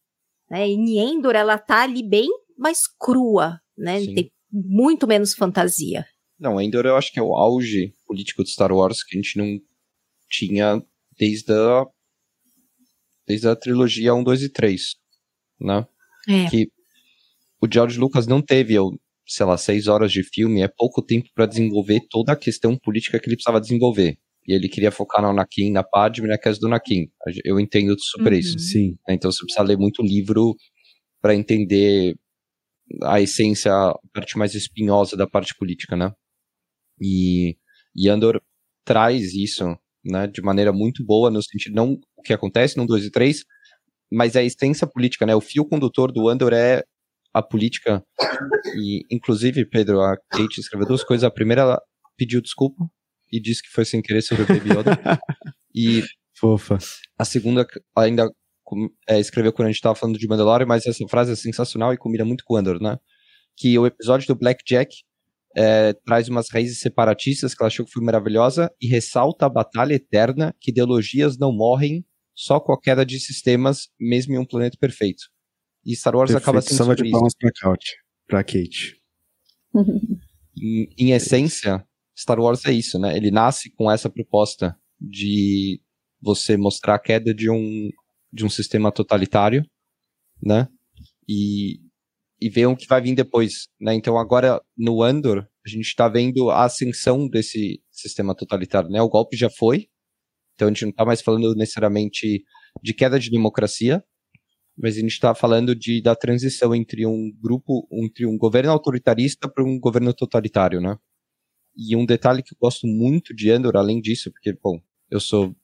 Né? 0.51 0.71
E 0.71 0.77
Niendor, 0.77 1.35
ela 1.35 1.59
tá 1.59 1.83
ali 1.83 2.03
bem 2.03 2.29
mais 2.57 2.87
crua. 2.87 3.61
né? 3.77 4.01
Sim. 4.01 4.15
Tem 4.15 4.33
muito 4.51 5.07
menos 5.07 5.35
fantasia. 5.35 6.07
Não, 6.39 6.61
Endor 6.61 6.87
eu 6.87 6.97
acho 6.97 7.13
que 7.13 7.19
é 7.19 7.23
o 7.23 7.35
auge 7.35 7.95
político 8.07 8.43
de 8.43 8.51
Star 8.51 8.73
Wars 8.73 9.03
que 9.03 9.17
a 9.17 9.21
gente 9.21 9.39
não 9.39 9.61
tinha 10.29 10.83
desde 11.19 11.53
a 11.53 11.87
desde 13.27 13.49
a 13.49 13.57
trilogia 13.57 14.15
1, 14.15 14.23
2 14.23 14.43
e 14.43 14.49
3, 14.51 14.97
né? 15.61 15.87
É. 16.29 16.51
Que 16.51 16.71
o 17.61 17.67
George 17.73 17.99
Lucas 17.99 18.27
não 18.27 18.43
teve, 18.43 18.75
sei 19.27 19.47
lá, 19.47 19.57
seis 19.57 19.87
horas 19.87 20.13
de 20.13 20.23
filme, 20.23 20.63
é 20.63 20.69
pouco 20.69 21.03
tempo 21.03 21.29
para 21.35 21.47
desenvolver 21.47 22.01
toda 22.11 22.33
a 22.33 22.37
questão 22.37 22.77
política 22.77 23.19
que 23.19 23.29
ele 23.29 23.37
precisava 23.37 23.61
desenvolver. 23.61 24.19
E 24.47 24.55
ele 24.55 24.69
queria 24.69 24.91
focar 24.91 25.23
no 25.23 25.29
Anakin, 25.29 25.71
na 25.71 25.83
Padme, 25.83 26.29
na 26.29 26.39
casa 26.39 26.59
do 26.61 26.67
Anakin. 26.67 27.07
Eu 27.45 27.59
entendo 27.59 27.97
super 27.99 28.33
uhum. 28.33 28.39
isso. 28.39 28.59
Sim. 28.59 28.97
Então 29.09 29.33
você 29.33 29.45
precisa 29.45 29.65
ler 29.65 29.79
muito 29.79 30.03
livro 30.03 30.55
para 31.23 31.35
entender 31.35 32.15
a 33.03 33.21
essência, 33.21 33.73
a 33.73 33.95
parte 34.13 34.37
mais 34.37 34.55
espinhosa 34.55 35.17
da 35.17 35.27
parte 35.27 35.55
política, 35.57 35.97
né? 35.97 36.13
E, 37.01 37.57
e 37.97 38.09
Andor 38.09 38.43
traz 38.85 39.33
isso, 39.35 39.65
né, 40.05 40.27
de 40.27 40.43
maneira 40.43 40.73
muito 40.73 41.03
boa, 41.05 41.31
no 41.31 41.43
sentido, 41.43 41.75
não 41.75 41.99
o 42.17 42.23
que 42.23 42.35
acontece 42.35 42.77
no 42.77 42.87
2 42.87 43.07
e 43.07 43.11
3, 43.11 43.43
mas 44.13 44.37
a 44.37 44.43
essência 44.43 44.87
política, 44.87 45.25
né? 45.25 45.35
O 45.35 45.41
fio 45.41 45.65
condutor 45.65 46.13
do 46.13 46.29
Andor 46.29 46.53
é 46.53 46.85
a 47.35 47.43
política. 47.43 48.03
E, 48.77 49.05
inclusive, 49.11 49.67
Pedro, 49.67 50.01
a 50.01 50.17
Kate 50.31 50.61
escreveu 50.61 50.87
duas 50.87 51.03
coisas. 51.03 51.25
A 51.25 51.31
primeira, 51.31 51.63
ela 51.63 51.83
pediu 52.17 52.41
desculpa 52.41 52.89
e 53.31 53.41
disse 53.41 53.63
que 53.63 53.71
foi 53.71 53.85
sem 53.85 54.01
querer 54.01 54.23
sobre 54.23 54.45
o 54.45 54.47
Baby 54.47 54.71
Yoda. 54.71 55.19
e 55.75 56.05
Fofa. 56.39 56.79
A 57.19 57.25
segunda 57.25 57.67
ainda 57.97 58.31
é, 59.09 59.19
escreveu 59.19 59.53
quando 59.53 59.67
a 59.67 59.71
gente 59.71 59.79
estava 59.79 59.95
falando 59.95 60.19
de 60.19 60.27
Mandalorian, 60.27 60.67
mas 60.67 60.87
essa 60.87 61.07
frase 61.09 61.33
é 61.33 61.37
sensacional 61.37 61.93
e 61.93 61.99
combina 61.99 62.25
muito 62.25 62.45
com 62.45 62.55
o 62.55 62.57
Andor, 62.57 62.81
né? 62.81 62.97
Que 63.57 63.79
o 63.79 63.87
episódio 63.87 64.27
do 64.27 64.35
Black 64.35 64.63
Jack 64.67 64.95
é, 65.57 65.93
traz 66.05 66.29
umas 66.29 66.49
raízes 66.51 66.81
separatistas 66.81 67.55
que 67.55 67.63
ela 67.63 67.69
achou 67.69 67.87
que 67.87 67.93
foi 67.93 68.03
maravilhosa 68.03 68.71
e 68.81 68.89
ressalta 68.89 69.47
a 69.47 69.49
batalha 69.49 69.95
eterna 69.95 70.55
que 70.61 70.71
ideologias 70.71 71.39
não 71.39 71.53
morrem 71.53 72.05
só 72.35 72.59
com 72.59 72.73
a 72.73 72.81
queda 72.81 73.07
de 73.07 73.21
sistemas, 73.21 73.89
mesmo 73.99 74.35
em 74.35 74.39
um 74.39 74.45
planeta 74.45 74.77
perfeito. 74.81 75.23
E 75.85 75.95
Star 75.95 76.15
Wars 76.15 76.31
perfeito, 76.31 76.43
acaba 76.43 76.63
sendo 76.63 76.77
salva 76.79 76.97
de 76.97 77.11
palmas 77.11 77.35
pra 77.35 77.51
Kate. 77.53 77.97
Pra 78.27 78.45
Kate. 78.45 79.01
em, 80.57 80.89
em 80.99 81.13
essência, 81.13 81.87
Star 82.17 82.41
Wars 82.41 82.65
é 82.65 82.73
isso, 82.73 82.99
né? 82.99 83.17
Ele 83.17 83.31
nasce 83.31 83.71
com 83.71 83.91
essa 83.91 84.09
proposta 84.09 84.77
de 85.01 85.81
você 86.21 86.57
mostrar 86.57 86.95
a 86.95 86.99
queda 86.99 87.35
de 87.35 87.51
um, 87.51 87.91
de 88.33 88.45
um 88.45 88.49
sistema 88.49 88.91
totalitário, 88.91 89.63
né? 90.43 90.69
E, 91.29 91.81
e 92.41 92.49
ver 92.49 92.67
o 92.67 92.77
que 92.77 92.87
vai 92.87 93.01
vir 93.01 93.15
depois, 93.15 93.69
né? 93.81 93.95
Então 93.95 94.19
agora 94.19 94.61
no 94.77 95.03
Andor 95.03 95.47
a 95.67 95.69
gente 95.69 95.87
está 95.87 96.09
vendo 96.09 96.51
a 96.51 96.65
ascensão 96.65 97.29
desse 97.29 97.83
sistema 97.91 98.35
totalitário, 98.35 98.91
né? 98.91 99.01
O 99.03 99.09
golpe 99.09 99.37
já 99.37 99.51
foi, 99.51 99.89
então 100.55 100.69
a 100.69 100.71
gente 100.71 100.83
não 100.83 100.91
está 100.91 101.05
mais 101.05 101.21
falando 101.21 101.55
necessariamente 101.55 102.45
de 102.83 102.95
queda 102.95 103.19
de 103.19 103.31
democracia, 103.31 104.05
mas 104.77 104.97
a 104.97 105.01
gente 105.01 105.13
está 105.13 105.35
falando 105.35 105.75
de 105.75 106.03
da 106.03 106.15
transição 106.17 106.75
entre 106.75 107.07
um 107.07 107.31
grupo, 107.41 107.87
entre 107.93 108.27
um 108.27 108.37
governo 108.37 108.71
autoritarista 108.73 109.49
para 109.49 109.65
um 109.65 109.79
governo 109.79 110.13
totalitário, 110.13 110.81
né? 110.81 110.97
E 111.77 111.97
um 111.97 112.07
detalhe 112.07 112.43
que 112.43 112.55
eu 112.55 112.59
gosto 112.61 112.87
muito 112.87 113.35
de 113.35 113.51
Andor, 113.51 113.77
além 113.77 114.01
disso, 114.01 114.31
porque, 114.31 114.53
bom, 114.53 114.81
eu 115.11 115.21
sou 115.21 115.55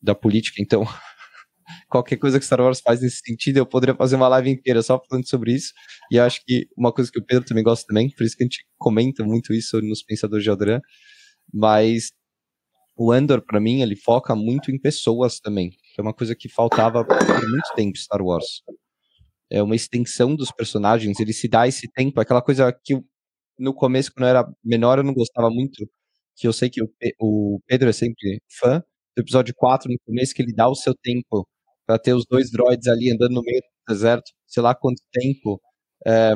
da 0.00 0.14
política, 0.14 0.60
então 0.60 0.84
qualquer 1.88 2.16
coisa 2.16 2.38
que 2.38 2.44
Star 2.44 2.60
Wars 2.60 2.80
faz 2.80 3.00
nesse 3.00 3.20
sentido, 3.24 3.58
eu 3.58 3.66
poderia 3.66 3.94
fazer 3.94 4.16
uma 4.16 4.28
live 4.28 4.50
inteira 4.50 4.82
só 4.82 5.00
falando 5.08 5.28
sobre 5.28 5.54
isso. 5.54 5.72
E 6.10 6.18
acho 6.18 6.40
que 6.44 6.68
uma 6.76 6.92
coisa 6.92 7.10
que 7.10 7.18
o 7.18 7.24
Pedro 7.24 7.44
também 7.44 7.64
gosta 7.64 7.86
também, 7.86 8.10
por 8.10 8.24
isso 8.24 8.36
que 8.36 8.42
a 8.42 8.46
gente 8.46 8.64
comenta 8.78 9.24
muito 9.24 9.52
isso 9.52 9.80
nos 9.80 10.02
Pensadores 10.02 10.44
de 10.44 10.50
Alderan, 10.50 10.80
mas 11.52 12.12
o 12.96 13.12
Andor, 13.12 13.42
para 13.42 13.60
mim, 13.60 13.82
ele 13.82 13.96
foca 13.96 14.34
muito 14.34 14.70
em 14.70 14.78
pessoas 14.78 15.40
também, 15.40 15.70
que 15.92 16.00
é 16.00 16.02
uma 16.02 16.14
coisa 16.14 16.34
que 16.34 16.48
faltava 16.48 17.04
por 17.04 17.48
muito 17.48 17.74
tempo 17.74 17.90
em 17.90 18.00
Star 18.00 18.22
Wars. 18.22 18.62
É 19.50 19.62
uma 19.62 19.76
extensão 19.76 20.34
dos 20.34 20.50
personagens, 20.50 21.20
ele 21.20 21.32
se 21.32 21.46
dá 21.48 21.68
esse 21.68 21.90
tempo, 21.92 22.20
aquela 22.20 22.42
coisa 22.42 22.72
que 22.72 22.94
no 23.58 23.74
começo, 23.74 24.12
quando 24.12 24.24
eu 24.24 24.30
era 24.30 24.52
menor, 24.64 24.98
eu 24.98 25.04
não 25.04 25.12
gostava 25.12 25.50
muito, 25.50 25.86
que 26.36 26.48
eu 26.48 26.52
sei 26.52 26.70
que 26.70 26.82
o, 26.82 26.88
o 27.20 27.60
Pedro 27.66 27.88
é 27.88 27.92
sempre 27.92 28.40
fã, 28.58 28.82
do 29.16 29.20
episódio 29.20 29.54
4, 29.54 29.90
no 29.92 29.98
começo, 30.06 30.34
que 30.34 30.42
ele 30.42 30.54
dá 30.54 30.68
o 30.68 30.74
seu 30.74 30.94
tempo 30.94 31.46
para 31.86 31.98
ter 31.98 32.14
os 32.14 32.24
dois 32.26 32.50
droids 32.50 32.88
ali 32.88 33.12
andando 33.12 33.34
no 33.34 33.42
meio 33.42 33.60
do 33.60 33.94
deserto, 33.94 34.30
sei 34.46 34.62
lá 34.62 34.74
quanto 34.74 35.02
tempo, 35.12 35.60
é, 36.06 36.34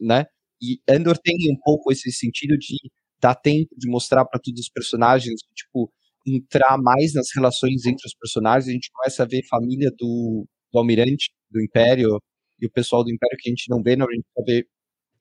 né? 0.00 0.26
E 0.60 0.80
Andor 0.88 1.16
tem 1.18 1.36
um 1.52 1.58
pouco 1.62 1.92
esse 1.92 2.10
sentido 2.12 2.56
de 2.58 2.76
dar 3.20 3.34
tempo 3.34 3.70
de 3.76 3.88
mostrar 3.88 4.24
para 4.24 4.40
todos 4.40 4.60
os 4.60 4.68
personagens, 4.68 5.40
tipo, 5.54 5.92
entrar 6.26 6.78
mais 6.78 7.14
nas 7.14 7.28
relações 7.34 7.84
entre 7.86 8.06
os 8.06 8.14
personagens, 8.14 8.68
a 8.68 8.72
gente 8.72 8.90
começa 8.92 9.22
a 9.22 9.26
ver 9.26 9.42
família 9.48 9.90
do, 9.98 10.46
do 10.72 10.78
almirante, 10.78 11.30
do 11.50 11.62
Império, 11.62 12.18
e 12.60 12.66
o 12.66 12.70
pessoal 12.70 13.02
do 13.02 13.10
Império 13.10 13.38
que 13.38 13.48
a 13.48 13.52
gente 13.52 13.68
não 13.68 13.82
vê, 13.82 13.96
não, 13.96 14.06
a 14.06 14.12
gente 14.12 14.26
só 14.36 14.44
vê 14.44 14.66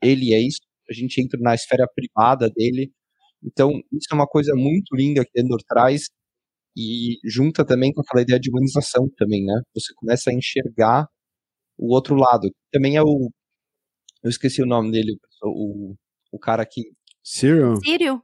ele 0.01 0.33
é 0.33 0.39
isso, 0.39 0.59
a 0.89 0.93
gente 0.93 1.21
entra 1.21 1.39
na 1.39 1.55
esfera 1.55 1.87
privada 1.93 2.49
dele. 2.49 2.91
Então, 3.43 3.71
isso 3.91 4.07
é 4.11 4.15
uma 4.15 4.27
coisa 4.27 4.53
muito 4.55 4.95
linda 4.95 5.23
que 5.23 5.39
Endor 5.39 5.61
traz 5.67 6.07
e 6.77 7.17
junta 7.25 7.65
também 7.65 7.93
com 7.93 8.01
aquela 8.01 8.21
ideia 8.21 8.39
de 8.39 8.49
humanização 8.49 9.09
também, 9.17 9.45
né? 9.45 9.61
Você 9.73 9.93
começa 9.95 10.29
a 10.29 10.33
enxergar 10.33 11.07
o 11.77 11.93
outro 11.93 12.15
lado. 12.15 12.49
Também 12.71 12.97
é 12.97 13.01
o 13.01 13.29
eu 14.23 14.29
esqueci 14.29 14.61
o 14.61 14.65
nome 14.65 14.91
dele, 14.91 15.17
o, 15.43 15.95
o 16.31 16.39
cara 16.39 16.65
que 16.65 16.81
Cyril? 17.23 17.77
Cyril. 17.83 18.21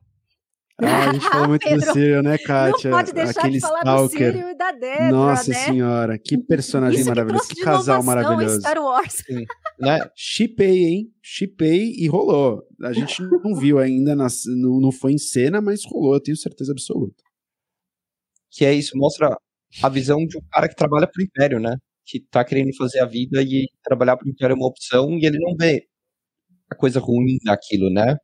Ah, 0.77 1.09
a 1.09 1.13
gente 1.13 1.29
falou 1.29 1.47
muito 1.49 1.69
do 1.69 1.81
Cyril, 1.93 2.21
né, 2.21 2.37
Kátia? 2.37 2.91
Não 2.91 2.97
pode 2.97 3.13
deixar 3.13 3.39
Aquele 3.39 3.53
de 3.53 3.61
falar 3.61 3.79
Stalker. 3.79 4.31
do 4.31 4.37
Cyril 4.37 4.49
e 4.49 4.57
da 4.57 4.71
Dedra, 4.71 5.11
Nossa 5.11 5.51
né? 5.51 5.57
senhora, 5.57 6.17
que 6.17 6.37
personagem 6.37 6.99
Isso 6.99 7.09
maravilhoso, 7.09 7.47
que, 7.47 7.55
que 7.55 7.61
casal 7.61 8.03
maravilhoso. 8.03 8.59
Star 8.59 8.77
Wars. 8.77 9.13
Sim, 9.25 9.45
né? 9.79 9.99
Chipei, 10.15 10.83
hein? 10.83 11.13
Chipei 11.21 11.93
e 11.97 12.07
rolou. 12.07 12.61
A 12.83 12.91
gente 12.91 13.21
não 13.43 13.55
viu 13.55 13.79
ainda, 13.79 14.15
nas, 14.15 14.43
não, 14.45 14.79
não 14.81 14.91
foi 14.91 15.13
em 15.13 15.17
cena, 15.17 15.61
mas 15.61 15.85
rolou, 15.85 16.15
eu 16.15 16.21
tenho 16.21 16.35
certeza 16.37 16.73
absoluta. 16.73 17.23
Que 18.51 18.65
é 18.65 18.73
isso, 18.73 18.97
mostra 18.97 19.35
a 19.81 19.89
visão 19.89 20.25
de 20.25 20.37
um 20.37 20.41
cara 20.51 20.67
que 20.67 20.75
trabalha 20.75 21.07
pro 21.07 21.23
Império, 21.23 21.59
né? 21.59 21.75
Que 22.05 22.19
tá 22.19 22.43
querendo 22.43 22.75
fazer 22.75 22.99
a 22.99 23.05
vida 23.05 23.41
e 23.41 23.67
trabalhar 23.83 24.17
pro 24.17 24.29
Império 24.29 24.53
é 24.53 24.57
uma 24.57 24.67
opção 24.67 25.17
e 25.17 25.25
ele 25.25 25.39
não 25.39 25.55
vê 25.57 25.85
a 26.69 26.75
coisa 26.75 26.99
ruim 26.99 27.37
daquilo, 27.43 27.89
né? 27.91 28.17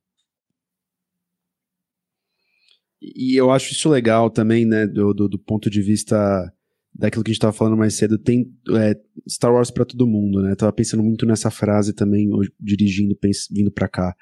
E 3.01 3.35
eu 3.35 3.49
acho 3.49 3.71
isso 3.71 3.89
legal 3.89 4.29
também, 4.29 4.65
né, 4.65 4.85
do, 4.85 5.13
do, 5.13 5.27
do 5.27 5.39
ponto 5.39 5.69
de 5.69 5.81
vista 5.81 6.53
daquilo 6.93 7.23
que 7.23 7.31
a 7.31 7.33
gente 7.33 7.39
estava 7.39 7.53
falando 7.53 7.77
mais 7.77 7.95
cedo, 7.95 8.17
tem 8.17 8.53
é, 8.75 8.95
Star 9.27 9.51
Wars 9.51 9.71
para 9.71 9.85
todo 9.85 10.05
mundo, 10.05 10.41
né? 10.41 10.53
Tava 10.55 10.71
pensando 10.73 11.01
muito 11.01 11.25
nessa 11.25 11.49
frase 11.49 11.93
também, 11.93 12.29
dirigindo, 12.59 13.17
vindo 13.49 13.71
para 13.71 13.87
cá. 13.87 14.15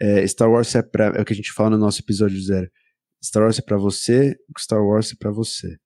É, 0.00 0.26
Star 0.26 0.50
Wars 0.50 0.74
é, 0.74 0.82
pra, 0.82 1.06
é 1.16 1.22
o 1.22 1.24
que 1.24 1.32
a 1.32 1.36
gente 1.36 1.52
fala 1.52 1.70
no 1.70 1.78
nosso 1.78 2.02
episódio 2.02 2.40
zero. 2.42 2.68
Star 3.22 3.44
Wars 3.44 3.58
é 3.58 3.62
para 3.62 3.78
você, 3.78 4.36
Star 4.58 4.84
Wars 4.84 5.12
é 5.12 5.16
para 5.16 5.30
você. 5.30 5.78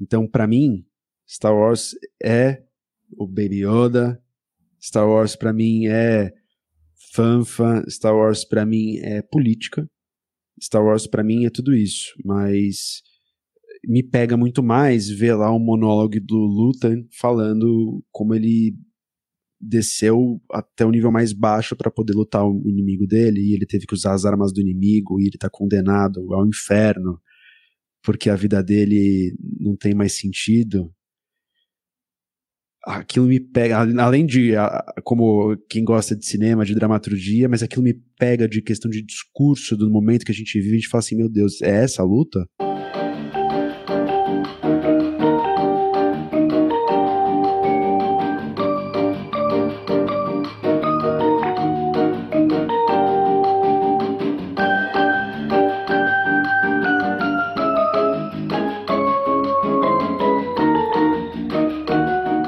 Então, 0.00 0.28
para 0.28 0.46
mim, 0.46 0.84
Star 1.28 1.54
Wars 1.54 1.94
é 2.22 2.62
o 3.16 3.26
Baby 3.26 3.64
Yoda, 3.64 4.22
Star 4.80 5.08
Wars 5.08 5.34
para 5.34 5.52
mim 5.52 5.86
é 5.86 6.32
fanfa, 7.14 7.84
Star 7.88 8.14
Wars 8.14 8.44
para 8.44 8.64
mim 8.64 8.98
é 8.98 9.22
política, 9.22 9.88
Star 10.62 10.84
Wars 10.84 11.06
para 11.06 11.24
mim 11.24 11.44
é 11.44 11.50
tudo 11.50 11.74
isso, 11.74 12.14
mas 12.24 13.02
me 13.84 14.02
pega 14.02 14.36
muito 14.36 14.62
mais 14.62 15.08
ver 15.08 15.34
lá 15.34 15.52
um 15.54 15.58
monólogo 15.58 16.20
do 16.20 16.36
Luthor 16.36 17.04
falando 17.10 18.04
como 18.12 18.34
ele 18.34 18.76
desceu 19.60 20.40
até 20.50 20.84
o 20.84 20.90
nível 20.90 21.10
mais 21.10 21.32
baixo 21.32 21.76
para 21.76 21.90
poder 21.90 22.14
lutar 22.14 22.44
o 22.44 22.68
inimigo 22.68 23.06
dele 23.06 23.40
e 23.40 23.54
ele 23.54 23.66
teve 23.66 23.86
que 23.86 23.94
usar 23.94 24.12
as 24.12 24.24
armas 24.24 24.52
do 24.52 24.60
inimigo 24.60 25.20
e 25.20 25.26
ele 25.26 25.38
tá 25.38 25.48
condenado 25.50 26.32
ao 26.32 26.46
inferno 26.46 27.20
porque 28.02 28.28
a 28.28 28.34
vida 28.34 28.62
dele 28.62 29.36
não 29.60 29.76
tem 29.76 29.94
mais 29.94 30.14
sentido. 30.14 30.92
Aquilo 32.84 33.26
me 33.26 33.38
pega, 33.38 33.78
além 33.78 34.26
de 34.26 34.52
como 35.04 35.56
quem 35.68 35.84
gosta 35.84 36.16
de 36.16 36.26
cinema, 36.26 36.64
de 36.64 36.74
dramaturgia, 36.74 37.48
mas 37.48 37.62
aquilo 37.62 37.84
me 37.84 37.94
pega 38.18 38.48
de 38.48 38.60
questão 38.60 38.90
de 38.90 39.02
discurso 39.02 39.76
do 39.76 39.88
momento 39.88 40.24
que 40.24 40.32
a 40.32 40.34
gente 40.34 40.58
vive, 40.60 40.72
a 40.72 40.78
gente 40.78 40.88
fala 40.88 41.00
assim, 41.00 41.16
meu 41.16 41.28
Deus, 41.28 41.62
é 41.62 41.84
essa 41.84 42.02
a 42.02 42.04
luta? 42.04 42.44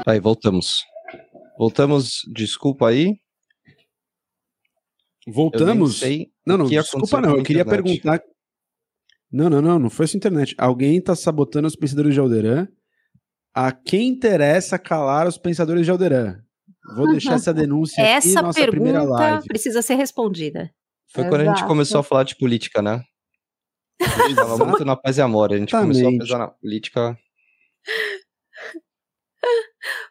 Aí, 0.05 0.19
voltamos. 0.19 0.83
Voltamos, 1.57 2.21
desculpa 2.33 2.89
aí. 2.89 3.15
Voltamos? 5.27 6.01
não, 6.45 6.57
não, 6.57 6.65
desculpa 6.67 7.19
não, 7.19 7.37
eu 7.37 7.43
queria 7.43 7.63
internet. 7.63 7.83
perguntar. 7.83 8.21
Não, 9.31 9.49
não, 9.49 9.61
não, 9.61 9.79
não 9.79 9.89
foi 9.89 10.05
essa 10.05 10.15
internet. 10.15 10.53
Alguém 10.57 11.01
tá 11.01 11.15
sabotando 11.15 11.67
os 11.67 11.75
pensadores 11.75 12.13
de 12.13 12.19
Alderan. 12.19 12.67
A 13.53 13.71
quem 13.71 14.09
interessa 14.09 14.77
calar 14.77 15.27
os 15.27 15.37
pensadores 15.37 15.85
de 15.85 15.91
Alderan? 15.91 16.39
Vou 16.95 17.09
deixar 17.09 17.35
essa 17.35 17.51
denúncia 17.53 18.01
essa 18.01 18.39
aqui, 18.39 18.45
nossa 18.45 18.67
primeira 18.67 19.01
live. 19.01 19.47
precisa 19.47 19.81
ser 19.81 19.95
respondida. 19.95 20.69
Foi 21.11 21.23
Exato. 21.23 21.35
quando 21.35 21.41
a 21.41 21.55
gente 21.55 21.67
começou 21.67 21.99
a 21.99 22.03
falar 22.03 22.23
de 22.23 22.35
política, 22.37 22.81
né? 22.81 23.01
A 24.01 24.27
gente 24.27 24.35
tava 24.35 24.65
muito 24.65 24.85
na 24.85 24.95
paz 24.95 25.17
e 25.17 25.21
amor, 25.21 25.53
a 25.53 25.57
gente 25.57 25.69
Exatamente. 25.69 26.03
começou 26.03 26.15
a 26.15 26.19
pesar 26.19 26.37
na 26.37 26.47
política. 26.49 27.17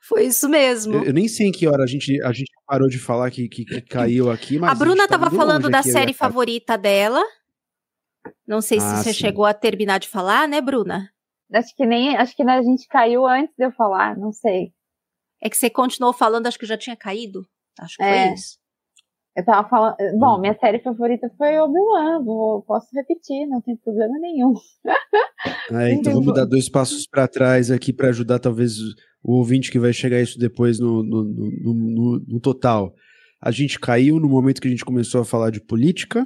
Foi 0.06 0.26
isso 0.26 0.48
mesmo. 0.48 0.96
Eu, 0.96 1.04
eu, 1.04 1.12
nem 1.14 1.26
sei 1.26 1.48
em 1.48 1.52
que 1.52 1.66
hora 1.66 1.82
a 1.82 1.86
gente, 1.86 2.22
a 2.22 2.32
gente 2.32 2.52
parou 2.66 2.88
de 2.88 2.98
falar 2.98 3.30
que, 3.30 3.48
que, 3.48 3.64
que 3.64 3.80
caiu 3.80 4.30
aqui, 4.30 4.58
mas. 4.58 4.70
A 4.70 4.74
Bruna 4.74 5.04
estava 5.04 5.30
tá 5.30 5.36
falando 5.36 5.70
da 5.70 5.82
série 5.82 6.12
favorita 6.12 6.76
dela. 6.76 7.22
Não 8.46 8.60
sei 8.60 8.80
se 8.80 8.86
ah, 8.86 8.96
você 8.96 9.14
sim. 9.14 9.20
chegou 9.20 9.46
a 9.46 9.54
terminar 9.54 9.98
de 9.98 10.08
falar, 10.08 10.46
né, 10.46 10.60
Bruna? 10.60 11.10
Acho 11.52 11.74
que 11.74 11.86
nem. 11.86 12.16
Acho 12.16 12.36
que 12.36 12.42
a 12.42 12.62
gente 12.62 12.86
caiu 12.86 13.26
antes 13.26 13.54
de 13.56 13.64
eu 13.64 13.72
falar, 13.72 14.16
não 14.16 14.30
sei. 14.30 14.72
É 15.42 15.48
que 15.48 15.56
você 15.56 15.70
continuou 15.70 16.12
falando, 16.12 16.46
acho 16.46 16.58
que 16.58 16.66
já 16.66 16.76
tinha 16.76 16.96
caído. 16.96 17.46
Acho 17.78 17.96
que 17.96 18.02
é. 18.02 18.26
foi 18.26 18.34
isso. 18.34 18.58
Eu 19.36 19.44
tava 19.44 19.68
falando. 19.68 19.96
Bom, 20.16 20.40
minha 20.40 20.56
série 20.58 20.78
favorita 20.78 21.28
foi 21.36 21.58
Obi-Wan. 21.58 22.24
Posso 22.66 22.86
repetir, 22.94 23.46
não 23.48 23.60
tem 23.60 23.76
problema 23.76 24.16
nenhum. 24.20 24.54
É, 25.72 25.92
então 25.94 26.12
vamos 26.14 26.34
dar 26.34 26.44
dois 26.44 26.68
passos 26.68 27.06
para 27.06 27.26
trás 27.26 27.70
aqui 27.70 27.92
para 27.92 28.10
ajudar, 28.10 28.38
talvez, 28.38 28.78
o 29.22 29.32
ouvinte 29.32 29.72
que 29.72 29.78
vai 29.78 29.92
chegar 29.92 30.20
isso 30.20 30.38
depois 30.38 30.78
no, 30.78 31.02
no, 31.02 31.24
no, 31.24 31.74
no, 31.74 32.24
no 32.28 32.40
total. 32.40 32.94
A 33.42 33.50
gente 33.50 33.80
caiu 33.80 34.20
no 34.20 34.28
momento 34.28 34.60
que 34.60 34.68
a 34.68 34.70
gente 34.70 34.84
começou 34.84 35.20
a 35.20 35.24
falar 35.24 35.50
de 35.50 35.60
política. 35.60 36.24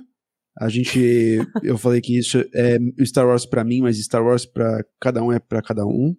A 0.61 0.69
gente, 0.69 1.39
eu 1.65 1.79
falei 1.79 2.03
que 2.03 2.19
isso 2.19 2.45
é 2.55 2.79
Star 3.07 3.27
Wars 3.27 3.47
para 3.47 3.65
mim, 3.65 3.81
mas 3.81 3.99
Star 3.99 4.23
Wars 4.23 4.45
para 4.45 4.85
cada 5.01 5.23
um 5.23 5.33
é 5.33 5.39
para 5.39 5.63
cada 5.63 5.87
um. 5.87 6.15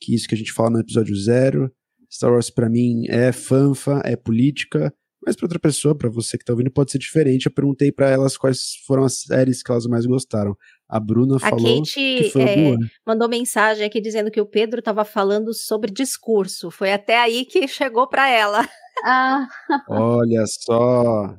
Que 0.00 0.14
isso 0.14 0.26
que 0.26 0.34
a 0.34 0.38
gente 0.38 0.52
fala 0.52 0.70
no 0.70 0.80
episódio 0.80 1.14
zero. 1.14 1.70
Star 2.10 2.32
Wars 2.32 2.48
para 2.48 2.70
mim 2.70 3.04
é 3.08 3.30
fanfa, 3.30 4.00
é 4.04 4.16
política. 4.16 4.92
Mas 5.24 5.36
para 5.36 5.44
outra 5.44 5.58
pessoa, 5.58 5.94
para 5.94 6.08
você 6.08 6.38
que 6.38 6.44
tá 6.44 6.52
ouvindo, 6.52 6.70
pode 6.70 6.90
ser 6.90 6.98
diferente. 6.98 7.46
Eu 7.46 7.52
perguntei 7.52 7.92
para 7.92 8.08
elas 8.08 8.38
quais 8.38 8.76
foram 8.86 9.04
as 9.04 9.20
séries 9.20 9.62
que 9.62 9.70
elas 9.70 9.86
mais 9.86 10.06
gostaram. 10.06 10.56
A 10.88 10.98
Bruna 10.98 11.36
a 11.36 11.38
falou 11.38 11.78
Kate, 11.78 11.92
que 11.92 12.30
foi 12.30 12.42
é, 12.42 12.76
mandou 13.06 13.28
mensagem 13.28 13.86
aqui 13.86 14.00
dizendo 14.00 14.30
que 14.30 14.40
o 14.40 14.46
Pedro 14.46 14.78
estava 14.78 15.04
falando 15.04 15.52
sobre 15.52 15.92
discurso. 15.92 16.70
Foi 16.70 16.92
até 16.92 17.18
aí 17.18 17.44
que 17.44 17.68
chegou 17.68 18.08
para 18.08 18.28
ela. 18.28 18.66
Ah. 19.04 19.46
Olha 19.88 20.44
só. 20.46 21.36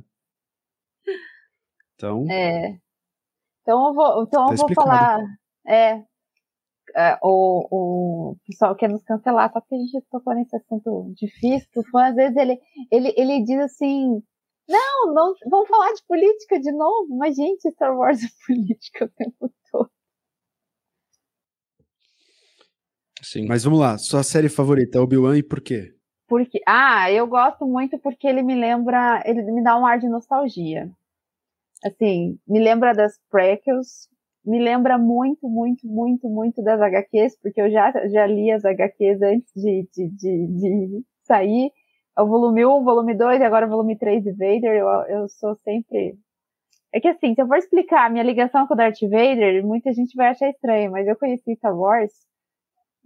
Então. 1.95 2.25
É. 2.29 2.77
Então 3.61 3.87
eu 3.87 3.93
vou, 3.93 4.23
então 4.23 4.45
tá 4.47 4.53
eu 4.53 4.57
vou 4.57 4.73
falar. 4.73 5.19
É, 5.67 6.03
é, 6.95 7.17
o, 7.21 8.31
o 8.31 8.35
pessoal 8.45 8.75
quer 8.75 8.89
nos 8.89 9.03
cancelar, 9.03 9.51
só 9.51 9.59
porque 9.59 9.75
a 9.75 9.77
gente 9.77 10.01
tocou 10.09 10.33
nesse 10.33 10.55
assunto 10.55 11.13
difícil, 11.15 11.67
o 11.75 11.83
fã, 11.89 12.07
às 12.07 12.15
vezes 12.15 12.35
ele, 12.37 12.59
ele, 12.91 13.13
ele 13.17 13.43
diz 13.43 13.59
assim, 13.59 14.21
não, 14.67 15.13
não, 15.13 15.35
vamos 15.49 15.69
falar 15.69 15.91
de 15.93 16.03
política 16.07 16.59
de 16.59 16.71
novo, 16.71 17.15
mas 17.17 17.35
gente, 17.35 17.69
Star 17.71 17.95
Wars 17.95 18.23
é 18.23 18.27
política 18.47 19.05
o 19.05 19.09
tempo 19.09 19.51
todo. 19.71 19.89
Sim. 23.21 23.47
Mas 23.47 23.63
vamos 23.63 23.79
lá, 23.79 23.97
sua 23.97 24.23
série 24.23 24.49
favorita, 24.49 24.99
Obi-Wan 24.99 25.37
e 25.37 25.43
por 25.43 25.61
quê? 25.61 25.95
Porque, 26.27 26.61
ah, 26.65 27.11
eu 27.11 27.27
gosto 27.27 27.65
muito 27.67 27.99
porque 27.99 28.25
ele 28.25 28.41
me 28.41 28.55
lembra, 28.55 29.21
ele 29.25 29.43
me 29.43 29.61
dá 29.61 29.77
um 29.77 29.85
ar 29.85 29.99
de 29.99 30.07
nostalgia. 30.07 30.89
Assim, 31.83 32.39
me 32.47 32.59
lembra 32.59 32.93
das 32.93 33.19
prequels, 33.29 34.07
me 34.45 34.59
lembra 34.59 34.97
muito, 34.97 35.47
muito, 35.47 35.87
muito, 35.87 36.29
muito 36.29 36.63
das 36.63 36.81
HQs, 36.81 37.39
porque 37.41 37.61
eu 37.61 37.69
já, 37.69 37.91
já 38.07 38.25
li 38.25 38.51
as 38.51 38.63
HQs 38.65 39.21
antes 39.21 39.51
de, 39.55 39.87
de, 39.93 40.09
de, 40.09 40.47
de 40.47 41.03
sair. 41.23 41.71
O 42.17 42.25
volume 42.25 42.65
1, 42.65 42.83
volume 42.83 43.15
2 43.15 43.39
e 43.39 43.43
agora 43.43 43.67
o 43.67 43.69
volume 43.69 43.97
3 43.97 44.23
de 44.23 44.31
Vader. 44.31 44.75
Eu, 44.75 44.87
eu 45.07 45.29
sou 45.29 45.55
sempre. 45.57 46.15
É 46.93 46.99
que 46.99 47.07
assim, 47.07 47.33
se 47.33 47.41
eu 47.41 47.47
for 47.47 47.57
explicar 47.57 48.05
a 48.05 48.09
minha 48.09 48.23
ligação 48.23 48.67
com 48.67 48.73
o 48.73 48.77
Darth 48.77 48.99
Vader, 49.01 49.65
muita 49.65 49.93
gente 49.93 50.15
vai 50.15 50.27
achar 50.29 50.49
estranho, 50.49 50.91
mas 50.91 51.07
eu 51.07 51.15
conheci 51.15 51.55
Star 51.55 51.77
Wars 51.77 52.11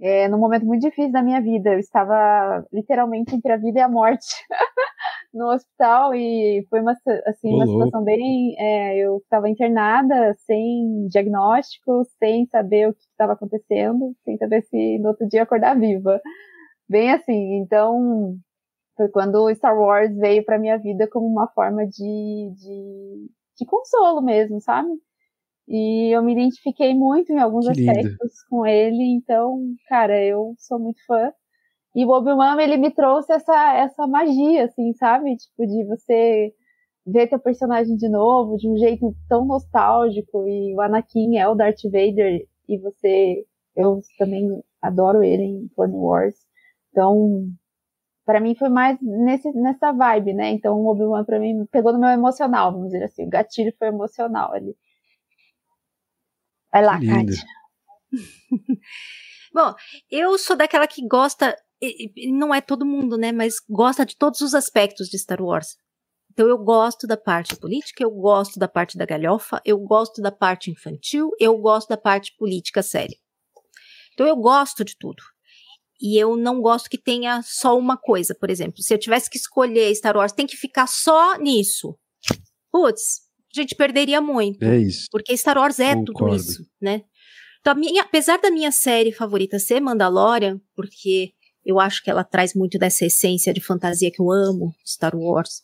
é, 0.02 0.28
num 0.28 0.40
momento 0.40 0.66
muito 0.66 0.82
difícil 0.82 1.12
da 1.12 1.22
minha 1.22 1.42
vida. 1.42 1.74
Eu 1.74 1.80
estava 1.80 2.66
literalmente 2.72 3.36
entre 3.36 3.52
a 3.52 3.58
vida 3.58 3.80
e 3.80 3.82
a 3.82 3.90
morte. 3.90 4.26
no 5.36 5.52
hospital 5.52 6.16
e 6.16 6.66
foi 6.70 6.80
uma, 6.80 6.94
assim, 7.28 7.54
uma 7.54 7.68
situação 7.68 8.04
bem. 8.04 8.56
É, 8.58 8.98
eu 8.98 9.18
estava 9.18 9.50
internada, 9.50 10.34
sem 10.46 11.08
diagnóstico, 11.10 12.04
sem 12.18 12.46
saber 12.48 12.90
o 12.90 12.94
que 12.94 13.02
estava 13.02 13.34
acontecendo, 13.34 14.16
sem 14.24 14.38
saber 14.38 14.64
se 14.64 14.98
no 15.00 15.10
outro 15.10 15.28
dia 15.28 15.44
acordar 15.44 15.78
viva. 15.78 16.22
Bem 16.88 17.12
assim, 17.12 17.58
então 17.58 18.38
foi 18.96 19.10
quando 19.10 19.36
o 19.44 19.54
Star 19.54 19.78
Wars 19.78 20.16
veio 20.16 20.44
para 20.46 20.58
minha 20.58 20.78
vida 20.78 21.08
como 21.08 21.28
uma 21.28 21.48
forma 21.50 21.86
de, 21.86 22.52
de, 22.56 23.30
de 23.58 23.66
consolo 23.66 24.22
mesmo, 24.22 24.62
sabe? 24.62 24.90
E 25.68 26.16
eu 26.16 26.24
me 26.24 26.32
identifiquei 26.32 26.94
muito 26.94 27.34
em 27.34 27.40
alguns 27.40 27.66
que 27.66 27.72
aspectos 27.72 28.06
lindo. 28.06 28.50
com 28.50 28.66
ele, 28.66 29.04
então, 29.04 29.60
cara, 29.88 30.24
eu 30.24 30.54
sou 30.58 30.80
muito 30.80 31.04
fã. 31.06 31.32
E 31.96 32.06
o 32.06 32.10
Obi-Wan, 32.10 32.62
ele 32.62 32.76
me 32.76 32.92
trouxe 32.92 33.32
essa, 33.32 33.74
essa 33.78 34.06
magia, 34.06 34.66
assim, 34.66 34.92
sabe? 34.94 35.38
Tipo, 35.38 35.66
de 35.66 35.86
você 35.86 36.54
ver 37.06 37.28
teu 37.28 37.40
personagem 37.40 37.96
de 37.96 38.10
novo, 38.10 38.58
de 38.58 38.68
um 38.68 38.78
jeito 38.78 39.16
tão 39.30 39.46
nostálgico, 39.46 40.46
e 40.46 40.76
o 40.76 40.82
Anakin 40.82 41.38
é 41.38 41.48
o 41.48 41.56
Darth 41.56 41.84
Vader, 41.86 42.46
e 42.68 42.78
você, 42.80 43.46
eu 43.76 44.02
também 44.18 44.62
adoro 44.82 45.24
ele 45.24 45.44
em 45.44 45.68
Clone 45.70 45.96
Wars. 45.96 46.36
Então, 46.92 47.48
para 48.26 48.42
mim 48.42 48.56
foi 48.56 48.68
mais 48.68 48.98
nesse, 49.02 49.50
nessa 49.54 49.94
vibe, 49.94 50.34
né? 50.34 50.50
Então, 50.50 50.76
o 50.78 50.88
Obi-Wan 50.88 51.24
pra 51.24 51.40
mim 51.40 51.66
pegou 51.72 51.94
no 51.94 52.00
meu 52.00 52.10
emocional, 52.10 52.74
vamos 52.74 52.88
dizer 52.88 53.06
assim. 53.06 53.26
O 53.26 53.30
gatilho 53.30 53.74
foi 53.80 53.88
emocional 53.88 54.52
ali. 54.52 54.76
Vai 56.74 56.84
lá, 56.84 57.00
Kátia. 57.00 57.46
Bom, 59.54 59.74
eu 60.12 60.38
sou 60.38 60.58
daquela 60.58 60.86
que 60.86 61.08
gosta 61.08 61.56
não 62.32 62.54
é 62.54 62.62
todo 62.62 62.86
mundo, 62.86 63.18
né? 63.18 63.32
Mas 63.32 63.56
gosta 63.70 64.06
de 64.06 64.16
todos 64.16 64.42
os 64.42 64.54
aspectos 64.54 65.08
de 65.08 65.18
Star 65.18 65.42
Wars. 65.42 65.78
Então 66.32 66.48
eu 66.50 66.58
gosto 66.58 67.08
da 67.08 67.16
parte 67.16 67.56
política, 67.56 68.04
eu 68.04 68.12
gosto 68.12 68.60
da 68.60 68.68
parte 68.68 68.98
da 68.98 69.06
galhofa, 69.06 69.62
eu 69.66 69.80
gosto 69.80 70.22
da 70.22 70.32
parte 70.32 70.70
infantil, 70.70 71.32
eu 71.40 71.58
gosto 71.58 71.88
da 71.88 71.98
parte 71.98 72.36
política 72.38 72.84
séria. 72.84 73.18
Então 74.14 74.28
eu 74.28 74.36
gosto 74.36 74.84
de 74.84 74.98
tudo. 74.98 75.24
E 76.02 76.18
eu 76.18 76.36
não 76.36 76.62
gosto 76.62 76.90
que 76.90 76.98
tenha 76.98 77.42
só 77.42 77.78
uma 77.78 77.96
coisa, 77.96 78.36
por 78.36 78.50
exemplo. 78.50 78.82
Se 78.82 78.94
eu 78.94 78.98
tivesse 78.98 79.30
que 79.30 79.38
escolher 79.38 79.96
Star 79.96 80.18
Wars, 80.18 80.34
tem 80.34 80.46
que 80.46 80.58
ficar 80.58 80.88
só 80.88 81.38
nisso. 81.38 81.98
Putz, 82.70 83.22
a 83.56 83.62
gente 83.62 83.74
perderia 83.76 84.20
muito. 84.20 84.62
É 84.64 84.78
isso. 84.78 85.08
Porque 85.10 85.36
Star 85.38 85.58
Wars 85.58 85.80
é 85.80 85.96
Concordo. 85.96 86.14
tudo 86.14 86.36
isso, 86.36 86.66
né? 86.82 87.04
Então, 87.62 87.74
minha, 87.76 88.04
apesar 88.04 88.38
da 88.40 88.52
minha 88.52 88.72
série 88.72 89.12
favorita 89.12 89.58
ser 89.58 89.80
Mandalorian, 89.80 90.60
porque 90.76 91.32
eu 91.66 91.80
acho 91.80 92.04
que 92.04 92.10
ela 92.10 92.24
traz 92.24 92.54
muito 92.54 92.78
dessa 92.78 93.06
essência 93.06 93.52
de 93.52 93.60
fantasia 93.60 94.12
que 94.12 94.22
eu 94.22 94.32
amo, 94.32 94.74
Star 94.86 95.16
Wars. 95.16 95.64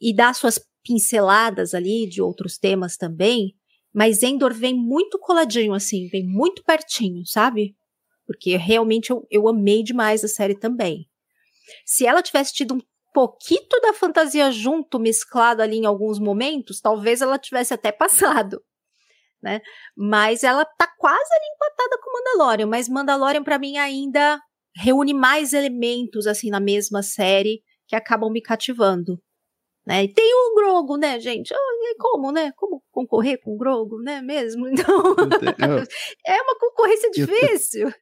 E 0.00 0.14
dá 0.14 0.32
suas 0.32 0.58
pinceladas 0.84 1.74
ali 1.74 2.08
de 2.08 2.22
outros 2.22 2.56
temas 2.56 2.96
também. 2.96 3.56
Mas 3.92 4.22
Endor 4.22 4.54
vem 4.54 4.74
muito 4.74 5.18
coladinho, 5.18 5.74
assim, 5.74 6.06
vem 6.08 6.24
muito 6.24 6.62
pertinho, 6.62 7.26
sabe? 7.26 7.76
Porque 8.24 8.56
realmente 8.56 9.10
eu, 9.10 9.26
eu 9.28 9.48
amei 9.48 9.82
demais 9.82 10.22
a 10.22 10.28
série 10.28 10.54
também. 10.54 11.08
Se 11.84 12.06
ela 12.06 12.22
tivesse 12.22 12.54
tido 12.54 12.74
um 12.74 12.80
pouquinho 13.12 13.66
da 13.82 13.92
fantasia 13.92 14.52
junto, 14.52 15.00
mesclado 15.00 15.60
ali 15.60 15.78
em 15.78 15.86
alguns 15.86 16.20
momentos, 16.20 16.80
talvez 16.80 17.20
ela 17.20 17.36
tivesse 17.36 17.74
até 17.74 17.90
passado. 17.92 18.62
Né? 19.42 19.60
Mas 19.96 20.44
ela 20.44 20.64
tá 20.64 20.86
quase 20.98 21.34
ali 21.34 21.46
empatada 21.54 21.98
com 22.00 22.12
Mandalorian, 22.12 22.66
mas 22.66 22.88
Mandalorian 22.88 23.42
para 23.42 23.58
mim 23.58 23.76
ainda 23.76 24.40
reúne 24.80 25.12
mais 25.12 25.52
elementos 25.52 26.26
assim 26.26 26.50
na 26.50 26.58
mesma 26.58 27.02
série 27.02 27.62
que 27.86 27.94
acabam 27.94 28.30
me 28.32 28.40
cativando. 28.40 29.20
Né? 29.86 30.04
E 30.04 30.08
tem 30.12 30.32
o 30.34 30.54
Grogo, 30.54 30.96
né, 30.96 31.18
gente? 31.18 31.52
Oh, 31.52 31.80
como, 31.98 32.32
né? 32.32 32.52
Como 32.52 32.82
concorrer 32.90 33.40
com 33.42 33.54
o 33.54 33.58
Grogo, 33.58 34.00
né, 34.00 34.20
mesmo? 34.22 34.66
Então, 34.70 35.14
é 36.26 36.42
uma 36.42 36.58
concorrência 36.58 37.10
difícil. 37.10 37.88
Eu, 37.88 37.94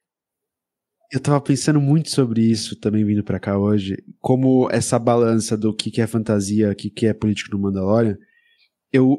eu 1.13 1.19
tava 1.19 1.41
pensando 1.41 1.81
muito 1.81 2.09
sobre 2.09 2.41
isso 2.41 2.79
também 2.79 3.03
vindo 3.03 3.23
para 3.23 3.39
cá 3.39 3.57
hoje, 3.57 3.97
como 4.19 4.69
essa 4.71 4.99
balança 4.99 5.57
do 5.57 5.75
que, 5.75 5.91
que 5.91 6.01
é 6.01 6.07
fantasia, 6.07 6.71
o 6.71 6.75
que, 6.75 6.89
que 6.89 7.07
é 7.07 7.13
político 7.13 7.55
no 7.55 7.63
Mandalorian. 7.63 8.17
Eu, 8.91 9.17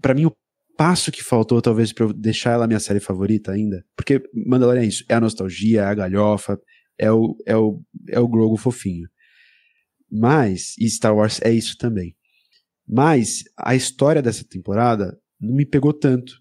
para 0.00 0.14
mim, 0.14 0.26
o 0.26 0.32
passo 0.80 1.12
que 1.12 1.22
faltou, 1.22 1.60
talvez, 1.60 1.92
para 1.92 2.06
eu 2.06 2.12
deixar 2.14 2.52
ela 2.52 2.66
minha 2.66 2.80
série 2.80 3.00
favorita 3.00 3.52
ainda. 3.52 3.84
Porque 3.94 4.22
Mandalorian 4.46 4.80
é 4.80 4.86
isso: 4.86 5.04
é 5.10 5.14
a 5.14 5.20
nostalgia, 5.20 5.82
é 5.82 5.84
a 5.84 5.94
galhofa, 5.94 6.58
é 6.98 7.12
o, 7.12 7.36
é 7.46 7.54
o, 7.54 7.82
é 8.08 8.18
o 8.18 8.26
Grogu 8.26 8.56
fofinho. 8.56 9.06
Mas, 10.10 10.74
e 10.78 10.88
Star 10.88 11.14
Wars 11.14 11.38
é 11.42 11.52
isso 11.52 11.76
também. 11.76 12.16
Mas 12.88 13.44
a 13.58 13.74
história 13.74 14.22
dessa 14.22 14.42
temporada 14.42 15.20
não 15.38 15.54
me 15.54 15.66
pegou 15.66 15.92
tanto 15.92 16.32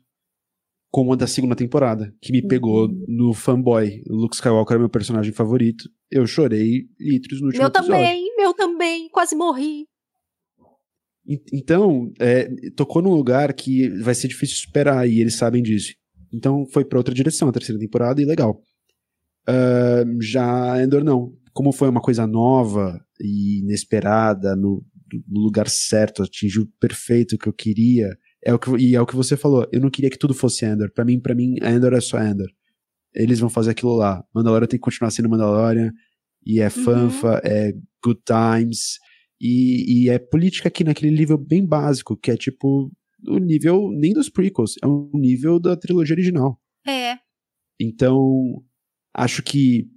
como 0.90 1.12
a 1.14 1.16
da 1.18 1.28
segunda 1.28 1.54
temporada, 1.56 2.16
que 2.22 2.32
me 2.32 2.42
pegou 2.42 2.88
Uhum. 2.88 3.06
no 3.10 3.34
fanboy. 3.34 4.02
Luke 4.08 4.36
Skywalker 4.36 4.76
é 4.78 4.80
meu 4.80 4.90
personagem 4.90 5.34
favorito. 5.34 5.90
Eu 6.10 6.26
chorei 6.26 6.86
litros 6.98 7.42
no 7.42 7.48
último 7.48 7.62
Meu 7.62 7.68
episódio. 7.68 7.92
também, 7.92 8.36
meu 8.38 8.54
também, 8.54 9.10
quase 9.10 9.36
morri. 9.36 9.86
En- 11.30 11.42
Então, 11.54 12.12
é, 12.20 12.50
tocou 12.76 13.02
num 13.02 13.14
lugar 13.14 13.54
que 13.54 13.88
vai 14.02 14.16
ser 14.16 14.28
difícil 14.28 14.58
superar 14.58 15.08
e 15.08 15.22
eles 15.22 15.36
sabem 15.36 15.62
disso. 15.64 15.94
Então 16.34 16.66
foi 16.74 16.84
pra 16.84 16.98
outra 17.00 17.14
direção 17.14 17.48
a 17.48 17.52
terceira 17.52 17.80
temporada 17.80 18.22
e 18.22 18.26
legal. 18.26 18.62
Ah, 19.48 20.04
já 20.22 20.82
Endor 20.84 21.04
não. 21.04 21.34
Como 21.54 21.72
foi 21.72 21.90
uma 21.90 22.02
coisa 22.02 22.26
nova 22.28 23.00
e 23.20 23.60
inesperada, 23.62 24.56
no, 24.56 24.84
no 25.28 25.40
lugar 25.42 25.68
certo, 25.68 26.24
atingiu 26.24 26.68
perfeito 26.80 27.36
o 27.36 27.38
que 27.38 27.48
eu 27.50 27.54
queria. 27.54 28.16
É 28.44 28.54
o 28.54 28.60
que, 28.60 28.70
e 28.78 28.96
é 28.96 29.02
o 29.02 29.06
que 29.06 29.16
você 29.16 29.36
falou. 29.36 29.68
Eu 29.72 29.82
não 29.82 29.90
queria 29.90 30.10
que 30.10 30.18
tudo 30.18 30.34
fosse 30.34 30.66
Endor. 30.66 30.92
Pra 30.94 31.04
mim, 31.04 31.20
para 31.20 31.36
mim, 31.36 31.56
Endor 31.62 31.94
é 31.94 32.02
só 32.02 32.22
Endor. 32.22 32.48
Eles 33.14 33.40
vão 33.40 33.50
fazer 33.50 33.72
aquilo 33.72 33.96
lá. 33.96 34.24
Mandalorian 34.34 34.68
tem 34.68 34.80
que 34.80 34.84
continuar 34.84 35.10
sendo 35.12 35.28
Mandalorian. 35.30 35.92
E 36.46 36.62
é 36.62 36.70
fanfa, 36.70 37.42
é 37.44 37.74
good 38.06 38.22
times. 38.26 38.98
E, 39.40 40.04
e 40.04 40.10
é 40.10 40.20
política 40.20 40.68
aqui 40.68 40.84
naquele 40.84 41.12
nível 41.12 41.38
bem 41.38 41.66
básico, 41.66 42.18
que 42.18 42.32
é 42.32 42.38
tipo 42.38 42.92
o 43.28 43.38
nível 43.38 43.90
nem 43.92 44.14
dos 44.14 44.30
prequels, 44.30 44.76
é 44.82 44.88
um 44.88 45.10
nível 45.14 45.60
da 45.60 45.76
trilogia 45.76 46.14
original. 46.14 46.60
É. 46.88 47.18
Então, 47.80 48.64
acho 49.14 49.42
que 49.44 49.90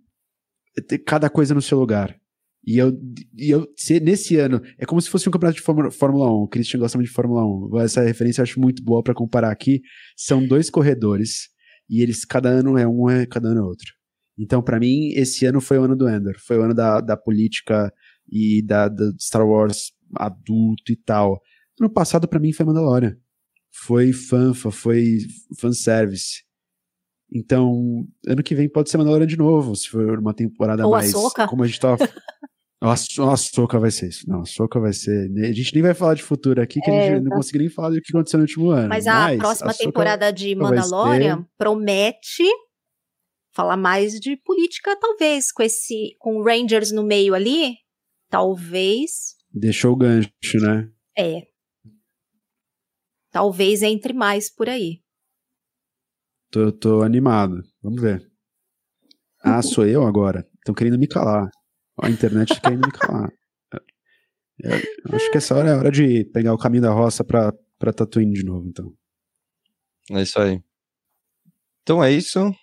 cada 1.07 1.29
coisa 1.29 1.55
no 1.55 1.63
seu 1.63 1.79
lugar. 1.79 2.17
E 2.65 2.79
eu, 2.79 2.97
e 3.37 3.51
eu 3.51 3.67
se 3.77 3.99
nesse 3.99 4.37
ano, 4.37 4.61
é 4.79 4.87
como 4.87 5.01
se 5.01 5.11
fosse 5.11 5.29
um 5.29 5.33
campeonato 5.33 5.57
de 5.57 5.65
Fórmula, 5.65 5.91
Fórmula 5.91 6.31
1. 6.31 6.35
O 6.43 6.49
Christian 6.49 6.79
gosta 6.79 6.97
muito 6.97 7.09
de 7.09 7.15
Fórmula 7.15 7.45
1. 7.45 7.81
Essa 7.81 8.03
referência 8.03 8.41
eu 8.41 8.45
acho 8.45 8.61
muito 8.61 8.83
boa 8.85 9.03
pra 9.03 9.15
comparar 9.15 9.51
aqui. 9.51 9.83
São 10.17 10.47
dois 10.47 10.71
corredores 10.71 11.49
e 11.91 12.01
eles, 12.01 12.25
cada 12.25 12.49
ano 12.49 12.79
é 12.79 12.87
um, 12.87 13.11
é, 13.11 13.27
cada 13.27 13.49
ano 13.49 13.61
é 13.61 13.65
outro. 13.65 13.93
Então, 14.39 14.63
pra 14.63 14.79
mim, 14.79 15.11
esse 15.15 15.45
ano 15.45 15.61
foi 15.61 15.79
o 15.79 15.83
ano 15.83 15.97
do 15.97 16.09
Ender. 16.09 16.37
Foi 16.39 16.57
o 16.57 16.63
ano 16.63 16.75
da, 16.75 17.01
da 17.01 17.17
política 17.17 17.93
e 18.33 18.63
da, 18.65 18.89
da 18.89 19.13
Star 19.21 19.47
Wars 19.47 19.93
adulto 20.17 20.91
e 20.91 20.97
tal. 20.97 21.39
Ano 21.79 21.91
passado, 21.91 22.27
pra 22.27 22.41
mim, 22.41 22.53
foi 22.53 22.65
Mandalorian. 22.67 23.17
Foi 23.71 24.13
fanfa, 24.13 24.71
foi 24.71 25.19
fanservice. 25.59 26.43
Então, 27.35 28.07
ano 28.27 28.43
que 28.43 28.55
vem 28.55 28.69
pode 28.69 28.91
ser 28.91 28.99
Mandalorian 28.99 29.27
de 29.27 29.37
novo, 29.39 29.75
se 29.77 29.89
for 29.89 30.19
uma 30.19 30.35
temporada 30.35 30.85
Ou 30.87 30.93
mais. 30.93 31.09
Ahsoka. 31.15 31.47
Como 31.47 31.63
a 31.63 31.67
gente 31.67 31.81
tava. 31.81 32.05
A 32.81 32.91
a 32.91 33.33
Ahsoka 33.33 33.79
vai 33.79 33.91
ser 33.91 34.09
isso. 34.09 34.29
Não, 34.29 34.41
a 34.41 34.43
Ahsoka 34.43 34.79
vai 34.81 34.93
ser. 34.93 35.31
A 35.39 35.53
gente 35.53 35.73
nem 35.75 35.83
vai 35.83 35.95
falar 35.95 36.15
de 36.15 36.23
futuro 36.23 36.61
aqui, 36.61 36.81
que 36.81 36.91
a 36.91 36.95
É, 36.95 37.15
gente 37.15 37.23
não 37.25 37.31
tá. 37.31 37.37
conseguiu 37.37 37.61
nem 37.61 37.71
falar 37.71 37.91
do 37.91 38.01
que 38.03 38.13
aconteceu 38.15 38.39
no 38.39 38.45
último 38.45 38.71
ano. 38.71 38.89
Mas 38.89 39.07
a 39.07 39.35
próxima 39.37 39.71
Ahsoka 39.71 39.85
temporada 39.85 40.31
de 40.33 40.55
Mandalorian 40.55 41.47
promete 41.57 42.45
falar 43.55 43.77
mais 43.77 44.19
de 44.19 44.37
política, 44.37 44.97
talvez, 44.99 45.53
com 45.53 45.63
esse 45.63 46.15
com 46.19 46.43
Rangers 46.43 46.91
no 46.91 47.03
meio 47.05 47.35
ali, 47.35 47.75
talvez 48.33 49.37
Deixou 49.53 49.93
o 49.93 49.97
gancho, 49.97 50.31
né? 50.55 50.91
é. 51.19 51.47
Talvez 53.31 53.83
entre 53.83 54.13
mais 54.13 54.51
por 54.55 54.69
aí. 54.69 55.03
Tô, 56.51 56.71
tô 56.71 57.03
animado. 57.03 57.63
Vamos 57.83 58.01
ver. 58.01 58.31
Ah, 59.41 59.61
sou 59.63 59.87
eu 59.87 60.07
agora? 60.07 60.47
Estão 60.57 60.75
querendo 60.75 60.99
me 60.99 61.07
calar. 61.07 61.49
A 62.03 62.11
internet 62.11 62.49
tá 62.55 62.61
querendo 62.61 62.87
me 62.87 62.93
calar. 62.93 63.33
Eu, 64.59 64.71
eu 64.71 65.17
acho 65.17 65.31
que 65.31 65.39
essa 65.39 65.55
hora 65.55 65.71
é 65.71 65.73
a 65.73 65.79
hora 65.79 65.91
de 65.91 66.25
pegar 66.27 66.53
o 66.53 66.59
caminho 66.59 66.83
da 66.83 66.93
roça 66.93 67.25
pra, 67.25 67.53
pra 67.79 67.93
Tatooine 67.93 68.35
de 68.35 68.45
novo, 68.45 68.69
então. 68.69 68.95
É 70.11 70.21
isso 70.23 70.39
aí. 70.39 70.63
Então 71.83 72.05
é 72.05 72.13
isso. 72.13 72.55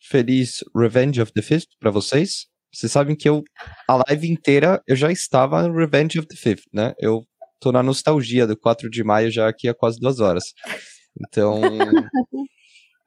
Feliz 0.00 0.64
Revenge 0.74 1.20
of 1.20 1.32
the 1.32 1.42
Fifth 1.42 1.68
pra 1.80 1.90
vocês. 1.90 2.46
Vocês 2.72 2.90
sabem 2.90 3.14
que 3.14 3.28
eu, 3.28 3.42
a 3.86 4.02
live 4.08 4.30
inteira, 4.30 4.82
eu 4.86 4.96
já 4.96 5.12
estava 5.12 5.66
no 5.68 5.74
Revenge 5.76 6.18
of 6.18 6.26
the 6.26 6.36
Fifth, 6.36 6.64
né? 6.72 6.94
Eu 6.98 7.22
tô 7.60 7.70
na 7.70 7.82
nostalgia 7.82 8.46
do 8.46 8.56
4 8.56 8.88
de 8.90 9.04
maio 9.04 9.30
já 9.30 9.48
aqui 9.48 9.68
há 9.68 9.74
quase 9.74 10.00
duas 10.00 10.20
horas. 10.20 10.44
Então, 11.20 11.60
um, 11.60 11.78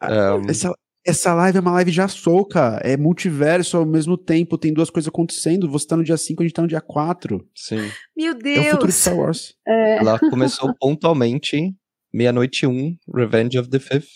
Essa, 0.49 0.71
essa 1.05 1.33
live 1.33 1.57
é 1.57 1.61
uma 1.61 1.71
live 1.71 1.91
já 1.91 2.07
soca. 2.07 2.79
É 2.83 2.97
multiverso 2.97 3.77
ao 3.77 3.85
mesmo 3.85 4.17
tempo. 4.17 4.57
Tem 4.57 4.73
duas 4.73 4.89
coisas 4.89 5.07
acontecendo. 5.07 5.69
Você 5.69 5.87
tá 5.87 5.97
no 5.97 6.03
dia 6.03 6.17
5, 6.17 6.41
a 6.41 6.45
gente 6.45 6.53
tá 6.53 6.61
no 6.61 6.67
dia 6.67 6.81
4. 6.81 7.47
sim, 7.55 7.89
Meu 8.15 8.33
É 8.33 8.59
o 8.59 8.63
futuro 8.71 8.91
de 8.91 8.93
Deus! 8.93 8.95
Star 8.95 9.17
Wars. 9.17 9.53
É, 9.67 9.97
ela 9.99 10.19
começou 10.19 10.73
pontualmente, 10.79 11.73
meia-noite 12.13 12.65
e 12.65 12.67
um, 12.67 12.95
Revenge 13.13 13.57
of 13.57 13.69
the 13.69 13.79
Fifth. 13.79 14.09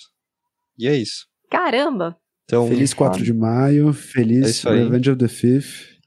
E 0.77 0.87
é 0.87 0.95
isso. 0.95 1.27
Caramba! 1.49 2.17
Então, 2.49 2.67
Feliz 2.67 2.95
4 2.95 3.23
de 3.23 3.31
maio. 3.31 3.91
É 3.91 3.93
Feliz 3.93 4.65
aí. 4.65 4.79
Revenge 4.79 5.11
of 5.11 5.19
the 5.19 5.27
Fifth. 5.27 5.99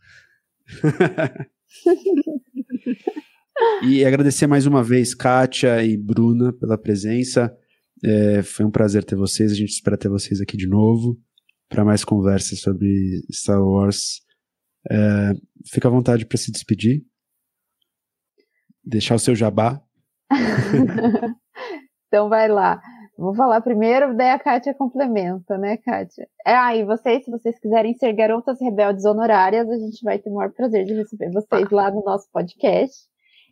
e 3.87 4.05
agradecer 4.05 4.49
mais 4.49 4.67
uma 4.67 4.83
vez, 4.83 5.15
Kátia 5.15 5.85
e 5.85 5.97
Bruna, 5.97 6.53
pela 6.53 6.77
presença. 6.77 7.57
É, 8.05 8.43
foi 8.43 8.67
um 8.67 8.73
prazer 8.73 9.05
ter 9.05 9.15
vocês. 9.15 9.53
A 9.53 9.55
gente 9.55 9.69
espera 9.69 9.97
ter 9.97 10.09
vocês 10.09 10.41
aqui 10.41 10.57
de 10.57 10.67
novo 10.67 11.17
para 11.69 11.85
mais 11.85 12.05
conversas 12.05 12.59
sobre 12.59 13.23
Star 13.31 13.63
Wars. 13.63 14.21
É, 14.91 15.35
fica 15.71 15.87
à 15.87 15.93
vontade 15.93 16.27
para 16.27 16.39
se 16.39 16.51
despedir. 16.51 17.05
Deixar 18.85 19.15
o 19.15 19.21
seu 19.21 19.37
jabá. 19.37 19.81
então 22.09 22.29
vai 22.29 22.49
lá. 22.49 22.83
Vou 23.17 23.35
falar 23.35 23.61
primeiro, 23.61 24.17
daí 24.17 24.31
a 24.31 24.39
Kátia 24.39 24.75
complementa, 24.75 25.57
né, 25.59 25.77
Kátia? 25.77 26.27
É, 26.47 26.55
ah, 26.55 26.75
e 26.77 26.85
vocês, 26.85 27.25
se 27.25 27.31
vocês 27.31 27.59
quiserem 27.61 27.95
ser 27.95 28.13
garotas 28.15 28.59
rebeldes 28.61 29.05
honorárias, 29.05 29.69
a 29.69 29.77
gente 29.77 30.03
vai 30.03 30.19
ter 30.19 30.31
o 30.31 30.35
maior 30.35 30.51
prazer 30.51 30.85
de 30.85 30.95
receber 30.95 31.31
vocês 31.31 31.71
lá 31.71 31.91
no 31.91 32.03
nosso 32.03 32.27
podcast. 32.33 32.97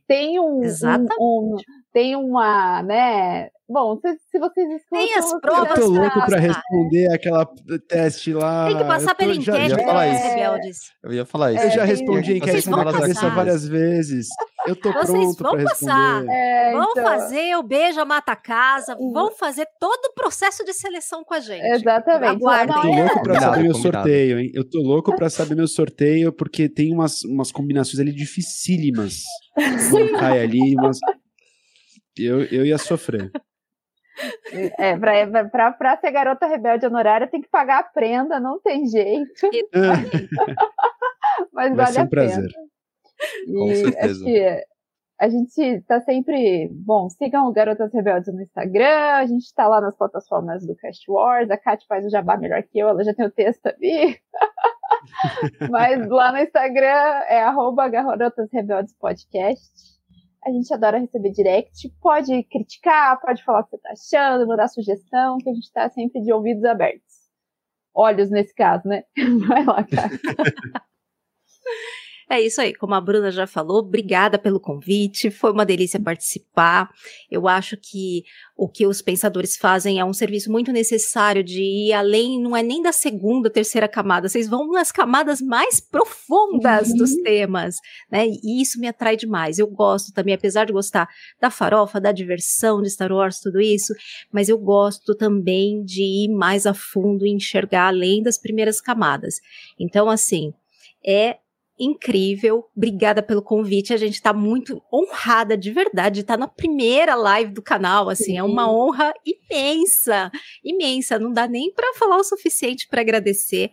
Tem 0.09 0.41
um, 0.41 0.59
um, 0.59 0.65
Exatamente. 0.65 1.15
um- 1.20 1.57
tem 1.93 2.16
uma, 2.16 2.82
né? 2.82 3.49
Bom, 3.69 3.97
se, 4.01 4.12
se 4.31 4.39
vocês 4.41 4.69
escutam, 4.73 4.99
Tem 5.07 5.15
as 5.15 5.41
provas 5.41 5.78
Eu 5.78 5.85
tô 5.85 5.89
louco 5.93 6.15
pra- 6.15 6.27
para 6.27 6.39
responder 6.41 7.15
aquela 7.15 7.47
teste 7.89 8.32
lá. 8.32 8.66
Tem 8.66 8.77
que 8.78 8.85
passar 8.85 9.15
pela 9.15 9.35
já- 9.35 9.41
enquete 9.53 9.70
ia 9.70 9.77
dos 9.77 9.85
falar 9.85 10.09
isso. 10.09 10.23
rebeldes. 10.28 10.78
eu 11.05 11.12
ia 11.12 11.24
falar 11.27 11.53
isso. 11.53 11.65
Eu 11.65 11.70
já 11.70 11.82
É, 11.82 11.85
respondi 11.85 12.32
a 12.32 12.37
enquete 12.39 12.69
na 12.70 12.93
cabeça 12.93 13.28
várias 13.31 13.69
vezes. 13.69 14.27
Eu 14.66 14.77
tô 14.77 14.93
Vocês 14.93 15.37
pronto 15.37 15.57
vão 15.57 15.57
pra 15.57 15.65
passar. 15.65 16.24
É, 16.28 16.73
Vão 16.74 16.91
então, 16.91 17.03
fazer 17.05 17.57
o 17.57 17.62
Beija 17.62 18.05
Mata 18.05 18.37
Casa, 18.37 18.95
Uhum. 18.99 19.12
vão 19.12 19.31
fazer 19.32 19.66
todo 19.78 20.05
o 20.07 20.15
processo 20.15 20.65
de 20.65 20.73
seleção 20.74 21.24
com 21.24 21.32
a 21.35 21.41
gente. 21.41 21.65
Exatamente. 21.65 22.31
Aguardem. 22.45 22.77
Eu 22.77 22.82
tô 22.82 22.89
é- 22.89 23.03
louco 23.03 23.23
pra 23.23 23.41
saber 23.41 23.62
meu 23.62 23.74
sorteio, 23.74 24.39
hein? 24.39 24.51
Eu 24.55 24.69
tô 24.69 24.78
louco 24.81 25.16
pra 25.16 25.31
saber 25.31 25.55
meu 25.55 25.66
sorteio, 25.69 26.32
porque 26.32 26.69
tem 26.69 26.93
umas, 26.93 27.23
umas 27.24 27.51
combinações 27.51 27.99
ali 28.01 28.12
dificílimas. 28.12 29.23
Não 29.93 30.19
cai 30.19 30.41
ali, 30.43 30.74
mas. 30.74 30.99
Eu, 32.19 32.43
eu 32.45 32.66
ia 32.66 32.77
sofrer. 32.77 33.31
É, 34.78 34.95
pra, 34.99 35.49
pra, 35.49 35.73
pra 35.73 35.97
ser 35.97 36.11
garota 36.11 36.47
rebelde 36.47 36.85
honorária 36.85 37.27
tem 37.27 37.41
que 37.41 37.49
pagar 37.49 37.78
a 37.78 37.82
prenda, 37.85 38.39
não 38.39 38.61
tem 38.61 38.85
jeito, 38.87 39.32
mas 41.53 41.74
Vai 41.74 41.74
vale 41.74 41.93
ser 41.93 42.01
a 42.01 42.03
um 42.03 42.09
prazer. 42.09 42.37
pena. 42.37 42.66
Com 43.47 43.75
certeza. 43.75 44.25
que 44.25 44.65
a 45.21 45.29
gente 45.29 45.83
tá 45.83 46.01
sempre. 46.01 46.71
Bom, 46.73 47.11
sigam 47.11 47.47
o 47.47 47.53
Garotas 47.53 47.93
Rebeldes 47.93 48.33
no 48.33 48.41
Instagram, 48.41 49.17
a 49.17 49.27
gente 49.27 49.55
tá 49.55 49.69
lá 49.69 49.79
nas 49.79 49.95
plataformas 49.95 50.67
do 50.67 50.75
Cast 50.77 51.05
Wars, 51.11 51.51
a 51.51 51.59
Kat 51.59 51.87
faz 51.87 52.07
o 52.07 52.11
jabá 52.11 52.39
melhor 52.39 52.63
que 52.63 52.79
eu, 52.79 52.89
ela 52.89 53.05
já 53.05 53.13
tem 53.13 53.27
o 53.27 53.31
texto 53.31 53.67
ali. 53.67 54.19
Mas 55.71 56.09
lá 56.09 56.33
no 56.33 56.39
Instagram 56.39 57.23
é 57.29 57.43
arroba 57.43 57.89
Garotas 57.89 58.49
Rebeldes 58.51 58.95
Podcast. 58.99 60.01
A 60.43 60.51
gente 60.51 60.73
adora 60.73 60.99
receber 60.99 61.33
direct. 61.33 61.87
Pode 62.01 62.43
criticar, 62.45 63.21
pode 63.21 63.45
falar 63.45 63.61
o 63.61 63.65
que 63.65 63.71
você 63.71 63.79
tá 63.79 63.91
achando, 63.91 64.49
mandar 64.49 64.69
sugestão, 64.69 65.37
que 65.37 65.51
a 65.51 65.53
gente 65.53 65.71
tá 65.71 65.91
sempre 65.91 66.23
de 66.23 66.33
ouvidos 66.33 66.65
abertos. 66.65 67.29
Olhos 67.95 68.31
nesse 68.31 68.55
caso, 68.55 68.89
né? 68.89 69.05
Vai 69.47 69.65
lá, 69.67 69.85
cara. 69.85 70.11
É 72.32 72.40
isso 72.40 72.61
aí, 72.61 72.73
como 72.73 72.94
a 72.94 73.01
Bruna 73.01 73.28
já 73.32 73.44
falou, 73.44 73.78
obrigada 73.78 74.39
pelo 74.39 74.61
convite, 74.61 75.32
foi 75.32 75.51
uma 75.51 75.66
delícia 75.66 75.98
participar. 75.98 76.89
Eu 77.28 77.48
acho 77.48 77.77
que 77.77 78.23
o 78.57 78.69
que 78.69 78.86
os 78.86 79.02
pensadores 79.02 79.57
fazem 79.57 79.98
é 79.98 80.05
um 80.05 80.12
serviço 80.12 80.48
muito 80.48 80.70
necessário 80.70 81.43
de 81.43 81.61
ir 81.61 81.93
além, 81.93 82.40
não 82.40 82.57
é 82.57 82.62
nem 82.62 82.81
da 82.81 82.93
segunda, 82.93 83.51
terceira 83.51 83.89
camada, 83.89 84.28
vocês 84.28 84.47
vão 84.48 84.70
nas 84.70 84.93
camadas 84.93 85.40
mais 85.40 85.81
profundas 85.81 86.90
Uhum. 86.90 86.97
dos 86.98 87.16
temas, 87.16 87.77
né? 88.09 88.28
E 88.28 88.62
isso 88.62 88.78
me 88.78 88.86
atrai 88.86 89.16
demais. 89.16 89.59
Eu 89.59 89.66
gosto 89.66 90.12
também, 90.12 90.32
apesar 90.35 90.66
de 90.66 90.73
gostar 90.73 91.09
da 91.40 91.51
farofa, 91.51 92.01
da 92.01 92.12
diversão 92.12 92.81
de 92.81 92.90
Star 92.90 93.11
Wars, 93.11 93.40
tudo 93.40 93.61
isso, 93.61 93.93
mas 94.32 94.48
eu 94.48 94.57
gosto 94.57 95.16
também 95.16 95.82
de 95.82 96.02
ir 96.02 96.28
mais 96.28 96.65
a 96.65 96.74
fundo 96.74 97.27
e 97.27 97.31
enxergar 97.35 97.89
além 97.89 98.23
das 98.23 98.39
primeiras 98.39 98.81
camadas. 98.81 99.40
Então, 99.81 100.09
assim, 100.09 100.52
é 101.05 101.39
incrível. 101.81 102.69
Obrigada 102.77 103.23
pelo 103.23 103.43
convite. 103.43 103.94
A 103.94 103.97
gente 103.97 104.15
está 104.15 104.35
muito 104.35 104.82
honrada 104.93 105.57
de 105.57 105.70
verdade 105.70 106.16
de 106.16 106.20
estar 106.20 106.35
tá 106.35 106.40
na 106.40 106.47
primeira 106.47 107.15
live 107.15 107.52
do 107.52 107.62
canal. 107.62 108.11
Assim, 108.11 108.32
Sim. 108.32 108.39
é 108.39 108.43
uma 108.43 108.70
honra 108.70 109.15
imensa, 109.24 110.31
imensa. 110.62 111.19
Não 111.19 111.32
dá 111.32 111.48
nem 111.48 111.73
para 111.73 111.94
falar 111.94 112.19
o 112.19 112.24
suficiente 112.24 112.86
para 112.86 113.01
agradecer. 113.01 113.70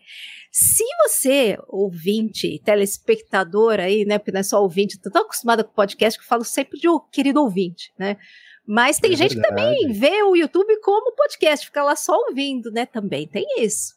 Se 0.49 0.84
você, 1.03 1.57
ouvinte, 1.67 2.61
telespectador 2.63 3.79
aí, 3.79 4.05
né? 4.05 4.17
Porque 4.17 4.31
não 4.31 4.39
é 4.39 4.43
só 4.43 4.61
ouvinte, 4.61 4.99
tô 4.99 5.11
tão 5.11 5.23
acostumada 5.23 5.63
com 5.63 5.73
podcast 5.73 6.17
que 6.17 6.23
eu 6.23 6.29
falo 6.29 6.45
sempre 6.45 6.79
de 6.79 6.88
oh, 6.88 7.01
querido 7.01 7.41
ouvinte, 7.41 7.93
né? 7.99 8.17
Mas 8.65 8.99
tem 8.99 9.13
é 9.13 9.15
gente 9.15 9.35
verdade. 9.35 9.55
que 9.55 9.61
também 9.61 9.93
vê 9.93 10.23
o 10.23 10.35
YouTube 10.35 10.79
como 10.81 11.15
podcast, 11.15 11.65
fica 11.65 11.84
lá 11.84 11.95
só 11.95 12.13
ouvindo, 12.27 12.71
né? 12.71 12.85
Também 12.85 13.27
tem 13.27 13.45
isso. 13.59 13.97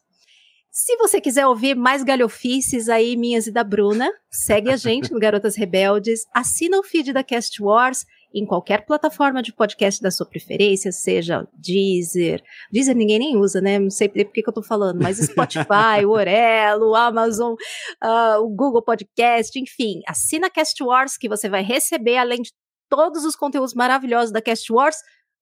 Se 0.73 0.97
você 0.99 1.21
quiser 1.21 1.49
ouvir 1.49 1.75
mais 1.75 2.05
galhofices 2.05 2.89
aí, 2.89 3.17
minhas 3.17 3.49
e 3.49 3.51
da 3.51 3.65
Bruna, 3.65 4.09
segue 4.31 4.71
a 4.71 4.77
gente 4.77 5.11
no 5.11 5.19
Garotas 5.19 5.57
Rebeldes, 5.57 6.21
assina 6.33 6.79
o 6.79 6.85
feed 6.85 7.13
da 7.13 7.25
Cast 7.25 7.61
Wars 7.61 8.07
em 8.33 8.47
qualquer 8.47 8.87
plataforma 8.87 9.43
de 9.43 9.53
podcast 9.53 10.01
da 10.01 10.13
sua 10.13 10.27
preferência, 10.27 10.93
seja 10.93 11.45
Deezer. 11.55 12.41
Deezer 12.71 12.95
ninguém 12.95 13.19
nem 13.19 13.37
usa, 13.37 13.61
né? 13.61 13.81
Não 13.81 13.91
sei 13.91 14.09
por 14.09 14.25
que, 14.27 14.45
que 14.45 14.49
eu 14.49 14.55
tô 14.55 14.63
falando, 14.63 15.03
mas 15.03 15.17
Spotify, 15.19 16.05
o 16.07 16.11
Orelo, 16.11 16.95
Amazon, 16.95 17.55
uh, 17.55 18.41
o 18.41 18.49
Google 18.49 18.83
Podcast, 18.83 19.59
enfim. 19.59 20.03
Assina 20.07 20.47
a 20.47 20.51
Cast 20.51 20.81
Wars 20.85 21.17
que 21.17 21.29
você 21.29 21.49
vai 21.49 21.65
receber, 21.65 22.17
além 22.17 22.43
de 22.43 22.53
todos 22.89 23.25
os 23.25 23.35
conteúdos 23.35 23.75
maravilhosos 23.75 24.31
da 24.31 24.41
Cast 24.41 24.73
Wars, 24.73 24.99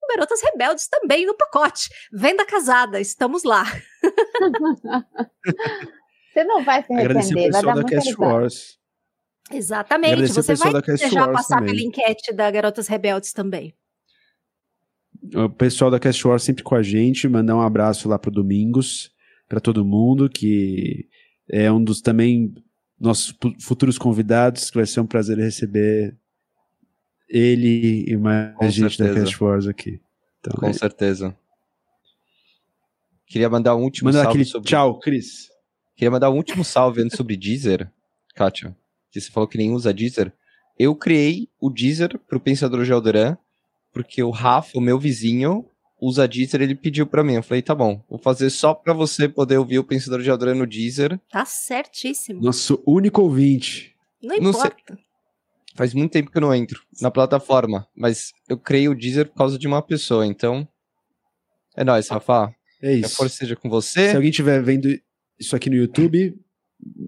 Garotas 0.09 0.41
Rebeldes 0.41 0.87
também 0.87 1.25
no 1.25 1.37
pacote. 1.37 1.89
Venda 2.11 2.43
casada, 2.45 2.99
estamos 2.99 3.43
lá. 3.43 3.63
Você 6.31 6.43
não 6.43 6.63
vai 6.63 6.83
se 6.83 6.93
arrepender, 6.93 7.51
vai 7.51 7.61
dar 7.63 7.75
da 7.75 7.83
Cast 7.83 8.15
Wars. 8.17 8.79
Exatamente, 9.51 10.27
você 10.27 10.53
vai 10.53 10.81
desejar 10.81 11.31
passar 11.31 11.57
também. 11.57 11.73
pela 11.75 11.87
enquete 11.87 12.31
da 12.31 12.51
Garotas 12.51 12.87
Rebeldes 12.87 13.33
também. 13.33 13.73
O 15.35 15.49
pessoal 15.49 15.89
da 15.89 15.99
Cast 15.99 16.25
Wars 16.27 16.43
sempre 16.43 16.63
com 16.63 16.75
a 16.75 16.83
gente, 16.83 17.27
mandar 17.27 17.55
um 17.55 17.61
abraço 17.61 18.07
lá 18.07 18.19
pro 18.19 18.29
Domingos, 18.29 19.11
para 19.47 19.59
todo 19.59 19.83
mundo, 19.83 20.29
que 20.29 21.09
é 21.49 21.71
um 21.71 21.83
dos 21.83 21.99
também 21.99 22.53
nossos 22.99 23.35
futuros 23.59 23.97
convidados, 23.97 24.69
que 24.69 24.77
vai 24.77 24.85
ser 24.85 24.99
um 24.99 25.07
prazer 25.07 25.37
receber 25.37 26.15
ele 27.27 28.05
e 28.07 28.17
mais 28.17 28.55
Com 28.55 28.69
gente 28.69 28.95
certeza. 28.95 29.19
da 29.19 29.25
Cash 29.25 29.41
Wars 29.41 29.67
aqui. 29.67 29.99
Então, 30.39 30.53
Com 30.59 30.67
é... 30.67 30.73
certeza. 30.73 31.35
Queria 33.29 33.47
mandar 33.47 33.75
um 33.75 33.83
último 33.83 34.07
Manda 34.07 34.23
salve 34.23 34.29
aquele 34.29 34.45
sobre... 34.45 34.67
Tchau, 34.67 34.97
Cris. 34.99 35.49
Queria 35.95 36.09
mandar 36.09 36.31
um 36.31 36.35
último 36.35 36.65
salve 36.65 37.07
sobre 37.11 37.37
Deezer, 37.37 37.91
Kátia, 38.35 38.75
que 39.11 39.21
você 39.21 39.29
falou 39.29 39.47
que 39.47 39.57
nem 39.57 39.71
usa 39.71 39.93
Deezer. 39.93 40.33
Eu 40.77 40.95
criei 40.95 41.47
o 41.61 41.69
Deezer 41.69 42.17
pro 42.27 42.39
Pensador 42.39 42.83
de 42.83 42.91
Alderan, 42.91 43.37
porque 43.93 44.23
o 44.23 44.31
Rafa, 44.31 44.77
o 44.77 44.81
meu 44.81 44.97
vizinho, 44.97 45.63
usa 46.01 46.27
Deezer, 46.27 46.61
ele 46.61 46.73
pediu 46.73 47.05
para 47.05 47.23
mim. 47.23 47.33
Eu 47.33 47.43
falei, 47.43 47.61
tá 47.61 47.75
bom, 47.75 48.03
vou 48.09 48.17
fazer 48.17 48.49
só 48.49 48.73
para 48.73 48.93
você 48.93 49.29
poder 49.29 49.59
ouvir 49.59 49.77
o 49.77 49.83
Pensador 49.83 50.21
de 50.21 50.31
Alderan 50.31 50.55
no 50.55 50.65
Deezer. 50.65 51.19
Tá 51.29 51.45
certíssimo. 51.45 52.41
Nosso 52.41 52.81
único 52.87 53.21
ouvinte. 53.21 53.95
Não 54.23 54.35
importa. 54.35 54.83
Não 54.89 54.97
sei, 54.97 55.05
Faz 55.75 55.93
muito 55.93 56.11
tempo 56.11 56.31
que 56.31 56.37
eu 56.37 56.41
não 56.41 56.53
entro 56.53 56.81
na 56.99 57.11
plataforma, 57.11 57.87
mas 57.95 58.33
eu 58.49 58.57
criei 58.57 58.89
o 58.89 58.95
Deezer 58.95 59.29
por 59.29 59.35
causa 59.35 59.57
de 59.59 59.67
uma 59.67 59.81
pessoa, 59.81 60.25
então. 60.25 60.67
É 61.75 61.83
nóis, 61.83 62.09
Rafa. 62.09 62.53
É 62.81 62.93
isso. 62.93 63.01
Que 63.01 63.05
a 63.05 63.09
força 63.09 63.37
seja 63.37 63.55
com 63.55 63.69
você. 63.69 64.09
Se 64.09 64.15
alguém 64.15 64.29
estiver 64.29 64.61
vendo 64.61 64.87
isso 65.37 65.55
aqui 65.55 65.69
no 65.69 65.75
YouTube, 65.75 66.37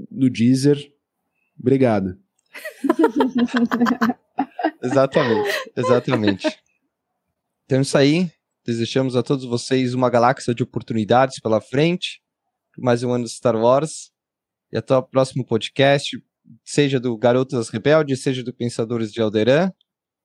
no 0.10 0.30
Deezer, 0.30 0.91
obrigado. 1.60 2.18
exatamente, 4.84 5.49
exatamente. 5.76 6.60
Então 7.65 7.80
é 7.80 7.81
isso 7.81 7.98
aí. 7.98 8.31
Desejamos 8.65 9.15
a 9.15 9.23
todos 9.23 9.45
vocês 9.45 9.93
uma 9.93 10.10
galáxia 10.10 10.53
de 10.53 10.61
oportunidades 10.61 11.39
pela 11.39 11.61
frente. 11.61 12.22
Mais 12.77 13.03
um 13.03 13.11
ano 13.11 13.26
de 13.26 13.31
Star 13.31 13.56
Wars. 13.56 14.11
E 14.72 14.77
até 14.77 14.95
o 14.95 15.03
próximo 15.03 15.45
podcast 15.45 16.22
seja 16.64 16.99
do 16.99 17.18
Garotas 17.18 17.69
Rebeldes, 17.69 18.22
seja 18.22 18.43
do 18.43 18.53
Pensadores 18.53 19.11
de 19.11 19.22
Alderan. 19.22 19.72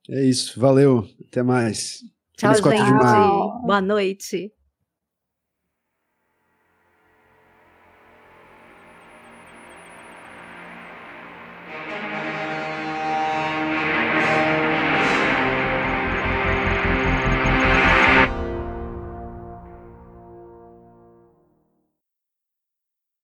É 0.09 0.24
isso, 0.24 0.59
valeu, 0.59 1.09
até 1.27 1.43
mais. 1.43 2.02
Tchau, 2.36 2.55
gente. 2.55 3.62
Boa 3.64 3.81
noite. 3.81 4.52